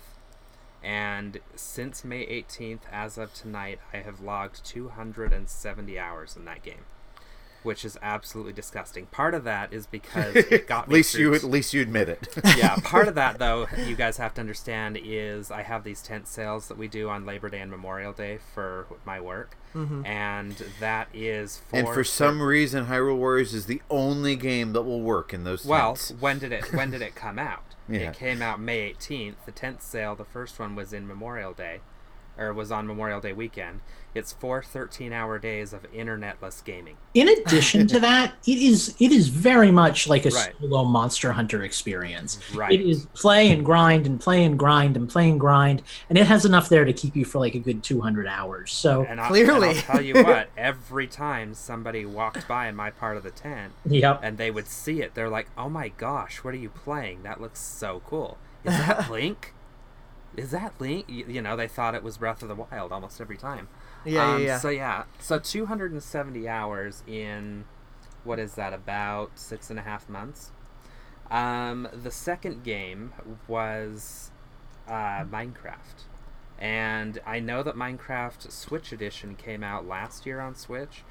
and 0.84 1.40
since 1.56 2.04
May 2.04 2.26
18th, 2.26 2.82
as 2.92 3.18
of 3.18 3.34
tonight, 3.34 3.80
I 3.94 3.98
have 3.98 4.20
logged 4.20 4.66
270 4.66 5.98
hours 5.98 6.36
in 6.36 6.44
that 6.44 6.62
game, 6.62 6.86
which 7.64 7.86
is 7.86 7.98
absolutely 8.02 8.52
disgusting. 8.52 9.06
Part 9.06 9.34
of 9.34 9.46
that 9.46 9.72
is 9.72 9.88
because 9.88 10.36
it 10.36 10.68
got 10.68 10.84
At 10.84 10.90
me 10.90 10.96
least 10.96 11.16
you 11.16 11.34
at 11.34 11.44
least 11.44 11.74
you 11.74 11.82
admit 11.82 12.10
it. 12.10 12.28
yeah, 12.58 12.76
part 12.84 13.08
of 13.08 13.16
that 13.16 13.40
though, 13.40 13.68
you 13.88 13.96
guys 13.96 14.18
have 14.18 14.34
to 14.34 14.42
understand 14.42 15.00
is 15.02 15.52
I 15.52 15.62
have 15.62 15.86
these 15.86 16.02
tent 16.02 16.28
sales 16.28 16.68
that 16.68 16.78
we 16.78 16.90
do 16.90 17.08
on 17.08 17.26
Labor 17.26 17.48
Day 17.48 17.62
and 17.62 17.72
Memorial 17.72 18.12
Day 18.12 18.40
for 18.54 18.88
my 19.06 19.22
work, 19.22 19.56
mm-hmm. 19.74 20.06
and 20.06 20.66
that 20.82 21.08
is 21.14 21.62
for 21.70 21.78
and 21.78 21.88
for 21.88 22.04
some 22.04 22.42
reason, 22.42 22.88
Hyrule 22.88 23.18
Warriors 23.18 23.54
is 23.54 23.68
the 23.68 23.82
only 23.90 24.36
game 24.36 24.74
that 24.74 24.82
will 24.82 25.02
work 25.02 25.34
in 25.34 25.46
those. 25.46 25.64
well, 25.64 25.96
tents. 25.96 26.14
when 26.20 26.40
did 26.40 26.52
it 26.52 26.74
when 26.74 26.92
did 26.92 27.02
it 27.02 27.16
come 27.16 27.40
out? 27.40 27.73
Yeah. 27.88 28.10
It 28.10 28.14
came 28.14 28.42
out 28.42 28.60
May 28.60 28.94
18th. 28.94 29.36
The 29.46 29.52
tent 29.52 29.82
sale, 29.82 30.16
the 30.16 30.26
first 30.26 30.60
one 30.60 30.76
was 30.76 30.94
in 30.94 31.08
Memorial 31.08 31.54
Day, 31.54 31.82
or 32.38 32.54
was 32.54 32.72
on 32.72 32.88
Memorial 32.88 33.20
Day 33.20 33.34
weekend, 33.34 33.82
it's 34.16 34.32
four 34.34 34.62
13-hour 34.62 35.40
days 35.40 35.74
of 35.74 35.92
internetless 35.92 36.64
gaming. 36.64 36.98
In 37.14 37.28
addition 37.30 37.88
to 37.88 38.00
that, 38.02 38.34
it 38.46 38.58
is 38.58 38.96
it 39.00 39.12
is 39.12 39.28
very 39.30 39.72
much 39.72 40.08
like 40.08 40.26
a 40.26 40.30
Right. 40.30 40.54
solo 40.62 40.84
Monster 40.84 41.32
Hunter 41.32 41.64
experience. 41.64 42.40
Right. 42.54 42.72
It 42.80 42.82
is 42.88 43.06
play 43.14 43.52
and 43.52 43.66
grind 43.66 44.06
and 44.06 44.20
play 44.20 44.44
and 44.44 44.58
grind 44.58 44.96
and 44.98 45.10
play 45.10 45.30
and 45.30 45.40
grind, 45.40 45.82
and 46.10 46.18
it 46.18 46.28
has 46.28 46.46
enough 46.46 46.70
there 46.70 46.86
to 46.86 46.94
keep 46.94 47.16
you 47.16 47.26
for 47.26 47.40
like 47.40 47.56
a 47.56 47.60
good 47.60 47.84
200 47.84 48.28
hours. 48.28 48.72
So 48.72 49.04
And 49.04 49.20
I'll, 49.20 49.28
Clearly. 49.30 49.70
and 49.70 49.78
I'll 49.78 49.84
tell 49.84 50.02
you 50.02 50.14
what, 50.24 50.50
every 50.58 51.08
time 51.08 51.54
somebody 51.54 52.06
walked 52.06 52.48
by 52.48 52.68
in 52.68 52.76
my 52.76 52.92
part 52.92 53.18
of 53.18 53.24
the 53.24 53.32
tent 53.32 53.74
yep. 53.86 54.20
and 54.24 54.38
they 54.38 54.52
would 54.52 54.68
see 54.68 55.02
it, 55.02 55.14
they're 55.16 55.30
like, 55.30 55.48
"Oh 55.58 55.70
my 55.70 55.90
gosh, 55.90 56.44
what 56.44 56.54
are 56.54 56.58
you 56.58 56.70
playing? 56.70 57.24
That 57.24 57.42
looks 57.42 57.60
so 57.60 58.02
cool. 58.08 58.38
Is 58.64 58.74
that 58.78 59.10
Link? 59.12 59.54
Is 60.38 60.52
that 60.52 60.74
Link?" 60.80 61.06
You, 61.08 61.26
you 61.28 61.42
know, 61.42 61.56
they 61.56 61.68
thought 61.68 61.96
it 61.96 62.04
was 62.04 62.18
Breath 62.18 62.42
of 62.42 62.48
the 62.50 62.56
Wild 62.56 62.92
almost 62.92 63.20
every 63.22 63.38
time. 63.38 63.68
Yeah, 64.06 64.34
Um, 64.34 64.42
yeah, 64.42 64.46
yeah. 64.48 64.58
So 64.60 64.70
yeah, 64.70 65.04
so 65.20 65.40
270 65.40 66.48
hours 66.48 67.04
in 67.08 67.66
what 68.24 68.40
is 68.40 68.56
that? 68.56 68.74
About 68.74 69.32
six 69.36 69.70
and 69.70 69.78
a 69.80 69.82
half 69.82 70.08
months. 70.10 70.52
Um, 71.32 71.88
the 71.94 72.12
second 72.12 72.64
game 72.64 73.14
was 73.48 74.32
uh, 74.88 75.24
Minecraft, 75.26 76.04
and 76.60 77.20
I 77.26 77.40
know 77.40 77.64
that 77.64 77.76
Minecraft 77.76 78.52
Switch 78.52 78.92
Edition 78.92 79.36
came 79.36 79.64
out 79.64 79.88
last 79.88 80.26
year 80.26 80.40
on 80.40 80.56
Switch, 80.56 81.04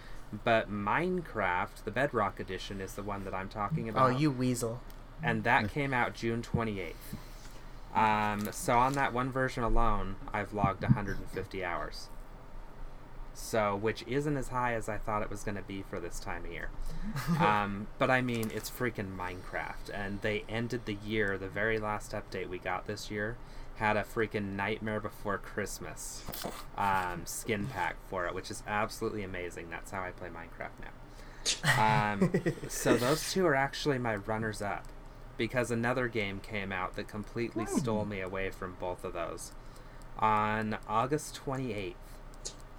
but 0.44 0.70
Minecraft, 0.70 1.84
the 1.84 1.90
Bedrock 1.90 2.38
Edition, 2.40 2.80
is 2.80 2.94
the 2.94 3.02
one 3.02 3.24
that 3.24 3.34
I'm 3.34 3.48
talking 3.48 3.88
about. 3.88 4.10
oh, 4.12 4.16
you 4.16 4.30
weasel. 4.30 4.80
and 5.22 5.44
that 5.44 5.70
came 5.72 5.92
out 5.92 6.14
June 6.14 6.40
28th. 6.42 6.94
Um, 7.94 8.48
so 8.52 8.78
on 8.78 8.94
that 8.94 9.12
one 9.12 9.30
version 9.30 9.62
alone, 9.64 10.16
I've 10.32 10.54
logged 10.54 10.82
150 10.82 11.64
hours. 11.64 12.08
So, 13.34 13.74
which 13.76 14.04
isn't 14.06 14.36
as 14.36 14.48
high 14.48 14.74
as 14.74 14.88
I 14.88 14.98
thought 14.98 15.22
it 15.22 15.30
was 15.30 15.42
going 15.42 15.56
to 15.56 15.62
be 15.62 15.82
for 15.82 15.98
this 15.98 16.20
time 16.20 16.44
of 16.44 16.52
year. 16.52 16.70
um, 17.40 17.86
but 17.98 18.10
I 18.10 18.20
mean, 18.20 18.50
it's 18.54 18.70
freaking 18.70 19.16
Minecraft, 19.16 19.90
and 19.92 20.20
they 20.20 20.44
ended 20.48 20.82
the 20.84 20.98
year. 21.04 21.38
The 21.38 21.48
very 21.48 21.78
last 21.78 22.12
update 22.12 22.48
we 22.48 22.58
got 22.58 22.86
this 22.86 23.10
year 23.10 23.36
had 23.76 23.96
a 23.96 24.02
freaking 24.02 24.54
Nightmare 24.54 25.00
Before 25.00 25.38
Christmas 25.38 26.24
um, 26.76 27.22
skin 27.24 27.66
pack 27.66 27.96
for 28.08 28.26
it, 28.26 28.34
which 28.34 28.50
is 28.50 28.62
absolutely 28.66 29.22
amazing. 29.22 29.70
That's 29.70 29.90
how 29.90 30.02
I 30.02 30.10
play 30.10 30.28
Minecraft 30.28 30.78
now. 30.80 30.92
Um, 32.12 32.32
so 32.68 32.96
those 32.96 33.32
two 33.32 33.46
are 33.46 33.54
actually 33.54 33.98
my 33.98 34.16
runners 34.16 34.62
up 34.62 34.86
because 35.36 35.70
another 35.70 36.08
game 36.08 36.40
came 36.40 36.70
out 36.72 36.94
that 36.96 37.08
completely 37.08 37.66
stole 37.66 38.04
me 38.04 38.20
away 38.20 38.50
from 38.50 38.76
both 38.78 39.04
of 39.04 39.12
those. 39.12 39.52
On 40.18 40.78
August 40.86 41.40
28th, 41.44 41.94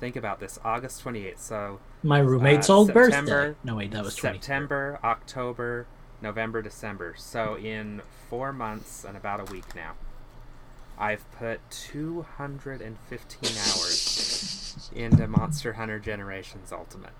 think 0.03 0.17
about 0.17 0.41
this 0.41 0.59
August 0.65 1.01
28th. 1.05 1.39
So 1.39 1.79
My 2.03 2.19
roommate's 2.19 2.69
uh, 2.69 2.75
old 2.75 2.87
September- 2.87 3.47
birthday. 3.47 3.57
No, 3.63 3.77
wait, 3.77 3.91
that 3.91 4.03
was 4.03 4.17
20. 4.17 4.37
September, 4.37 4.99
October, 5.01 5.85
November, 6.21 6.61
December. 6.61 7.15
So 7.17 7.55
in 7.55 8.01
four 8.29 8.51
months 8.51 9.05
and 9.05 9.15
about 9.15 9.39
a 9.39 9.49
week 9.49 9.73
now, 9.73 9.93
I've 10.97 11.23
put 11.31 11.61
215 11.71 13.49
hours 13.49 14.89
into 14.93 15.25
Monster 15.25 15.73
Hunter 15.73 15.99
Generations 15.99 16.73
Ultimate. 16.73 17.13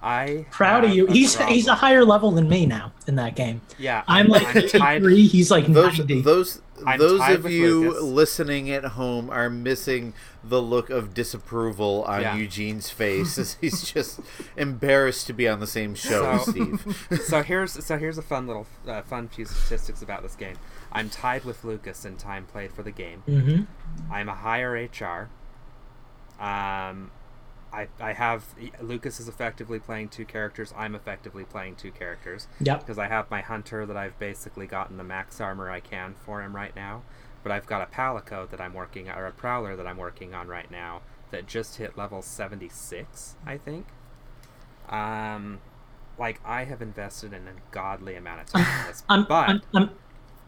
I 0.00 0.46
Proud 0.52 0.84
of 0.84 0.90
you. 0.94 1.08
a 1.08 1.12
He's 1.12 1.36
he's 1.36 1.66
a 1.66 1.74
higher 1.74 2.04
level 2.04 2.30
than 2.30 2.48
me 2.48 2.66
now 2.66 2.92
in 3.08 3.16
that 3.16 3.34
game. 3.34 3.60
yeah. 3.78 4.04
I'm 4.06 4.28
like 4.28 4.46
I'm 4.46 4.52
tied- 4.68 5.02
53. 5.02 5.26
He's 5.26 5.50
like 5.50 5.66
Those 5.66 5.98
90. 5.98 6.20
those 6.22 6.62
I'm 6.86 6.98
those 7.00 7.20
of 7.28 7.50
you 7.50 7.80
Lucas. 7.90 8.02
listening 8.04 8.70
at 8.70 8.84
home 8.84 9.28
are 9.30 9.50
missing 9.50 10.14
the 10.44 10.62
look 10.62 10.88
of 10.90 11.12
disapproval 11.14 12.04
on 12.06 12.20
Yeah. 12.20 12.36
Eugene's 12.36 12.88
face 12.90 13.36
as 13.42 13.54
he's 13.60 13.82
just 13.82 14.20
embarrassed 14.56 15.26
to 15.26 15.32
be 15.32 15.48
on 15.48 15.58
the 15.58 15.66
same 15.66 15.96
show 15.96 16.38
So- 16.38 16.52
Steve. 16.52 17.08
so 17.24 17.42
here's 17.42 17.84
so 17.84 17.98
here's 17.98 18.18
a 18.18 18.22
fun 18.22 18.46
little 18.46 18.68
uh, 18.86 19.02
fun 19.02 19.26
few 19.26 19.46
statistics 19.46 20.00
about 20.00 20.22
this 20.22 20.36
game. 20.36 20.56
I'm 20.92 21.10
tied 21.10 21.44
with 21.44 21.64
Lucas 21.64 22.04
in 22.04 22.16
time 22.16 22.46
played 22.46 22.72
for 22.72 22.84
the 22.84 22.92
game. 22.92 23.22
hmm 23.26 23.62
I'm 24.12 24.28
a 24.28 24.34
higher 24.36 24.72
HR. 24.74 25.28
Um, 26.40 27.10
I 27.72 27.88
I 28.00 28.12
have 28.12 28.44
Lucas 28.80 29.20
is 29.20 29.28
effectively 29.28 29.78
playing 29.78 30.08
two 30.08 30.24
characters. 30.24 30.72
I'm 30.76 30.94
effectively 30.94 31.44
playing 31.44 31.76
two 31.76 31.90
characters 31.92 32.46
Yep. 32.60 32.80
because 32.80 32.98
I 32.98 33.08
have 33.08 33.30
my 33.30 33.40
hunter 33.40 33.84
that 33.86 33.96
I've 33.96 34.18
basically 34.18 34.66
gotten 34.66 34.96
the 34.96 35.04
max 35.04 35.40
armor 35.40 35.70
I 35.70 35.80
can 35.80 36.14
for 36.24 36.42
him 36.42 36.54
right 36.56 36.74
now. 36.74 37.02
But 37.42 37.52
I've 37.52 37.66
got 37.66 37.82
a 37.82 37.86
palico 37.86 38.48
that 38.50 38.60
I'm 38.60 38.74
working 38.74 39.08
or 39.08 39.26
a 39.26 39.32
prowler 39.32 39.76
that 39.76 39.86
I'm 39.86 39.96
working 39.96 40.34
on 40.34 40.48
right 40.48 40.70
now 40.70 41.02
that 41.30 41.46
just 41.46 41.76
hit 41.76 41.96
level 41.96 42.22
76, 42.22 43.36
I 43.46 43.58
think. 43.58 43.86
Um, 44.88 45.60
like 46.18 46.40
I 46.44 46.64
have 46.64 46.82
invested 46.82 47.32
an 47.32 47.46
ungodly 47.46 48.16
amount 48.16 48.40
of 48.40 48.46
time 48.48 48.66
in 48.80 48.86
this, 48.88 49.02
I'm, 49.08 49.24
but 49.24 49.48
I'm, 49.48 49.60
I'm, 49.74 49.90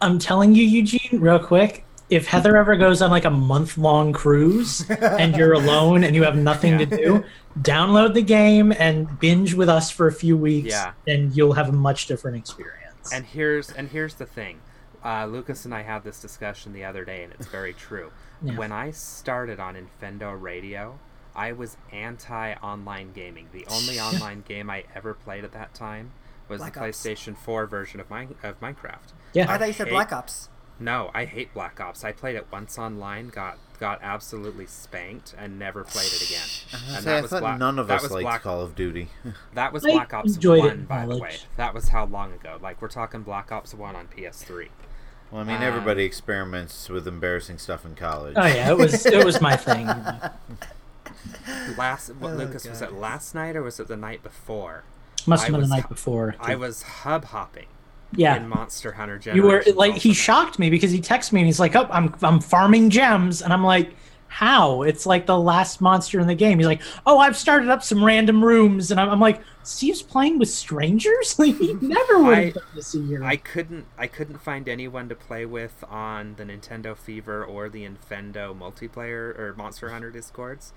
I'm 0.00 0.18
telling 0.18 0.54
you, 0.54 0.64
Eugene, 0.64 1.20
real 1.20 1.38
quick. 1.38 1.84
If 2.10 2.26
Heather 2.26 2.56
ever 2.56 2.76
goes 2.76 3.00
on 3.02 3.10
like 3.10 3.24
a 3.24 3.30
month 3.30 3.78
long 3.78 4.12
cruise 4.12 4.88
and 5.00 5.36
you're 5.36 5.52
alone 5.52 6.02
and 6.04 6.14
you 6.16 6.24
have 6.24 6.36
nothing 6.36 6.76
to 6.78 6.86
do, 6.86 7.24
download 7.60 8.14
the 8.14 8.22
game 8.22 8.72
and 8.72 9.18
binge 9.20 9.54
with 9.54 9.68
us 9.68 9.90
for 9.90 10.06
a 10.08 10.12
few 10.12 10.36
weeks, 10.36 10.70
Yeah. 10.70 10.92
and 11.06 11.34
you'll 11.36 11.52
have 11.54 11.68
a 11.68 11.72
much 11.72 12.06
different 12.06 12.36
experience. 12.36 13.12
And 13.12 13.24
here's 13.24 13.70
and 13.70 13.88
here's 13.88 14.14
the 14.14 14.26
thing. 14.26 14.60
Uh, 15.04 15.24
Lucas 15.26 15.64
and 15.64 15.74
I 15.74 15.82
had 15.82 16.04
this 16.04 16.20
discussion 16.20 16.72
the 16.74 16.84
other 16.84 17.04
day, 17.06 17.22
and 17.22 17.32
it's 17.32 17.46
very 17.46 17.72
true. 17.72 18.10
Yeah. 18.42 18.56
When 18.58 18.72
I 18.72 18.90
started 18.90 19.58
on 19.60 19.74
Infendo 19.76 20.38
Radio, 20.38 20.98
I 21.34 21.52
was 21.52 21.76
anti-online 21.92 23.12
gaming. 23.12 23.48
The 23.52 23.64
only 23.70 23.98
online 24.08 24.42
game 24.46 24.68
I 24.70 24.84
ever 24.94 25.14
played 25.14 25.44
at 25.44 25.52
that 25.52 25.74
time 25.74 26.10
was 26.48 26.58
Black 26.58 26.74
the 26.74 26.80
Ops. 26.86 27.02
PlayStation 27.06 27.36
4 27.36 27.66
version 27.66 28.00
of, 28.00 28.10
mine, 28.10 28.34
of 28.42 28.60
Minecraft. 28.60 29.12
yeah, 29.32 29.50
I 29.50 29.56
thought 29.56 29.68
you 29.68 29.72
said 29.72 29.86
hate- 29.86 29.92
Black 29.94 30.12
Ops. 30.12 30.48
No, 30.80 31.10
I 31.14 31.26
hate 31.26 31.52
Black 31.54 31.78
Ops. 31.80 32.04
I 32.04 32.12
played 32.12 32.36
it 32.36 32.46
once 32.50 32.78
online, 32.78 33.28
got 33.28 33.58
got 33.78 33.98
absolutely 34.02 34.66
spanked, 34.66 35.34
and 35.38 35.58
never 35.58 35.84
played 35.84 36.06
it 36.12 36.22
again. 36.26 36.48
And 36.94 37.04
Say, 37.04 37.18
I 37.18 37.20
was 37.20 37.30
thought 37.30 37.40
Black- 37.40 37.58
none 37.58 37.78
of 37.78 37.90
us 37.90 38.02
was 38.02 38.10
liked 38.12 38.24
Black, 38.24 38.42
Call 38.42 38.60
of 38.62 38.74
Duty. 38.74 39.08
That 39.54 39.72
was 39.72 39.84
I 39.84 39.92
Black 39.92 40.12
Ops 40.14 40.38
1, 40.44 40.84
by 40.86 41.06
the 41.06 41.16
way. 41.18 41.36
That 41.56 41.72
was 41.74 41.88
how 41.88 42.04
long 42.06 42.32
ago? 42.32 42.58
Like, 42.60 42.80
we're 42.82 42.88
talking 42.88 43.22
Black 43.22 43.50
Ops 43.52 43.72
1 43.74 43.94
on 43.96 44.08
PS3. 44.08 44.68
Well, 45.30 45.40
I 45.42 45.44
mean, 45.44 45.56
Um, 45.58 45.62
everybody 45.62 46.04
experiments 46.04 46.88
with 46.88 47.06
embarrassing 47.06 47.58
stuff 47.58 47.84
in 47.84 47.94
college. 47.94 48.34
oh 48.36 48.46
yeah, 48.46 48.70
it 48.70 48.76
was 48.76 49.06
it 49.06 49.24
was 49.24 49.40
my 49.40 49.56
thing. 49.56 49.86
last 51.76 52.08
what 52.16 52.32
Oh, 52.32 52.36
Lucas 52.36 52.66
was 52.68 52.82
it 52.82 52.92
last 52.94 53.34
night 53.34 53.56
or 53.56 53.62
was 53.62 53.78
it 53.80 53.88
the 53.88 53.96
night 53.96 54.22
before? 54.22 54.84
Must 55.26 55.44
have 55.44 55.52
been 55.52 55.60
the 55.62 55.68
night 55.68 55.88
before. 55.88 56.34
I 56.40 56.54
was 56.56 56.82
hub 56.82 57.26
hopping 57.26 57.66
yeah. 58.16 58.36
in 58.36 58.48
Monster 58.48 58.92
Hunter 58.92 59.20
You 59.34 59.42
were 59.42 59.64
like 59.74 59.94
he 59.96 60.12
shocked 60.12 60.58
me 60.58 60.70
because 60.70 60.90
he 60.90 61.00
texted 61.00 61.32
me 61.32 61.40
and 61.40 61.46
he's 61.46 61.60
like, 61.60 61.76
"Oh, 61.76 61.86
I'm 61.90 62.14
I'm 62.22 62.40
farming 62.40 62.90
gems," 62.90 63.42
and 63.42 63.52
I'm 63.52 63.64
like, 63.64 63.94
"How? 64.28 64.82
It's 64.82 65.06
like 65.06 65.26
the 65.26 65.38
last 65.38 65.80
monster 65.80 66.20
in 66.20 66.26
the 66.26 66.34
game." 66.34 66.58
He's 66.58 66.66
like, 66.66 66.82
"Oh, 67.06 67.18
I've 67.18 67.36
started 67.36 67.68
up 67.68 67.82
some 67.82 68.04
random 68.04 68.44
rooms," 68.44 68.90
and 68.90 69.00
I'm, 69.00 69.08
I'm 69.10 69.20
like, 69.20 69.40
"Steve's 69.62 70.02
playing 70.02 70.38
with 70.38 70.48
strangers? 70.48 71.34
Like 71.38 71.56
he 71.56 71.74
never 71.74 72.22
would 72.22 72.38
I- 72.38 72.52
this 72.74 72.94
year." 72.94 73.22
I 73.22 73.36
couldn't 73.36 73.86
I 73.98 74.06
couldn't 74.06 74.38
find 74.38 74.68
anyone 74.68 75.08
to 75.08 75.14
play 75.14 75.46
with 75.46 75.84
on 75.88 76.34
the 76.36 76.44
Nintendo 76.44 76.96
Fever 76.96 77.44
or 77.44 77.68
the 77.68 77.84
Infendo 77.86 78.56
multiplayer 78.58 79.38
or 79.38 79.54
Monster 79.56 79.90
Hunter 79.90 80.10
discords. 80.10 80.72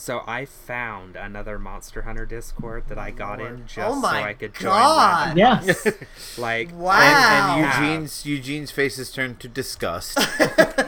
So 0.00 0.22
I 0.28 0.44
found 0.44 1.16
another 1.16 1.58
Monster 1.58 2.02
Hunter 2.02 2.24
Discord 2.24 2.84
that 2.88 2.98
I 2.98 3.10
got 3.10 3.40
in 3.40 3.46
oh 3.46 3.56
just 3.66 3.78
Oh 3.78 3.96
my 3.96 4.20
so 4.22 4.26
I 4.28 4.32
could 4.32 4.54
God. 4.54 5.34
join 5.36 5.44
random 5.44 5.76
yeah, 5.84 5.92
like 6.38 6.72
Wow. 6.72 6.92
And, 7.00 7.04
and 7.16 7.60
Yeah. 7.60 7.80
Eugene's 7.82 8.24
Eugene's 8.24 8.70
face 8.70 8.96
has 8.96 9.10
turned 9.10 9.40
to 9.40 9.48
disgust 9.48 10.16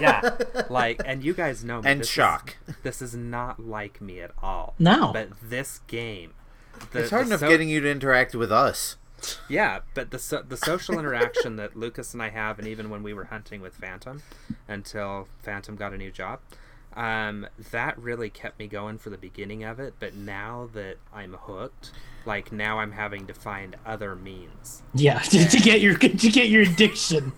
yeah 0.01 0.37
like 0.71 1.03
and 1.05 1.25
you 1.25 1.35
guys 1.35 1.65
know 1.65 1.83
me 1.83 1.91
and 1.91 2.01
this 2.01 2.07
is- 2.07 2.13
shock. 2.13 2.57
this 2.85 3.03
is 3.03 3.17
not 3.17 3.59
like 3.59 4.01
me 4.01 4.21
at 4.21 4.31
all 4.41 4.75
No. 4.79 5.13
but 5.13 5.29
this 5.43 5.81
game 5.89 6.33
the, 6.93 7.01
it's 7.01 7.11
hard 7.11 7.27
enough 7.27 7.41
so- 7.41 7.49
getting 7.49 7.69
you 7.69 7.81
to 7.81 7.91
interact 7.91 8.35
with 8.37 8.53
us. 8.53 8.97
Yeah, 9.51 9.81
but 9.93 10.13
the 10.13 10.19
so- 10.21 10.43
the 10.49 10.57
social 10.57 10.99
interaction 10.99 11.57
that 11.57 11.77
Lucas 11.77 12.15
and 12.15 12.23
I 12.23 12.31
have, 12.31 12.59
and 12.59 12.67
even 12.67 12.89
when 12.89 13.03
we 13.03 13.13
were 13.13 13.25
hunting 13.25 13.61
with 13.61 13.75
Phantom, 13.75 14.23
until 14.67 15.29
Phantom 15.43 15.77
got 15.77 15.93
a 15.93 15.99
new 15.99 16.11
job, 16.11 16.41
um, 16.97 17.47
that 17.71 17.99
really 17.99 18.31
kept 18.31 18.59
me 18.59 18.67
going 18.67 18.99
for 18.99 19.11
the 19.11 19.19
beginning 19.19 19.65
of 19.65 19.79
it. 19.81 19.95
But 20.01 20.15
now 20.15 20.69
that 20.75 20.97
I'm 21.15 21.35
hooked, 21.35 21.93
like 22.27 22.53
now 22.53 22.79
I'm 22.81 22.93
having 22.93 23.27
to 23.29 23.35
find 23.35 23.77
other 23.87 24.15
means. 24.17 24.83
yeah, 24.95 25.19
to, 25.21 25.49
to 25.49 25.59
get 25.59 25.81
your 25.81 25.97
to 25.97 26.09
get 26.09 26.49
your 26.49 26.63
addiction. 26.63 27.33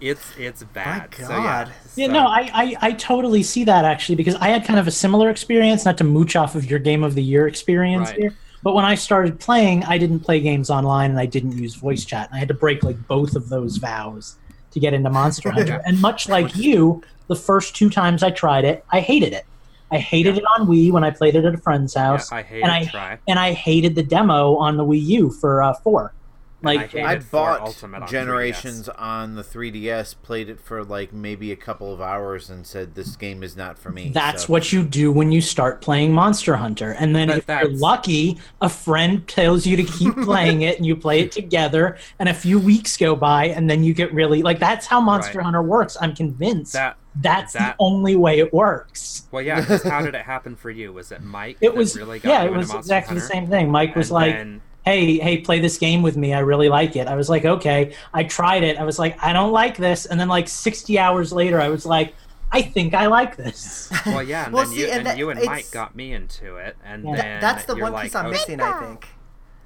It's 0.00 0.32
it's 0.36 0.62
bad. 0.64 1.14
So, 1.14 1.28
God. 1.28 1.72
Yeah, 1.96 2.06
so- 2.06 2.12
no, 2.12 2.26
I, 2.26 2.50
I 2.52 2.76
I 2.80 2.92
totally 2.92 3.42
see 3.42 3.64
that 3.64 3.84
actually 3.84 4.16
because 4.16 4.34
I 4.36 4.48
had 4.48 4.64
kind 4.64 4.78
of 4.78 4.86
a 4.86 4.92
similar 4.92 5.30
experience. 5.30 5.84
Not 5.84 5.98
to 5.98 6.04
mooch 6.04 6.36
off 6.36 6.54
of 6.54 6.68
your 6.70 6.78
game 6.78 7.02
of 7.04 7.14
the 7.14 7.22
year 7.22 7.46
experience 7.46 8.10
Right. 8.10 8.18
here, 8.18 8.34
but 8.62 8.74
when 8.74 8.84
I 8.84 8.96
started 8.96 9.38
playing, 9.40 9.84
I 9.84 9.96
didn't 9.98 10.20
play 10.20 10.40
games 10.40 10.70
online 10.70 11.10
and 11.10 11.20
I 11.20 11.26
didn't 11.26 11.56
use 11.56 11.74
voice 11.76 12.04
chat, 12.04 12.28
and 12.28 12.36
I 12.36 12.38
had 12.38 12.48
to 12.48 12.54
break 12.54 12.82
like 12.82 13.06
both 13.06 13.36
of 13.36 13.48
those 13.48 13.76
vows 13.76 14.36
to 14.72 14.80
get 14.80 14.94
into 14.94 15.10
Monster 15.10 15.50
Hunter. 15.50 15.82
and 15.86 16.00
much 16.00 16.28
like 16.28 16.56
you, 16.56 17.02
the 17.28 17.36
first 17.36 17.76
two 17.76 17.90
times 17.90 18.22
I 18.22 18.30
tried 18.30 18.64
it, 18.64 18.84
I 18.90 19.00
hated 19.00 19.32
it. 19.32 19.44
I 19.90 19.98
hated 19.98 20.34
yeah. 20.34 20.42
it 20.42 20.44
on 20.58 20.66
Wii 20.66 20.92
when 20.92 21.04
I 21.04 21.10
played 21.10 21.34
it 21.34 21.44
at 21.44 21.54
a 21.54 21.58
friend's 21.58 21.94
house. 21.94 22.30
Yeah, 22.30 22.38
I 22.38 22.42
hated 22.42 22.62
and 22.62 22.72
I, 22.72 22.84
try. 22.84 23.18
And 23.26 23.38
I 23.38 23.52
hated 23.52 23.94
the 23.94 24.02
demo 24.02 24.56
on 24.56 24.76
the 24.76 24.84
Wii 24.84 25.02
U 25.02 25.30
for 25.30 25.62
uh, 25.62 25.74
4. 25.74 26.12
Like 26.60 26.94
I, 26.96 27.12
I, 27.12 27.18
bought 27.18 27.76
Generations 28.08 28.88
on, 28.88 28.96
on 28.98 29.34
the 29.36 29.44
3DS, 29.44 30.16
played 30.22 30.48
it 30.48 30.58
for 30.58 30.82
like 30.82 31.12
maybe 31.12 31.52
a 31.52 31.56
couple 31.56 31.94
of 31.94 32.00
hours, 32.00 32.50
and 32.50 32.66
said 32.66 32.96
this 32.96 33.14
game 33.14 33.44
is 33.44 33.56
not 33.56 33.78
for 33.78 33.90
me. 33.90 34.10
That's 34.10 34.46
so. 34.46 34.52
what 34.52 34.72
you 34.72 34.82
do 34.82 35.12
when 35.12 35.30
you 35.30 35.40
start 35.40 35.80
playing 35.80 36.12
Monster 36.12 36.56
Hunter, 36.56 36.92
and 36.98 37.14
then 37.14 37.28
but 37.28 37.38
if 37.38 37.46
that's... 37.46 37.68
you're 37.68 37.78
lucky, 37.78 38.38
a 38.60 38.68
friend 38.68 39.26
tells 39.28 39.66
you 39.66 39.76
to 39.76 39.84
keep 39.84 40.14
playing 40.24 40.62
it, 40.62 40.76
and 40.78 40.84
you 40.84 40.96
play 40.96 41.20
it 41.20 41.30
together, 41.30 41.96
and 42.18 42.28
a 42.28 42.34
few 42.34 42.58
weeks 42.58 42.96
go 42.96 43.14
by, 43.14 43.46
and 43.46 43.70
then 43.70 43.84
you 43.84 43.94
get 43.94 44.12
really 44.12 44.42
like 44.42 44.58
that's 44.58 44.86
how 44.86 45.00
Monster 45.00 45.38
right. 45.38 45.44
Hunter 45.44 45.62
works. 45.62 45.96
I'm 46.00 46.14
convinced. 46.14 46.72
That 46.72 46.96
that's 47.20 47.52
that, 47.52 47.76
the 47.76 47.84
only 47.84 48.16
way 48.16 48.38
it 48.38 48.52
works. 48.52 49.26
Well, 49.30 49.42
yeah. 49.42 49.60
How 49.84 50.02
did 50.02 50.14
it 50.14 50.22
happen 50.22 50.56
for 50.56 50.70
you? 50.70 50.92
Was 50.92 51.12
it 51.12 51.22
Mike? 51.22 51.58
It 51.60 51.74
was 51.74 51.96
really 51.96 52.20
yeah. 52.22 52.44
It 52.44 52.52
was 52.52 52.72
exactly 52.74 53.14
Hunter? 53.14 53.20
the 53.20 53.26
same 53.26 53.46
thing. 53.48 53.70
Mike 53.70 53.96
was 53.96 54.10
like, 54.10 54.34
then, 54.34 54.60
"Hey, 54.88 55.18
hey, 55.18 55.38
play 55.38 55.60
this 55.60 55.76
game 55.78 56.02
with 56.02 56.16
me. 56.16 56.32
I 56.34 56.40
really 56.40 56.68
like 56.68 56.96
it." 56.96 57.06
I 57.06 57.14
was 57.16 57.28
like, 57.28 57.44
"Okay." 57.44 57.94
I 58.14 58.24
tried 58.24 58.62
it. 58.62 58.78
I 58.78 58.84
was 58.84 58.98
like, 58.98 59.22
"I 59.22 59.32
don't 59.32 59.52
like 59.52 59.76
this." 59.76 60.06
And 60.06 60.18
then 60.20 60.28
like 60.28 60.48
60 60.48 60.98
hours 60.98 61.32
later, 61.32 61.60
I 61.60 61.68
was 61.68 61.84
like, 61.84 62.14
"I 62.52 62.62
think 62.62 62.94
I 62.94 63.06
like 63.06 63.36
this." 63.36 63.90
Well, 64.06 64.22
yeah, 64.22 64.44
and 64.46 64.54
Well, 64.54 64.64
then 64.64 64.72
see, 64.74 64.80
you 64.80 64.86
and 64.86 64.96
and, 64.98 65.06
that- 65.06 65.18
you 65.18 65.30
and 65.30 65.44
Mike 65.44 65.70
got 65.70 65.94
me 65.94 66.12
into 66.12 66.56
it, 66.56 66.76
and 66.84 67.04
Yeah. 67.04 67.12
Th- 67.12 67.22
then 67.24 67.40
that's 67.40 67.64
the 67.66 67.76
one 67.76 67.92
like, 67.92 68.04
piece 68.04 68.14
I'm 68.14 68.26
oh, 68.26 68.30
missing, 68.30 68.60
I 68.60 68.80
think. 68.80 69.06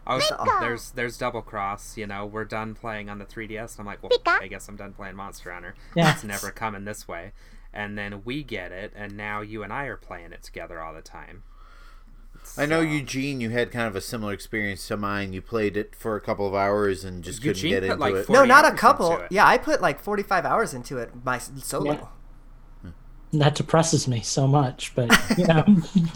Oh, 0.05 0.19
Pika. 0.19 0.61
there's 0.61 0.91
there's 0.93 1.17
double 1.17 1.43
cross. 1.43 1.97
You 1.97 2.07
know, 2.09 2.27
we're 2.27 2.45
done 2.45 2.75
playing 2.75 3.09
on 3.09 3.19
the 3.19 3.25
3DS. 3.25 3.79
And 3.79 3.81
I'm 3.81 3.87
like, 3.87 4.03
well, 4.03 4.11
I 4.27 4.49
guess 4.49 4.69
I'm 4.69 4.75
done 4.77 4.93
playing 4.95 5.15
Monster 5.15 5.53
Hunter. 5.53 5.77
Yeah. 5.95 6.13
It's 6.13 6.25
never 6.25 6.51
coming 6.51 6.85
this 6.85 7.07
way. 7.07 7.33
And 7.73 7.97
then 7.97 8.23
we 8.25 8.43
get 8.43 8.73
it, 8.73 8.93
and 8.97 9.17
now 9.17 9.41
you 9.41 9.63
and 9.63 9.73
I 9.73 9.85
are 9.85 9.97
playing 9.97 10.33
it 10.33 10.43
together 10.43 10.81
all 10.83 10.93
the 10.93 11.03
time. 11.03 11.45
I 12.59 12.67
know 12.67 12.81
So- 12.81 12.89
Eugene. 12.89 13.41
You 13.41 13.51
had 13.51 13.71
kind 13.71 13.87
of 13.87 13.97
a 13.97 14.01
similar 14.01 14.33
experience 14.33 14.87
to 14.89 14.97
mine. 14.97 15.33
You 15.33 15.41
played 15.43 15.77
it 15.77 15.95
for 15.97 16.17
a 16.17 16.21
couple 16.21 16.47
of 16.47 16.55
hours 16.55 17.05
and 17.05 17.23
just 17.23 17.43
couldn't 17.43 17.63
get 17.63 17.83
put, 17.83 17.91
into 17.91 17.97
like, 18.01 18.15
it. 18.15 18.29
No, 18.29 18.45
not 18.45 18.65
a 18.71 18.77
couple. 18.77 19.23
Yeah, 19.31 19.47
I 19.47 19.59
put 19.59 19.81
like 19.81 20.01
45 20.01 20.45
hours 20.45 20.75
into 20.75 20.99
it 20.99 21.11
my 21.25 21.37
s- 21.37 21.51
solo. 21.63 21.93
Yeah. 21.93 22.07
Hmm. 22.83 23.39
that 23.39 23.55
depresses 23.55 24.07
me 24.07 24.21
so 24.21 24.47
much, 24.47 24.93
but 24.95 25.09
you 25.39 25.47
know, 25.47 25.65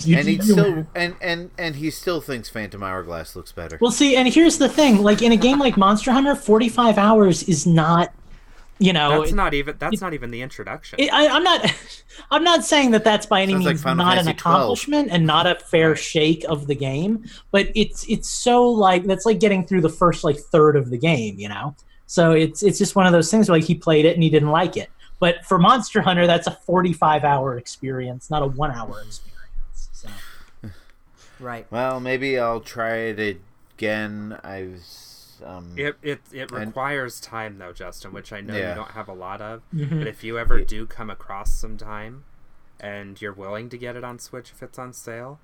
you, 0.01 0.17
and 0.19 0.29
he 0.29 0.39
still 0.41 0.87
and 0.95 1.17
and 1.23 1.51
and 1.57 1.77
he 1.77 1.91
still 1.91 2.21
thinks 2.21 2.49
Phantom 2.51 2.83
Hourglass 2.83 3.35
looks 3.35 3.53
better. 3.53 3.79
Well, 3.81 3.91
see, 3.91 4.17
and 4.17 4.29
here's 4.29 4.59
the 4.59 4.69
thing: 4.69 5.03
like 5.03 5.23
in 5.23 5.33
a 5.33 5.37
game 5.37 5.59
like 5.59 5.77
Monster 5.79 6.13
Hunter, 6.13 6.35
45 6.35 6.99
hours 6.99 7.43
is 7.45 7.67
not, 7.67 8.13
you 8.79 8.93
know, 8.93 9.21
That's 9.21 9.33
not 9.33 9.55
even 9.55 9.77
that's 9.79 10.01
not 10.01 10.13
even 10.13 10.31
the 10.31 10.43
introduction. 10.43 11.01
it, 11.01 11.13
I, 11.13 11.29
I'm 11.29 11.43
not, 11.43 11.75
I'm 12.31 12.45
not 12.45 12.65
saying 12.65 12.91
that 12.91 13.05
that's 13.05 13.25
by 13.25 13.41
any 13.41 13.53
Sounds 13.55 13.65
means 13.65 13.83
Final 13.83 14.05
not 14.05 14.19
an 14.19 14.25
Fantasy 14.25 14.39
12. 14.39 14.55
accomplishment 14.57 15.09
and 15.11 15.27
not 15.27 15.47
a 15.47 15.55
fair 15.55 15.97
shake 15.97 16.45
of 16.45 16.67
the 16.67 16.75
game, 16.75 17.25
but 17.51 17.71
it's 17.75 18.05
it's 18.09 18.29
so 18.29 18.69
like 18.69 19.05
that's 19.05 19.25
like 19.25 19.41
getting 19.41 19.67
through 19.67 19.81
the 19.81 19.89
first 19.89 20.25
like 20.25 20.37
third 20.37 20.77
of 20.77 20.91
the 20.91 20.99
game, 20.99 21.39
you 21.39 21.49
know. 21.49 21.75
So 22.07 22.33
it's 22.33 22.63
it's 22.63 22.79
just 22.79 22.95
one 22.97 23.07
of 23.07 23.13
those 23.13 23.31
things 23.31 23.49
where 23.49 23.59
like 23.59 23.67
he 23.67 23.75
played 23.75 24.05
it 24.05 24.15
and 24.15 24.23
he 24.23 24.29
didn't 24.29 24.51
like 24.51 24.77
it. 24.77 24.91
But 25.19 25.45
for 25.47 25.59
Monster 25.59 26.03
Hunter, 26.03 26.27
that's 26.27 26.47
a 26.47 26.51
45 26.51 27.25
hour 27.25 27.57
experience, 27.57 28.31
not 28.31 28.43
a 28.43 28.47
one 28.47 28.71
hour 28.73 28.91
mm-hmm. 28.91 29.09
experience. 29.09 29.89
So. 29.93 30.09
Right. 31.39 31.67
Well, 31.71 32.01
maybe 32.01 32.39
I'll 32.39 32.63
try 32.63 32.97
it 32.97 33.39
again. 33.77 34.39
I 34.43 34.63
was 34.63 35.06
um, 35.45 35.73
It 35.77 35.97
it, 36.03 36.21
it 36.33 36.51
And- 36.53 36.67
requires 36.69 37.21
time 37.21 37.59
though, 37.59 37.73
Justin, 37.73 38.13
which 38.13 38.33
I 38.33 38.41
know 38.41 38.55
Yeah. 38.57 38.71
you 38.71 38.75
don't 38.77 38.93
have 38.93 39.09
a 39.09 39.13
lot 39.15 39.41
of. 39.41 39.63
Mhm. 39.75 39.99
But 39.99 40.07
if 40.07 40.23
you 40.25 40.39
ever 40.39 40.59
Yeah. 40.59 40.65
do 40.67 40.87
come 40.87 41.11
across 41.11 41.55
some 41.55 41.77
time, 41.77 42.25
and 42.81 43.21
you're 43.21 43.33
willing 43.33 43.69
to 43.71 43.79
get 43.79 43.97
it 43.97 44.05
on 44.05 44.19
Switch 44.19 44.51
if 44.55 44.63
it's 44.63 44.79
on 44.79 44.93
sale, 44.93 45.41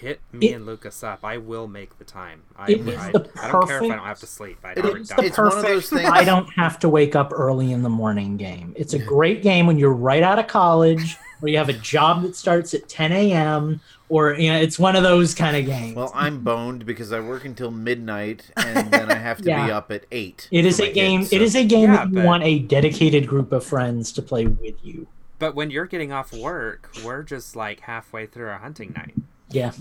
hit 0.00 0.20
me 0.32 0.48
It- 0.50 0.54
and 0.54 0.66
Lucas 0.66 1.04
up. 1.04 1.20
I 1.24 1.36
will 1.36 1.68
make 1.68 1.98
the 1.98 2.04
time. 2.04 2.42
I, 2.56 2.72
It 2.72 2.80
is 2.88 2.98
I, 2.98 3.12
the 3.12 3.30
I 3.40 3.52
don't 3.52 3.66
care 3.68 3.76
if 3.76 3.82
I 3.84 3.94
don't 3.94 4.04
have 4.04 4.18
to 4.20 4.26
sleep. 4.26 4.58
I 4.64 4.72
It 4.72 4.84
never 4.84 4.96
It's 4.96 5.08
done 5.08 5.16
the 5.18 5.22
it. 5.24 5.26
It's 5.28 5.38
one 5.38 5.46
of 5.46 5.52
perfect. 5.52 5.68
those 5.72 5.88
things- 5.90 6.10
I 6.10 6.24
don't 6.32 6.48
have 6.54 6.78
to 6.80 6.88
wake 6.88 7.14
up 7.14 7.32
early 7.32 7.70
in 7.70 7.82
the 7.82 7.88
morning 7.90 8.36
game. 8.36 8.72
It's 8.76 8.92
a 8.92 8.98
great 8.98 9.42
game 9.42 9.66
when 9.68 9.78
you're 9.78 9.92
right 9.92 10.22
out 10.24 10.38
of 10.40 10.48
college, 10.48 11.16
or 11.42 11.48
you 11.48 11.58
have 11.58 11.68
a 11.68 11.72
job 11.74 12.22
that 12.22 12.36
starts 12.36 12.74
at 12.74 12.88
10 12.88 13.12
a.m. 13.12 13.80
Or 14.08 14.34
you 14.34 14.52
know, 14.52 14.58
it's 14.58 14.78
one 14.78 14.96
of 14.96 15.02
those 15.02 15.34
kind 15.34 15.56
of 15.56 15.64
games. 15.66 15.96
Well, 15.96 16.12
I'm 16.14 16.40
boned 16.44 16.84
because 16.86 17.12
I 17.12 17.20
work 17.20 17.44
until 17.44 17.70
midnight 17.70 18.50
and 18.56 18.90
then 18.92 19.10
I 19.10 19.14
have 19.16 19.38
to 19.38 19.44
be 19.44 19.52
up 19.52 19.90
at 19.90 20.04
eight. 20.12 20.48
it 20.50 20.64
is 20.66 20.78
a 20.80 20.92
game. 20.92 21.20
kids, 21.20 21.30
so- 21.30 21.36
is 21.36 21.54
a 21.56 21.64
game 21.64 21.90
Yeah, 21.90 21.96
that 21.96 22.08
you 22.08 22.14
but- 22.14 22.24
want 22.24 22.42
a 22.44 22.58
dedicated 22.60 23.26
group 23.26 23.50
of 23.52 23.64
friends 23.64 24.12
to 24.12 24.22
play 24.22 24.46
with 24.46 24.74
you. 24.84 25.06
But 25.38 25.54
when 25.54 25.70
you're 25.70 25.86
getting 25.86 26.12
off 26.12 26.32
work, 26.32 26.90
we're 27.04 27.22
just 27.22 27.56
like 27.56 27.80
halfway 27.80 28.26
through 28.26 28.48
our 28.48 28.58
hunting 28.58 28.92
night. 28.96 29.14
Yeah, 29.50 29.72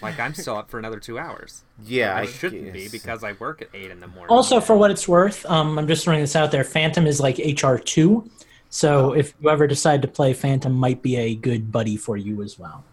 Like 0.00 0.18
I'm 0.20 0.34
still 0.34 0.56
up 0.56 0.70
for 0.70 0.78
another 0.78 0.98
two 1.00 1.18
hours. 1.18 1.62
Yeah, 1.84 2.14
I 2.14 2.20
I 2.20 2.26
shouldn't 2.26 2.72
be 2.72 2.88
because 2.88 3.22
I 3.24 3.32
work 3.32 3.60
at 3.62 3.68
eight 3.74 3.90
in 3.90 4.00
the 4.00 4.06
morning. 4.08 4.28
Also, 4.30 4.60
for 4.60 4.76
what 4.76 4.90
it's 4.90 5.06
worth, 5.08 5.44
um, 5.46 5.78
I'm 5.78 5.86
just 5.88 6.04
throwing 6.04 6.20
this 6.20 6.36
out 6.36 6.52
there. 6.52 6.64
Phantom 6.64 7.06
is 7.06 7.20
like 7.20 7.38
HR 7.38 7.76
two. 7.76 8.30
So 8.68 9.12
if 9.12 9.34
you 9.40 9.48
ever 9.50 9.66
decide 9.66 10.02
to 10.02 10.08
play 10.08 10.32
Phantom, 10.32 10.72
might 10.72 11.02
be 11.02 11.16
a 11.16 11.34
good 11.34 11.70
buddy 11.72 11.96
for 11.96 12.16
you 12.16 12.42
as 12.42 12.58
well. 12.58 12.84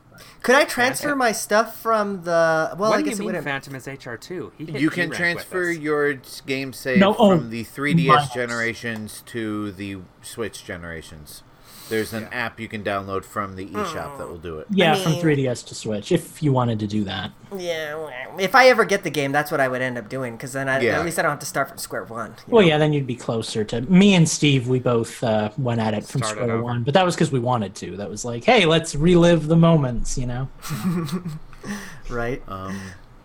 Could 0.42 0.56
I 0.56 0.64
transfer 0.64 1.16
my 1.16 1.32
stuff 1.34 1.82
from 1.82 2.24
the? 2.24 2.76
Well, 2.78 2.92
what 2.92 2.94
I 2.94 2.98
do 3.02 3.10
guess 3.10 3.12
you 3.12 3.16
it 3.16 3.20
mean 3.20 3.26
wouldn't. 3.28 3.44
Phantom 3.44 3.76
is 3.76 3.88
HR 3.88 4.16
two? 4.16 4.54
He 4.58 4.66
hit 4.66 4.80
You 4.80 4.90
can 4.90 5.00
E-rank 5.08 5.10
with 5.10 5.18
transfer 5.18 5.72
us. 5.72 5.78
your 5.78 6.14
game 6.46 6.72
save 6.72 7.00
No, 7.00 7.16
oh, 7.18 7.38
from 7.38 7.50
the 7.50 7.64
3DS 7.66 8.08
miles. 8.08 8.30
generations 8.30 9.24
to 9.28 9.72
the 9.74 9.98
Switch 10.22 10.64
generations. 10.64 11.44
There's 11.90 12.14
an 12.14 12.26
app 12.26 12.60
you 12.60 12.68
can 12.68 12.84
download 12.84 13.24
from 13.26 13.56
the 13.56 13.68
eShop 13.68 14.18
that 14.18 14.28
will 14.28 14.38
do 14.40 14.58
it. 14.60 14.68
Yeah, 14.72 14.94
mean- 14.94 15.04
from 15.04 15.14
3DS 15.14 15.66
to 15.68 15.76
Switch, 15.76 16.12
if 16.12 16.42
you 16.42 16.52
wanted 16.52 16.80
to 16.80 16.88
do 16.88 17.04
that. 17.04 17.32
Yeah. 17.56 18.10
If 18.40 18.56
I 18.56 18.68
ever 18.70 18.86
get 18.86 19.04
the 19.04 19.10
game, 19.12 19.32
that's 19.32 19.52
what 19.52 19.60
I 19.60 19.68
would 19.68 19.82
end 19.82 19.98
up 19.98 20.10
doing 20.10 20.36
because 20.36 20.54
then 20.54 20.68
I, 20.68 20.80
Yeah. 20.80 21.00
at 21.00 21.06
least 21.06 21.20
I 21.20 21.22
don't 21.22 21.32
have 21.32 21.40
to 21.40 21.46
start 21.46 21.70
from 21.70 21.78
square 21.78 22.04
one. 22.04 22.36
Well, 22.48 22.64
know? 22.64 22.68
yeah, 22.70 22.78
then 22.78 22.92
you'd 22.92 23.06
be 23.08 23.16
closer 23.16 23.64
to 23.66 23.82
me 23.82 24.14
and 24.16 24.28
Steve. 24.28 24.68
We 24.68 24.80
both 24.80 25.24
uh, 25.24 25.52
went 25.58 25.80
at 25.80 25.94
it 25.94 26.06
from 26.06 26.22
Started 26.22 26.42
square 26.42 26.56
over. 26.56 26.64
one, 26.64 26.84
but 26.84 26.94
that 26.96 27.06
was 27.06 27.16
because 27.16 27.32
we 27.32 27.40
wanted 27.40 27.76
to. 27.76 27.98
That 27.98 28.10
was 28.10 28.26
like, 28.26 28.44
hey, 28.44 28.66
let's 28.66 28.96
relive 28.96 29.48
the 29.48 29.56
moments, 29.56 30.18
you 30.18 30.26
know. 30.28 30.50
Right. 32.10 32.42
Um, 32.48 32.80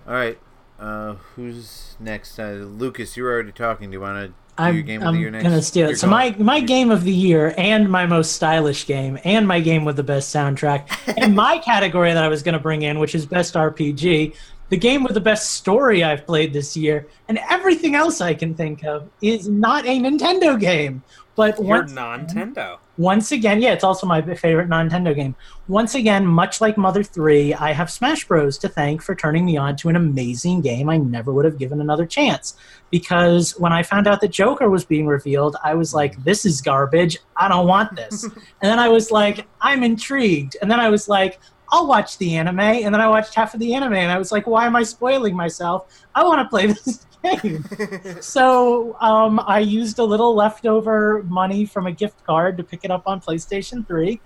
all 0.07 0.15
right. 0.15 0.39
Uh, 0.79 1.15
who's 1.37 1.97
next? 2.01 2.39
Uh, 2.39 2.53
Lucas, 2.53 3.17
you 3.17 3.23
were 3.23 3.33
already 3.33 3.53
talking. 3.53 3.91
Do 3.91 3.95
you 3.97 4.01
want 4.01 4.17
to 4.19 4.29
do 4.29 4.35
I'm, 4.61 4.75
your 4.75 4.83
game 4.83 5.03
I'm 5.03 5.15
the 5.15 5.21
year 5.21 5.31
gonna 5.31 5.63
steal 5.63 5.87
You're 5.87 5.95
it. 5.95 5.99
So 5.99 6.07
my 6.07 6.31
going- 6.31 6.45
my 6.45 6.61
game 6.61 6.91
of 6.91 7.05
the 7.05 7.13
year 7.13 7.55
and 7.57 7.91
my 7.91 8.07
most 8.07 8.33
stylish 8.33 8.87
game 8.87 9.19
and 9.25 9.47
my 9.47 9.61
game 9.61 9.85
with 9.85 9.97
the 9.97 10.03
best 10.03 10.35
soundtrack 10.35 10.89
and 11.17 11.35
my 11.47 11.59
category 11.59 12.13
that 12.13 12.23
I 12.23 12.29
was 12.29 12.43
gonna 12.43 12.59
bring 12.59 12.83
in, 12.83 12.99
which 12.99 13.15
is 13.15 13.27
best 13.27 13.55
RPG, 13.55 14.35
the 14.69 14.77
game 14.77 15.03
with 15.03 15.15
the 15.15 15.21
best 15.21 15.51
story 15.51 16.05
I've 16.05 16.27
played 16.27 16.53
this 16.53 16.77
year, 16.77 17.07
and 17.29 17.39
everything 17.51 17.95
else 17.95 18.21
I 18.21 18.35
can 18.35 18.55
think 18.55 18.85
of 18.85 19.09
is 19.21 19.49
not 19.49 19.85
a 19.87 19.99
Nintendo 19.99 20.59
game. 20.59 21.03
But 21.37 21.59
You're 21.59 21.67
once 21.69 21.93
non-Tendo. 21.93 22.79
Once 23.01 23.33
again, 23.33 23.63
yeah, 23.63 23.73
it's 23.73 23.83
also 23.83 24.07
my 24.07 24.21
favorite 24.35 24.69
Nintendo 24.69 25.15
game. 25.15 25.35
Once 25.69 25.95
again, 25.95 26.27
much 26.27 26.61
like 26.61 26.77
Mother 26.77 27.03
3, 27.03 27.55
I 27.55 27.73
have 27.73 27.91
Smash 27.91 28.29
Bros. 28.29 28.59
to 28.59 28.69
thank 28.69 29.01
for 29.01 29.15
turning 29.15 29.47
me 29.47 29.57
on 29.57 29.75
to 29.77 29.89
an 29.89 29.97
amazing 29.97 30.61
game 30.61 30.91
I 30.91 30.99
never 30.99 31.33
would 31.33 31.47
have 31.47 31.57
given 31.57 31.81
another 31.81 32.05
chance. 32.05 32.59
Because 32.91 33.59
when 33.59 33.73
I 33.73 33.83
found 33.85 34.07
out 34.07 34.21
that 34.21 34.33
Joker 34.33 34.69
was 34.69 34.85
being 34.85 35.07
revealed, 35.07 35.57
I 35.65 35.77
was 35.77 35.95
like, 35.95 36.23
this 36.25 36.45
is 36.45 36.61
garbage. 36.61 37.17
I 37.37 37.49
don't 37.49 37.67
want 37.67 37.97
this. 37.97 38.25
and 38.25 38.35
then 38.61 38.79
I 38.79 38.89
was 38.89 39.11
like, 39.11 39.47
I'm 39.63 39.83
intrigued. 39.83 40.59
And 40.61 40.71
then 40.71 40.79
I 40.79 40.91
was 40.91 41.09
like, 41.09 41.41
I'll 41.73 41.87
watch 41.87 42.19
the 42.19 42.37
anime. 42.37 42.61
And 42.61 42.95
then 42.95 43.01
I 43.01 43.09
watched 43.09 43.35
half 43.35 43.55
of 43.55 43.61
the 43.61 43.73
anime 43.73 43.95
and 43.95 44.13
I 44.13 44.19
was 44.19 44.31
like, 44.31 44.47
why 44.47 44.67
am 44.67 44.77
I 44.77 44.83
spoiling 44.83 45.35
myself? 45.35 46.05
I 46.15 46.23
want 46.23 46.43
to 46.43 46.51
play 46.51 46.67
this 46.85 47.07
game. 47.23 47.65
so 48.21 48.97
um, 49.01 49.41
I 49.47 49.61
used 49.61 49.99
a 49.99 50.05
little 50.05 50.35
leftover 50.35 51.25
money 51.25 51.67
from 51.67 51.87
a 51.87 51.93
gift 51.93 52.25
card 52.25 52.57
to 52.59 52.65
pick 52.65 52.85
it 52.85 52.91
up 52.91 53.05
on 53.07 53.21
PlayStation 53.21 53.87
3, 53.87 54.21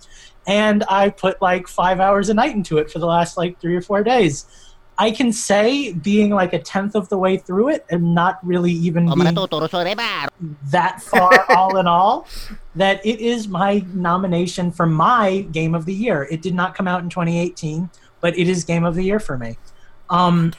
and 0.47 0.85
I 0.89 1.11
put 1.11 1.41
like 1.41 1.69
five 1.69 2.01
hours 2.01 2.29
a 2.29 2.35
night 2.35 2.55
into 2.55 2.79
it 2.79 2.91
for 2.91 2.99
the 2.99 3.07
last 3.07 3.37
like 3.37 3.61
three 3.61 3.77
or 3.77 3.83
four 3.83 4.03
days. 4.03 4.47
I 4.97 5.11
can 5.11 5.33
say, 5.33 5.93
being 5.93 6.31
like 6.31 6.53
a 6.53 6.61
tenth 6.61 6.95
of 6.95 7.09
the 7.09 7.19
way 7.19 7.37
through 7.37 7.71
it, 7.71 7.85
and 7.91 8.15
not 8.15 8.39
really 8.47 8.71
even 8.71 9.07
being 9.07 9.19
that 10.71 11.03
far 11.03 11.45
all 11.57 11.79
in 11.79 11.89
all, 11.89 12.29
that 12.77 13.05
it 13.05 13.21
is 13.21 13.49
my 13.49 13.85
nomination 13.93 14.71
for 14.71 14.87
my 14.87 15.41
game 15.51 15.75
of 15.75 15.85
the 15.85 15.95
year. 15.95 16.29
It 16.31 16.43
did 16.43 16.55
not 16.55 16.77
come 16.77 16.87
out 16.87 17.03
in 17.03 17.09
2018, 17.09 17.91
but 18.21 18.39
it 18.39 18.49
is 18.49 18.63
game 18.63 18.85
of 18.85 18.95
the 18.95 19.03
year 19.03 19.19
for 19.19 19.37
me. 19.37 19.59
Um, 20.11 20.53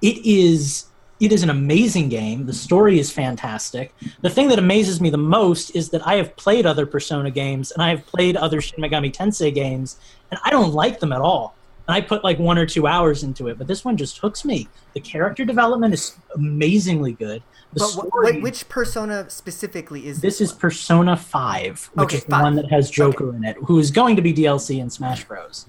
it 0.00 0.24
is 0.24 0.86
it 1.20 1.32
is 1.32 1.42
an 1.42 1.50
amazing 1.50 2.08
game. 2.08 2.46
The 2.46 2.52
story 2.52 2.98
is 2.98 3.12
fantastic. 3.12 3.94
The 4.22 4.30
thing 4.30 4.48
that 4.48 4.58
amazes 4.58 5.00
me 5.00 5.10
the 5.10 5.18
most 5.18 5.76
is 5.76 5.90
that 5.90 6.06
I 6.06 6.14
have 6.16 6.34
played 6.36 6.64
other 6.66 6.86
Persona 6.86 7.30
games 7.30 7.70
and 7.72 7.82
I 7.82 7.90
have 7.90 8.06
played 8.06 8.36
other 8.36 8.60
Shin 8.60 8.80
Megami 8.82 9.12
Tensei 9.14 9.54
games, 9.54 9.96
and 10.30 10.40
I 10.44 10.50
don't 10.50 10.72
like 10.72 10.98
them 11.00 11.12
at 11.12 11.20
all. 11.20 11.54
and 11.88 11.94
I 11.96 12.00
put 12.00 12.22
like 12.24 12.38
one 12.38 12.56
or 12.56 12.66
two 12.66 12.86
hours 12.86 13.22
into 13.24 13.48
it. 13.48 13.58
But 13.58 13.66
this 13.66 13.84
one 13.84 13.96
just 13.96 14.18
hooks 14.18 14.44
me. 14.44 14.68
The 14.94 15.00
character 15.00 15.44
development 15.44 15.92
is 15.92 16.16
amazingly 16.36 17.12
good. 17.12 17.42
The 17.72 17.80
But 17.80 17.88
story, 17.88 18.40
wh- 18.40 18.42
which 18.42 18.68
persona 18.68 19.28
specifically 19.28 20.06
is 20.06 20.20
this 20.20 20.38
this? 20.38 20.50
is 20.50 20.56
Persona 20.56 21.16
Five, 21.16 21.90
which 21.94 22.04
Okay, 22.06 22.16
is 22.18 22.24
the 22.24 22.30
five. 22.30 22.42
one 22.42 22.54
that 22.56 22.70
has 22.70 22.90
Joker 22.90 23.34
in 23.34 23.44
it, 23.44 23.56
who 23.66 23.78
is 23.78 23.90
going 23.90 24.16
to 24.16 24.22
be 24.22 24.32
DLC 24.32 24.78
in 24.80 24.88
Smash 24.90 25.24
Bros. 25.24 25.66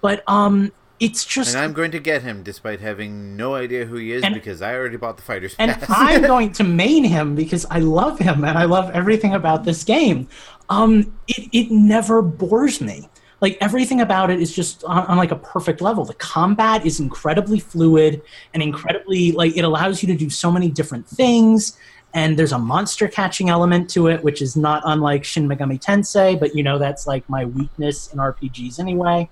But 0.00 0.22
um, 0.26 0.72
it's 1.00 1.24
just 1.24 1.54
And 1.54 1.64
I'm 1.64 1.72
going 1.72 1.90
to 1.92 2.00
get 2.00 2.22
him 2.22 2.42
despite 2.42 2.80
having 2.80 3.36
no 3.36 3.54
idea 3.54 3.84
who 3.84 3.96
he 3.96 4.12
is 4.12 4.22
And- 4.24 4.34
because 4.34 4.62
I 4.62 4.74
already 4.74 4.96
bought 4.96 5.16
the 5.16 5.22
fighter's 5.22 5.54
and 5.58 5.72
pass. 5.72 5.90
I'm 5.90 6.22
going 6.34 6.52
to 6.52 6.64
main 6.64 7.04
him 7.04 7.34
because 7.34 7.64
I 7.70 7.78
love 7.80 8.18
him 8.18 8.44
and 8.44 8.58
I 8.58 8.64
love 8.64 8.90
everything 8.90 9.34
about 9.34 9.64
this 9.64 9.84
game. 9.84 10.28
Um, 10.68 11.12
it 11.28 11.48
it 11.52 11.70
never 11.70 12.20
bores 12.22 12.80
me. 12.80 13.08
Like 13.40 13.56
everything 13.60 14.00
about 14.00 14.30
it 14.30 14.42
is 14.42 14.52
just 14.54 14.82
on, 14.84 15.06
on 15.06 15.16
like 15.16 15.30
a 15.30 15.36
perfect 15.36 15.80
level. 15.80 16.04
The 16.04 16.14
combat 16.14 16.84
is 16.84 16.98
incredibly 16.98 17.60
fluid 17.60 18.20
and 18.52 18.62
incredibly 18.62 19.30
like 19.32 19.56
it 19.56 19.62
allows 19.62 20.02
you 20.02 20.08
to 20.08 20.16
do 20.16 20.28
so 20.28 20.50
many 20.50 20.68
different 20.70 21.06
things. 21.06 21.78
And 22.14 22.38
there's 22.38 22.52
a 22.52 22.58
monster 22.58 23.06
catching 23.06 23.48
element 23.50 23.88
to 23.90 24.08
it, 24.08 24.24
which 24.24 24.42
is 24.42 24.56
not 24.56 24.82
unlike 24.86 25.24
Shin 25.24 25.46
Megami 25.46 25.78
Tensei, 25.80 26.40
but 26.40 26.56
you 26.56 26.62
know 26.62 26.78
that's 26.78 27.06
like 27.06 27.28
my 27.28 27.44
weakness 27.44 28.12
in 28.12 28.18
RPGs 28.18 28.80
anyway. 28.80 29.30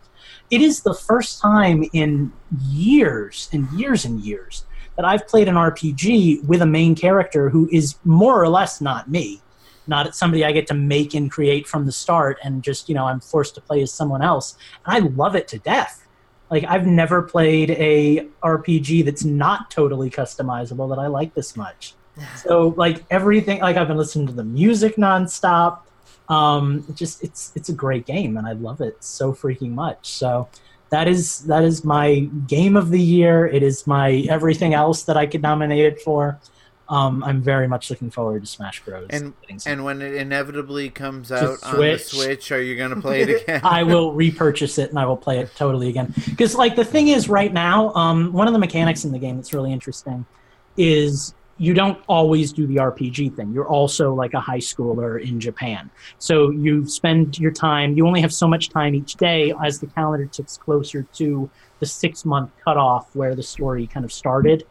It 0.51 0.61
is 0.61 0.83
the 0.83 0.95
first 0.95 1.41
time 1.41 1.85
in 1.93 2.33
years 2.69 3.49
and 3.53 3.69
years 3.73 4.05
and 4.05 4.21
years 4.21 4.65
that 4.97 5.05
I've 5.05 5.27
played 5.29 5.49
an 5.49 5.55
RPG 5.55 6.45
with 6.45 6.63
a 6.63 6.67
main 6.67 6.95
character 6.95 7.51
who 7.51 7.69
is 7.71 7.97
more 8.05 8.41
or 8.41 8.49
less 8.49 8.81
not 8.81 9.11
me, 9.11 9.41
not 9.87 10.15
somebody 10.15 10.45
I 10.45 10.53
get 10.53 10.67
to 10.69 10.75
make 10.75 11.15
and 11.15 11.31
create 11.31 11.67
from 11.67 11.87
the 11.87 11.93
start, 11.93 12.39
and 12.43 12.63
just 12.63 12.89
you 12.89 12.95
know 12.95 13.07
I'm 13.07 13.21
forced 13.21 13.55
to 13.57 13.61
play 13.61 13.83
as 13.83 13.93
someone 13.93 14.23
else, 14.23 14.57
and 14.85 14.97
I 14.97 15.07
love 15.09 15.37
it 15.37 15.49
to 15.49 15.59
death. 15.59 16.07
Like 16.51 16.65
I've 16.65 16.87
never 16.87 17.23
played 17.23 17.71
a 17.71 18.27
RPG 18.43 19.05
that's 19.05 19.25
not 19.25 19.71
totally 19.71 20.11
customizable 20.11 20.89
that 20.91 20.99
I 20.99 21.07
like 21.07 21.35
this 21.35 21.57
much. 21.57 21.95
So 22.37 22.69
like 22.79 23.05
everything, 23.11 23.61
like 23.61 23.77
I've 23.77 23.89
been 23.89 23.99
listening 23.99 24.27
to 24.29 24.33
the 24.33 24.45
music 24.45 24.97
nonstop. 24.97 25.81
Um, 26.29 26.85
it 26.89 26.97
just 26.97 27.23
it's 27.23 27.53
it's 27.55 27.69
a 27.69 27.73
great 27.73 28.07
game, 28.07 28.37
and 28.37 28.47
I 28.47 28.53
love 28.53 28.81
it 28.81 29.03
so 29.03 29.33
freaking 29.33 29.71
much. 29.71 30.09
So 30.09 30.49
that 30.91 31.09
is 31.09 31.41
that 31.45 31.65
is 31.65 31.85
my 31.85 32.21
game 32.47 32.77
of 32.77 32.91
the 32.91 33.01
year. 33.01 33.47
It 33.47 33.63
is 33.63 33.87
my 33.87 34.27
everything 34.29 34.75
else 34.75 35.03
that 35.05 35.17
I 35.17 35.27
could 35.27 35.43
nominate 35.43 35.85
it 35.85 36.01
for. 36.01 36.39
Um, 36.89 37.25
I'm 37.25 37.43
very 37.43 37.67
much 37.67 37.91
looking 37.91 38.11
forward 38.11 38.43
to 38.43 38.47
Smash 38.47 38.85
Bros. 38.85 39.09
And 39.11 39.35
and 39.67 39.85
when 39.85 40.01
it 40.01 40.15
inevitably 40.15 40.91
comes 40.91 41.33
out 41.33 41.59
on 41.65 41.81
the 41.81 41.99
Switch, 41.99 42.53
are 42.53 42.63
you 42.63 42.77
going 42.77 42.91
to 42.95 43.01
play 43.01 43.23
it 43.23 43.43
again? 43.43 43.61
I 43.65 43.83
will 43.83 44.13
repurchase 44.13 44.79
it 44.79 44.91
and 44.91 44.99
I 44.99 45.07
will 45.07 45.17
play 45.17 45.41
it 45.41 45.51
totally 45.57 45.89
again. 45.89 46.15
Because 46.29 46.55
like 46.55 46.77
the 46.77 46.85
thing 46.85 47.09
is, 47.09 47.29
right 47.29 47.53
now, 47.53 47.93
um, 47.95 48.33
one 48.33 48.47
of 48.47 48.53
the 48.53 48.61
mechanics 48.61 49.05
in 49.05 49.11
the 49.11 49.19
game 49.19 49.37
that's 49.37 49.53
really 49.53 49.73
interesting 49.73 50.25
is 50.77 51.35
you 51.59 51.73
don't 51.73 51.99
always 52.07 52.53
do 52.53 52.67
the 52.67 52.77
RPG 52.77 53.35
thing. 53.35 53.53
You're 53.53 53.69
also 53.69 54.13
like 54.13 54.35
a 54.35 54.41
high 54.41 54.59
schooler 54.59 55.21
in 55.21 55.41
Japan, 55.41 55.91
so 56.19 56.51
you 56.51 56.87
spend 56.87 57.39
your 57.39 57.53
time. 57.53 57.97
You 57.97 58.07
only 58.07 58.21
have 58.21 58.33
so 58.33 58.47
much 58.47 58.69
time 58.69 58.95
each 58.95 59.15
day 59.15 59.55
as 59.65 59.81
the 59.81 59.87
calendar 59.87 60.27
ticks 60.27 60.57
closer 60.59 61.03
to 61.15 61.51
the 61.81 61.87
six 61.87 62.25
month 62.25 62.51
cutoff 62.65 63.15
where 63.15 63.35
the 63.35 63.43
story 63.43 63.87
kind 63.87 64.05
of 64.05 64.13
started. 64.13 64.65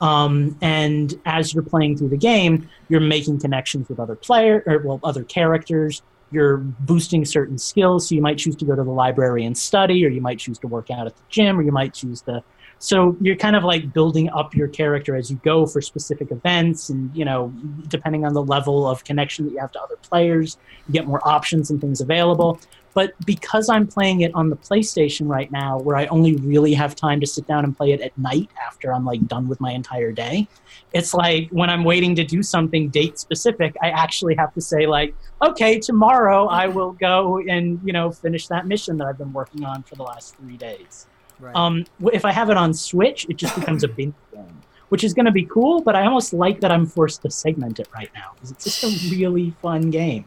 Um, 0.00 0.58
and 0.60 1.14
as 1.26 1.54
you're 1.54 1.62
playing 1.62 1.96
through 1.96 2.08
the 2.08 2.16
game, 2.16 2.68
you're 2.88 3.00
making 3.00 3.38
connections 3.38 3.88
with 3.88 4.00
other 4.00 4.16
player 4.16 4.62
or 4.66 4.78
well, 4.78 5.00
other 5.04 5.22
characters. 5.22 6.02
You're 6.32 6.56
boosting 6.56 7.24
certain 7.24 7.58
skills, 7.58 8.08
so 8.08 8.14
you 8.14 8.22
might 8.22 8.38
choose 8.38 8.56
to 8.56 8.64
go 8.64 8.74
to 8.74 8.82
the 8.82 8.90
library 8.90 9.44
and 9.44 9.56
study, 9.56 10.04
or 10.04 10.08
you 10.08 10.20
might 10.20 10.38
choose 10.38 10.58
to 10.60 10.66
work 10.66 10.90
out 10.90 11.06
at 11.06 11.14
the 11.14 11.22
gym, 11.28 11.58
or 11.58 11.62
you 11.62 11.72
might 11.72 11.94
choose 11.94 12.22
to. 12.22 12.42
So 12.82 13.16
you're 13.20 13.36
kind 13.36 13.54
of 13.54 13.62
like 13.62 13.92
building 13.92 14.28
up 14.30 14.56
your 14.56 14.66
character 14.66 15.14
as 15.14 15.30
you 15.30 15.38
go 15.44 15.66
for 15.66 15.80
specific 15.80 16.32
events, 16.32 16.88
and 16.90 17.14
you 17.14 17.24
know, 17.24 17.52
depending 17.86 18.24
on 18.26 18.34
the 18.34 18.42
level 18.42 18.88
of 18.88 19.04
connection 19.04 19.44
that 19.44 19.52
you 19.52 19.60
have 19.60 19.70
to 19.72 19.80
other 19.80 19.94
players, 20.02 20.58
you 20.88 20.94
get 20.94 21.06
more 21.06 21.20
options 21.26 21.70
and 21.70 21.80
things 21.80 22.00
available. 22.00 22.58
But 22.92 23.14
because 23.24 23.68
I'm 23.68 23.86
playing 23.86 24.22
it 24.22 24.34
on 24.34 24.50
the 24.50 24.56
PlayStation 24.56 25.28
right 25.28 25.48
now, 25.52 25.78
where 25.78 25.94
I 25.94 26.06
only 26.06 26.34
really 26.34 26.74
have 26.74 26.96
time 26.96 27.20
to 27.20 27.26
sit 27.26 27.46
down 27.46 27.62
and 27.62 27.76
play 27.76 27.92
it 27.92 28.00
at 28.00 28.18
night 28.18 28.50
after 28.66 28.92
I'm 28.92 29.04
like 29.04 29.28
done 29.28 29.46
with 29.46 29.60
my 29.60 29.70
entire 29.70 30.10
day, 30.10 30.48
it's 30.92 31.14
like 31.14 31.50
when 31.50 31.70
I'm 31.70 31.84
waiting 31.84 32.16
to 32.16 32.24
do 32.24 32.42
something 32.42 32.88
date 32.88 33.16
specific, 33.16 33.76
I 33.80 33.90
actually 33.90 34.34
have 34.34 34.52
to 34.54 34.60
say 34.60 34.88
like, 34.88 35.14
okay, 35.40 35.78
tomorrow 35.78 36.48
I 36.48 36.66
will 36.66 36.94
go 36.94 37.38
and 37.38 37.78
you 37.84 37.92
know 37.92 38.10
finish 38.10 38.48
that 38.48 38.66
mission 38.66 38.96
that 38.96 39.06
I've 39.06 39.18
been 39.18 39.32
working 39.32 39.64
on 39.64 39.84
for 39.84 39.94
the 39.94 40.02
last 40.02 40.34
three 40.34 40.56
days. 40.56 41.06
Right. 41.42 41.56
Um, 41.56 41.84
if 42.12 42.24
I 42.24 42.30
have 42.30 42.50
it 42.50 42.56
on 42.56 42.72
Switch, 42.72 43.26
it 43.28 43.36
just 43.36 43.56
becomes 43.56 43.82
a 43.82 43.88
binge 43.98 44.14
game, 44.32 44.62
which 44.90 45.02
is 45.02 45.12
going 45.12 45.26
to 45.26 45.32
be 45.32 45.44
cool. 45.44 45.82
But 45.82 45.96
I 45.96 46.06
almost 46.06 46.32
like 46.32 46.60
that 46.60 46.70
I'm 46.70 46.86
forced 46.86 47.22
to 47.22 47.30
segment 47.30 47.80
it 47.80 47.88
right 47.92 48.10
now 48.14 48.30
because 48.34 48.52
it's 48.52 48.64
just 48.64 48.84
a 48.84 49.10
really 49.16 49.50
fun 49.60 49.90
game. 49.90 50.24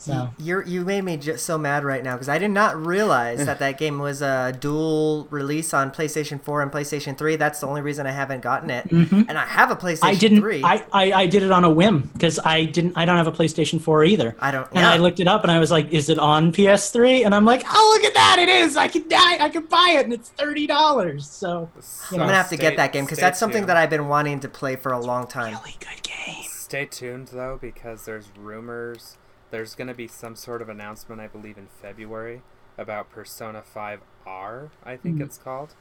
So 0.00 0.30
You're 0.38 0.62
you 0.66 0.82
made 0.86 1.04
me 1.04 1.18
just 1.18 1.44
so 1.44 1.58
mad 1.58 1.84
right 1.84 2.02
now 2.02 2.14
because 2.14 2.30
I 2.30 2.38
did 2.38 2.50
not 2.52 2.74
realize 2.86 3.44
that 3.44 3.58
that 3.58 3.76
game 3.76 3.98
was 3.98 4.22
a 4.22 4.56
dual 4.58 5.26
release 5.30 5.74
on 5.74 5.90
PlayStation 5.90 6.40
4 6.42 6.62
and 6.62 6.72
PlayStation 6.72 7.18
3. 7.18 7.36
That's 7.36 7.60
the 7.60 7.66
only 7.66 7.82
reason 7.82 8.06
I 8.06 8.12
haven't 8.12 8.40
gotten 8.40 8.70
it. 8.70 8.90
And 8.90 9.32
I 9.32 9.44
have 9.44 9.70
a 9.70 9.76
PlayStation 9.76 10.00
Mm-hmm. 10.00 10.06
I 10.06 10.14
didn't. 10.14 10.40
3. 10.40 10.64
I, 10.64 10.84
I 10.92 11.12
I 11.12 11.26
did 11.26 11.42
it 11.42 11.50
on 11.52 11.64
a 11.64 11.70
whim 11.70 12.08
because 12.14 12.38
I 12.42 12.64
didn't. 12.64 12.96
I 12.96 13.04
don't 13.04 13.18
have 13.18 13.26
a 13.26 13.32
PlayStation 13.32 13.78
4 13.78 14.04
either. 14.04 14.34
I 14.40 14.50
don't- 14.50 14.66
And 14.68 14.76
yeah. 14.80 14.90
I 14.90 14.96
looked 14.96 15.20
it 15.20 15.28
up 15.28 15.42
and 15.42 15.50
I 15.52 15.58
was 15.58 15.70
like, 15.70 15.90
"Is 15.90 16.08
it 16.08 16.18
on 16.18 16.50
PS3?" 16.52 17.26
And 17.26 17.34
I'm 17.34 17.44
like, 17.44 17.62
"Oh, 17.70 17.90
look 17.94 18.04
at 18.08 18.14
that! 18.14 18.38
It 18.38 18.48
is. 18.48 18.78
I 18.78 18.88
can 18.88 19.06
die. 19.06 19.36
I 19.44 19.50
can 19.50 19.66
buy 19.66 19.96
it, 19.98 20.04
and 20.04 20.14
it's 20.14 20.30
thirty 20.30 20.66
dollars." 20.66 21.28
So 21.28 21.68
So 21.80 22.16
I'm 22.16 22.20
gonna 22.20 22.32
have 22.32 22.48
to 22.48 22.56
stay- 22.56 22.62
get 22.68 22.76
that 22.78 22.92
game 22.94 23.04
because 23.04 23.18
that's 23.18 23.38
something 23.38 23.58
tuned. 23.62 23.68
that 23.68 23.76
I've 23.76 23.90
been 23.90 24.08
wanting 24.08 24.40
to 24.40 24.48
play 24.48 24.76
for 24.76 24.92
a 24.92 24.98
long 25.00 25.26
time. 25.26 25.52
really 25.52 25.76
good 25.78 26.02
game. 26.02 26.44
Stay 26.48 26.86
tuned 26.86 27.28
though, 27.32 27.58
because 27.60 28.06
there's 28.06 28.28
rumors. 28.38 29.18
There's 29.50 29.74
going 29.74 29.88
to 29.88 29.94
be 29.94 30.06
some 30.08 30.36
sort 30.36 30.62
of 30.62 30.68
announcement, 30.68 31.20
I 31.20 31.26
believe, 31.26 31.58
in 31.58 31.66
February 31.82 32.42
about 32.78 33.10
Persona 33.10 33.62
5R. 33.62 34.70
I 34.84 34.96
think 34.96 35.18
Mhm. 35.18 35.22
it's 35.24 35.38
called. 35.38 35.74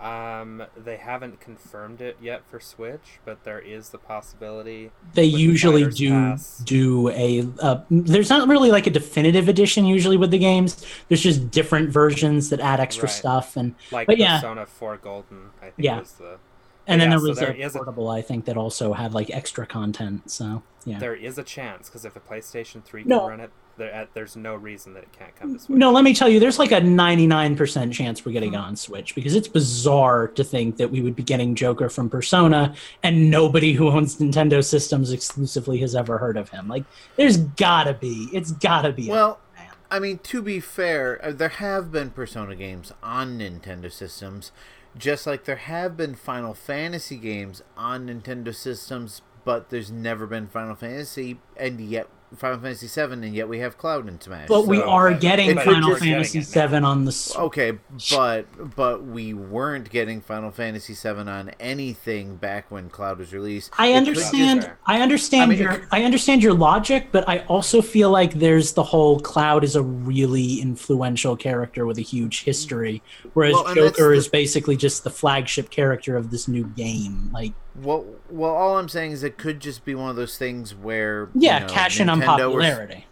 Um, 0.00 0.62
they 0.82 0.96
haven't 0.96 1.40
confirmed 1.40 2.00
it 2.00 2.16
yet 2.22 2.40
for 2.50 2.58
Switch, 2.58 3.18
but 3.26 3.44
there 3.44 3.58
is 3.58 3.90
the 3.90 3.98
possibility. 3.98 4.92
They 5.12 5.26
with 5.26 5.34
the 5.34 5.38
usually 5.40 5.86
do 5.90 6.08
Pass. 6.10 6.58
do 6.64 7.10
a. 7.10 7.46
Uh, 7.60 7.82
there's 7.90 8.30
not 8.30 8.48
really 8.48 8.70
like 8.70 8.86
a 8.86 8.90
definitive 8.90 9.46
edition 9.50 9.84
usually 9.84 10.16
with 10.16 10.30
the 10.30 10.38
games. 10.38 10.86
There's 11.08 11.20
just 11.20 11.50
different 11.50 11.90
versions 11.90 12.48
that 12.48 12.60
add 12.60 12.80
extra 12.80 13.08
Right. 13.08 13.12
stuff 13.14 13.56
and 13.58 13.74
like 13.92 14.06
But 14.06 14.16
yeah. 14.16 14.36
Persona 14.40 14.64
4 14.64 14.96
Golden. 14.96 15.50
I 15.60 15.64
think 15.66 15.74
Yeah. 15.76 15.98
was 15.98 16.12
the. 16.12 16.38
and 16.86 16.98
then 16.98 17.08
Yeah, 17.10 17.16
there 17.16 17.18
so 17.20 17.28
was 17.28 17.38
there 17.38 17.50
a 17.54 17.62
a- 17.66 17.70
portable 17.70 18.08
I 18.08 18.22
think 18.22 18.46
that 18.46 18.56
also 18.56 18.94
had 18.94 19.12
like 19.12 19.28
extra 19.30 19.66
content. 19.66 20.30
So 20.30 20.62
yeah. 20.84 20.98
There 20.98 21.14
is 21.14 21.38
a 21.38 21.42
chance 21.42 21.88
because 21.88 22.04
if 22.04 22.16
a 22.16 22.20
PlayStation 22.20 22.82
3 22.82 23.02
can 23.02 23.08
No. 23.08 23.28
run 23.28 23.40
it, 23.40 23.50
there, 23.76 23.94
uh, 23.94 24.06
there's 24.14 24.36
no 24.36 24.54
reason 24.54 24.94
that 24.94 25.02
it 25.04 25.12
can't 25.12 25.34
come 25.36 25.54
to 25.54 25.58
Switch. 25.60 25.78
No, 25.78 25.90
let 25.90 26.04
me 26.04 26.14
tell 26.14 26.28
you, 26.28 26.38
there's 26.40 26.58
like 26.58 26.72
a 26.72 26.80
99% 26.80 27.92
chance 27.92 28.24
we're 28.24 28.32
getting 28.32 28.54
it 28.54 28.56
on 28.58 28.76
Switch 28.76 29.14
because 29.14 29.34
it's 29.34 29.48
bizarre 29.48 30.28
to 30.28 30.44
think 30.44 30.76
that 30.76 30.90
we 30.90 31.00
would 31.00 31.16
be 31.16 31.22
getting 31.22 31.54
Joker 31.54 31.88
from 31.88 32.10
Persona 32.10 32.74
and 33.02 33.30
nobody 33.30 33.72
who 33.72 33.88
owns 33.88 34.16
Nintendo 34.18 34.64
systems 34.64 35.12
exclusively 35.12 35.78
has 35.78 35.94
ever 35.94 36.18
heard 36.18 36.36
of 36.36 36.48
him. 36.50 36.68
Like, 36.68 36.84
there's 37.16 37.38
gotta 37.38 37.94
be. 37.94 38.28
It's 38.32 38.52
gotta 38.52 38.92
be. 38.92 39.08
Well, 39.08 39.38
man. 39.56 39.66
I 39.90 39.98
mean, 39.98 40.18
to 40.18 40.42
be 40.42 40.60
fair, 40.60 41.18
uh, 41.24 41.32
there 41.32 41.48
have 41.48 41.90
been 41.90 42.10
Persona 42.10 42.54
games 42.56 42.92
on 43.02 43.38
Nintendo 43.38 43.90
systems, 43.90 44.52
just 44.98 45.26
like 45.26 45.44
there 45.44 45.56
have 45.56 45.96
been 45.96 46.14
Final 46.14 46.52
Fantasy 46.52 47.16
games 47.16 47.62
on 47.76 48.06
Nintendo 48.08 48.54
systems, 48.54 49.22
but 49.44 49.70
there's 49.70 49.90
never 49.90 50.26
been 50.26 50.46
Final 50.48 50.74
Fantasy, 50.74 51.38
and 51.56 51.80
yet 51.80 52.08
Final 52.36 52.60
Fantasy 52.60 52.86
VII, 52.86 53.12
and 53.14 53.34
yet 53.34 53.48
we 53.48 53.58
have 53.58 53.76
Cloud 53.76 54.06
in 54.06 54.20
Smash. 54.20 54.46
But 54.46 54.68
we 54.68 54.80
are 54.80 55.12
getting 55.12 55.56
Final 55.56 55.96
Fantasy 55.96 56.38
it 56.38 56.84
on 56.84 57.04
the. 57.04 57.08
s- 57.10 57.34
Okay, 57.36 57.72
but 58.12 58.76
but 58.76 59.02
we 59.02 59.34
weren't 59.34 59.90
getting 59.90 60.20
Final 60.20 60.52
Fantasy 60.52 60.94
Seven 60.94 61.26
on 61.28 61.48
anything 61.58 62.36
back 62.36 62.70
when 62.70 62.88
Cloud 62.88 63.18
was 63.18 63.32
released. 63.32 63.72
I 63.78 63.94
understand. 63.94 64.70
I 64.86 65.00
understand 65.00 65.42
I 65.42 65.46
mean, 65.54 65.58
your. 65.58 65.82
I 65.90 66.04
understand 66.04 66.40
your 66.40 66.54
logic, 66.54 67.08
but 67.10 67.28
I 67.28 67.40
also 67.46 67.82
feel 67.82 68.10
like 68.10 68.34
there's 68.34 68.74
the 68.74 68.84
whole 68.84 69.18
Cloud 69.18 69.64
is 69.64 69.74
a 69.74 69.82
really 69.82 70.60
influential 70.60 71.34
character 71.36 71.84
with 71.84 71.98
a 71.98 72.02
huge 72.02 72.44
history, 72.44 73.02
whereas 73.34 73.54
Well, 73.54 73.66
and 73.66 73.74
Joker 73.74 74.10
the- 74.10 74.14
is 74.14 74.28
basically 74.28 74.76
just 74.76 75.02
the 75.02 75.10
flagship 75.10 75.70
character 75.70 76.16
of 76.16 76.30
this 76.30 76.46
new 76.46 76.62
game. 76.64 77.30
Like, 77.32 77.54
Well, 77.82 78.04
well, 78.28 78.50
all 78.50 78.78
I'm 78.78 78.88
saying 78.88 79.12
is 79.12 79.22
it 79.22 79.38
could 79.38 79.60
just 79.60 79.84
be 79.84 79.94
one 79.94 80.10
of 80.10 80.16
those 80.16 80.36
things 80.36 80.74
where 80.74 81.30
yeah, 81.34 81.60
you 81.60 81.66
know, 81.66 81.72
cash 81.72 82.00
in 82.00 82.08
on 82.08 82.20
popularity. 82.20 83.06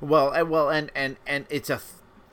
Well, 0.00 0.46
well, 0.46 0.70
and 0.70 0.90
and 0.94 1.16
and 1.26 1.46
it's 1.50 1.70
a 1.70 1.80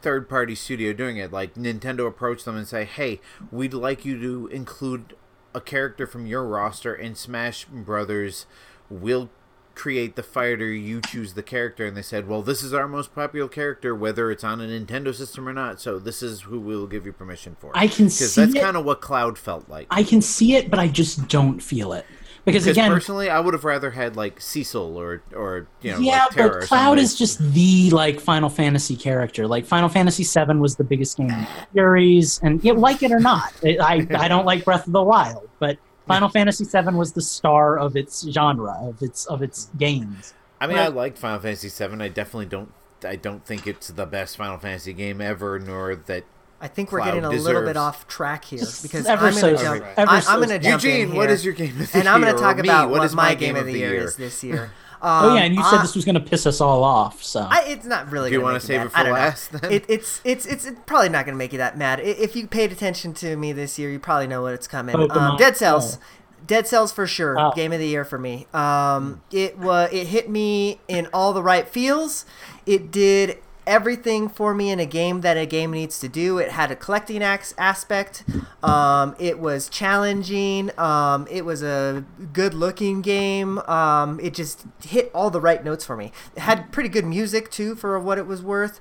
third 0.01 0.29
party 0.29 0.55
studio 0.55 0.93
doing 0.93 1.17
it. 1.17 1.31
Like 1.31 1.55
Nintendo 1.55 2.07
approached 2.07 2.45
them 2.45 2.55
and 2.55 2.67
say, 2.67 2.85
"Hey, 2.85 3.19
we'd 3.51 3.73
like 3.73 4.05
you 4.05 4.19
to 4.19 4.47
include 4.47 5.15
a 5.53 5.61
character 5.61 6.05
from 6.05 6.25
your 6.25 6.45
roster 6.45 6.93
in 6.93 7.15
Smash 7.15 7.65
Brothers. 7.65 8.45
We'll 8.89 9.29
create 9.77 10.15
the 10.15 10.23
fighter, 10.23 10.65
you 10.65 10.99
choose 11.01 11.33
the 11.33 11.43
character, 11.43 11.85
and 11.85 11.95
they 11.95 12.01
said, 12.01 12.27
"Well, 12.27 12.41
this 12.41 12.63
is 12.63 12.73
our 12.73 12.87
most 12.87 13.13
popular 13.13 13.47
character, 13.47 13.93
whether 13.95 14.31
it's 14.31 14.43
on 14.43 14.59
a 14.59 14.65
Nintendo 14.65 15.13
system 15.13 15.47
or 15.47 15.53
not. 15.53 15.79
So 15.79 15.99
this 15.99 16.23
is 16.23 16.41
who 16.41 16.59
we 16.59 16.75
will 16.75 16.87
give 16.87 17.05
you 17.05 17.13
permission 17.13 17.55
for." 17.59 17.71
I 17.75 17.87
can 17.87 18.09
see 18.09 18.41
that's 18.41 18.53
kind 18.53 18.75
of 18.75 18.83
what 18.83 19.01
Cloud 19.01 19.37
felt 19.37 19.69
like. 19.69 19.87
I 19.91 20.03
can 20.03 20.21
see 20.21 20.55
it, 20.55 20.69
but 20.69 20.79
I 20.79 20.87
just 20.87 21.27
don't 21.27 21.61
feel 21.61 21.93
it 21.93 22.05
because, 22.47 22.63
Because 22.63 22.77
again, 22.77 22.91
personally, 22.91 23.29
I 23.29 23.41
would 23.41 23.53
have 23.53 23.65
rather 23.65 23.91
had 23.91 24.15
like 24.15 24.39
Cecil 24.39 24.95
or 24.97 25.21
or 25.35 25.67
you 25.81 25.91
know 25.91 25.99
yeah, 25.99 26.25
like 26.25 26.35
but 26.37 26.61
Cloud 26.61 26.97
is 26.97 27.13
just 27.13 27.39
the 27.51 27.89
like 27.89 28.21
Final 28.21 28.47
Fantasy 28.47 28.95
character. 28.95 29.45
Like 29.45 29.65
Final 29.65 29.89
Fantasy 29.89 30.23
VII 30.23 30.55
was 30.55 30.77
the 30.77 30.85
biggest 30.85 31.17
game 31.17 31.29
in 31.29 31.41
the 31.41 31.67
series, 31.73 32.39
and 32.41 32.63
you 32.63 32.73
like 32.73 33.03
it 33.03 33.11
or 33.11 33.19
not, 33.19 33.53
it, 33.63 33.81
I 33.81 34.07
I 34.15 34.29
don't 34.29 34.45
like 34.45 34.63
Breath 34.63 34.87
of 34.87 34.93
the 34.93 35.03
Wild, 35.03 35.49
but 35.59 35.77
Final 36.07 36.29
Fantasy 36.29 36.65
VII 36.65 36.95
was 36.95 37.11
the 37.13 37.21
star 37.21 37.77
of 37.77 37.95
its 37.95 38.27
genre 38.31 38.77
of 38.81 39.01
its 39.01 39.25
of 39.25 39.41
its 39.41 39.69
games. 39.77 40.33
I 40.59 40.67
mean, 40.67 40.77
Right. 40.77 40.85
I 40.85 40.87
liked 40.87 41.17
Final 41.17 41.39
Fantasy 41.39 41.69
VII. 41.69 42.01
I 42.01 42.07
definitely 42.07 42.45
don't. 42.47 42.71
I 43.03 43.15
don't 43.15 43.45
think 43.45 43.67
it's 43.67 43.89
the 43.89 44.05
best 44.07 44.37
Final 44.37 44.57
Fantasy 44.57 44.93
game 44.93 45.21
ever, 45.21 45.59
nor 45.59 45.95
that. 45.95 46.23
I 46.59 46.67
think 46.67 46.91
we're 46.91 46.97
Cloud 46.99 47.07
getting 47.13 47.25
a 47.25 47.29
little 47.29 47.61
bit 47.61 47.77
off 47.77 48.07
track 48.07 48.45
here 48.45 48.63
because 48.81 49.05
ever 49.05 49.27
I'm 49.27 49.33
so- 49.33 49.53
gonna 49.55 49.63
jump. 49.79 49.85
ever 49.97 50.09
I, 50.11 50.19
so- 50.21 50.31
I'm 50.31 50.39
gonna 50.39 50.57
jump 50.57 50.83
in 50.83 50.89
Eugene, 51.01 51.15
what 51.15 51.27
here, 51.27 51.35
is 51.35 51.45
your 51.45 51.53
game 51.53 51.69
of 51.69 51.77
the 51.77 51.83
year? 51.83 51.89
and 51.93 52.09
I'm 52.09 52.19
gonna 52.19 52.33
talk 52.35 52.57
Or 52.57 52.63
me, 52.63 52.69
about 52.69 52.89
what 52.89 52.99
what 52.99 53.05
is 53.05 53.13
my 53.13 53.35
game 53.35 53.55
of 53.55 53.65
the 53.67 53.73
year 53.73 53.91
year? 53.93 54.03
is 54.05 54.15
this 54.15 54.43
year. 54.43 54.71
Oh 55.01 55.35
yeah, 55.35 55.43
and 55.43 55.55
you 55.55 55.63
said 55.63 55.75
Um, 55.75 55.81
this 55.81 55.95
was 55.95 56.05
going 56.05 56.15
to 56.15 56.21
piss 56.21 56.45
us 56.45 56.61
all 56.61 56.83
off. 56.83 57.23
So 57.23 57.41
I, 57.41 57.63
it's 57.67 57.85
not 57.85 58.11
really. 58.11 58.29
Do 58.29 58.35
you 58.35 58.41
want 58.41 58.53
wanna 58.53 58.59
to 58.59 58.65
save 58.65 58.81
it 58.81 58.91
for 58.91 58.97
I 58.97 59.03
don't 59.03 59.13
know. 59.13 59.19
last, 59.19 59.51
then? 59.51 59.71
It, 59.71 59.85
it's 59.87 60.21
it's 60.23 60.45
it's 60.45 60.65
it's 60.65 60.79
probably 60.85 61.09
not 61.09 61.25
going 61.25 61.35
to 61.35 61.37
make 61.37 61.51
you 61.51 61.59
that 61.59 61.77
mad. 61.77 61.99
If 61.99 62.35
you 62.35 62.47
paid 62.47 62.71
attention 62.71 63.13
to 63.15 63.35
me 63.37 63.53
this 63.53 63.77
year, 63.77 63.91
you 63.91 63.99
probably 63.99 64.27
know 64.27 64.41
what 64.41 64.53
it's 64.53 64.67
coming. 64.67 64.95
Um, 65.11 65.37
Dead 65.37 65.57
Cells. 65.57 65.97
Go. 65.97 66.01
Dead 66.45 66.67
Cells 66.67 66.91
for 66.91 67.05
sure. 67.05 67.37
Oh. 67.37 67.51
Game 67.55 67.73
of 67.73 67.79
the 67.79 67.87
year 67.87 68.05
for 68.05 68.17
me. 68.17 68.47
Um, 68.53 69.21
it 69.31 69.57
was 69.57 69.89
it 69.91 70.07
hit 70.07 70.29
me 70.29 70.79
in 70.87 71.07
all 71.13 71.33
the 71.33 71.43
right 71.43 71.67
feels. 71.67 72.25
It 72.65 72.91
did 72.91 73.37
everything 73.67 74.29
for 74.29 74.55
me 74.55 74.71
in 74.71 74.79
a 74.79 74.85
game 74.85 75.21
that 75.21 75.37
a 75.37 75.45
game 75.45 75.71
needs 75.71 75.99
to 75.99 76.07
do. 76.07 76.39
It 76.39 76.51
had 76.51 76.71
a 76.71 76.75
collecting 76.75 77.21
ax- 77.21 77.53
aspect. 77.57 78.23
Um, 78.63 79.15
it 79.19 79.37
was 79.37 79.69
challenging. 79.69 80.71
Um, 80.79 81.27
it 81.29 81.45
was 81.45 81.61
a 81.61 82.05
good 82.33 82.53
looking 82.53 83.01
game. 83.01 83.59
Um, 83.59 84.19
it 84.21 84.33
just 84.33 84.65
hit 84.83 85.11
all 85.13 85.29
the 85.29 85.41
right 85.41 85.63
notes 85.63 85.85
for 85.85 85.95
me. 85.95 86.11
It 86.35 86.39
had 86.39 86.71
pretty 86.71 86.89
good 86.89 87.05
music 87.05 87.51
too 87.51 87.75
for 87.75 87.99
what 87.99 88.17
it 88.17 88.25
was 88.25 88.41
worth. 88.41 88.79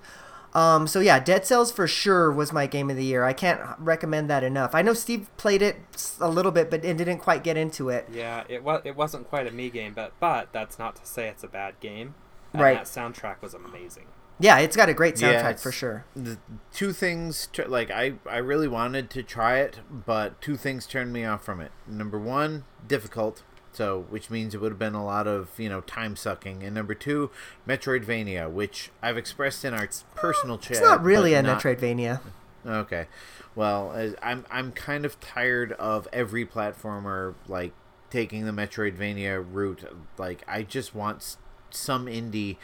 Um, 0.55 0.87
so 0.87 1.01
yeah, 1.01 1.19
Dead 1.19 1.45
Cells 1.45 1.71
for 1.71 1.87
sure 1.87 2.33
was 2.33 2.51
my 2.51 2.67
game 2.67 2.89
of 2.89 2.97
the 2.97 3.05
year. 3.05 3.25
I 3.25 3.35
can't 3.35 3.61
recommend 3.79 4.31
that 4.31 4.43
enough. 4.43 4.75
I 4.75 4.81
know 4.81 4.95
Steve 4.95 5.29
played 5.37 5.61
it 5.61 5.77
a 6.19 6.31
little 6.31 6.51
bit, 6.51 6.71
but 6.71 6.83
and 6.83 6.97
didn't 6.97 7.19
quite 7.19 7.45
get 7.45 7.59
into 7.59 7.91
it. 7.91 8.09
Yeah, 8.11 8.45
it 8.49 8.65
was 8.65 8.81
it 8.85 8.97
wasn't 8.97 9.29
quite 9.29 9.47
a 9.47 9.51
me 9.51 9.69
game, 9.69 9.93
but 9.93 10.13
but 10.19 10.53
that's 10.53 10.79
not 10.79 10.97
to 10.97 11.05
say 11.05 11.29
it's 11.29 11.45
a 11.45 11.49
bad 11.49 11.79
game. 11.81 12.15
And 12.55 12.63
Right. 12.63 12.79
That 12.79 12.87
soundtrack 12.87 13.43
was 13.43 13.53
amazing. 13.53 14.07
Yeah, 14.39 14.59
it's 14.59 14.77
got 14.77 14.89
a 14.89 14.95
great 14.95 15.15
soundtrack 15.17 15.39
it's- 15.51 15.63
for 15.63 15.73
sure. 15.73 16.05
The 16.15 16.39
two 16.73 16.93
things, 16.93 17.49
like 17.67 17.91
I, 17.91 18.15
I 18.29 18.39
really 18.39 18.69
wanted 18.69 19.09
to 19.11 19.23
try 19.23 19.59
it, 19.61 19.81
but 19.91 20.41
two 20.43 20.57
things 20.57 20.87
turned 20.87 21.13
me 21.13 21.25
off 21.25 21.43
from 21.45 21.61
it. 21.61 21.73
Number 21.87 22.19
one, 22.19 22.65
difficult, 22.87 23.43
so 23.73 24.05
which 24.11 24.31
means 24.31 24.55
it 24.55 24.61
would 24.61 24.73
have 24.73 24.79
been 24.79 24.95
a 24.95 25.05
lot 25.05 25.27
of 25.27 25.51
you 25.59 25.69
know 25.69 25.81
time 25.83 26.17
sucking, 26.17 26.63
and 26.63 26.75
number 26.75 26.95
two, 26.95 27.31
Metroidvania, 27.67 28.51
which 28.51 28.91
I've 29.03 29.17
expressed 29.17 29.65
in 29.65 29.73
our 29.73 29.89
personal 30.15 30.59
chat. 30.59 30.73
It's 30.73 30.81
not 30.81 31.03
really 31.03 31.35
a 31.35 31.43
not- 31.43 31.61
Metroidvania. 31.63 32.21
Okay, 32.67 33.07
well, 33.55 34.13
I'm 34.23 34.45
I'm 34.51 34.73
kind 34.73 35.05
of 35.05 35.19
tired 35.21 35.73
of 35.73 36.09
every 36.13 36.45
platformer 36.45 37.35
like 37.49 37.73
taking 38.11 38.45
the 38.45 38.53
Metroidvania 38.53 39.45
route. 39.51 39.85
Like 40.19 40.43
I 40.49 40.63
just 40.63 40.95
want 40.95 41.37
some 41.71 42.07
indie 42.07 42.57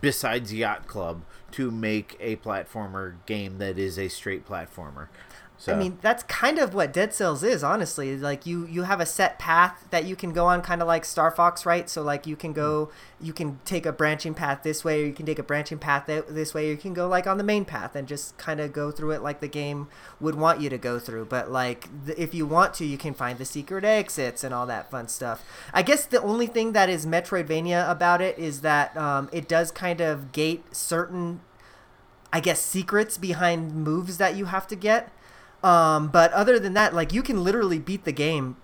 besides 0.00 0.52
Yacht 0.52 0.86
Club 0.86 1.22
to 1.52 1.70
make 1.70 2.16
a 2.20 2.36
platformer 2.36 3.14
game 3.26 3.58
that 3.58 3.78
is 3.78 3.98
a 3.98 4.08
straight 4.08 4.46
platformer. 4.46 5.08
So 5.60 5.74
I 5.74 5.76
mean, 5.76 5.98
that's 6.00 6.22
kind 6.22 6.60
of 6.60 6.72
what 6.72 6.92
Dead 6.92 7.12
Cells 7.12 7.42
is, 7.42 7.64
honestly. 7.64 8.16
Like 8.16 8.46
you, 8.46 8.64
you 8.66 8.84
have 8.84 9.00
a 9.00 9.06
set 9.06 9.40
path 9.40 9.88
that 9.90 10.04
you 10.04 10.14
can 10.14 10.32
go 10.32 10.46
on, 10.46 10.62
kind 10.62 10.80
of 10.80 10.86
like 10.86 11.04
Star 11.04 11.32
Fox, 11.32 11.66
right? 11.66 11.90
So 11.90 12.00
like 12.00 12.28
you 12.28 12.36
can 12.36 12.52
go, 12.52 12.90
you 13.20 13.32
can 13.32 13.58
take 13.64 13.84
a 13.84 13.90
branching 13.90 14.34
path 14.34 14.62
this 14.62 14.84
way, 14.84 15.02
or 15.02 15.06
you 15.06 15.12
can 15.12 15.26
take 15.26 15.40
a 15.40 15.42
branching 15.42 15.78
path 15.78 16.06
th- 16.06 16.26
this 16.28 16.54
way, 16.54 16.68
or 16.68 16.70
you 16.70 16.76
can 16.76 16.94
go 16.94 17.08
like 17.08 17.26
on 17.26 17.38
the 17.38 17.44
main 17.44 17.64
path 17.64 17.96
and 17.96 18.06
just 18.06 18.38
kind 18.38 18.60
of 18.60 18.72
go 18.72 18.92
through 18.92 19.10
it 19.10 19.20
like 19.20 19.40
the 19.40 19.48
game 19.48 19.88
would 20.20 20.36
want 20.36 20.60
you 20.60 20.70
to 20.70 20.78
go 20.78 21.00
through. 21.00 21.24
But 21.24 21.50
like, 21.50 21.88
the, 22.04 22.20
if 22.22 22.34
you 22.34 22.46
want 22.46 22.72
to, 22.74 22.86
you 22.86 22.96
can 22.96 23.12
find 23.12 23.36
the 23.36 23.44
secret 23.44 23.84
exits 23.84 24.44
and 24.44 24.54
all 24.54 24.66
that 24.66 24.92
fun 24.92 25.08
stuff. 25.08 25.44
I 25.74 25.82
guess 25.82 26.06
the 26.06 26.22
only 26.22 26.46
thing 26.46 26.72
that 26.74 26.88
is 26.88 27.04
Metroidvania 27.04 27.90
about 27.90 28.20
it 28.20 28.38
is 28.38 28.60
that 28.60 28.96
um, 28.96 29.28
it 29.32 29.48
does 29.48 29.72
kind 29.72 30.00
of 30.00 30.30
gate 30.30 30.64
certain 30.70 31.40
I 32.32 32.40
guess 32.40 32.60
secrets 32.60 33.16
behind 33.16 33.74
moves 33.74 34.18
that 34.18 34.36
you 34.36 34.46
have 34.46 34.66
to 34.68 34.76
get. 34.76 35.10
Um, 35.62 36.08
but 36.08 36.32
other 36.32 36.58
than 36.58 36.74
that, 36.74 36.94
like 36.94 37.12
you 37.12 37.22
can 37.22 37.42
literally 37.42 37.78
beat 37.78 38.04
the 38.04 38.12
game. 38.12 38.56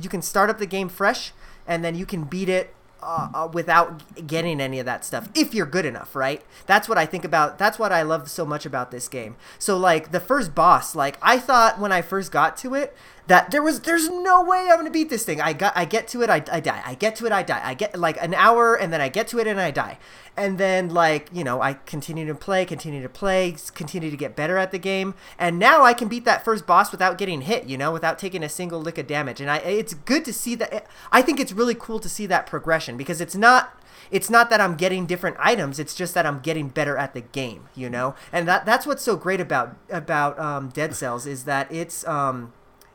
You 0.00 0.08
can 0.08 0.22
start 0.22 0.50
up 0.50 0.58
the 0.58 0.66
game 0.66 0.88
fresh, 0.88 1.32
and 1.66 1.84
then 1.84 1.94
you 1.94 2.06
can 2.06 2.24
beat 2.24 2.48
it 2.48 2.74
uh, 3.02 3.28
uh, 3.34 3.48
without 3.52 4.26
getting 4.26 4.60
any 4.60 4.78
of 4.78 4.86
that 4.86 5.04
stuff 5.04 5.28
if 5.34 5.54
you're 5.54 5.66
good 5.66 5.84
enough, 5.84 6.14
right? 6.14 6.42
That's 6.66 6.88
what 6.88 6.98
I 6.98 7.06
think 7.06 7.24
about. 7.24 7.58
That's 7.58 7.78
what 7.78 7.92
I 7.92 8.02
love 8.02 8.30
so 8.30 8.46
much 8.46 8.64
about 8.64 8.90
this 8.90 9.08
game. 9.08 9.36
So 9.58 9.76
like 9.76 10.12
the 10.12 10.20
first 10.20 10.54
boss, 10.54 10.94
like 10.94 11.18
I 11.20 11.38
thought 11.38 11.80
when 11.80 11.92
I 11.92 12.00
first 12.00 12.30
got 12.30 12.56
to 12.58 12.74
it 12.74 12.94
that 13.28 13.50
there 13.50 13.62
was 13.62 13.80
there's 13.80 14.08
no 14.08 14.42
way 14.42 14.68
I'm 14.70 14.78
gonna 14.78 14.90
beat 14.90 15.10
this 15.10 15.24
thing. 15.24 15.40
I 15.40 15.52
got 15.52 15.72
I 15.76 15.84
get 15.84 16.08
to 16.08 16.22
it, 16.22 16.30
I, 16.30 16.42
I 16.50 16.60
die. 16.60 16.82
I 16.84 16.94
get 16.94 17.16
to 17.16 17.26
it, 17.26 17.32
I 17.32 17.42
die. 17.42 17.60
I 17.62 17.74
get 17.74 17.98
like 17.98 18.20
an 18.22 18.34
hour, 18.34 18.74
and 18.74 18.92
then 18.92 19.00
I 19.00 19.08
get 19.08 19.28
to 19.28 19.38
it 19.38 19.46
and 19.46 19.60
I 19.60 19.70
die. 19.70 19.98
And 20.36 20.58
then 20.58 20.88
like 20.88 21.28
you 21.32 21.44
know 21.44 21.62
I 21.62 21.74
continue 21.74 22.26
to 22.26 22.34
play, 22.34 22.64
continue 22.64 23.02
to 23.02 23.08
play, 23.08 23.54
continue 23.74 24.10
to 24.10 24.16
get 24.16 24.34
better 24.34 24.56
at 24.58 24.72
the 24.72 24.78
game, 24.78 25.14
and 25.38 25.58
now 25.58 25.84
I 25.84 25.94
can 25.94 26.08
beat 26.08 26.24
that 26.24 26.44
first 26.44 26.66
boss 26.66 26.90
without 26.90 27.16
getting 27.16 27.42
hit. 27.42 27.66
You 27.66 27.78
know, 27.78 27.92
without 27.92 28.18
taking 28.18 28.42
a 28.42 28.48
single 28.48 28.80
lick 28.80 28.98
of 28.98 29.06
damage. 29.06 29.40
And 29.40 29.50
I 29.50 29.58
it's 29.58 29.94
good 29.94 30.24
to 30.24 30.32
see 30.32 30.54
that. 30.56 30.86
I 31.12 31.22
think 31.22 31.38
it's 31.38 31.52
really 31.52 31.74
cool 31.74 32.00
to 32.00 32.08
see 32.08 32.26
that 32.26 32.46
progression 32.46 32.96
because 32.96 33.20
it's 33.20 33.36
not 33.36 33.78
it's 34.10 34.28
not 34.28 34.50
that 34.50 34.60
I'm 34.60 34.76
getting 34.76 35.06
different 35.06 35.36
items. 35.38 35.78
It's 35.78 35.94
just 35.94 36.12
that 36.14 36.26
I'm 36.26 36.40
getting 36.40 36.68
better 36.68 36.96
at 36.96 37.14
the 37.14 37.20
game, 37.20 37.68
you 37.74 37.88
know. 37.88 38.14
And 38.32 38.48
that 38.48 38.66
that's 38.66 38.86
what's 38.86 39.02
so 39.02 39.16
great 39.16 39.40
about 39.40 39.76
about 39.90 40.38
um, 40.38 40.68
Dead 40.70 40.94
Cells 40.94 41.26
is 41.26 41.44
that 41.44 41.72
it's 41.72 42.06
um, 42.06 42.52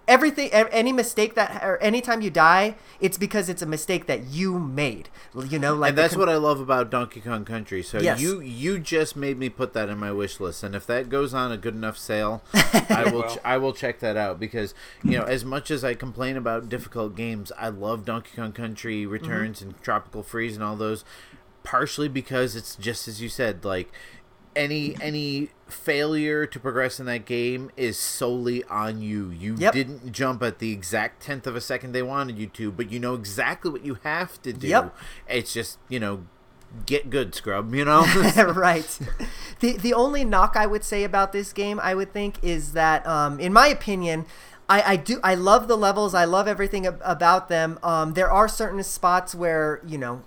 everything. 0.07 0.49
Any 0.51 0.91
mistake 0.93 1.35
that 1.35 1.63
or 1.63 1.77
anytime 1.81 2.21
you 2.21 2.29
die, 2.29 2.75
it's 2.99 3.17
because 3.17 3.49
it's 3.49 3.61
a 3.61 3.65
mistake 3.65 4.05
that 4.07 4.25
you 4.25 4.57
made. 4.59 5.09
You 5.49 5.59
know, 5.59 5.75
like 5.75 5.89
and 5.89 5.97
that's 5.97 6.13
con- 6.13 6.19
what 6.21 6.29
I 6.29 6.35
love 6.37 6.59
about 6.59 6.89
Donkey 6.89 7.21
Kong 7.21 7.45
Country. 7.45 7.83
So 7.83 7.99
Yes. 7.99 8.19
you 8.21 8.39
you 8.39 8.79
just 8.79 9.15
made 9.15 9.37
me 9.37 9.49
put 9.49 9.73
that 9.73 9.89
in 9.89 9.97
my 9.97 10.11
wish 10.11 10.39
list, 10.39 10.63
and 10.63 10.73
if 10.75 10.85
that 10.87 11.09
goes 11.09 11.33
on 11.33 11.51
a 11.51 11.57
good 11.57 11.75
enough 11.75 11.97
sale, 11.97 12.41
I 12.89 13.09
will 13.11 13.23
ch- 13.23 13.37
I 13.43 13.57
will 13.57 13.73
check 13.73 13.99
that 13.99 14.17
out 14.17 14.39
because 14.39 14.73
you 15.03 15.17
know 15.17 15.25
as 15.25 15.43
much 15.45 15.69
as 15.71 15.83
I 15.83 15.93
complain 15.93 16.37
about 16.37 16.69
difficult 16.69 17.15
games, 17.15 17.51
I 17.57 17.69
love 17.69 18.05
Donkey 18.05 18.31
Kong 18.35 18.51
Country 18.51 19.03
Mm-hmm. 19.03 19.11
Returns 19.11 19.61
and 19.61 19.81
Tropical 19.83 20.23
Freeze 20.23 20.55
and 20.55 20.63
all 20.63 20.75
those, 20.75 21.03
partially 21.63 22.07
because 22.07 22.55
it's 22.55 22.75
just 22.75 23.07
as 23.07 23.21
you 23.21 23.29
said, 23.29 23.65
like 23.65 23.91
any 24.57 24.95
any 25.01 25.49
failure 25.67 26.45
to 26.45 26.59
progress 26.59 26.99
in 26.99 27.05
that 27.05 27.25
game 27.25 27.69
is 27.77 27.97
solely 27.99 28.63
on 28.65 29.01
you. 29.01 29.29
You 29.29 29.55
Yep. 29.57 29.73
didn't 29.73 30.11
jump 30.11 30.41
at 30.43 30.59
the 30.59 30.71
exact 30.71 31.21
tenth 31.23 31.45
of 31.45 31.55
a 31.55 31.61
second 31.61 31.91
they 31.91 32.01
wanted 32.03 32.37
you 32.37 32.47
to, 32.47 32.71
but 32.71 32.89
you 32.91 32.99
know 32.99 33.13
exactly 33.15 33.69
what 33.71 33.85
you 33.85 33.97
have 34.03 34.41
to 34.43 34.53
do. 34.53 34.67
Yep. 34.67 34.95
It's 35.29 35.53
just 35.53 35.77
you 35.89 35.99
know, 35.99 36.23
get 36.85 37.09
good, 37.09 37.35
scrub. 37.35 37.73
You 37.73 37.85
know. 37.85 38.05
right. 38.55 38.99
The 39.59 39.77
the 39.77 39.93
only 39.93 40.23
knock 40.25 40.55
I 40.55 40.65
would 40.65 40.83
say 40.83 41.03
about 41.03 41.31
this 41.31 41.53
game, 41.53 41.79
I 41.81 41.95
would 41.95 42.13
think, 42.13 42.37
is 42.41 42.73
that, 42.73 43.05
um, 43.07 43.39
in 43.39 43.51
my 43.53 43.67
opinion, 43.67 44.25
I, 44.69 44.93
I 44.93 44.95
do 44.97 45.19
I 45.23 45.35
love 45.35 45.67
the 45.67 45.77
levels. 45.77 46.13
I 46.13 46.25
love 46.25 46.47
everything 46.47 46.85
ab- 46.85 47.01
about 47.03 47.47
them. 47.49 47.79
Um, 47.83 48.13
there 48.13 48.29
are 48.31 48.47
certain 48.47 48.83
spots 48.83 49.33
where 49.35 49.81
you 49.87 49.97
know 49.97 50.21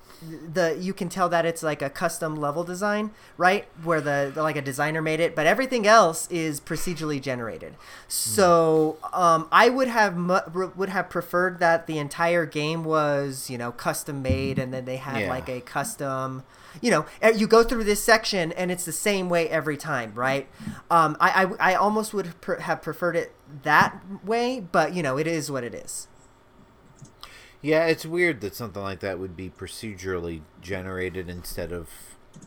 the 0.52 0.76
you 0.78 0.92
can 0.92 1.08
tell 1.08 1.28
that 1.30 1.46
it's 1.46 1.62
like 1.62 1.80
a 1.82 1.90
custom 1.90 2.36
level 2.36 2.62
design, 2.64 3.10
right? 3.36 3.66
Where 3.82 4.00
the, 4.00 4.30
the 4.34 4.42
like 4.42 4.56
a 4.56 4.62
designer 4.62 5.00
made 5.02 5.20
it, 5.20 5.34
but 5.34 5.46
everything 5.46 5.86
else 5.86 6.28
is 6.30 6.60
procedurally 6.60 7.20
generated. 7.22 7.74
So 8.08 8.98
um, 9.12 9.48
I 9.50 9.68
would 9.70 9.88
have 9.88 10.16
mu- 10.16 10.70
would 10.76 10.90
have 10.90 11.08
preferred 11.08 11.58
that 11.60 11.86
the 11.86 11.98
entire 11.98 12.44
game 12.46 12.84
was 12.84 13.48
you 13.48 13.56
know 13.58 13.72
custom 13.72 14.20
made, 14.22 14.58
and 14.58 14.72
then 14.74 14.84
they 14.84 14.96
had 14.96 15.22
Yeah. 15.22 15.28
like 15.30 15.48
a 15.48 15.60
custom 15.60 16.42
you 16.80 16.88
know 16.90 17.04
you 17.34 17.48
go 17.48 17.64
through 17.64 17.82
this 17.82 18.00
section 18.02 18.52
and 18.52 18.70
it's 18.70 18.84
the 18.84 18.92
same 18.92 19.28
way 19.28 19.48
every 19.48 19.76
time 19.76 20.12
right 20.14 20.46
um, 20.88 21.16
I, 21.18 21.44
I, 21.58 21.72
I 21.72 21.74
almost 21.74 22.14
would 22.14 22.32
have 22.60 22.80
preferred 22.80 23.16
it 23.16 23.32
that 23.64 24.00
way 24.24 24.60
but 24.60 24.94
you 24.94 25.02
know 25.02 25.18
it 25.18 25.26
is 25.26 25.50
what 25.50 25.64
it 25.64 25.74
is 25.74 26.06
yeah, 27.62 27.86
it's 27.86 28.06
weird 28.06 28.40
that 28.40 28.54
something 28.54 28.82
like 28.82 29.00
that 29.00 29.18
would 29.18 29.36
be 29.36 29.50
procedurally 29.50 30.42
generated 30.60 31.28
instead 31.28 31.72
of 31.72 31.88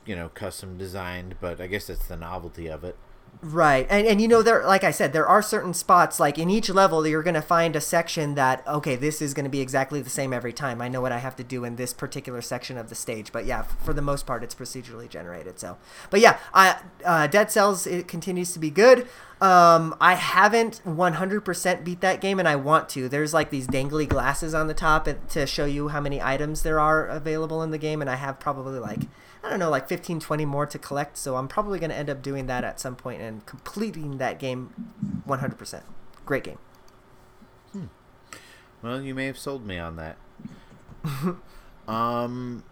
you 0.05 0.15
know 0.15 0.29
custom 0.29 0.77
designed, 0.77 1.35
but 1.39 1.61
I 1.61 1.67
guess 1.67 1.87
that's 1.87 2.07
the 2.07 2.17
novelty 2.17 2.67
of 2.67 2.83
it. 2.83 2.97
Right. 3.41 3.85
And 3.89 4.07
and 4.07 4.21
you 4.21 4.27
know 4.27 4.41
there 4.41 4.65
like 4.65 4.83
I 4.83 4.91
said 4.91 5.11
there 5.11 5.27
are 5.27 5.41
certain 5.41 5.73
spots 5.73 6.19
like 6.19 6.37
in 6.37 6.49
each 6.49 6.69
level 6.69 7.05
you're 7.05 7.23
going 7.23 7.33
to 7.33 7.41
find 7.41 7.75
a 7.75 7.81
section 7.81 8.35
that 8.35 8.65
okay 8.67 8.95
this 8.95 9.21
is 9.21 9.33
going 9.33 9.43
to 9.43 9.49
be 9.49 9.59
exactly 9.59 10.01
the 10.01 10.09
same 10.09 10.31
every 10.31 10.53
time. 10.53 10.81
I 10.81 10.87
know 10.87 11.01
what 11.01 11.11
I 11.11 11.17
have 11.17 11.35
to 11.37 11.43
do 11.43 11.65
in 11.65 11.75
this 11.75 11.93
particular 11.93 12.41
section 12.41 12.77
of 12.77 12.89
the 12.89 12.95
stage. 12.95 13.31
But 13.31 13.45
yeah, 13.45 13.63
for 13.63 13.93
the 13.93 14.01
most 14.01 14.25
part 14.25 14.43
it's 14.43 14.55
procedurally 14.55 15.09
generated. 15.09 15.59
So. 15.59 15.77
But 16.09 16.21
yeah, 16.21 16.39
I 16.53 16.77
uh, 17.03 17.27
Dead 17.27 17.51
Cells 17.51 17.85
it 17.85 18.07
continues 18.07 18.53
to 18.53 18.59
be 18.59 18.69
good. 18.69 19.07
Um, 19.43 19.93
I 19.99 20.13
haven't 20.13 20.81
100% 20.85 21.83
beat 21.83 21.99
that 21.99 22.21
game 22.21 22.39
and 22.39 22.47
I 22.47 22.55
want 22.55 22.87
to. 22.89 23.09
There's 23.09 23.33
like 23.33 23.49
these 23.49 23.67
dangly 23.67 24.07
glasses 24.07 24.53
on 24.53 24.67
the 24.67 24.73
top 24.73 25.05
to 25.31 25.45
show 25.45 25.65
you 25.65 25.89
how 25.89 25.99
many 25.99 26.21
items 26.21 26.63
there 26.63 26.79
are 26.79 27.05
available 27.05 27.61
in 27.61 27.71
the 27.71 27.77
game 27.77 27.99
and 27.99 28.09
I 28.09 28.15
have 28.15 28.39
probably 28.39 28.79
like 28.79 29.01
I 29.43 29.49
don't 29.49 29.59
know, 29.59 29.69
like 29.69 29.89
15, 29.89 30.21
20 30.21 30.45
more 30.45 30.65
to 30.65 30.79
collect. 30.79 31.17
So 31.17 31.35
I'm 31.35 31.49
probably 31.49 31.77
going 31.77 31.89
to 31.89 31.95
end 31.95 32.09
up 32.09 32.21
doing 32.21 32.47
that 32.47 32.63
at 32.63 32.79
some 32.79 32.95
point 32.95 33.21
and 33.21 33.45
completing 33.45 34.17
that 34.17 34.39
game 34.39 34.73
100%. 35.27 35.83
Great 36.25 36.45
game. 36.45 36.59
Hmm. 37.73 37.85
Well, 38.81 39.01
you 39.01 39.13
may 39.13 39.25
have 39.25 39.37
sold 39.37 39.65
me 39.65 39.77
on 39.77 39.97
that. 39.97 40.15
um. 41.89 42.63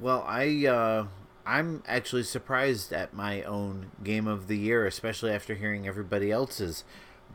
Well, 0.00 0.24
I 0.26 0.66
uh, 0.66 1.06
I'm 1.46 1.84
actually 1.86 2.24
surprised 2.24 2.92
at 2.92 3.14
my 3.14 3.42
own 3.42 3.92
game 4.02 4.26
of 4.26 4.48
the 4.48 4.58
year, 4.58 4.84
especially 4.84 5.30
after 5.30 5.54
hearing 5.54 5.86
everybody 5.86 6.32
else's, 6.32 6.82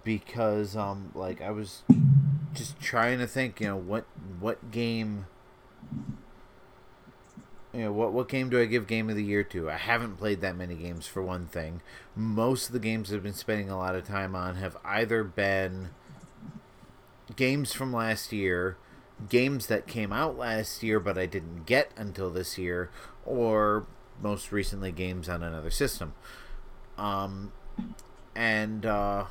because 0.03 0.75
um, 0.75 1.11
like 1.15 1.41
I 1.41 1.51
was 1.51 1.83
just 2.53 2.79
trying 2.81 3.19
to 3.19 3.27
think, 3.27 3.61
you 3.61 3.67
know, 3.67 3.77
what 3.77 4.05
what 4.39 4.69
game 4.69 5.27
you 7.73 7.83
know, 7.83 7.93
what 7.93 8.11
what 8.11 8.27
game 8.27 8.49
do 8.49 8.59
I 8.59 8.65
give 8.65 8.85
game 8.85 9.09
of 9.09 9.15
the 9.15 9.23
year 9.23 9.43
to? 9.45 9.69
I 9.69 9.77
haven't 9.77 10.17
played 10.17 10.41
that 10.41 10.57
many 10.57 10.75
games 10.75 11.07
for 11.07 11.23
one 11.23 11.47
thing. 11.47 11.81
Most 12.13 12.67
of 12.67 12.73
the 12.73 12.79
games 12.79 13.13
I've 13.13 13.23
been 13.23 13.33
spending 13.33 13.69
a 13.69 13.77
lot 13.77 13.95
of 13.95 14.05
time 14.05 14.35
on 14.35 14.55
have 14.55 14.75
either 14.83 15.23
been 15.23 15.89
games 17.38 17.71
from 17.71 17.93
last 17.93 18.33
year, 18.33 18.75
games 19.29 19.67
that 19.67 19.88
came 19.88 20.11
out 20.11 20.38
last 20.38 20.83
year 20.83 20.99
but 20.99 21.17
I 21.17 21.27
didn't 21.27 21.65
get 21.65 21.91
until 21.95 22.29
this 22.29 22.57
year, 22.57 22.89
or 23.25 23.85
most 24.22 24.52
recently 24.52 24.91
games 24.91 25.27
on 25.30 25.43
another 25.43 25.72
system. 25.72 26.14
Um, 26.98 27.52
and 28.35 28.85
uh, 28.85 29.26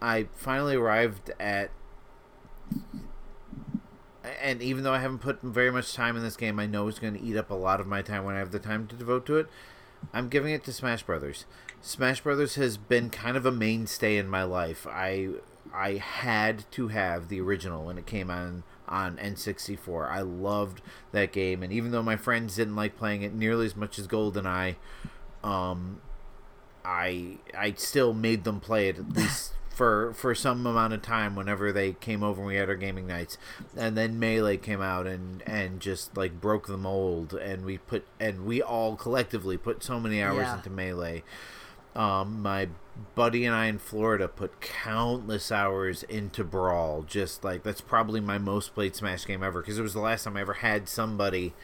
I 0.00 0.26
finally 0.34 0.76
arrived 0.76 1.30
at 1.40 1.70
and 4.42 4.60
even 4.62 4.82
though 4.82 4.92
I 4.92 4.98
haven't 4.98 5.20
put 5.20 5.40
very 5.42 5.70
much 5.70 5.94
time 5.94 6.16
in 6.16 6.22
this 6.22 6.36
game, 6.36 6.58
I 6.58 6.66
know 6.66 6.88
it's 6.88 6.98
going 6.98 7.14
to 7.14 7.22
eat 7.22 7.36
up 7.36 7.50
a 7.50 7.54
lot 7.54 7.80
of 7.80 7.86
my 7.86 8.02
time 8.02 8.24
when 8.24 8.34
I 8.34 8.40
have 8.40 8.50
the 8.50 8.58
time 8.58 8.86
to 8.88 8.96
devote 8.96 9.26
to 9.26 9.36
it. 9.36 9.46
I'm 10.12 10.28
giving 10.28 10.52
it 10.52 10.64
to 10.64 10.72
Smash 10.72 11.02
Brothers. 11.02 11.44
Smash 11.80 12.20
Brothers 12.20 12.56
has 12.56 12.76
been 12.76 13.10
kind 13.10 13.36
of 13.36 13.46
a 13.46 13.52
mainstay 13.52 14.16
in 14.16 14.28
my 14.28 14.42
life. 14.42 14.86
I 14.88 15.28
I 15.74 15.94
had 15.94 16.70
to 16.72 16.88
have 16.88 17.28
the 17.28 17.40
original 17.40 17.84
when 17.84 17.98
it 17.98 18.06
came 18.06 18.30
on 18.30 18.62
on 18.88 19.16
N64. 19.16 20.10
I 20.10 20.20
loved 20.20 20.82
that 21.12 21.32
game, 21.32 21.62
and 21.62 21.72
even 21.72 21.90
though 21.90 22.02
my 22.02 22.16
friends 22.16 22.56
didn't 22.56 22.76
like 22.76 22.96
playing 22.96 23.22
it 23.22 23.34
nearly 23.34 23.66
as 23.66 23.76
much 23.76 23.98
as 23.98 24.06
GoldenEye, 24.06 24.76
um, 25.42 26.00
I 26.84 27.38
I 27.56 27.72
still 27.72 28.14
made 28.14 28.44
them 28.44 28.60
play 28.60 28.88
it 28.88 28.98
at 28.98 29.12
least 29.12 29.52
for 29.76 30.14
for 30.14 30.34
some 30.34 30.64
amount 30.66 30.94
of 30.94 31.02
time 31.02 31.36
whenever 31.36 31.70
they 31.70 31.92
came 31.92 32.22
over 32.22 32.40
and 32.40 32.48
we 32.48 32.56
had 32.56 32.70
our 32.70 32.76
gaming 32.76 33.06
nights 33.06 33.36
and 33.76 33.94
then 33.94 34.18
melee 34.18 34.56
came 34.56 34.80
out 34.80 35.06
and 35.06 35.42
and 35.46 35.80
just 35.80 36.16
like 36.16 36.40
broke 36.40 36.66
the 36.66 36.78
mold 36.78 37.34
and 37.34 37.62
we 37.62 37.76
put 37.76 38.06
and 38.18 38.46
we 38.46 38.62
all 38.62 38.96
collectively 38.96 39.58
put 39.58 39.84
so 39.84 40.00
many 40.00 40.22
hours 40.22 40.46
yeah. 40.46 40.56
into 40.56 40.70
melee 40.70 41.22
um, 41.96 42.42
my 42.42 42.68
buddy 43.14 43.44
and 43.44 43.54
I 43.54 43.66
in 43.66 43.78
Florida 43.78 44.28
put 44.28 44.60
countless 44.60 45.50
hours 45.50 46.02
into 46.04 46.44
Brawl. 46.44 47.02
Just 47.02 47.42
like 47.42 47.62
that's 47.62 47.80
probably 47.80 48.20
my 48.20 48.38
most 48.38 48.74
played 48.74 48.94
Smash 48.94 49.26
game 49.26 49.42
ever 49.42 49.62
because 49.62 49.78
it 49.78 49.82
was 49.82 49.94
the 49.94 50.00
last 50.00 50.24
time 50.24 50.36
I 50.36 50.42
ever 50.42 50.54
had 50.54 50.88
somebody 50.88 51.54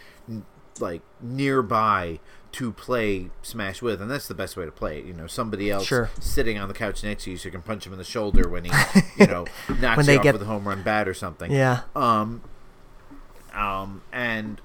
like 0.81 1.03
nearby 1.21 2.19
to 2.53 2.73
play 2.73 3.31
Smash 3.43 3.83
with, 3.83 4.01
and 4.01 4.11
that's 4.11 4.27
the 4.27 4.35
best 4.35 4.57
way 4.57 4.65
to 4.65 4.73
play 4.73 4.99
it. 4.99 5.05
You 5.05 5.13
know, 5.13 5.27
somebody 5.27 5.71
else 5.71 5.87
sure. 5.87 6.11
sitting 6.19 6.59
on 6.59 6.69
the 6.69 6.75
couch 6.75 7.05
next 7.05 7.25
to 7.25 7.31
you, 7.31 7.37
so 7.37 7.47
you 7.47 7.53
can 7.53 7.63
punch 7.63 7.87
him 7.87 7.93
in 7.93 7.99
the 7.99 8.05
shoulder 8.05 8.49
when 8.49 8.65
he, 8.65 8.73
you 9.19 9.27
know, 9.27 9.47
knocks 9.81 9.99
when 9.99 10.07
they 10.07 10.15
you 10.15 10.19
off 10.19 10.25
get... 10.25 10.33
with 10.33 10.43
a 10.43 10.47
home 10.47 10.67
run 10.67 10.83
bat 10.83 11.07
or 11.07 11.15
something. 11.15 11.53
Yeah. 11.53 11.83
Um. 11.95 12.43
Um. 13.53 14.03
And 14.13 14.61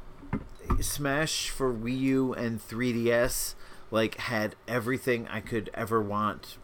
Smash 0.80 1.50
for 1.50 1.74
Wii 1.74 2.00
U 2.00 2.34
and 2.34 2.62
3DS 2.66 3.56
like 3.92 4.16
had 4.16 4.56
everything 4.68 5.28
I 5.28 5.40
could 5.40 5.70
ever 5.74 6.02
want, 6.02 6.58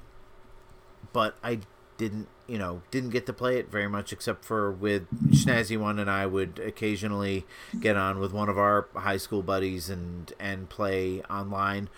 but 1.11 1.35
I 1.43 1.59
didn't 1.97 2.27
you 2.47 2.57
know 2.57 2.81
didn't 2.91 3.11
get 3.11 3.25
to 3.25 3.33
play 3.33 3.57
it 3.57 3.69
very 3.69 3.87
much 3.87 4.11
except 4.11 4.43
for 4.43 4.71
with 4.71 5.07
Snazzy 5.31 5.77
One 5.77 5.99
and 5.99 6.09
I 6.09 6.25
would 6.25 6.59
occasionally 6.59 7.45
get 7.79 7.95
on 7.95 8.19
with 8.19 8.33
one 8.33 8.49
of 8.49 8.57
our 8.57 8.87
high 8.95 9.17
school 9.17 9.41
buddies 9.43 9.89
and 9.89 10.31
and 10.39 10.69
play 10.69 11.21
online, 11.29 11.89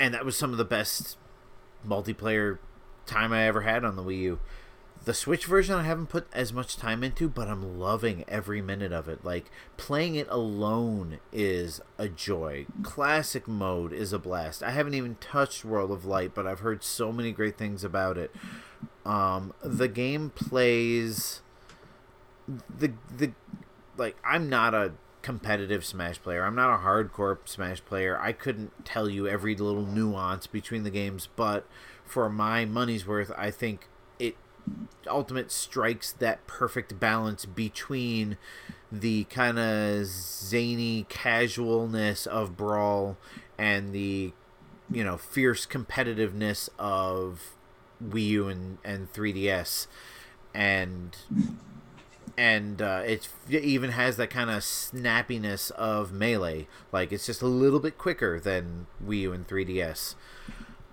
and 0.00 0.14
that 0.14 0.24
was 0.24 0.36
some 0.36 0.52
of 0.52 0.58
the 0.58 0.64
best 0.64 1.16
multiplayer 1.86 2.58
time 3.06 3.32
I 3.32 3.46
ever 3.46 3.60
had 3.60 3.84
on 3.84 3.96
the 3.96 4.02
Wii 4.02 4.18
U. 4.18 4.40
The 5.06 5.14
Switch 5.14 5.46
version 5.46 5.76
I 5.76 5.84
haven't 5.84 6.08
put 6.08 6.26
as 6.32 6.52
much 6.52 6.76
time 6.76 7.04
into, 7.04 7.28
but 7.28 7.46
I'm 7.46 7.78
loving 7.78 8.24
every 8.26 8.60
minute 8.60 8.92
of 8.92 9.08
it. 9.08 9.24
Like 9.24 9.52
playing 9.76 10.16
it 10.16 10.26
alone 10.28 11.20
is 11.32 11.80
a 11.96 12.08
joy. 12.08 12.66
Classic 12.82 13.46
mode 13.46 13.92
is 13.92 14.12
a 14.12 14.18
blast. 14.18 14.64
I 14.64 14.72
haven't 14.72 14.94
even 14.94 15.14
touched 15.20 15.64
World 15.64 15.92
of 15.92 16.04
Light, 16.04 16.34
but 16.34 16.44
I've 16.44 16.58
heard 16.58 16.82
so 16.82 17.12
many 17.12 17.30
great 17.30 17.56
things 17.56 17.84
about 17.84 18.18
it. 18.18 18.34
Um, 19.04 19.54
the 19.62 19.86
game 19.86 20.30
plays 20.30 21.40
the 22.48 22.92
the 23.16 23.30
like 23.96 24.16
I'm 24.24 24.48
not 24.48 24.74
a 24.74 24.94
competitive 25.22 25.84
Smash 25.84 26.20
player. 26.20 26.44
I'm 26.44 26.56
not 26.56 26.74
a 26.74 26.82
hardcore 26.82 27.38
Smash 27.44 27.84
player. 27.84 28.18
I 28.18 28.32
couldn't 28.32 28.84
tell 28.84 29.08
you 29.08 29.28
every 29.28 29.54
little 29.54 29.86
nuance 29.86 30.48
between 30.48 30.82
the 30.82 30.90
games, 30.90 31.28
but 31.36 31.64
for 32.04 32.28
my 32.28 32.64
money's 32.64 33.06
worth, 33.06 33.30
I 33.38 33.52
think 33.52 33.88
it 34.18 34.36
Ultimate 35.06 35.52
strikes 35.52 36.12
that 36.12 36.46
perfect 36.46 36.98
balance 36.98 37.44
between 37.44 38.36
the 38.90 39.24
kind 39.24 39.58
of 39.58 40.06
zany 40.06 41.06
casualness 41.08 42.26
of 42.26 42.56
Brawl 42.56 43.16
and 43.58 43.92
the 43.92 44.32
you 44.90 45.04
know 45.04 45.16
fierce 45.16 45.66
competitiveness 45.66 46.68
of 46.78 47.52
Wii 48.02 48.26
U 48.28 48.48
and, 48.48 48.78
and 48.84 49.12
3DS, 49.12 49.86
and 50.54 51.16
and 52.36 52.82
uh, 52.82 53.02
it 53.04 53.28
even 53.50 53.90
has 53.90 54.16
that 54.16 54.30
kind 54.30 54.50
of 54.50 54.62
snappiness 54.62 55.70
of 55.72 56.12
melee. 56.12 56.66
Like 56.92 57.12
it's 57.12 57.26
just 57.26 57.42
a 57.42 57.46
little 57.46 57.80
bit 57.80 57.98
quicker 57.98 58.38
than 58.38 58.86
Wii 59.04 59.20
U 59.20 59.32
and 59.32 59.46
3DS. 59.46 60.14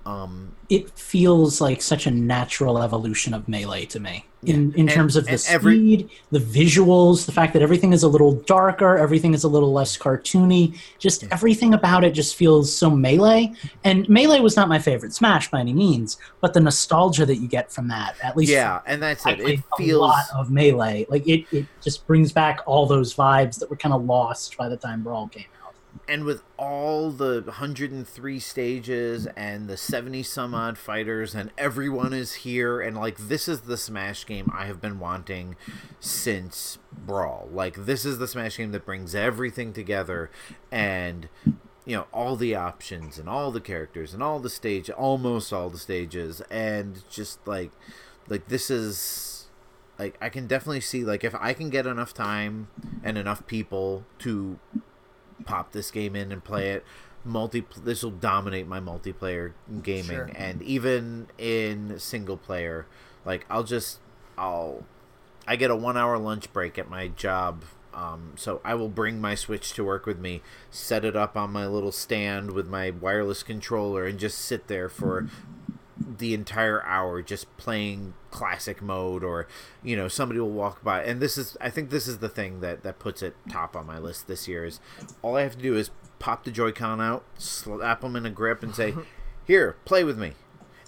Um, 0.05 0.55
it 0.69 0.89
feels 0.97 1.61
like 1.61 1.81
such 1.81 2.07
a 2.07 2.11
natural 2.11 2.81
evolution 2.81 3.33
of 3.33 3.47
melee 3.47 3.85
to 3.87 3.99
me 3.99 4.25
in, 4.45 4.73
in 4.73 4.81
and, 4.81 4.89
terms 4.89 5.15
of 5.15 5.25
the 5.25 5.37
speed, 5.37 5.53
every, 5.53 6.09
the 6.31 6.39
visuals, 6.39 7.25
the 7.25 7.31
fact 7.31 7.53
that 7.53 7.61
everything 7.61 7.93
is 7.93 8.03
a 8.03 8.07
little 8.07 8.33
darker, 8.33 8.97
everything 8.97 9.33
is 9.33 9.43
a 9.43 9.47
little 9.47 9.71
less 9.71 9.97
cartoony. 9.97 10.77
Just 10.99 11.23
yeah. 11.23 11.29
everything 11.31 11.73
about 11.73 12.03
it 12.03 12.11
just 12.11 12.35
feels 12.35 12.73
so 12.73 12.89
melee. 12.89 13.53
And 13.83 14.07
melee 14.09 14.39
was 14.39 14.55
not 14.55 14.67
my 14.67 14.79
favorite 14.79 15.13
Smash 15.13 15.49
by 15.49 15.59
any 15.59 15.73
means, 15.73 16.17
but 16.41 16.53
the 16.53 16.59
nostalgia 16.59 17.25
that 17.25 17.37
you 17.37 17.47
get 17.47 17.71
from 17.71 17.87
that, 17.89 18.15
at 18.23 18.35
least, 18.35 18.51
yeah, 18.51 18.81
and 18.85 19.01
that's 19.01 19.25
it. 19.25 19.39
It 19.39 19.59
feels 19.77 19.97
a 19.97 19.99
lot 19.99 20.25
of 20.35 20.51
melee. 20.51 21.05
Like 21.09 21.27
it, 21.27 21.45
it 21.51 21.65
just 21.81 22.05
brings 22.07 22.31
back 22.31 22.61
all 22.65 22.85
those 22.85 23.13
vibes 23.13 23.59
that 23.59 23.69
were 23.69 23.77
kind 23.77 23.93
of 23.93 24.03
lost 24.05 24.57
by 24.57 24.69
the 24.69 24.77
time 24.77 25.03
Brawl 25.03 25.27
came 25.27 25.45
and 26.07 26.25
with 26.25 26.43
all 26.57 27.11
the 27.11 27.41
103 27.45 28.39
stages 28.39 29.27
and 29.37 29.67
the 29.67 29.77
70 29.77 30.23
some 30.23 30.53
odd 30.53 30.77
fighters 30.77 31.33
and 31.33 31.51
everyone 31.57 32.13
is 32.13 32.33
here 32.33 32.81
and 32.81 32.97
like 32.97 33.17
this 33.17 33.47
is 33.47 33.61
the 33.61 33.77
smash 33.77 34.25
game 34.25 34.51
i 34.53 34.65
have 34.65 34.81
been 34.81 34.99
wanting 34.99 35.55
since 35.99 36.77
brawl. 37.05 37.49
Like 37.51 37.85
this 37.85 38.05
is 38.05 38.17
the 38.17 38.27
smash 38.27 38.57
game 38.57 38.71
that 38.71 38.85
brings 38.85 39.15
everything 39.15 39.73
together 39.73 40.29
and 40.71 41.27
you 41.85 41.95
know 41.95 42.07
all 42.13 42.35
the 42.35 42.55
options 42.55 43.17
and 43.17 43.27
all 43.27 43.51
the 43.51 43.61
characters 43.61 44.13
and 44.13 44.23
all 44.23 44.39
the 44.39 44.49
stage 44.49 44.89
almost 44.89 45.51
all 45.51 45.69
the 45.69 45.77
stages 45.77 46.41
and 46.49 47.03
just 47.09 47.45
like 47.45 47.71
like 48.29 48.47
this 48.47 48.71
is 48.71 49.49
like 49.99 50.17
i 50.21 50.29
can 50.29 50.47
definitely 50.47 50.79
see 50.79 51.03
like 51.03 51.25
if 51.25 51.35
i 51.35 51.51
can 51.51 51.69
get 51.69 51.85
enough 51.85 52.13
time 52.13 52.69
and 53.03 53.17
enough 53.17 53.45
people 53.47 54.05
to 54.17 54.57
pop 55.45 55.71
this 55.71 55.91
game 55.91 56.15
in 56.15 56.31
and 56.31 56.43
play 56.43 56.69
it 56.71 56.83
multi 57.25 57.65
this 57.83 58.03
will 58.03 58.11
dominate 58.11 58.67
my 58.67 58.79
multiplayer 58.79 59.53
gaming 59.81 60.05
sure. 60.05 60.29
and 60.35 60.61
even 60.61 61.27
in 61.37 61.97
single 61.99 62.35
player 62.37 62.85
like 63.25 63.45
i'll 63.49 63.63
just 63.63 63.99
i'll 64.37 64.83
i 65.47 65.55
get 65.55 65.71
a 65.71 65.75
one 65.75 65.95
hour 65.95 66.17
lunch 66.17 66.51
break 66.51 66.77
at 66.77 66.89
my 66.89 67.07
job 67.07 67.63
Um, 67.93 68.33
so 68.35 68.59
I 68.65 68.73
will 68.73 68.89
bring 68.89 69.21
my 69.21 69.35
Switch 69.35 69.71
to 69.73 69.83
work 69.83 70.07
with 70.07 70.17
me, 70.17 70.41
set 70.71 71.05
it 71.05 71.15
up 71.15 71.37
on 71.37 71.51
my 71.53 71.67
little 71.67 71.91
stand 71.91 72.49
with 72.49 72.67
my 72.67 72.89
wireless 72.89 73.43
controller, 73.43 74.07
and 74.07 74.17
just 74.17 74.39
sit 74.39 74.65
there 74.67 74.89
for 74.89 75.27
the 75.97 76.33
entire 76.33 76.83
hour 76.83 77.21
just 77.21 77.55
playing 77.57 78.13
classic 78.31 78.81
mode 78.81 79.23
or 79.23 79.47
you 79.83 79.95
know 79.95 80.07
somebody 80.07 80.39
will 80.39 80.49
walk 80.49 80.83
by. 80.83 81.03
And 81.03 81.21
this 81.21 81.37
is 81.37 81.55
i 81.61 81.69
think 81.69 81.89
this 81.89 82.07
is 82.07 82.17
the 82.17 82.29
thing 82.29 82.61
that 82.61 82.83
that 82.83 82.99
puts 82.99 83.21
it 83.21 83.35
top 83.49 83.75
on 83.75 83.85
my 83.85 83.99
list 83.99 84.27
this 84.27 84.47
year 84.47 84.65
is 84.65 84.79
all 85.21 85.35
i 85.35 85.43
have 85.43 85.55
to 85.55 85.61
do 85.61 85.75
is 85.75 85.91
pop 86.19 86.43
the 86.43 86.51
joy-con 86.51 87.01
out 87.01 87.23
slap 87.37 88.01
them 88.01 88.15
in 88.15 88.25
a 88.25 88.29
grip 88.29 88.63
and 88.63 88.73
say 88.73 88.93
here 89.45 89.75
play 89.85 90.03
with 90.03 90.17
me. 90.17 90.33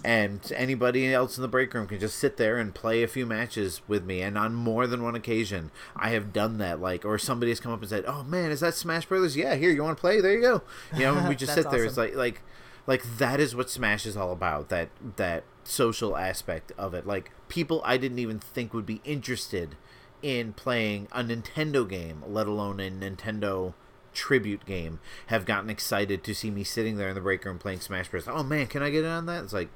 And 0.03 0.51
anybody 0.55 1.11
else 1.11 1.35
in 1.35 1.41
the 1.41 1.47
break 1.47 1.73
room 1.73 1.87
can 1.87 1.99
just 1.99 2.19
sit 2.19 2.37
there 2.37 2.59
and 2.59 2.75
play 2.75 3.01
a 3.01 3.07
few 3.07 3.25
matches 3.25 3.81
with 3.87 4.05
me. 4.05 4.21
And 4.21 4.37
on 4.37 4.53
more 4.53 4.85
than 4.85 5.01
one 5.01 5.15
occasion 5.15 5.71
i 5.95 6.09
have 6.09 6.33
done 6.33 6.57
that. 6.59 6.79
Like 6.81 7.05
or 7.05 7.17
somebody 7.17 7.51
has 7.51 7.59
come 7.59 7.71
up 7.71 7.81
and 7.81 7.89
said 7.89 8.05
oh 8.07 8.23
man 8.23 8.49
is 8.49 8.61
that 8.61 8.73
smash 8.73 9.05
brothers? 9.05 9.37
Yeah 9.37 9.55
here 9.55 9.69
you 9.69 9.83
want 9.83 9.97
to 9.97 10.01
play? 10.01 10.19
There 10.19 10.33
you 10.33 10.41
go. 10.41 10.61
You 10.93 11.05
know 11.05 11.17
and 11.17 11.29
we 11.29 11.35
just 11.43 11.53
sit 11.53 11.69
there. 11.69 11.85
It's 11.85 11.97
like 11.97 12.15
like 12.15 12.41
like 12.87 13.03
that 13.17 13.39
is 13.39 13.55
what 13.55 13.69
smash 13.69 14.05
is 14.05 14.15
all 14.17 14.31
about 14.31 14.69
that 14.69 14.89
that 15.15 15.43
social 15.63 16.15
aspect 16.15 16.71
of 16.77 16.93
it 16.93 17.05
like 17.07 17.31
people 17.49 17.81
i 17.85 17.97
didn't 17.97 18.19
even 18.19 18.39
think 18.39 18.73
would 18.73 18.85
be 18.85 19.01
interested 19.03 19.75
in 20.21 20.53
playing 20.53 21.07
a 21.11 21.23
nintendo 21.23 21.87
game 21.87 22.23
let 22.27 22.47
alone 22.47 22.79
a 22.79 22.89
nintendo 22.89 23.73
tribute 24.13 24.65
game 24.65 24.99
have 25.27 25.45
gotten 25.45 25.69
excited 25.69 26.23
to 26.23 26.33
see 26.33 26.49
me 26.49 26.63
sitting 26.63 26.95
there 26.97 27.09
in 27.09 27.15
the 27.15 27.21
break 27.21 27.43
room 27.43 27.57
playing 27.59 27.79
smash 27.79 28.07
bros 28.09 28.27
oh 28.27 28.43
man 28.43 28.65
can 28.67 28.81
i 28.81 28.89
get 28.89 29.03
in 29.03 29.09
on 29.09 29.25
that 29.25 29.43
it's 29.43 29.53
like 29.53 29.69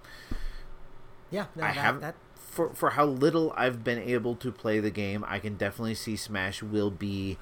Yeah, 1.31 1.45
no, 1.55 1.63
I 1.63 1.67
that, 1.67 1.75
have 1.75 2.01
that 2.01 2.15
for 2.35 2.73
for 2.73 2.91
how 2.91 3.05
little 3.05 3.53
I've 3.55 3.83
been 3.83 3.99
able 3.99 4.35
to 4.37 4.51
play 4.51 4.79
the 4.79 4.89
game. 4.89 5.23
I 5.27 5.39
can 5.39 5.55
definitely 5.55 5.95
see 5.95 6.15
Smash 6.15 6.63
will 6.63 6.89
be 6.91 7.37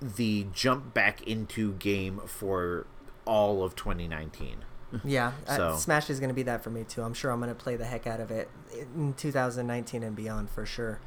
the 0.00 0.46
jump 0.52 0.94
back 0.94 1.22
into 1.26 1.72
game 1.74 2.20
for 2.26 2.86
all 3.24 3.62
of 3.64 3.74
2019. 3.76 4.64
Yeah, 5.04 5.32
uh, 5.46 5.76
Smash 5.76 6.10
is 6.10 6.20
going 6.20 6.28
to 6.28 6.34
be 6.34 6.42
that 6.44 6.62
for 6.62 6.70
me 6.70 6.84
too. 6.84 7.02
I'm 7.02 7.14
sure 7.14 7.30
I'm 7.30 7.40
going 7.40 7.48
to 7.48 7.54
play 7.54 7.76
the 7.76 7.84
heck 7.84 8.06
out 8.06 8.20
of 8.20 8.30
it 8.30 8.48
in 8.94 9.14
2019 9.14 10.02
and 10.02 10.14
beyond 10.14 10.50
for 10.50 10.66
sure. 10.66 11.00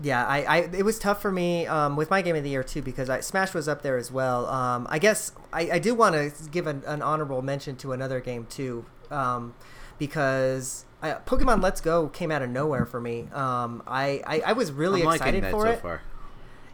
Yeah, 0.00 0.24
I, 0.24 0.42
I 0.42 0.56
it 0.72 0.84
was 0.84 0.98
tough 0.98 1.20
for 1.20 1.32
me 1.32 1.66
um, 1.66 1.96
with 1.96 2.08
my 2.08 2.22
game 2.22 2.36
of 2.36 2.44
the 2.44 2.50
year 2.50 2.62
too 2.62 2.82
because 2.82 3.10
I, 3.10 3.20
Smash 3.20 3.52
was 3.52 3.66
up 3.68 3.82
there 3.82 3.96
as 3.96 4.12
well. 4.12 4.46
Um, 4.46 4.86
I 4.88 4.98
guess 4.98 5.32
I, 5.52 5.70
I 5.72 5.78
do 5.78 5.94
want 5.94 6.14
to 6.14 6.48
give 6.50 6.66
an, 6.66 6.82
an 6.86 7.02
honorable 7.02 7.42
mention 7.42 7.76
to 7.76 7.92
another 7.92 8.20
game 8.20 8.46
too 8.48 8.84
um, 9.10 9.54
because 9.98 10.84
I, 11.02 11.12
Pokemon 11.12 11.62
Let's 11.62 11.80
Go 11.80 12.08
came 12.08 12.30
out 12.30 12.42
of 12.42 12.50
nowhere 12.50 12.86
for 12.86 13.00
me. 13.00 13.28
Um, 13.32 13.82
I, 13.86 14.22
I 14.24 14.40
I 14.46 14.52
was 14.52 14.70
really 14.70 15.02
I'm 15.02 15.14
excited 15.14 15.42
that 15.42 15.50
for 15.50 15.62
so 15.62 15.70
it. 15.70 15.80
far. 15.80 16.02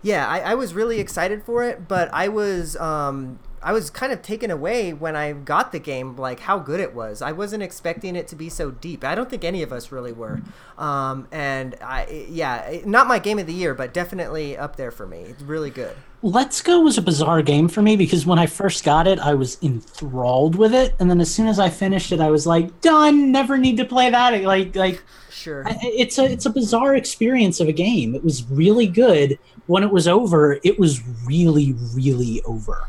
Yeah, 0.02 0.28
I, 0.28 0.40
I 0.40 0.54
was 0.54 0.74
really 0.74 1.00
excited 1.00 1.44
for 1.44 1.64
it, 1.64 1.88
but 1.88 2.12
I 2.12 2.28
was 2.28 2.76
um 2.76 3.38
I 3.64 3.72
was 3.72 3.88
kind 3.88 4.12
of 4.12 4.20
taken 4.20 4.50
away 4.50 4.92
when 4.92 5.16
I 5.16 5.32
got 5.32 5.72
the 5.72 5.78
game, 5.78 6.16
like 6.16 6.40
how 6.40 6.58
good 6.58 6.80
it 6.80 6.94
was. 6.94 7.22
I 7.22 7.32
wasn't 7.32 7.62
expecting 7.62 8.14
it 8.14 8.28
to 8.28 8.36
be 8.36 8.50
so 8.50 8.70
deep. 8.70 9.02
I 9.02 9.14
don't 9.14 9.30
think 9.30 9.42
any 9.42 9.62
of 9.62 9.72
us 9.72 9.90
really 9.90 10.12
were. 10.12 10.42
Um, 10.76 11.26
and 11.32 11.74
I 11.80 12.26
yeah, 12.28 12.80
not 12.84 13.06
my 13.06 13.18
game 13.18 13.38
of 13.38 13.46
the 13.46 13.54
year, 13.54 13.72
but 13.74 13.94
definitely 13.94 14.54
up 14.56 14.76
there 14.76 14.90
for 14.90 15.06
me. 15.06 15.20
It's 15.20 15.42
really 15.42 15.70
good. 15.70 15.96
Let's 16.20 16.60
Go 16.62 16.80
was 16.80 16.98
a 16.98 17.02
bizarre 17.02 17.42
game 17.42 17.68
for 17.68 17.80
me 17.82 17.96
because 17.96 18.24
when 18.26 18.38
I 18.38 18.46
first 18.46 18.84
got 18.84 19.06
it, 19.06 19.18
I 19.18 19.34
was 19.34 19.58
enthralled 19.62 20.56
with 20.56 20.74
it, 20.74 20.94
and 21.00 21.10
then 21.10 21.20
as 21.20 21.34
soon 21.34 21.46
as 21.46 21.58
I 21.58 21.68
finished 21.70 22.12
it, 22.12 22.20
I 22.20 22.30
was 22.30 22.46
like, 22.46 22.80
done. 22.82 23.32
Never 23.32 23.56
need 23.58 23.76
to 23.78 23.84
play 23.84 24.10
that. 24.10 24.42
Like, 24.42 24.76
like 24.76 25.02
Sure. 25.30 25.66
I- 25.66 25.78
it's 25.82 26.18
a 26.18 26.24
it's 26.24 26.46
a 26.46 26.50
bizarre 26.50 26.94
experience 26.96 27.60
of 27.60 27.68
a 27.68 27.72
game. 27.72 28.14
It 28.14 28.22
was 28.24 28.44
really 28.50 28.86
good. 28.86 29.38
When 29.66 29.82
it 29.82 29.90
was 29.90 30.06
over, 30.06 30.58
it 30.62 30.78
was 30.78 31.00
really, 31.26 31.74
really 31.94 32.42
over. 32.44 32.88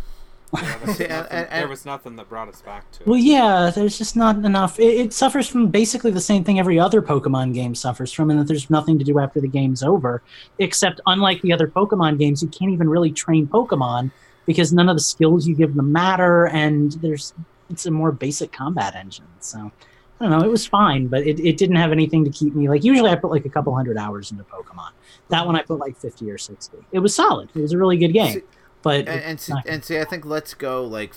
Yeah, 0.61 0.77
there, 0.77 0.87
was 0.87 0.99
and- 0.99 1.09
nothing, 1.09 1.37
and- 1.37 1.49
there 1.51 1.67
was 1.67 1.85
nothing 1.85 2.15
that 2.17 2.29
brought 2.29 2.47
us 2.49 2.61
back 2.61 2.91
to 2.93 3.01
it. 3.01 3.07
Well, 3.07 3.19
yeah, 3.19 3.71
there's 3.73 3.97
just 3.97 4.15
not 4.15 4.37
enough. 4.37 4.79
It, 4.79 4.99
it 4.99 5.13
suffers 5.13 5.47
from 5.47 5.67
basically 5.69 6.11
the 6.11 6.21
same 6.21 6.43
thing 6.43 6.59
every 6.59 6.79
other 6.79 7.01
Pokemon 7.01 7.53
game 7.53 7.75
suffers 7.75 8.11
from, 8.11 8.29
and 8.29 8.39
that 8.39 8.47
there's 8.47 8.69
nothing 8.69 8.97
to 8.99 9.05
do 9.05 9.19
after 9.19 9.39
the 9.41 9.47
game's 9.47 9.83
over. 9.83 10.21
Except, 10.59 11.01
unlike 11.07 11.41
the 11.41 11.53
other 11.53 11.67
Pokemon 11.67 12.19
games, 12.19 12.41
you 12.41 12.49
can't 12.49 12.71
even 12.71 12.89
really 12.89 13.11
train 13.11 13.47
Pokemon 13.47 14.11
because 14.45 14.71
none 14.71 14.89
of 14.89 14.95
the 14.95 15.01
skills 15.01 15.47
you 15.47 15.55
give 15.55 15.75
them 15.75 15.91
matter, 15.91 16.47
and 16.47 16.93
there's 16.93 17.33
it's 17.69 17.85
a 17.87 17.91
more 17.91 18.11
basic 18.11 18.51
combat 18.51 18.93
engine. 18.95 19.25
So, 19.39 19.71
I 20.19 20.29
don't 20.29 20.39
know. 20.39 20.45
It 20.45 20.51
was 20.51 20.67
fine, 20.67 21.07
but 21.07 21.25
it, 21.25 21.39
it 21.39 21.57
didn't 21.57 21.77
have 21.77 21.91
anything 21.91 22.23
to 22.25 22.29
keep 22.29 22.53
me 22.55 22.69
like. 22.69 22.83
Usually, 22.83 23.09
I 23.09 23.15
put 23.15 23.31
like 23.31 23.45
a 23.45 23.49
couple 23.49 23.73
hundred 23.75 23.97
hours 23.97 24.31
into 24.31 24.43
Pokemon. 24.43 24.91
That 25.29 25.45
one 25.47 25.55
I 25.55 25.63
put 25.63 25.79
like 25.79 25.97
fifty 25.97 26.29
or 26.29 26.37
sixty. 26.37 26.77
It 26.91 26.99
was 26.99 27.15
solid. 27.15 27.49
It 27.55 27.59
was 27.61 27.71
a 27.73 27.77
really 27.79 27.97
good 27.97 28.13
game, 28.13 28.33
See- 28.35 28.43
but 28.85 29.07
And, 29.09 29.21
and, 29.21 29.39
see, 29.41 29.53
and 29.67 29.83
see, 29.83 29.99
I 29.99 30.05
think 30.05 30.23
Let's 30.25 30.53
Go 30.53 30.83
like 30.85 31.13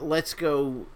Let's 0.00 0.34
Go 0.34 0.86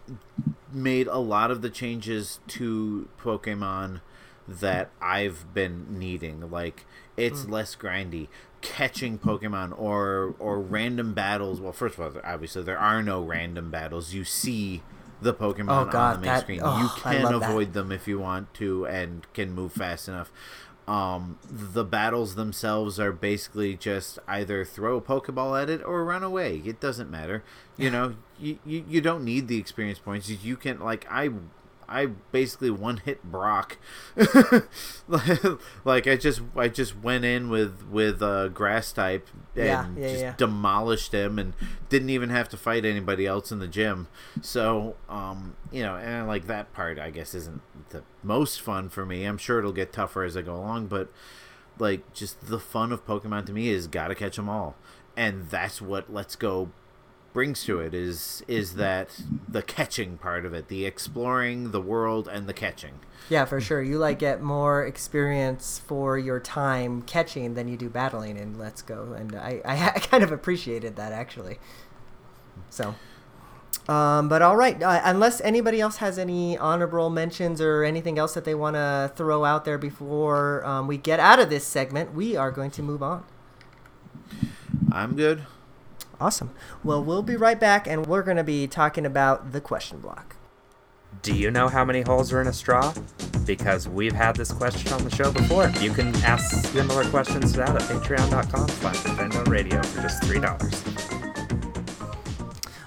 made 0.73 1.07
a 1.09 1.19
lot 1.19 1.51
of 1.51 1.63
the 1.63 1.71
changes 1.71 2.39
to 2.49 3.09
Pokemon 3.21 4.01
that 4.47 4.91
I've 5.01 5.53
been 5.55 5.99
needing. 5.99 6.51
Like 6.51 6.87
it's 7.17 7.43
Hmm. 7.45 7.53
less 7.53 7.75
grindy. 7.77 8.29
Catching 8.63 9.19
Pokemon 9.19 9.77
or 9.79 10.35
or 10.39 10.61
random 10.61 11.15
battles. 11.15 11.61
Well, 11.61 11.73
first 11.73 11.99
of 11.99 12.17
all, 12.17 12.23
obviously 12.25 12.63
there 12.63 12.79
are 12.79 13.03
no 13.03 13.23
random 13.23 13.71
battles. 13.71 14.13
You 14.15 14.25
see 14.25 14.83
the 15.23 15.35
Pokemon 15.35 15.89
Oh, 15.89 15.91
God, 15.91 16.17
on 16.17 16.21
the 16.23 16.27
main 16.27 16.35
that- 16.35 16.41
screen. 16.43 16.61
oh, 16.63 16.81
you 16.83 16.89
can 17.03 17.23
love 17.23 17.41
that. 17.41 17.51
avoid 17.51 17.73
them 17.75 17.93
if 17.93 18.07
you 18.09 18.19
want 18.19 18.53
to 18.55 18.87
and 18.87 19.27
can 19.35 19.53
move 19.53 19.73
fast 19.73 20.09
enough. 20.09 20.31
Um, 20.91 21.39
the 21.49 21.85
battles 21.85 22.35
themselves 22.35 22.99
are 22.99 23.13
basically 23.13 23.77
just 23.77 24.19
either 24.27 24.65
throw 24.65 24.97
a 24.97 25.01
Pokeball 25.01 25.63
at 25.63 25.71
it 25.71 25.85
or 25.85 26.05
run 26.05 26.25
away. 26.25 26.63
It 26.65 26.81
doesn't 26.81 27.09
matter. 27.09 27.45
You 27.77 27.93
know, 27.93 28.17
you, 28.41 28.59
you, 28.67 28.85
you 28.89 29.01
don't 29.01 29.25
need 29.25 29.47
the 29.47 29.57
experience 29.57 30.01
points. 30.01 30.29
You 30.29 30.57
can 30.57 30.81
like 30.81 31.07
I 31.09 31.31
I 31.91 32.07
basically 32.07 32.71
one 32.71 32.99
hit 32.99 33.23
Brock. 33.25 33.77
like 35.85 36.07
I 36.07 36.17
just 36.17 36.43
I 36.57 36.69
just 36.69 36.97
went 37.03 37.25
in 37.25 37.51
with 37.51 37.87
with 37.91 38.23
uh, 38.23 38.49
grass 38.49 38.93
type 38.93 39.29
and 39.57 39.65
Yeah, 39.67 39.87
yeah, 39.97 40.09
just 40.09 40.21
yeah. 40.23 40.35
demolished 40.37 41.13
him 41.13 41.39
and 41.39 41.55
didn't 41.89 42.11
even 42.11 42.31
have 42.31 42.49
to 42.51 42.57
fight 42.57 42.85
anybody 42.85 43.27
else 43.27 43.51
in 43.53 43.59
the 43.59 43.69
gym. 43.69 44.09
So 44.41 44.97
um 45.09 45.57
you 45.73 45.83
know 45.83 45.97
and 45.97 46.27
like 46.27 46.47
that 46.47 46.73
part 46.73 46.99
I 46.99 47.11
guess 47.11 47.35
isn't 47.35 47.61
the 47.91 48.03
most 48.23 48.61
fun 48.61 48.89
for 48.89 49.05
me. 49.05 49.25
I'm 49.25 49.39
sure 49.39 49.59
it'll 49.59 49.73
get 49.73 49.93
tougher 49.93 50.23
as 50.23 50.37
I 50.37 50.43
go 50.43 50.55
along, 50.55 50.87
but 50.87 51.11
like 51.79 52.13
just 52.13 52.47
the 52.47 52.59
fun 52.61 52.93
of 52.93 53.07
Pokemon 53.07 53.47
to 53.47 53.53
me 53.53 53.69
is 53.69 53.87
gotta 53.87 54.15
catch 54.15 54.37
them 54.37 54.49
all, 54.49 54.77
and 55.17 55.49
that's 55.51 55.81
what 55.83 56.13
Let's 56.13 56.37
Go 56.37 56.71
brings 57.33 57.65
to 57.65 57.81
it 57.81 57.95
is 57.95 58.43
is 58.49 58.75
that 58.75 59.23
the 59.49 59.63
catching 59.63 60.19
part 60.19 60.45
of 60.45 60.53
it, 60.53 60.69
the 60.69 60.85
exploring 60.85 61.71
the 61.71 61.81
world 61.81 62.29
and 62.29 62.47
the 62.47 62.53
catching. 62.53 63.01
Yeah, 63.29 63.45
for 63.45 63.61
sure. 63.61 63.83
You 63.83 63.99
like 63.99 64.19
get 64.19 64.43
more 64.43 64.85
experience 64.85 65.79
for 65.79 66.19
your 66.19 66.41
time 66.41 67.03
catching 67.03 67.55
than 67.55 67.69
you 67.69 67.77
do 67.77 67.89
battling 67.89 68.37
in 68.37 68.59
Let's 68.59 68.83
Go, 68.83 69.15
and 69.17 69.37
I, 69.37 69.61
I, 69.65 69.89
I 69.97 69.99
kind 70.01 70.25
of 70.25 70.33
appreciated 70.33 70.97
that 70.97 71.13
actually. 71.13 71.59
So, 72.69 72.95
um, 73.89 74.29
but 74.29 74.43
all 74.43 74.57
right. 74.57 74.83
Uh, 74.83 75.01
unless 75.05 75.41
anybody 75.41 75.81
else 75.81 75.99
has 75.99 76.19
any 76.19 76.59
honorable 76.59 77.11
mentions 77.11 77.61
or 77.61 77.85
anything 77.85 78.19
else 78.19 78.35
that 78.35 78.45
they 78.45 78.55
want 78.55 78.75
to 78.75 79.13
throw 79.15 79.45
out 79.45 79.65
there 79.65 79.79
before 79.79 80.65
um, 80.65 80.87
we 80.87 80.97
get 80.97 81.21
out 81.21 81.39
of 81.39 81.51
this 81.51 81.67
segment, 81.67 82.15
we 82.15 82.37
are 82.37 82.51
going 82.51 82.71
to 82.73 82.83
move 82.83 83.03
on. 83.03 83.25
I'm 84.93 85.15
good. 85.15 85.47
Awesome. 86.21 86.51
Well, 86.85 87.03
we'll 87.03 87.23
be 87.23 87.37
right 87.37 87.59
back, 87.59 87.87
and 87.87 88.07
we're 88.07 88.23
going 88.23 88.37
to 88.37 88.45
be 88.45 88.67
talking 88.67 89.07
about 89.07 89.53
the 89.53 89.61
question 89.61 90.01
block. 90.01 90.37
Do 91.23 91.35
you 91.35 91.51
know 91.51 91.69
how 91.69 91.85
many 91.85 92.03
holes 92.03 92.33
are 92.33 92.41
in 92.41 92.47
a 92.47 92.53
straw? 92.53 92.95
Because 93.45 93.89
we've 93.89 94.13
had 94.13 94.37
this 94.37 94.53
question 94.53 94.93
on 94.93 95.03
the 95.03 95.11
show 95.11 95.33
before. 95.33 95.71
You 95.81 95.93
can 95.93 96.15
ask 96.17 96.67
similar 96.67 97.05
questions 97.11 97.53
to 97.53 97.59
that 97.59 97.71
at 97.71 97.83
patreon.com 97.83 98.69
slash 98.69 98.97
Infendo 98.97 99.49
Radio 99.49 99.83
for 99.83 100.03
just 100.03 100.23
$3. 100.23 101.31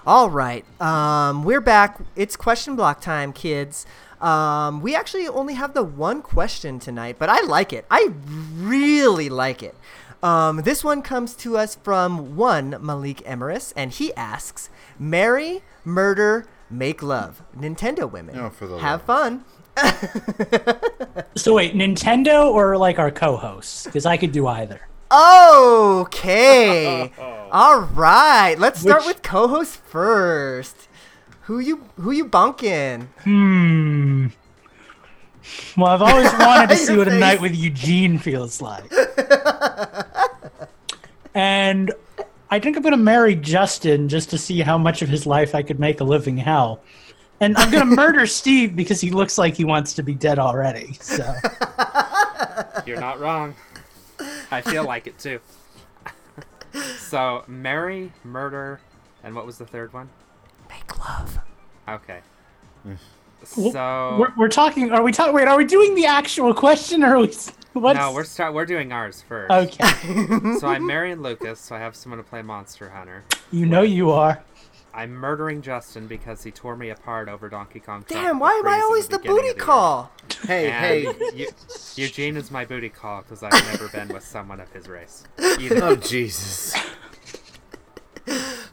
All 0.06 0.30
right, 0.30 0.66
um, 0.82 1.44
we're 1.44 1.62
back. 1.62 1.98
It's 2.16 2.36
question 2.36 2.76
block 2.76 3.02
time, 3.02 3.34
kids. 3.34 3.86
Um, 4.20 4.82
we 4.82 4.96
actually 4.96 5.28
only 5.28 5.54
have 5.56 5.74
the 5.74 5.84
one 5.84 6.22
question 6.22 6.80
tonight, 6.80 7.18
but 7.20 7.30
I 7.30 7.42
like 7.42 7.74
it. 7.74 7.86
I 7.92 8.10
really 8.56 9.28
like 9.30 9.62
it. 9.62 9.76
Um, 10.24 10.62
this 10.64 10.84
one 10.84 11.02
comes 11.02 11.36
to 11.36 11.58
us 11.58 11.76
from 11.76 12.36
one 12.38 12.78
Malik 12.82 13.22
Emeris, 13.26 13.74
and 13.76 13.92
he 13.92 14.14
asks: 14.16 14.70
"Marry, 14.98 15.62
murder, 15.84 16.48
make 16.70 17.04
love. 17.04 17.44
Nintendo 17.56 18.10
women. 18.10 18.38
Oh, 18.40 18.50
for 18.50 18.66
the 18.66 18.78
have 18.80 19.08
love. 19.08 19.36
fun." 19.36 19.46
So 21.36 21.56
wait, 21.56 21.74
Nintendo 21.74 22.46
or 22.50 22.78
like 22.78 23.00
our 23.00 23.12
co-hosts? 23.12 23.86
Because 23.86 24.06
I 24.06 24.18
could 24.18 24.32
do 24.32 24.48
either. 24.48 24.82
Okay. 25.12 27.12
All 27.52 27.82
right. 27.82 28.56
Let's 28.58 28.82
start 28.82 29.02
Which- 29.02 29.08
with 29.16 29.24
co-host 29.24 29.78
first. 29.78 30.88
Who 31.44 31.60
you 31.60 31.84
who 32.00 32.12
you 32.12 32.26
bunking? 32.26 33.10
Hmm. 33.24 34.28
Well, 35.78 35.88
I've 35.88 36.02
always 36.02 36.32
wanted 36.40 36.70
to 36.70 36.76
see 36.76 36.94
Your 36.94 37.06
what 37.06 37.14
a 37.14 37.18
night 37.20 37.42
with 37.42 37.56
Eugene 37.56 38.18
feels 38.18 38.62
like. 38.62 38.92
and 41.34 41.92
I 42.50 42.60
think 42.60 42.78
I'm 42.78 42.84
gonna 42.84 42.98
marry 42.98 43.36
Justin 43.36 44.10
just 44.10 44.30
to 44.32 44.38
see 44.38 44.62
how 44.62 44.78
much 44.78 45.02
of 45.02 45.10
his 45.10 45.26
life 45.26 45.56
I 45.56 45.64
could 45.64 45.80
make 45.80 46.00
a 46.02 46.04
living 46.04 46.38
hell. 46.38 46.82
And 47.40 47.58
I'm 47.58 47.72
gonna 47.72 47.86
murder 47.96 48.26
Steve 48.28 48.76
because 48.76 49.02
he 49.02 49.10
looks 49.12 49.38
like 49.38 49.56
he 49.56 49.66
wants 49.66 49.94
to 49.96 50.04
be 50.04 50.14
dead 50.14 50.40
already. 50.40 50.94
So 51.02 51.34
You're 52.86 53.00
not 53.00 53.20
wrong. 53.20 53.56
I 54.52 54.62
feel 54.62 54.86
like 54.86 55.08
it 55.08 55.18
too. 55.18 55.40
so, 56.98 57.44
marry, 57.48 58.12
murder, 58.24 58.80
and 59.24 59.36
what 59.36 59.46
was 59.46 59.58
the 59.58 59.66
third 59.66 59.92
one? 59.94 60.10
Make 60.70 61.00
love. 61.00 61.40
Okay. 61.90 62.20
Mm-hmm. 62.88 62.96
Well, 63.58 63.72
So 63.72 64.18
we're, 64.20 64.34
we're 64.38 64.50
talking. 64.50 64.92
Are 64.92 65.04
we 65.04 65.12
talking? 65.12 65.34
Wait, 65.34 65.48
are 65.48 65.58
we 65.58 65.66
doing 65.66 65.96
the 65.96 66.06
actual 66.06 66.54
question 66.54 67.04
or 67.04 67.16
are 67.16 67.20
we? 67.20 67.34
What's, 67.74 67.98
no, 68.00 68.14
we're 68.14 68.24
start. 68.24 68.54
We're 68.54 68.66
doing 68.68 68.92
ours 68.92 69.24
first. 69.28 69.52
okay. 69.52 69.90
So 70.60 70.68
I'm 70.68 70.86
marrying 70.94 71.22
Lucas, 71.22 71.60
so 71.60 71.76
I 71.76 71.80
have 71.80 71.96
someone 71.96 72.18
to 72.20 72.24
play 72.24 72.42
Monster 72.44 72.90
Hunter. 72.90 73.24
You 73.52 73.66
know 73.66 73.82
you 73.82 74.12
are. 74.12 74.44
I'm 74.96 75.12
murdering 75.12 75.64
Justin 75.64 76.06
because 76.06 76.44
he 76.44 76.52
tore 76.52 76.76
me 76.76 76.90
apart 76.92 77.28
over 77.28 77.50
Donkey 77.50 77.80
Kong. 77.80 78.06
Damn, 78.08 78.38
why 78.38 78.52
am 78.54 78.68
I 78.68 78.80
always 78.80 79.08
the 79.08 79.18
beginning 79.18 79.38
booty 79.42 79.54
the 79.54 79.60
call? 79.60 80.12
Hey, 80.46 80.70
hey. 80.70 81.06
And 81.08 81.18
Eu- 81.40 81.48
Eugene 81.96 82.38
is 82.38 82.52
my 82.52 82.64
booty 82.64 82.90
call 82.90 83.24
because 83.24 83.42
I've 83.42 83.54
never 83.72 83.88
been 83.88 84.10
with 84.10 84.24
someone 84.24 84.60
of 84.60 84.72
his 84.72 84.88
race. 84.88 85.24
Either. 85.60 85.84
Oh 85.84 85.96
Jesus. 85.96 86.76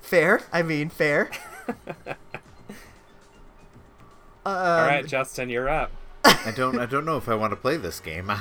Fair. 0.03 0.43
I 0.53 0.61
mean, 0.63 0.91
fair. 0.91 1.31
Um, 4.47 4.57
All 4.57 4.87
right, 4.87 5.07
Justin, 5.07 5.51
you're 5.51 5.69
up. 5.69 5.91
I 6.25 6.53
don't. 6.55 6.79
I 6.79 6.87
don't 6.87 7.05
know 7.05 7.17
if 7.17 7.29
I 7.29 7.35
want 7.35 7.53
to 7.53 7.57
play 7.57 7.77
this 7.77 8.01
game. 8.01 8.31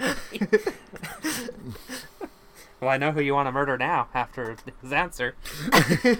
Well, 2.84 2.92
I 2.92 2.98
know 2.98 3.12
who 3.12 3.22
you 3.22 3.32
want 3.32 3.46
to 3.46 3.52
murder 3.52 3.78
now 3.78 4.08
after 4.12 4.58
his 4.82 4.92
answer. 4.92 5.34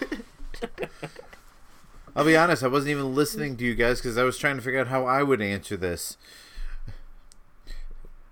I'll 2.16 2.24
be 2.24 2.38
honest. 2.38 2.62
I 2.62 2.68
wasn't 2.68 2.92
even 2.92 3.14
listening 3.14 3.58
to 3.58 3.64
you 3.64 3.74
guys 3.74 4.00
because 4.00 4.16
I 4.16 4.22
was 4.22 4.38
trying 4.38 4.56
to 4.56 4.62
figure 4.62 4.80
out 4.80 4.86
how 4.86 5.04
I 5.04 5.22
would 5.22 5.42
answer 5.42 5.76
this. 5.76 6.16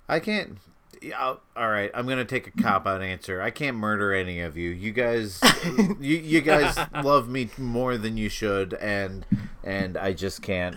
I 0.09 0.19
can't. 0.19 0.57
Yeah, 1.03 1.19
I'll- 1.19 1.41
all 1.57 1.69
right, 1.69 1.91
I'm 1.95 2.07
gonna 2.07 2.25
take 2.25 2.47
a 2.47 2.51
cop 2.63 2.87
out 2.87 3.03
answer. 3.03 3.43
I 3.43 3.51
can't 3.51 3.77
murder 3.77 4.13
any 4.15 4.41
of 4.41 4.57
you. 4.57 4.71
You 4.71 4.93
guys, 4.93 5.41
you 6.01 6.17
you 6.17 6.41
guys 6.41 6.79
love 7.03 7.29
me 7.29 7.49
more 7.59 7.97
than 7.99 8.17
you 8.17 8.29
should, 8.29 8.75
and 8.75 9.27
and 9.65 9.97
I 9.97 10.13
just 10.13 10.43
can't. 10.43 10.77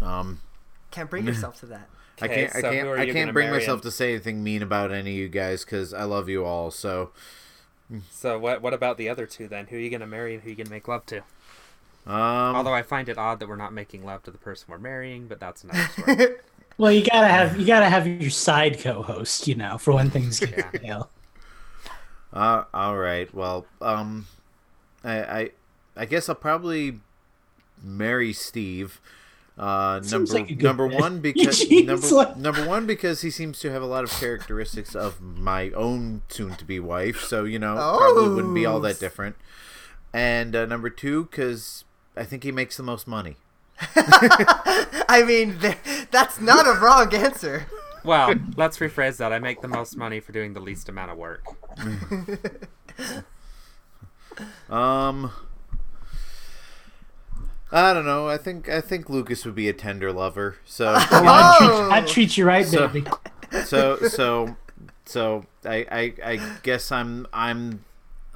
Um, 0.00 0.40
Can't 0.90 1.10
bring 1.10 1.26
yourself 1.26 1.58
to 1.60 1.66
that. 1.66 1.88
I 2.22 2.28
can't. 2.28 2.54
I 2.54 2.60
can't. 2.62 2.88
I 2.90 3.10
can't 3.10 3.32
bring 3.32 3.50
myself 3.50 3.78
him? 3.80 3.82
to 3.84 3.90
say 3.90 4.10
anything 4.14 4.44
mean 4.44 4.62
about 4.62 4.92
any 4.92 5.10
of 5.10 5.16
you 5.16 5.28
guys 5.28 5.64
because 5.64 5.92
I 5.92 6.04
love 6.04 6.28
you 6.28 6.44
all. 6.44 6.70
So, 6.70 7.10
So 8.10 8.38
what? 8.38 8.62
What 8.62 8.72
about 8.74 8.96
the 8.98 9.08
other 9.08 9.26
two 9.26 9.48
then? 9.48 9.66
Who 9.66 9.76
are 9.76 9.80
you 9.80 9.90
gonna 9.90 10.06
marry 10.06 10.34
and 10.34 10.42
who 10.42 10.48
are 10.48 10.50
you 10.50 10.56
gonna 10.56 10.70
make 10.70 10.86
love 10.86 11.04
to? 11.06 11.18
um, 12.06 12.54
Although 12.56 12.74
I 12.74 12.82
find 12.82 13.08
it 13.08 13.18
odd 13.18 13.40
that 13.40 13.48
we're 13.48 13.56
not 13.56 13.72
making 13.72 14.04
love 14.04 14.22
to 14.24 14.30
the 14.30 14.38
person 14.38 14.66
we're 14.68 14.78
marrying, 14.78 15.26
but 15.26 15.40
that's 15.40 15.64
another 15.64 15.88
story. 15.92 16.26
Well, 16.76 16.90
you 16.92 17.04
gotta 17.04 17.28
have 17.28 17.58
you 17.58 17.66
gotta 17.66 17.88
have 17.88 18.06
your 18.06 18.30
side 18.30 18.78
co-host, 18.80 19.46
you 19.46 19.54
know, 19.54 19.78
for 19.78 19.92
when 19.94 20.10
things 20.10 20.40
get 20.40 20.50
Yeah. 20.56 20.70
stale. 20.78 21.10
Uh, 22.32 22.64
all 22.74 22.96
right. 22.96 23.32
Well, 23.32 23.64
um, 23.80 24.26
I, 25.04 25.22
I, 25.22 25.50
I 25.96 26.04
guess 26.04 26.28
I'll 26.28 26.34
probably 26.34 26.98
marry 27.82 28.32
Steve. 28.32 29.00
Uh, 29.56 30.00
number 30.10 30.32
like 30.32 30.60
number 30.60 30.84
one 30.88 31.20
because 31.20 31.70
number 31.70 32.08
like- 32.08 32.36
number 32.36 32.66
one 32.66 32.86
because 32.86 33.20
he 33.20 33.30
seems 33.30 33.60
to 33.60 33.70
have 33.70 33.82
a 33.82 33.86
lot 33.86 34.02
of 34.02 34.10
characteristics 34.10 34.96
of 34.96 35.20
my 35.20 35.70
own 35.70 36.22
soon-to-be 36.28 36.80
wife. 36.80 37.20
So 37.20 37.44
you 37.44 37.60
know, 37.60 37.74
probably 37.76 38.34
wouldn't 38.34 38.54
be 38.54 38.66
all 38.66 38.78
Oh. 38.78 38.80
that 38.80 38.98
different. 38.98 39.36
And 40.12 40.56
uh, 40.56 40.66
number 40.66 40.90
two 40.90 41.26
because 41.26 41.84
I 42.16 42.24
think 42.24 42.42
he 42.42 42.50
makes 42.50 42.76
the 42.76 42.82
most 42.82 43.06
money. 43.06 43.36
I 45.08 45.24
mean, 45.26 45.58
that's 46.10 46.40
not 46.40 46.66
a 46.66 46.78
wrong 46.80 47.12
answer. 47.14 47.66
well, 48.04 48.34
let's 48.56 48.78
rephrase 48.78 49.16
that. 49.18 49.32
I 49.32 49.38
make 49.38 49.60
the 49.60 49.68
most 49.68 49.96
money 49.96 50.20
for 50.20 50.32
doing 50.32 50.52
the 50.54 50.60
least 50.60 50.88
amount 50.88 51.10
of 51.10 51.18
work. 51.18 51.44
Um. 54.68 55.30
I 57.70 57.92
don't 57.92 58.04
know. 58.04 58.28
I 58.28 58.36
think 58.36 58.68
I 58.68 58.80
think 58.80 59.08
Lucas 59.08 59.44
would 59.44 59.54
be 59.54 59.68
a 59.68 59.72
tender 59.72 60.12
lover. 60.12 60.56
So 60.64 60.86
Well, 60.86 60.96
I'd, 61.12 61.58
treat, 61.58 61.70
Oh. 61.70 61.90
I'd 61.90 62.06
treat 62.06 62.36
you 62.36 62.44
right, 62.44 62.66
So- 62.66 62.88
baby. 62.88 63.06
so 63.64 63.96
so 64.08 64.56
so 65.04 65.44
I, 65.64 65.86
I 65.90 66.14
I 66.32 66.56
guess 66.62 66.90
I'm 66.92 67.26
I'm 67.32 67.84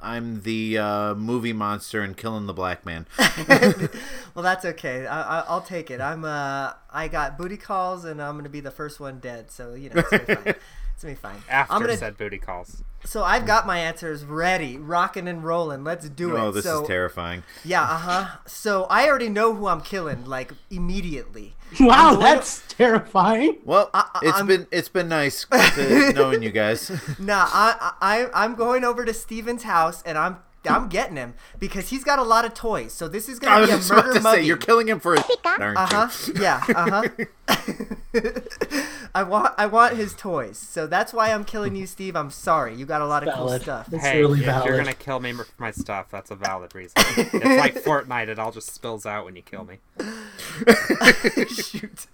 I'm 0.01 0.41
the 0.41 0.77
uh, 0.77 1.15
movie 1.15 1.53
monster 1.53 2.01
and 2.01 2.15
killing 2.15 2.45
the 2.45 2.53
black 2.53 2.85
man. 2.85 3.05
Well, 4.35 4.43
that's 4.43 4.63
okay. 4.63 5.05
I, 5.05 5.39
I, 5.39 5.43
I'll 5.47 5.61
take 5.61 5.91
it. 5.91 5.99
I'm 5.99 6.23
uh, 6.23 6.71
I 6.89 7.09
got 7.09 7.37
booty 7.37 7.57
calls, 7.57 8.05
and 8.05 8.21
I'm 8.21 8.37
gonna 8.37 8.47
be 8.47 8.61
the 8.61 8.71
first 8.71 8.99
one 8.99 9.19
dead. 9.19 9.51
So 9.51 9.73
you 9.73 9.89
know, 9.89 10.03
it's 10.99 11.03
gonna 11.03 11.13
be 11.13 11.19
fine. 11.19 11.35
It's 11.35 11.45
gonna 11.45 11.45
be 11.45 11.45
fine. 11.47 11.57
After 11.59 11.73
I'm 11.73 11.81
gonna, 11.81 11.97
said 11.97 12.17
booty 12.17 12.37
calls. 12.39 12.83
so 13.05 13.23
I've 13.23 13.45
got 13.45 13.65
my 13.65 13.79
answers 13.79 14.25
ready, 14.25 14.77
rocking 14.77 15.27
and 15.29 15.43
rolling. 15.43 15.83
Let's 15.85 16.09
do 16.09 16.35
it. 16.35 16.39
Oh, 16.39 16.51
this 16.51 16.65
so, 16.65 16.81
is 16.81 16.87
terrifying. 16.87 17.43
Yeah, 17.63 17.83
uh 17.83 17.97
huh. 17.97 18.27
So 18.45 18.83
I 18.89 19.07
already 19.07 19.29
know 19.29 19.53
who 19.55 19.67
I'm 19.67 19.79
killing, 19.81 20.25
like 20.25 20.51
immediately. 20.69 21.55
Wow, 21.79 22.11
going- 22.15 22.21
that's 22.23 22.63
terrifying. 22.67 23.57
Well, 23.63 23.89
I- 23.93 24.09
I- 24.15 24.19
it's 24.23 24.37
I'm- 24.37 24.47
been 24.47 24.67
it's 24.71 24.89
been 24.89 25.07
nice 25.07 25.45
knowing 26.15 26.43
you 26.43 26.51
guys. 26.51 26.89
Nah, 27.19 27.47
I, 27.49 27.93
I 28.01 28.27
I'm 28.33 28.55
going 28.55 28.83
over 28.83 29.05
to 29.05 29.13
Steven's 29.13 29.63
house, 29.63 30.01
and 30.03 30.17
I'm 30.17 30.37
I'm 30.67 30.89
getting 30.89 31.15
him 31.15 31.35
because 31.59 31.87
he's 31.89 32.03
got 32.03 32.19
a 32.19 32.23
lot 32.23 32.43
of 32.43 32.53
toys. 32.53 32.91
So 32.91 33.07
this 33.07 33.29
is 33.29 33.39
gonna 33.39 33.61
was 33.61 33.69
be 33.69 33.73
a 33.75 33.77
just 33.77 33.91
about 33.91 34.05
murder 34.07 34.19
to 34.19 34.23
say 34.25 34.41
you're 34.43 34.57
killing 34.57 34.87
him 34.89 34.99
for 34.99 35.13
his 35.15 35.23
aren't 35.45 35.77
Uh 35.77 35.85
huh. 35.89 36.31
Yeah. 36.35 36.61
Uh 36.75 37.03
huh. 37.47 37.95
I 39.15 39.23
want 39.23 39.53
I 39.57 39.65
want 39.67 39.95
his 39.95 40.13
toys. 40.13 40.57
So 40.57 40.87
that's 40.87 41.13
why 41.13 41.31
I'm 41.31 41.43
killing 41.43 41.75
you, 41.75 41.85
Steve. 41.87 42.15
I'm 42.15 42.31
sorry. 42.31 42.75
You 42.75 42.85
got 42.85 43.01
a 43.01 43.05
lot 43.05 43.27
of 43.27 43.33
cool 43.33 43.49
stuff. 43.59 43.87
That's 43.87 44.03
hey, 44.05 44.19
really 44.19 44.39
if 44.39 44.45
valid. 44.45 44.67
you're 44.67 44.77
gonna 44.77 44.93
kill 44.93 45.19
me 45.19 45.31
for 45.33 45.45
my 45.57 45.71
stuff, 45.71 46.07
that's 46.09 46.31
a 46.31 46.35
valid 46.35 46.73
reason. 46.75 46.93
it's 46.97 47.33
like 47.33 47.75
Fortnite; 47.83 48.27
it 48.27 48.39
all 48.39 48.51
just 48.51 48.71
spills 48.73 49.05
out 49.05 49.25
when 49.25 49.35
you 49.35 49.41
kill 49.41 49.63
me. 49.65 49.77
Shoot. 51.47 52.07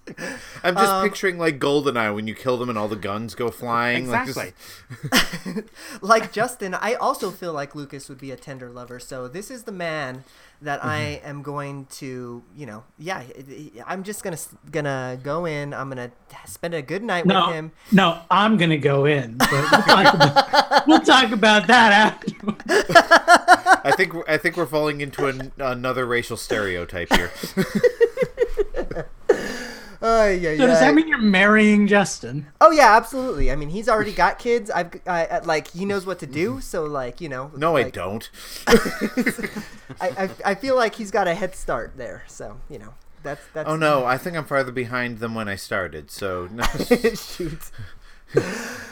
I'm 0.64 0.76
just 0.76 0.92
Um, 0.92 1.04
picturing 1.08 1.38
like 1.38 1.60
Goldeneye 1.60 2.14
when 2.14 2.28
you 2.28 2.36
kill 2.36 2.58
them 2.58 2.70
and 2.70 2.78
all 2.78 2.88
the 2.88 2.96
guns 2.96 3.36
go 3.36 3.50
flying. 3.50 4.10
like 4.10 4.28
this- 4.28 4.38
Exactly. 4.38 5.64
Like 6.02 6.32
Justin, 6.32 6.74
I 6.74 6.94
also 6.96 7.32
feel 7.32 7.54
like 7.54 7.76
Lucas 7.76 8.10
would 8.10 8.20
be 8.20 8.32
a 8.32 8.36
tender 8.36 8.70
lover. 8.70 9.00
So 9.00 9.28
this 9.28 9.50
is 9.52 9.64
the 9.64 9.72
man 9.72 10.24
that 10.62 10.84
I 10.84 11.20
mm-hmm. 11.20 11.30
am 11.30 11.42
going 11.42 11.86
to, 11.86 12.44
you 12.56 12.66
know, 12.66 12.84
yeah, 12.98 13.24
I'm 13.86 14.04
just 14.04 14.24
gonna 14.24 14.38
gonna 14.72 15.20
go 15.22 15.46
in. 15.46 15.74
I'm 15.74 15.90
gonna 15.90 16.12
spend 16.46 16.74
a 16.74 16.82
good 16.82 17.04
night 17.04 17.26
No, 17.26 17.48
with 17.48 17.56
him. 17.56 17.72
no, 17.92 18.20
I'm 18.30 18.58
gonna 18.58 18.78
go 18.78 19.06
in, 19.06 19.38
but 19.38 19.52
we'll 19.52 19.82
talk 19.82 20.14
about, 20.14 20.88
we'll 20.88 21.02
talk 21.02 21.32
about 21.32 21.68
that 21.68 21.92
after. 21.92 22.32
I 23.88 23.92
think 23.96 24.14
we're- 24.14 24.26
I 24.28 24.38
think 24.38 24.58
we're 24.58 24.66
falling 24.66 25.02
into 25.02 25.28
an, 25.28 25.52
another 25.58 26.06
racial 26.06 26.38
stereotype 26.38 27.14
here. 27.14 27.32
Oh 30.02 30.28
yeah, 30.30 30.58
So 30.58 30.68
does 30.68 30.80
that 30.80 30.94
mean 30.94 31.08
you're 31.08 31.18
marrying 31.18 31.88
Justin? 31.88 32.48
Oh 32.62 32.72
yeah, 32.72 32.96
absolutely. 32.96 33.52
I 33.52 33.56
mean, 33.56 33.70
he's 33.70 33.88
already 33.90 34.14
got 34.14 34.40
kids. 34.40 34.70
I've 34.70 34.94
I, 35.08 35.26
I- 35.26 35.40
like 35.40 35.72
he 35.72 35.86
knows 35.86 36.06
what 36.06 36.20
to 36.20 36.28
do. 36.28 36.52
Mm-hmm. 36.52 36.60
So 36.62 36.84
like 36.86 37.22
you 37.22 37.30
know. 37.30 37.52
No, 37.56 37.76
I 37.78 37.90
don't. 37.90 38.30
I, 38.68 40.10
I 40.26 40.30
I 40.46 40.56
feel 40.56 40.76
like 40.76 40.96
he's 40.96 41.12
got 41.12 41.28
a 41.28 41.36
head 41.36 41.56
start 41.56 41.94
there. 41.98 42.24
So 42.28 42.58
you 42.70 42.80
know 42.80 42.94
that's 43.24 43.42
that's. 43.54 43.70
Oh 43.70 43.76
no, 43.76 44.06
I 44.06 44.18
think 44.18 44.36
I'm 44.38 44.46
farther 44.46 44.72
behind 44.72 45.20
than 45.20 45.34
when 45.34 45.48
I 45.48 45.56
started. 45.56 46.12
So 46.12 46.48
no. 46.52 46.64
Shoot. 47.16 47.72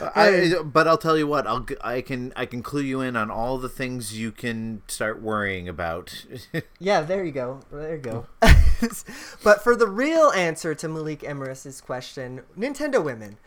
I, 0.00 0.54
but 0.64 0.86
I'll 0.88 0.98
tell 0.98 1.16
you 1.18 1.26
what, 1.26 1.46
I'll 1.46 1.60
g- 1.60 1.76
I 1.82 2.00
can 2.00 2.32
I 2.36 2.46
can 2.46 2.62
clue 2.62 2.82
you 2.82 3.00
in 3.00 3.16
on 3.16 3.30
all 3.30 3.58
the 3.58 3.68
things 3.68 4.18
you 4.18 4.30
can 4.32 4.82
start 4.86 5.20
worrying 5.20 5.68
about. 5.68 6.24
Yeah, 6.78 7.00
there 7.02 7.24
you 7.24 7.32
go. 7.32 7.60
There 7.72 7.96
you 7.96 8.00
go. 8.02 8.26
but 9.42 9.62
for 9.62 9.74
the 9.74 9.86
real 9.88 10.30
answer 10.30 10.74
to 10.74 10.88
Malik 10.88 11.20
Emeris's 11.20 11.80
question, 11.80 12.42
Nintendo 12.58 13.02
women. 13.02 13.38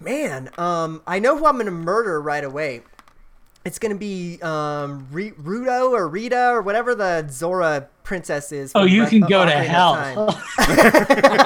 Man, 0.00 0.50
um, 0.58 1.02
I 1.06 1.18
know 1.18 1.36
who 1.36 1.46
I'm 1.46 1.56
gonna 1.58 1.70
murder 1.70 2.20
right 2.20 2.44
away. 2.44 2.82
It's 3.64 3.78
gonna 3.78 3.96
be 3.96 4.38
um, 4.42 5.08
Ri- 5.10 5.32
Ruto 5.32 5.90
or 5.92 6.08
Rita 6.08 6.50
or 6.50 6.62
whatever 6.62 6.94
the 6.94 7.26
Zora 7.30 7.88
princess 8.04 8.52
is. 8.52 8.72
Oh, 8.74 8.84
you 8.84 9.00
Breath 9.02 9.10
can 9.10 9.20
go 9.22 9.44
to 9.44 9.50
Ocarina 9.50 10.28
of 10.28 10.34
hell. 10.34 11.38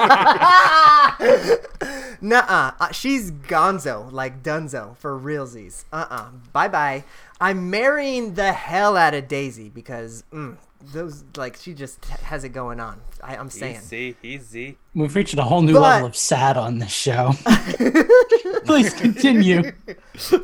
Time. 2.23 2.29
Nuh-uh. 2.29 2.71
Uh, 2.79 2.91
she's 2.91 3.31
gonzo, 3.31 4.11
like 4.11 4.41
Dunzo, 4.41 4.97
for 4.97 5.19
realsies. 5.19 5.83
Uh-uh. 5.91 6.29
Bye-bye. 6.53 7.03
I'm 7.39 7.69
marrying 7.69 8.35
the 8.35 8.53
hell 8.53 8.95
out 8.95 9.13
of 9.13 9.27
Daisy 9.27 9.69
because, 9.69 10.23
mm, 10.31 10.55
those 10.91 11.23
like 11.37 11.55
she 11.57 11.73
just 11.73 12.03
has 12.05 12.43
it 12.43 12.49
going 12.49 12.79
on. 12.79 12.99
I, 13.23 13.37
I'm 13.37 13.49
saying. 13.49 13.77
Easy, 13.77 14.15
easy. 14.21 14.77
We've 14.93 15.15
reached 15.15 15.35
a 15.37 15.43
whole 15.43 15.61
new 15.61 15.73
But- 15.73 15.81
level 15.81 16.07
of 16.07 16.15
sad 16.15 16.57
on 16.57 16.79
this 16.79 16.91
show. 16.91 17.33
Please 18.65 18.93
continue. 18.93 19.71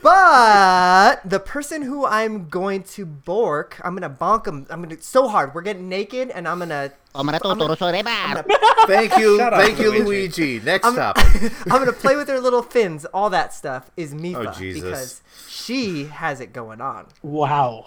But 0.02 1.22
the 1.30 1.40
person 1.40 1.82
who 1.82 2.06
I'm 2.06 2.49
going 2.49 2.84
to 2.84 3.06
bork, 3.06 3.80
I'm 3.84 3.95
gonna 3.95 4.10
bonk 4.10 4.48
him. 4.48 4.66
I'm 4.70 4.82
gonna 4.82 5.02
so 5.02 5.28
hard. 5.28 5.53
We're 5.53 5.61
getting 5.61 5.88
naked, 5.90 6.30
and 6.30 6.48
I'm 6.48 6.60
gonna 6.60 6.91
O 7.16 7.22
matuturo 7.22 7.78
forever. 7.78 8.45
Thank 8.88 9.18
you, 9.18 9.38
Shut 9.38 9.53
up, 9.53 9.61
thank 9.61 9.80
you, 9.80 9.90
Luigi. 9.91 10.03
Luigi. 10.03 10.66
Next 10.66 10.86
I'm, 10.88 10.95
topic. 10.95 11.26
I'm 11.66 11.80
gonna 11.80 11.94
play 11.94 12.16
with 12.16 12.28
her 12.28 12.40
little 12.40 12.61
fins. 12.61 13.06
All 13.06 13.30
that 13.32 13.53
stuff 13.53 13.90
is 13.98 14.14
Mipha 14.14 14.48
Oh, 14.56 14.60
Jesus. 14.60 14.82
because 14.82 15.22
she 15.48 16.06
has 16.06 16.40
it 16.41 16.53
going 16.53 16.82
on. 16.82 17.06
Wow. 17.22 17.86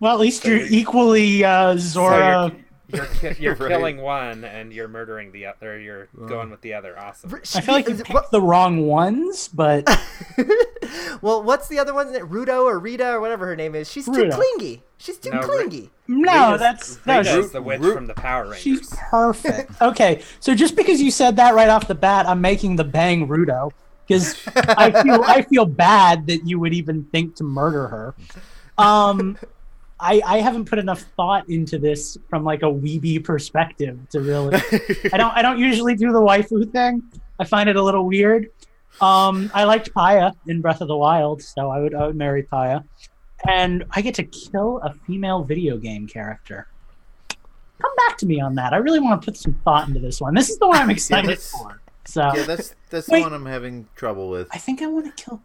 Well, 0.00 0.12
at 0.14 0.20
least 0.20 0.44
you're 0.44 0.60
equally 0.66 1.44
uh, 1.44 1.76
Zora. 1.78 2.50
So 2.50 2.56
you're 2.56 2.62
you're, 2.88 3.06
ki- 3.34 3.42
you're 3.42 3.54
Right. 3.56 3.68
killing 3.68 3.96
one 3.98 4.44
and 4.44 4.72
you're 4.72 4.86
murdering 4.88 5.32
the 5.32 5.46
other. 5.46 5.78
You're 5.78 6.06
going 6.28 6.50
with 6.50 6.60
the 6.60 6.74
other. 6.74 6.96
Awesome. 6.98 7.34
I 7.34 7.60
feel 7.60 7.74
like 7.74 7.88
you 7.88 7.94
Is- 7.94 8.02
picked 8.02 8.30
the 8.30 8.40
wrong 8.40 8.86
ones, 8.86 9.48
but 9.48 9.84
Well, 11.20 11.42
what's 11.42 11.66
the 11.68 11.78
other 11.78 11.92
one? 11.94 12.12
Ruto 12.14 12.64
or 12.64 12.78
Rita 12.78 13.08
or 13.14 13.20
whatever 13.20 13.46
her 13.46 13.56
name 13.56 13.74
is? 13.74 13.90
She's 13.90 14.04
too 14.06 14.30
clingy. 14.30 14.82
She's 14.98 15.18
too 15.18 15.30
No, 15.30 15.40
Ri- 15.40 15.44
clingy. 15.46 15.90
no, 16.06 16.52
Rita's- 16.52 16.60
that's 16.60 17.06
no. 17.06 17.18
Rita 17.18 17.30
She's, 17.42 17.50
the 17.50 17.62
witch 17.62 17.80
Ru- 17.80 17.94
from 17.94 18.06
the 18.06 18.14
Power 18.14 18.44
Rangers. 18.44 18.60
she's 18.62 18.90
perfect. 19.10 19.82
Okay, 19.82 20.22
so 20.40 20.54
just 20.54 20.76
because 20.76 21.00
you 21.02 21.10
said 21.10 21.36
that 21.36 21.54
right 21.54 21.68
off 21.68 21.88
the 21.88 21.94
bat, 21.94 22.28
I'm 22.28 22.40
making 22.40 22.76
the 22.76 22.84
bang 22.84 23.26
Ruto 23.26 23.72
because 24.06 24.36
I 24.54 25.02
feel 25.02 25.22
I 25.24 25.42
feel 25.42 25.66
bad 25.66 26.26
that 26.28 26.46
you 26.46 26.60
would 26.60 26.72
even 26.74 27.04
think 27.06 27.34
to 27.36 27.44
murder 27.44 27.88
her. 27.88 28.14
Um, 28.78 29.36
I 29.98 30.20
I 30.26 30.38
haven't 30.38 30.66
put 30.66 30.78
enough 30.78 31.00
thought 31.16 31.48
into 31.48 31.78
this 31.78 32.18
from 32.28 32.44
like 32.44 32.62
a 32.62 32.66
weeby 32.66 33.22
perspective 33.24 33.98
to 34.10 34.20
really. 34.20 34.56
I 35.12 35.16
don't 35.16 35.34
I 35.36 35.42
don't 35.42 35.58
usually 35.58 35.94
do 35.94 36.12
the 36.12 36.20
waifu 36.20 36.70
thing. 36.70 37.02
I 37.38 37.44
find 37.44 37.68
it 37.68 37.76
a 37.76 37.82
little 37.82 38.04
weird. 38.06 38.48
Um, 39.00 39.50
I 39.54 39.64
liked 39.64 39.92
Paya 39.92 40.32
in 40.46 40.60
Breath 40.62 40.80
of 40.80 40.88
the 40.88 40.96
Wild, 40.96 41.42
so 41.42 41.70
I 41.70 41.80
would 41.80 41.94
I 41.94 42.06
would 42.06 42.16
marry 42.16 42.42
Paya, 42.42 42.84
and 43.48 43.84
I 43.90 44.00
get 44.00 44.14
to 44.16 44.24
kill 44.24 44.80
a 44.82 44.94
female 45.06 45.42
video 45.44 45.76
game 45.76 46.06
character. 46.06 46.66
Come 47.80 47.94
back 48.08 48.16
to 48.18 48.26
me 48.26 48.40
on 48.40 48.54
that. 48.54 48.72
I 48.72 48.78
really 48.78 49.00
want 49.00 49.20
to 49.20 49.24
put 49.26 49.36
some 49.36 49.52
thought 49.64 49.86
into 49.86 50.00
this 50.00 50.18
one. 50.20 50.34
This 50.34 50.48
is 50.48 50.58
the 50.58 50.66
one 50.66 50.76
I'm 50.78 50.90
excited 50.98 51.28
that's- 51.30 51.50
for. 51.50 51.80
So 52.08 52.22
yeah, 52.36 52.44
that's 52.44 52.74
that's 52.88 53.08
Wait. 53.08 53.18
the 53.18 53.22
one 53.24 53.32
I'm 53.34 53.44
having 53.46 53.88
trouble 53.96 54.30
with. 54.30 54.48
I 54.52 54.58
think 54.58 54.80
I 54.80 54.86
want 54.86 55.06
to 55.06 55.24
kill. 55.24 55.42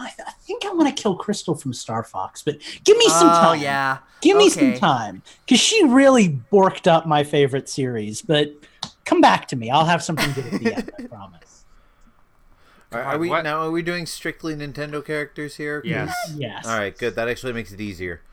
Oh, 0.00 0.04
I, 0.04 0.04
why? 0.04 0.24
I 0.26 0.30
think 0.42 0.64
I 0.64 0.72
want 0.72 0.94
to 0.94 1.02
kill 1.02 1.16
Krystal 1.18 1.60
from 1.60 1.72
Star 1.72 2.02
Fox, 2.04 2.42
but 2.42 2.58
give 2.84 2.96
me 2.96 3.08
some 3.08 3.28
oh 3.28 3.32
time. 3.32 3.60
yeah. 3.60 3.98
Give 4.20 4.36
me 4.36 4.48
some 4.48 4.74
time 4.74 5.22
because 5.46 5.60
she 5.60 5.84
really 5.84 6.38
borked 6.52 6.86
up 6.86 7.06
my 7.06 7.22
favorite 7.24 7.68
series. 7.68 8.22
But 8.22 8.52
come 9.04 9.20
back 9.20 9.48
to 9.48 9.56
me. 9.56 9.70
I'll 9.70 9.84
have 9.84 10.02
something 10.02 10.32
good 10.32 10.46
at 10.52 10.60
the 10.60 10.74
end. 10.74 10.90
I 10.98 11.02
promise. 11.08 11.64
Are, 12.92 13.02
are 13.02 13.18
we 13.18 13.28
what- 13.28 13.44
now? 13.44 13.60
Are 13.66 13.70
we 13.70 13.82
doing 13.82 14.06
strictly 14.06 14.54
Nintendo 14.54 15.04
characters 15.04 15.56
here? 15.56 15.82
Yes. 15.84 16.14
Yes. 16.36 16.66
All 16.66 16.78
right, 16.78 16.96
good. 16.96 17.14
That 17.16 17.28
actually 17.28 17.52
makes 17.52 17.72
it 17.72 17.80
easier. 17.80 18.20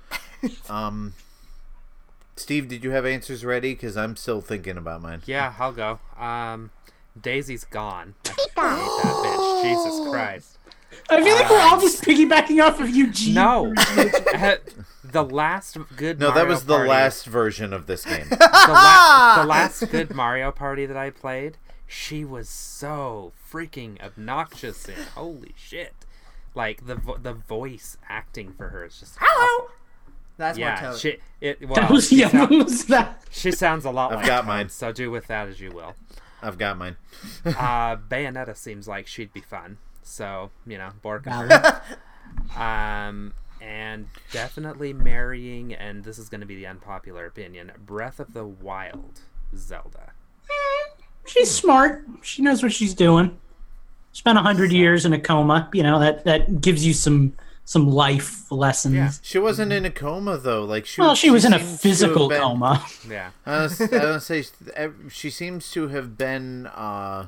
Um, 0.69 1.13
Steve, 2.35 2.67
did 2.67 2.83
you 2.83 2.89
have 2.89 3.05
answers 3.05 3.45
ready? 3.45 3.73
Because 3.75 3.95
I'm 3.95 4.15
still 4.15 4.41
thinking 4.41 4.75
about 4.75 4.99
mine. 5.03 5.21
Yeah, 5.27 5.53
I'll 5.59 5.71
go. 5.71 5.99
Um, 6.17 6.71
Daisy's 7.21 7.63
gone. 7.63 8.15
I 8.25 8.29
hate 8.31 8.55
that 8.55 9.23
bitch. 9.23 9.61
Jesus 9.63 10.09
Christ. 10.09 10.57
I 11.11 11.21
feel 11.23 11.35
like 11.35 11.49
we're 11.49 11.59
all 11.59 11.79
just 11.79 12.03
piggybacking 12.05 12.63
off 12.65 12.79
of 12.79 12.89
Eugene. 12.89 13.33
No. 13.35 13.73
The 15.03 15.23
last 15.23 15.77
good. 15.97 16.19
No, 16.19 16.27
that 16.27 16.35
Mario 16.35 16.49
was 16.51 16.65
the 16.65 16.75
Party- 16.75 16.89
last 16.89 17.25
version 17.25 17.73
of 17.73 17.85
this 17.85 18.05
game. 18.05 18.27
The, 18.29 18.37
la- 18.69 19.41
the 19.41 19.47
last 19.47 19.89
good 19.91 20.15
Mario 20.15 20.51
Party 20.51 20.85
that 20.85 20.95
I 20.95 21.09
played. 21.09 21.57
She 21.85 22.23
was 22.23 22.47
so 22.47 23.33
freaking 23.51 24.01
obnoxious 24.01 24.87
and 24.87 24.97
holy 25.15 25.53
shit. 25.57 25.93
Like 26.55 26.85
the 26.85 26.95
vo- 26.95 27.17
the 27.17 27.33
voice 27.33 27.97
acting 28.07 28.53
for 28.53 28.69
her 28.69 28.85
is 28.85 28.99
just 29.01 29.17
Hello. 29.19 29.63
awful. 29.65 29.75
That's 30.37 30.57
more 30.57 30.67
Yeah, 30.69 30.95
she 30.95 31.17
it 31.41 31.67
well, 31.67 31.75
That 31.75 31.91
was 31.91 32.07
she, 32.07 32.17
yeah. 32.17 32.29
sound- 32.29 32.51
What 32.51 32.65
was 32.65 32.85
that? 32.85 33.21
she 33.31 33.51
sounds 33.51 33.83
a 33.83 33.91
lot 33.91 34.11
like 34.11 34.19
I've 34.19 34.23
like 34.23 34.27
got 34.27 34.41
Toad, 34.41 34.47
mine. 34.47 34.69
So 34.69 34.91
do 34.93 35.11
with 35.11 35.27
that 35.27 35.49
as 35.49 35.59
you 35.59 35.71
will. 35.71 35.95
I've 36.41 36.57
got 36.57 36.77
mine. 36.77 36.95
Uh, 37.45 37.97
Bayonetta 37.97 38.55
seems 38.55 38.87
like 38.87 39.07
she'd 39.07 39.33
be 39.33 39.41
fun. 39.41 39.77
So 40.11 40.51
you 40.67 40.77
know, 40.77 40.89
Bork. 41.01 41.25
Um, 42.57 43.33
and 43.61 44.07
definitely 44.31 44.91
marrying, 44.91 45.73
and 45.73 46.03
this 46.03 46.17
is 46.17 46.27
going 46.27 46.41
to 46.41 46.47
be 46.47 46.55
the 46.55 46.67
unpopular 46.67 47.25
opinion: 47.25 47.71
Breath 47.85 48.19
of 48.19 48.33
the 48.33 48.45
Wild, 48.45 49.21
Zelda. 49.55 50.11
She's 51.25 51.49
smart. 51.49 52.05
She 52.23 52.41
knows 52.41 52.61
what 52.61 52.73
she's 52.73 52.93
doing. 52.93 53.39
Spent 54.11 54.37
a 54.37 54.41
hundred 54.41 54.73
years 54.73 55.05
in 55.05 55.13
a 55.13 55.19
coma. 55.19 55.69
You 55.73 55.83
know 55.83 55.99
that 55.99 56.25
that 56.25 56.59
gives 56.59 56.85
you 56.85 56.93
some 56.93 57.33
some 57.63 57.87
life 57.89 58.51
lessons. 58.51 58.95
Yeah. 58.95 59.11
She 59.21 59.39
wasn't 59.39 59.71
in 59.71 59.85
a 59.85 59.91
coma 59.91 60.37
though. 60.37 60.65
Like 60.65 60.85
she. 60.85 60.99
Well, 60.99 61.15
she 61.15 61.29
was 61.29 61.45
in 61.45 61.53
a 61.53 61.57
seems 61.59 61.67
to 61.67 61.71
have 61.71 61.79
physical 61.81 62.27
been- 62.27 62.41
coma. 62.41 62.85
Yeah. 63.07 63.29
I 63.45 63.63
was, 63.63 63.79
I 63.79 64.05
was 64.11 64.25
say 64.31 64.43
she 65.09 65.29
seems 65.29 65.71
to 65.71 65.87
have 65.87 66.17
been 66.17 66.67
uh, 66.67 67.27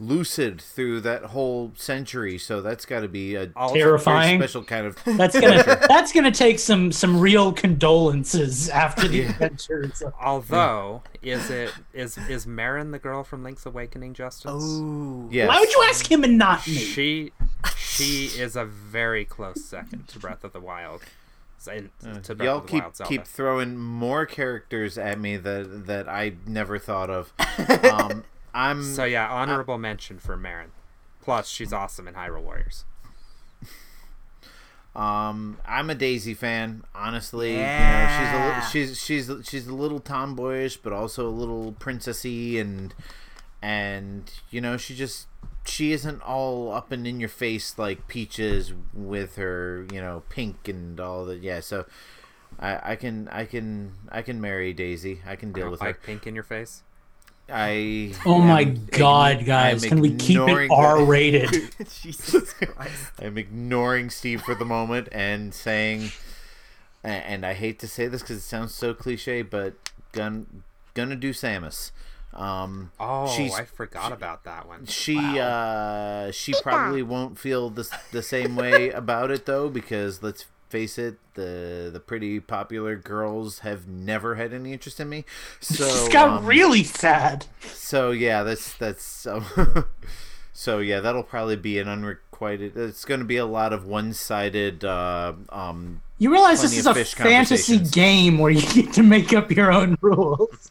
lucid 0.00 0.60
through 0.60 1.00
that 1.00 1.24
whole 1.24 1.72
century. 1.76 2.38
So 2.38 2.60
that's 2.62 2.84
got 2.86 3.00
to 3.00 3.08
be 3.08 3.34
a 3.34 3.48
Terrifying. 3.72 4.38
special 4.40 4.62
kind 4.64 4.86
of. 4.86 4.96
That's 5.04 5.38
gonna 5.38 5.62
that's 5.88 6.12
gonna 6.12 6.30
take 6.30 6.58
some 6.60 6.92
some 6.92 7.18
real 7.20 7.52
condolences 7.52 8.68
after 8.68 9.08
the 9.08 9.22
adventures. 9.26 10.00
of- 10.02 10.14
Although, 10.20 11.02
is 11.22 11.50
it 11.50 11.72
is 11.92 12.16
is 12.28 12.46
Marin 12.46 12.90
the 12.92 12.98
girl 12.98 13.24
from 13.24 13.42
Link's 13.42 13.66
Awakening, 13.66 14.14
Justin? 14.14 14.52
Ooh. 14.52 15.28
Yes. 15.32 15.48
Why 15.48 15.58
would 15.60 15.72
you 15.72 15.84
ask 15.88 16.10
him 16.10 16.22
and 16.24 16.38
not 16.38 16.66
me? 16.66 16.74
She 16.74 17.32
she 17.76 18.26
is 18.26 18.54
a 18.56 18.64
very 18.64 19.24
close 19.24 19.64
second 19.64 20.06
to 20.08 20.18
Breath 20.18 20.44
of 20.44 20.52
the 20.52 20.60
Wild. 20.60 21.02
And 21.70 21.90
to 22.22 22.34
Breath 22.36 22.46
Y'all 22.46 22.58
of 22.58 22.62
the 22.66 22.68
keep 22.70 22.82
Wild 22.84 22.96
Zelda. 22.96 23.08
keep 23.08 23.26
throwing 23.26 23.76
more 23.76 24.24
characters 24.26 24.96
at 24.96 25.18
me 25.18 25.36
that 25.38 25.86
that 25.86 26.08
I 26.08 26.34
never 26.46 26.78
thought 26.78 27.10
of. 27.10 27.32
Um, 27.92 28.24
I'm 28.54 28.82
So 28.82 29.04
yeah, 29.04 29.28
honorable 29.28 29.78
mention 29.78 30.18
for 30.18 30.36
Marin. 30.36 30.72
Plus, 31.20 31.48
she's 31.48 31.72
awesome 31.72 32.08
in 32.08 32.14
Hyrule 32.14 32.42
Warriors. 32.42 32.84
Um, 34.96 35.58
I'm 35.64 35.90
a 35.90 35.94
Daisy 35.94 36.34
fan, 36.34 36.82
honestly. 36.92 37.54
Yeah. 37.54 38.32
You 38.32 38.48
know, 38.48 38.60
she's 38.68 38.90
a, 38.90 38.98
she's 38.98 39.30
she's 39.30 39.48
she's 39.48 39.66
a 39.68 39.74
little 39.74 40.00
tomboyish, 40.00 40.78
but 40.78 40.92
also 40.92 41.28
a 41.28 41.30
little 41.30 41.72
princessy, 41.72 42.60
and 42.60 42.92
and 43.62 44.28
you 44.50 44.60
know, 44.60 44.76
she 44.76 44.96
just 44.96 45.28
she 45.64 45.92
isn't 45.92 46.20
all 46.22 46.72
up 46.72 46.90
and 46.90 47.06
in 47.06 47.20
your 47.20 47.28
face 47.28 47.78
like 47.78 48.08
Peaches 48.08 48.72
with 48.92 49.36
her, 49.36 49.86
you 49.92 50.00
know, 50.00 50.24
pink 50.30 50.66
and 50.66 50.98
all 50.98 51.24
that. 51.26 51.42
Yeah, 51.42 51.60
so 51.60 51.84
I 52.58 52.92
I 52.92 52.96
can 52.96 53.28
I 53.28 53.44
can 53.44 53.92
I 54.08 54.22
can 54.22 54.40
marry 54.40 54.72
Daisy. 54.72 55.20
I 55.24 55.36
can 55.36 55.52
deal 55.52 55.66
know, 55.66 55.70
with 55.70 55.80
like 55.80 55.96
her. 55.96 56.02
pink 56.06 56.26
in 56.26 56.34
your 56.34 56.42
face. 56.42 56.82
I 57.50 58.12
Oh 58.26 58.38
my 58.38 58.64
god, 58.64 59.38
ign- 59.40 59.46
guys! 59.46 59.84
Can 59.84 60.00
we 60.00 60.14
keep 60.14 60.38
it 60.40 60.70
R 60.70 61.02
rated? 61.02 61.50
Jesus 62.02 62.52
Christ. 62.52 63.10
I'm 63.20 63.38
ignoring 63.38 64.10
Steve 64.10 64.42
for 64.42 64.54
the 64.54 64.64
moment 64.64 65.08
and 65.12 65.54
saying, 65.54 66.12
and 67.02 67.46
I 67.46 67.54
hate 67.54 67.78
to 67.80 67.88
say 67.88 68.06
this 68.06 68.22
because 68.22 68.36
it 68.38 68.42
sounds 68.42 68.74
so 68.74 68.92
cliche, 68.94 69.42
but 69.42 69.74
gun, 70.12 70.62
gonna 70.94 71.16
do 71.16 71.30
Samus. 71.32 71.90
Um, 72.34 72.92
Oh, 73.00 73.26
she's 73.26 73.54
I 73.54 73.64
forgot 73.64 74.12
about 74.12 74.44
that 74.44 74.68
one. 74.68 74.84
she 74.86 75.18
uh 75.40 76.30
she 76.30 76.52
probably 76.62 77.02
won't 77.02 77.38
feel 77.38 77.70
the 77.70 77.88
the 78.12 78.22
same 78.22 78.54
way 78.54 78.90
about 78.90 79.30
it 79.30 79.46
though 79.46 79.68
because 79.70 80.22
let's 80.22 80.44
face 80.68 80.98
it 80.98 81.18
the 81.34 81.88
the 81.92 82.00
pretty 82.00 82.40
popular 82.40 82.94
girls 82.96 83.60
have 83.60 83.86
never 83.88 84.34
had 84.34 84.52
any 84.52 84.72
interest 84.72 85.00
in 85.00 85.08
me 85.08 85.24
so 85.60 85.84
This 85.84 86.08
got 86.08 86.28
um, 86.28 86.46
really 86.46 86.84
sad. 86.84 87.46
so 87.72 88.10
yeah, 88.10 88.42
that's 88.42 88.74
that's 88.74 89.02
so. 89.04 89.42
so 90.52 90.78
yeah, 90.78 91.00
that'll 91.00 91.22
probably 91.22 91.56
be 91.56 91.78
an 91.78 91.88
unrequited. 91.88 92.76
It's 92.76 93.04
going 93.04 93.20
to 93.20 93.26
be 93.26 93.36
a 93.36 93.46
lot 93.46 93.72
of 93.72 93.86
one-sided. 93.86 94.84
Uh, 94.84 95.34
um, 95.50 96.02
You 96.18 96.30
realize 96.32 96.62
this 96.62 96.76
is 96.76 96.86
a 96.86 96.94
fantasy 97.04 97.78
game 97.78 98.38
where 98.38 98.50
you 98.50 98.62
get 98.74 98.92
to 98.94 99.02
make 99.02 99.32
up 99.32 99.50
your 99.52 99.70
own 99.72 99.96
rules. 100.00 100.70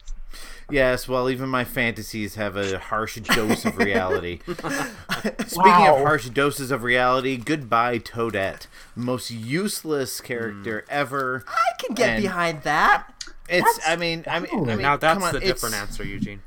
Yes, 0.69 1.07
well, 1.07 1.30
even 1.30 1.49
my 1.49 1.64
fantasies 1.64 2.35
have 2.35 2.56
a 2.56 2.80
harsh 2.80 3.15
dose 3.22 3.65
of 3.65 3.77
reality. 3.77 4.39
Speaking 4.48 5.56
Wow. 5.56 5.98
of 5.98 6.02
harsh 6.03 6.30
doses 6.30 6.72
of 6.72 6.84
reality, 6.84 7.38
goodbye 7.38 7.99
Toadette, 7.99 8.68
most 8.95 9.31
useless 9.31 10.22
character 10.22 10.81
hmm. 10.81 10.94
ever. 10.94 11.44
I 11.48 11.81
can 11.81 11.95
get 11.95 12.10
And- 12.10 12.23
behind 12.23 12.64
that. 12.64 13.14
It's. 13.49 13.80
I 13.88 13.95
mean. 13.95 14.26
I 14.27 14.41
mean. 14.41 14.69
I 14.69 14.76
mean 14.76 14.81
now 14.81 14.98
that's 14.98 15.19
come 15.19 15.23
on, 15.23 15.34
the 15.34 15.39
different 15.39 15.76
answer, 15.76 16.03
Eugene. 16.03 16.41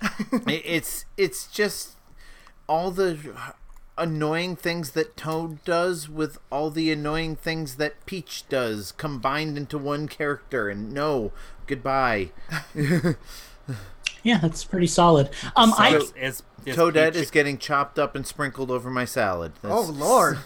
It's 0.46 1.04
it's 1.16 1.46
just 1.48 1.96
all 2.68 2.90
the 2.90 3.18
annoying 3.98 4.56
things 4.56 4.90
that 4.92 5.16
Toad 5.16 5.64
does 5.64 6.08
with 6.08 6.38
all 6.50 6.70
the 6.70 6.90
annoying 6.90 7.36
things 7.36 7.76
that 7.76 8.04
Peach 8.06 8.44
does 8.48 8.92
combined 8.92 9.56
into 9.58 9.78
one 9.78 10.08
character. 10.08 10.68
And 10.68 10.92
no, 10.92 11.32
goodbye. 11.66 12.30
Yeah, 14.22 14.38
that's 14.38 14.64
pretty 14.64 14.86
solid. 14.86 15.30
Um, 15.56 15.72
I 15.78 15.96
Is, 15.96 16.12
is, 16.14 16.42
is 16.66 16.76
Toadette 16.76 17.14
Peach- 17.14 17.22
is 17.22 17.30
getting 17.30 17.56
chopped 17.56 17.98
up 17.98 18.14
and 18.14 18.26
sprinkled 18.26 18.70
over 18.70 18.90
my 18.90 19.04
salad. 19.06 19.52
Oh 19.64 19.90
lord. 19.94 20.38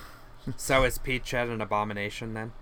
So 0.57 0.85
is 0.85 0.99
Peachette 0.99 1.49
an 1.49 1.61
abomination 1.61 2.35
then? 2.35 2.53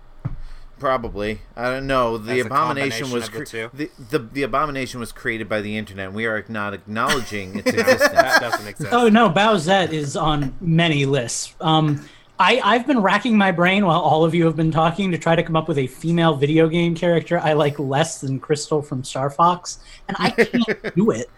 Probably. 0.83 1.39
I 1.55 1.69
don't 1.69 1.87
know. 1.87 2.17
The 2.17 2.41
As 2.41 2.45
abomination 2.45 3.09
was 3.09 3.29
of 3.29 3.33
the 3.33 3.69
the, 3.73 3.89
the 4.09 4.19
the 4.19 4.43
abomination 4.43 4.99
was 4.99 5.13
created 5.13 5.47
by 5.47 5.61
the 5.61 5.77
internet. 5.77 6.07
and 6.07 6.15
We 6.15 6.25
are 6.25 6.43
not 6.49 6.73
acknowledging 6.73 7.59
its 7.59 7.67
existence. 7.71 8.11
That 8.11 8.41
doesn't 8.41 8.67
exist. 8.67 8.91
Oh 8.91 9.07
no, 9.07 9.29
Bowsette 9.29 9.93
is 9.93 10.17
on 10.17 10.53
many 10.59 11.05
lists. 11.05 11.55
Um, 11.61 12.05
I 12.37 12.59
I've 12.61 12.85
been 12.85 12.99
racking 13.01 13.37
my 13.37 13.49
brain 13.53 13.85
while 13.85 14.01
all 14.01 14.25
of 14.25 14.35
you 14.35 14.43
have 14.43 14.57
been 14.57 14.71
talking 14.71 15.09
to 15.11 15.17
try 15.17 15.37
to 15.37 15.43
come 15.43 15.55
up 15.55 15.69
with 15.69 15.77
a 15.77 15.87
female 15.87 16.35
video 16.35 16.67
game 16.67 16.95
character 16.95 17.39
I 17.39 17.53
like 17.53 17.79
less 17.79 18.19
than 18.19 18.41
Krystal 18.41 18.85
from 18.85 19.05
Star 19.05 19.29
Fox, 19.29 19.79
and 20.09 20.17
I 20.19 20.31
can't 20.31 20.95
do 20.97 21.11
it. 21.11 21.29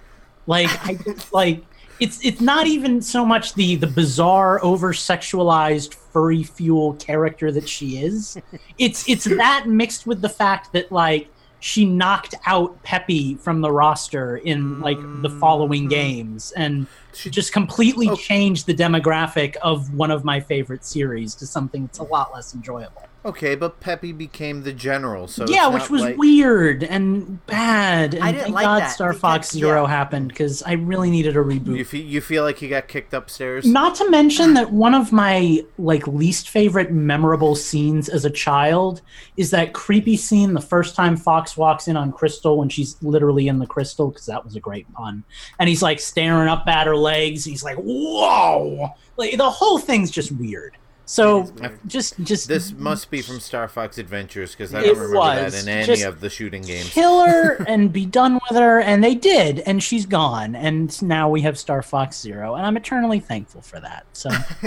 Like 0.47 0.69
I 0.87 0.95
just 0.95 1.31
like 1.33 1.63
it's 1.99 2.23
it's 2.25 2.41
not 2.41 2.67
even 2.67 3.01
so 3.01 3.25
much 3.25 3.53
the 3.53 3.75
the 3.75 3.87
bizarre 3.87 4.63
over 4.63 4.93
sexualized 4.93 5.93
furry 5.93 6.43
fuel 6.43 6.93
character 6.95 7.51
that 7.51 7.67
she 7.67 8.03
is. 8.03 8.37
It's 8.77 9.07
it's 9.07 9.23
that 9.23 9.67
mixed 9.67 10.05
with 10.05 10.21
the 10.21 10.29
fact 10.29 10.73
that 10.73 10.91
like 10.91 11.29
she 11.61 11.85
knocked 11.85 12.35
out 12.45 12.81
Peppy 12.83 13.35
from 13.35 13.61
the 13.61 13.71
roster 13.71 14.37
in 14.37 14.81
like 14.81 14.97
the 15.21 15.29
following 15.29 15.83
mm-hmm. 15.83 15.89
games 15.89 16.51
and 16.55 16.85
She- 17.13 17.29
just 17.29 17.53
completely 17.53 18.09
Oh. 18.09 18.15
changed 18.15 18.67
the 18.67 18.73
demographic 18.75 19.55
of 19.57 19.93
one 19.93 20.11
of 20.11 20.23
my 20.23 20.39
favorite 20.39 20.83
series 20.85 21.33
to 21.35 21.47
something 21.47 21.85
that's 21.85 21.99
a 21.99 22.03
lot 22.03 22.33
less 22.33 22.53
enjoyable. 22.53 23.03
Okay, 23.25 23.55
but 23.55 23.79
Peppy 23.79 24.11
became 24.11 24.61
the 24.61 24.71
general, 24.71 25.27
so 25.27 25.47
yeah, 25.47 25.67
which 25.67 25.89
was 25.89 26.03
like- 26.03 26.15
weird 26.15 26.83
and 26.83 27.43
bad. 27.47 28.13
And 28.13 28.23
I 28.23 28.31
didn't 28.31 28.43
thank 28.43 28.55
like 28.55 28.65
God 28.65 28.81
that 28.81 28.91
Star 28.91 29.09
because- 29.09 29.21
Fox 29.21 29.51
Zero 29.51 29.81
yeah. 29.81 29.87
happened 29.89 30.27
because 30.27 30.61
I 30.61 30.73
really 30.73 31.09
needed 31.09 31.35
a 31.35 31.39
reboot. 31.39 31.75
You 31.75 31.85
feel 31.85 32.05
you 32.05 32.21
feel 32.21 32.43
like 32.43 32.59
he 32.59 32.67
got 32.67 32.87
kicked 32.87 33.15
upstairs. 33.15 33.65
Not 33.65 33.95
to 33.95 34.09
mention 34.11 34.53
that 34.53 34.71
one 34.71 34.93
of 34.93 35.11
my 35.11 35.63
like 35.79 36.05
least 36.05 36.49
favorite 36.49 36.91
memorable 36.91 37.55
scenes 37.55 38.09
as 38.09 38.25
a 38.25 38.29
child 38.29 39.01
is 39.37 39.49
that 39.49 39.73
creepy 39.73 40.17
scene 40.17 40.53
the 40.53 40.61
first 40.61 40.95
time 40.95 41.17
Fox 41.17 41.57
walks 41.57 41.87
in 41.87 41.97
on 41.97 42.13
Krystal 42.13 42.57
when 42.57 42.69
she's 42.69 42.95
literally 43.01 43.47
in 43.47 43.57
the 43.57 43.65
crystal 43.65 44.09
because 44.09 44.27
that 44.27 44.45
was 44.45 44.55
a 44.55 44.59
great 44.59 44.91
pun. 44.93 45.23
And 45.57 45.67
he's 45.67 45.81
like 45.81 45.99
staring 45.99 46.47
up 46.47 46.67
at 46.67 46.85
her 46.85 46.95
legs. 46.95 47.43
He's 47.43 47.63
like, 47.63 47.77
"Whoa!" 47.77 48.93
Like 49.17 49.35
the 49.35 49.49
whole 49.49 49.79
thing's 49.79 50.11
just 50.11 50.31
weird. 50.31 50.77
So 51.05 51.51
just 51.85 52.19
just 52.23 52.47
This 52.47 52.71
must 52.73 53.11
be 53.11 53.21
from 53.21 53.39
Star 53.39 53.67
Fox 53.67 53.97
Adventures 53.97 54.51
because 54.51 54.73
I 54.73 54.81
don't 54.81 54.95
remember 54.97 55.17
was. 55.17 55.53
that 55.53 55.63
in 55.63 55.69
any 55.69 55.85
Just 55.85 56.03
of 56.03 56.19
the 56.19 56.29
shooting 56.29 56.63
games. 56.63 56.89
kill 56.89 57.25
her 57.25 57.63
and 57.67 57.93
be 57.93 58.05
done 58.05 58.39
with 58.49 58.57
her 58.57 58.79
and 58.81 59.03
they 59.03 59.13
did 59.15 59.59
and 59.59 59.83
she's 59.83 60.05
gone 60.05 60.55
and 60.55 60.99
now 61.03 61.29
we 61.29 61.41
have 61.41 61.59
Star 61.59 61.81
Fox 61.83 62.19
Zero 62.19 62.55
and 62.55 62.65
I'm 62.65 62.75
eternally 62.75 63.19
thankful 63.19 63.61
for 63.61 63.79
that. 63.79 64.05
So 64.13 64.29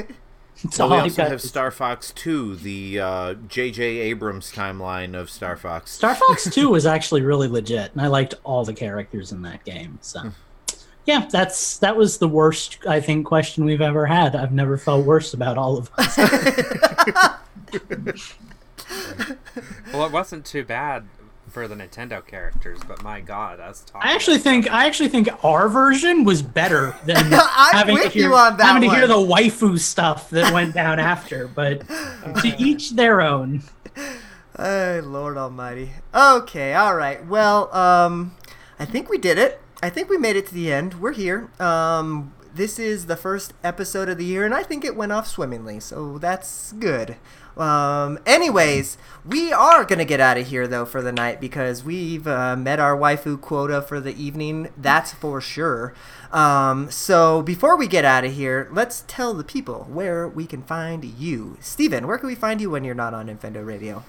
that's 0.62 0.78
Well, 0.78 0.90
we 0.90 0.96
I 0.96 1.00
also 1.00 1.16
got 1.16 1.30
have 1.32 1.40
to 1.40 1.48
Star 1.48 1.70
Fox 1.70 2.12
2, 2.12 2.56
the 2.56 3.00
uh, 3.00 3.34
J.J. 3.48 3.82
Abrams 3.82 4.52
timeline 4.52 5.14
of 5.18 5.30
Star 5.30 5.56
Fox. 5.56 5.90
Star 5.92 6.14
Fox 6.14 6.48
2 6.50 6.68
was 6.70 6.84
actually 6.86 7.22
really 7.22 7.46
legit, 7.48 7.92
and 7.92 8.00
I 8.00 8.08
liked 8.08 8.34
all 8.44 8.64
the 8.64 8.74
characters 8.74 9.30
in 9.30 9.42
that 9.42 9.64
game. 9.64 9.98
So, 10.02 10.32
yeah, 11.08 11.26
that's 11.30 11.78
that 11.78 11.96
was 11.96 12.18
the 12.18 12.28
worst 12.28 12.86
I 12.86 13.00
think 13.00 13.26
question 13.26 13.64
we've 13.64 13.80
ever 13.80 14.04
had. 14.04 14.36
I've 14.36 14.52
never 14.52 14.76
felt 14.76 15.06
worse 15.06 15.32
about 15.32 15.56
all 15.56 15.78
of 15.78 15.90
us. 15.96 16.18
Well, 19.92 20.06
it 20.06 20.12
wasn't 20.12 20.46
too 20.46 20.64
bad 20.64 21.06
for 21.50 21.68
the 21.68 21.74
Nintendo 21.74 22.24
characters, 22.26 22.80
but 22.86 23.02
my 23.02 23.20
God, 23.20 23.60
us 23.60 23.82
talking. 23.84 24.08
I 24.08 24.14
actually 24.14 24.38
think 24.38 24.70
I 24.70 24.86
actually 24.86 25.08
think 25.08 25.28
our 25.44 25.68
version 25.68 26.24
was 26.24 26.40
better 26.40 26.94
than 27.04 27.16
having 27.72 27.96
to 27.96 28.08
hear 28.08 28.28
you 28.28 28.34
on 28.34 28.56
that 28.56 28.64
having 28.64 28.88
to 28.88 28.94
hear 28.94 29.06
the 29.06 29.14
waifu 29.14 29.78
stuff 29.78 30.30
that 30.30 30.52
went 30.52 30.74
down 30.74 30.98
after. 30.98 31.48
But 31.48 31.86
to 32.42 32.54
each 32.58 32.92
their 32.92 33.20
own. 33.20 33.62
Oh, 34.58 35.00
Lord 35.04 35.36
Almighty. 35.36 35.92
Okay, 36.14 36.74
all 36.74 36.94
right. 36.94 37.26
Well, 37.26 37.74
um, 37.74 38.36
I 38.78 38.84
think 38.84 39.10
we 39.10 39.18
did 39.18 39.38
it. 39.38 39.60
I 39.80 39.90
think 39.90 40.08
we 40.08 40.18
made 40.18 40.34
it 40.34 40.46
to 40.48 40.54
the 40.54 40.72
end. 40.72 41.00
We're 41.00 41.12
here. 41.12 41.50
Um, 41.60 42.34
this 42.52 42.80
is 42.80 43.06
the 43.06 43.16
first 43.16 43.54
episode 43.62 44.08
of 44.08 44.18
the 44.18 44.24
year, 44.24 44.44
and 44.44 44.52
I 44.52 44.64
think 44.64 44.84
it 44.84 44.96
went 44.96 45.12
off 45.12 45.28
swimmingly, 45.28 45.78
so 45.78 46.18
that's 46.18 46.72
good. 46.72 47.16
Um, 47.56 48.18
anyways, 48.26 48.98
we 49.24 49.52
are 49.52 49.84
gonna 49.84 50.04
get 50.04 50.20
out 50.20 50.36
of 50.36 50.48
here 50.48 50.66
though 50.66 50.84
for 50.84 51.00
the 51.00 51.12
night 51.12 51.40
because 51.40 51.84
we've 51.84 52.26
uh, 52.26 52.56
met 52.56 52.80
our 52.80 52.96
waifu 52.96 53.40
quota 53.40 53.80
for 53.80 54.00
the 54.00 54.20
evening. 54.20 54.70
That's 54.76 55.12
for 55.12 55.40
sure. 55.40 55.94
Um, 56.32 56.90
so 56.90 57.42
before 57.42 57.76
we 57.76 57.86
get 57.86 58.04
out 58.04 58.24
of 58.24 58.32
here, 58.32 58.68
let's 58.72 59.04
tell 59.06 59.34
the 59.34 59.44
people 59.44 59.86
where 59.88 60.26
we 60.26 60.46
can 60.46 60.62
find 60.62 61.04
you. 61.04 61.56
Steven, 61.60 62.08
where 62.08 62.18
can 62.18 62.28
we 62.28 62.34
find 62.34 62.60
you 62.60 62.70
when 62.70 62.82
you're 62.82 62.94
not 62.94 63.14
on 63.14 63.28
Infendo 63.28 63.64
Radio? 63.64 64.04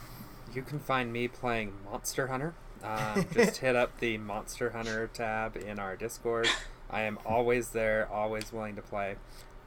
You 0.54 0.64
can 0.64 0.80
find 0.80 1.14
me 1.14 1.28
playing 1.28 1.74
Monster 1.86 2.28
Hunter. 2.28 2.56
Um, 2.84 3.26
just 3.34 3.58
hit 3.58 3.76
up 3.76 4.00
the 4.00 4.18
Monster 4.18 4.72
Hunter 4.72 5.10
tab 5.14 5.58
in 5.58 5.80
our 5.80 5.96
Discord. 5.96 6.48
I 6.90 7.02
am 7.02 7.20
always 7.26 7.70
there, 7.70 8.08
always 8.12 8.52
willing 8.52 8.76
to 8.76 8.82
play. 8.82 9.16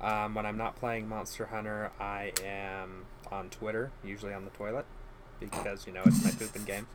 Um, 0.00 0.34
when 0.34 0.46
I'm 0.46 0.56
not 0.56 0.76
playing 0.76 1.08
Monster 1.08 1.46
Hunter, 1.46 1.92
I 2.00 2.32
am 2.44 3.04
on 3.30 3.50
Twitter, 3.50 3.92
usually 4.04 4.34
on 4.34 4.44
the 4.44 4.50
toilet, 4.50 4.84
because 5.38 5.86
you 5.86 5.92
know 5.92 6.02
it's 6.04 6.24
my 6.24 6.30
pooping 6.38 6.64
game. 6.64 6.86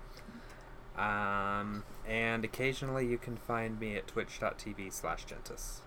Um, 0.97 1.83
and 2.07 2.43
occasionally 2.43 3.05
you 3.05 3.17
can 3.17 3.37
find 3.37 3.79
me 3.79 3.95
at 3.95 4.07
twitch.tv 4.07 4.91
slash 4.91 5.25
gentis. 5.25 5.81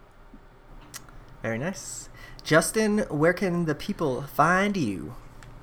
Very 1.42 1.58
nice. 1.58 2.08
Justin, 2.44 2.98
where 3.10 3.32
can 3.32 3.64
the 3.64 3.74
people 3.74 4.22
find 4.22 4.76
you? 4.76 5.14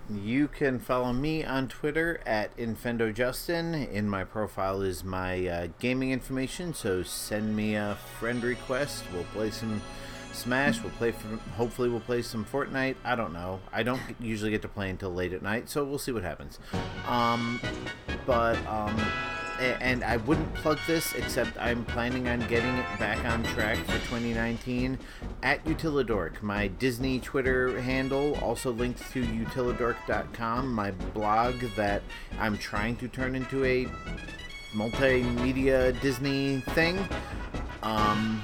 You 0.10 0.48
can 0.48 0.80
follow 0.80 1.12
me 1.12 1.44
on 1.44 1.68
Twitter 1.68 2.22
at 2.26 2.56
InfendoJustin. 2.56 3.92
In 3.92 4.08
my 4.08 4.24
profile 4.24 4.82
is 4.82 5.04
my 5.04 5.46
uh, 5.48 5.68
gaming 5.80 6.12
information, 6.12 6.74
so 6.74 7.04
send 7.04 7.56
me 7.56 7.76
a 7.76 7.98
friend 8.20 8.42
request. 8.42 9.04
We'll 9.14 9.26
play 9.26 9.52
some 9.52 9.82
Smash. 10.32 10.82
We'll 10.82 10.92
play. 10.94 11.12
For, 11.12 11.36
hopefully, 11.56 11.90
we'll 11.90 12.00
play 12.00 12.22
some 12.22 12.46
Fortnite. 12.46 12.96
I 13.04 13.16
don't 13.16 13.34
know. 13.34 13.60
I 13.74 13.84
don't 13.84 14.02
usually 14.20 14.52
get 14.52 14.62
to 14.62 14.68
play 14.68 14.90
until 14.90 15.14
late 15.14 15.34
at 15.34 15.42
night, 15.42 15.68
so 15.68 15.84
we'll 15.84 15.98
see 15.98 16.12
what 16.12 16.24
happens. 16.24 16.60
Um, 17.08 17.60
but 18.26 18.56
um, 18.68 18.96
and 19.60 20.04
I 20.04 20.18
wouldn't 20.18 20.54
plug 20.56 20.80
this 20.88 21.14
except 21.14 21.58
I'm 21.60 21.86
planning 21.86 22.28
on 22.28 22.40
getting 22.48 22.76
it 22.76 22.86
back 23.00 23.24
on 23.26 23.44
track 23.44 23.78
for 23.78 23.94
2019 23.94 24.98
at 25.44 25.64
Utilidork, 25.66 26.42
my 26.42 26.68
Disney 26.68 27.20
Twitter 27.20 27.80
handle, 27.82 28.36
also 28.42 28.72
linked 28.72 29.12
to 29.12 29.24
utilidork.com, 29.24 30.72
my 30.72 30.92
blog 30.92 31.56
that 31.76 32.02
I'm 32.40 32.58
trying 32.58 32.96
to 32.98 33.08
turn 33.08 33.36
into 33.36 33.64
a 33.66 33.88
multimedia 34.74 36.00
Disney 36.02 36.62
thing. 36.72 36.98
Um, 37.84 38.42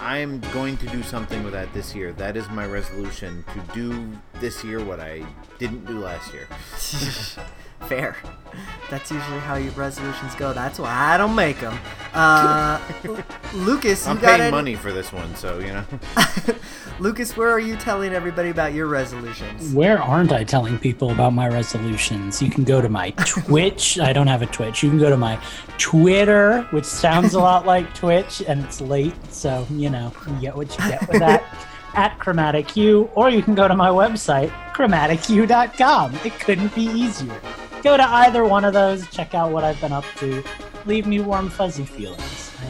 I 0.00 0.18
am 0.18 0.40
going 0.52 0.76
to 0.78 0.86
do 0.86 1.02
something 1.02 1.42
with 1.42 1.52
that 1.52 1.72
this 1.74 1.94
year. 1.94 2.12
That 2.12 2.36
is 2.36 2.48
my 2.50 2.66
resolution 2.66 3.44
to 3.52 3.74
do 3.74 4.10
this 4.40 4.64
year 4.64 4.82
what 4.82 5.00
I 5.00 5.24
didn't 5.58 5.86
do 5.86 5.98
last 5.98 6.32
year. 6.32 6.46
Fair. 7.86 8.16
That's 8.90 9.10
usually 9.10 9.38
how 9.40 9.56
your 9.56 9.72
resolutions 9.72 10.34
go. 10.34 10.52
That's 10.54 10.78
why 10.78 10.88
I 10.90 11.18
don't 11.18 11.34
make 11.34 11.60
them. 11.60 11.78
Uh, 12.14 12.80
Lucas, 13.54 14.04
you 14.06 14.12
I'm 14.12 14.18
got 14.18 14.28
paying 14.30 14.40
any- 14.40 14.50
money 14.50 14.74
for 14.74 14.92
this 14.92 15.12
one, 15.12 15.34
so 15.36 15.58
you 15.58 15.68
know. 15.68 15.84
Lucas, 16.98 17.36
where 17.36 17.50
are 17.50 17.60
you 17.60 17.76
telling 17.76 18.12
everybody 18.14 18.48
about 18.48 18.72
your 18.72 18.86
resolutions? 18.86 19.72
Where 19.74 20.02
aren't 20.02 20.32
I 20.32 20.42
telling 20.44 20.78
people 20.78 21.10
about 21.12 21.34
my 21.34 21.46
resolutions? 21.48 22.40
You 22.42 22.50
can 22.50 22.64
go 22.64 22.80
to 22.80 22.88
my 22.88 23.10
Twitch. 23.26 24.00
I 24.00 24.12
don't 24.14 24.26
have 24.26 24.42
a 24.42 24.46
Twitch. 24.46 24.82
You 24.82 24.88
can 24.88 24.98
go 24.98 25.10
to 25.10 25.16
my 25.18 25.38
Twitter, 25.76 26.62
which 26.70 26.86
sounds 26.86 27.34
a 27.34 27.38
lot 27.40 27.66
like 27.66 27.94
Twitch, 27.94 28.42
and 28.48 28.64
it's 28.64 28.80
late, 28.80 29.14
so 29.32 29.66
you 29.70 29.90
know 29.90 30.12
you 30.26 30.40
get 30.40 30.56
what 30.56 30.70
you 30.70 30.88
get 30.88 31.06
with 31.08 31.18
that. 31.20 31.44
At 31.94 32.18
Chromatic 32.18 32.70
Hue, 32.70 33.10
or 33.14 33.28
you 33.28 33.42
can 33.42 33.54
go 33.54 33.66
to 33.68 33.74
my 33.76 33.88
website, 33.88 34.50
chromatichue.com. 34.72 36.14
It 36.24 36.38
couldn't 36.40 36.74
be 36.74 36.82
easier. 36.84 37.40
Go 37.82 37.96
to 37.96 38.02
either 38.02 38.44
one 38.44 38.64
of 38.64 38.72
those, 38.74 39.08
check 39.10 39.34
out 39.34 39.52
what 39.52 39.62
I've 39.64 39.80
been 39.80 39.92
up 39.92 40.04
to. 40.16 40.42
Leave 40.86 41.06
me 41.06 41.20
warm, 41.20 41.48
fuzzy 41.48 41.84
feelings. 41.84 42.52
I, 42.60 42.66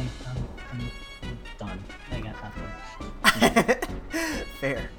I'm, 0.72 0.90
I'm, 1.22 1.38
done. 1.58 1.84
I 2.12 2.20
got 2.20 2.36
nothing. 3.62 3.88
Fair. 4.60 4.90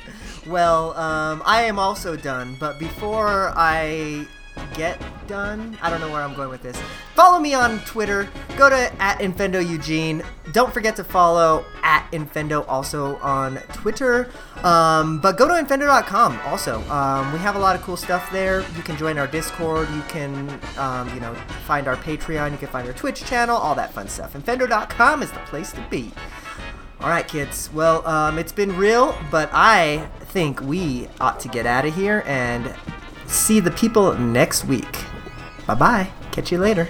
Well, 0.47 0.97
um, 0.97 1.43
I 1.45 1.63
am 1.63 1.77
also 1.77 2.15
done, 2.15 2.55
but 2.59 2.79
before 2.79 3.53
I 3.55 4.25
get 4.73 5.01
done. 5.27 5.77
I 5.81 5.89
don't 5.89 6.01
know 6.01 6.11
where 6.11 6.21
I'm 6.21 6.33
going 6.33 6.49
with 6.49 6.61
this. 6.63 6.79
Follow 7.13 7.39
me 7.39 7.53
on 7.53 7.79
Twitter. 7.81 8.27
Go 8.57 8.69
to 8.69 9.01
at 9.01 9.19
Infendo 9.19 9.67
Eugene. 9.67 10.23
Don't 10.51 10.73
forget 10.73 10.95
to 10.95 11.03
follow 11.03 11.65
at 11.83 12.09
Infendo 12.11 12.65
also 12.67 13.17
on 13.17 13.57
Twitter. 13.73 14.29
Um, 14.63 15.19
but 15.19 15.37
go 15.37 15.47
to 15.47 15.53
infendo.com 15.53 16.39
also. 16.45 16.81
Um, 16.89 17.31
we 17.31 17.39
have 17.39 17.55
a 17.55 17.59
lot 17.59 17.75
of 17.75 17.81
cool 17.81 17.97
stuff 17.97 18.29
there. 18.31 18.61
You 18.75 18.83
can 18.83 18.97
join 18.97 19.17
our 19.17 19.27
Discord. 19.27 19.89
You 19.91 20.01
can, 20.03 20.59
um, 20.77 21.13
you 21.13 21.19
know, 21.19 21.33
find 21.65 21.87
our 21.87 21.95
Patreon. 21.95 22.51
You 22.51 22.57
can 22.57 22.67
find 22.67 22.87
our 22.87 22.93
Twitch 22.93 23.23
channel. 23.25 23.55
All 23.55 23.75
that 23.75 23.93
fun 23.93 24.07
stuff. 24.07 24.33
Infendo.com 24.33 25.23
is 25.23 25.31
the 25.31 25.39
place 25.39 25.71
to 25.73 25.81
be. 25.89 26.11
All 27.01 27.09
right, 27.09 27.25
kids. 27.25 27.69
Well, 27.73 28.05
um, 28.05 28.37
it's 28.37 28.51
been 28.51 28.75
real, 28.75 29.17
but 29.31 29.49
I 29.53 30.09
think 30.19 30.61
we 30.61 31.07
ought 31.21 31.39
to 31.39 31.47
get 31.47 31.65
out 31.65 31.85
of 31.85 31.95
here 31.95 32.23
and 32.25 32.75
see 33.29 33.59
the 33.59 33.71
people 33.71 34.17
next 34.17 34.65
week. 34.65 35.05
Bye 35.65 35.75
bye. 35.75 36.09
Catch 36.31 36.51
you 36.51 36.57
later. 36.57 36.89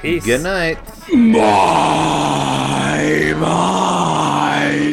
Peace. 0.00 0.24
Good 0.24 0.42
night. 0.42 0.78
Bye 1.08 3.34
bye. 3.40 4.92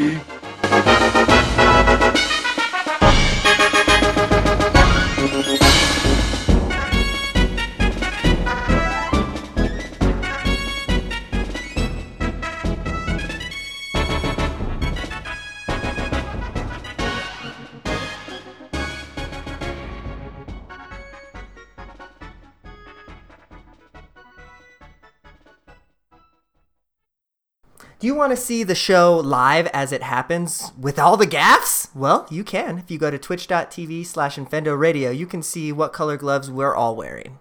Do 28.04 28.08
you 28.08 28.16
want 28.16 28.34
to 28.34 28.36
see 28.36 28.64
the 28.64 28.76
show 28.76 29.16
live 29.16 29.68
as 29.68 29.94
it 29.94 30.04
happens 30.04 30.74
with 30.78 31.00
all 31.00 31.16
the 31.16 31.26
gaffs? 31.26 31.88
Well, 31.96 32.28
you 32.30 32.44
can. 32.44 32.78
If 32.78 32.92
you 32.92 32.98
go 32.98 33.10
to 33.10 33.18
twitch.tv 33.18 34.06
slash 34.06 34.36
Infendo 34.36 34.78
Radio, 34.78 35.10
you 35.10 35.26
can 35.26 35.42
see 35.42 35.72
what 35.72 35.94
color 35.94 36.18
gloves 36.18 36.52
we're 36.52 36.76
all 36.76 36.98
wearing. 36.98 37.40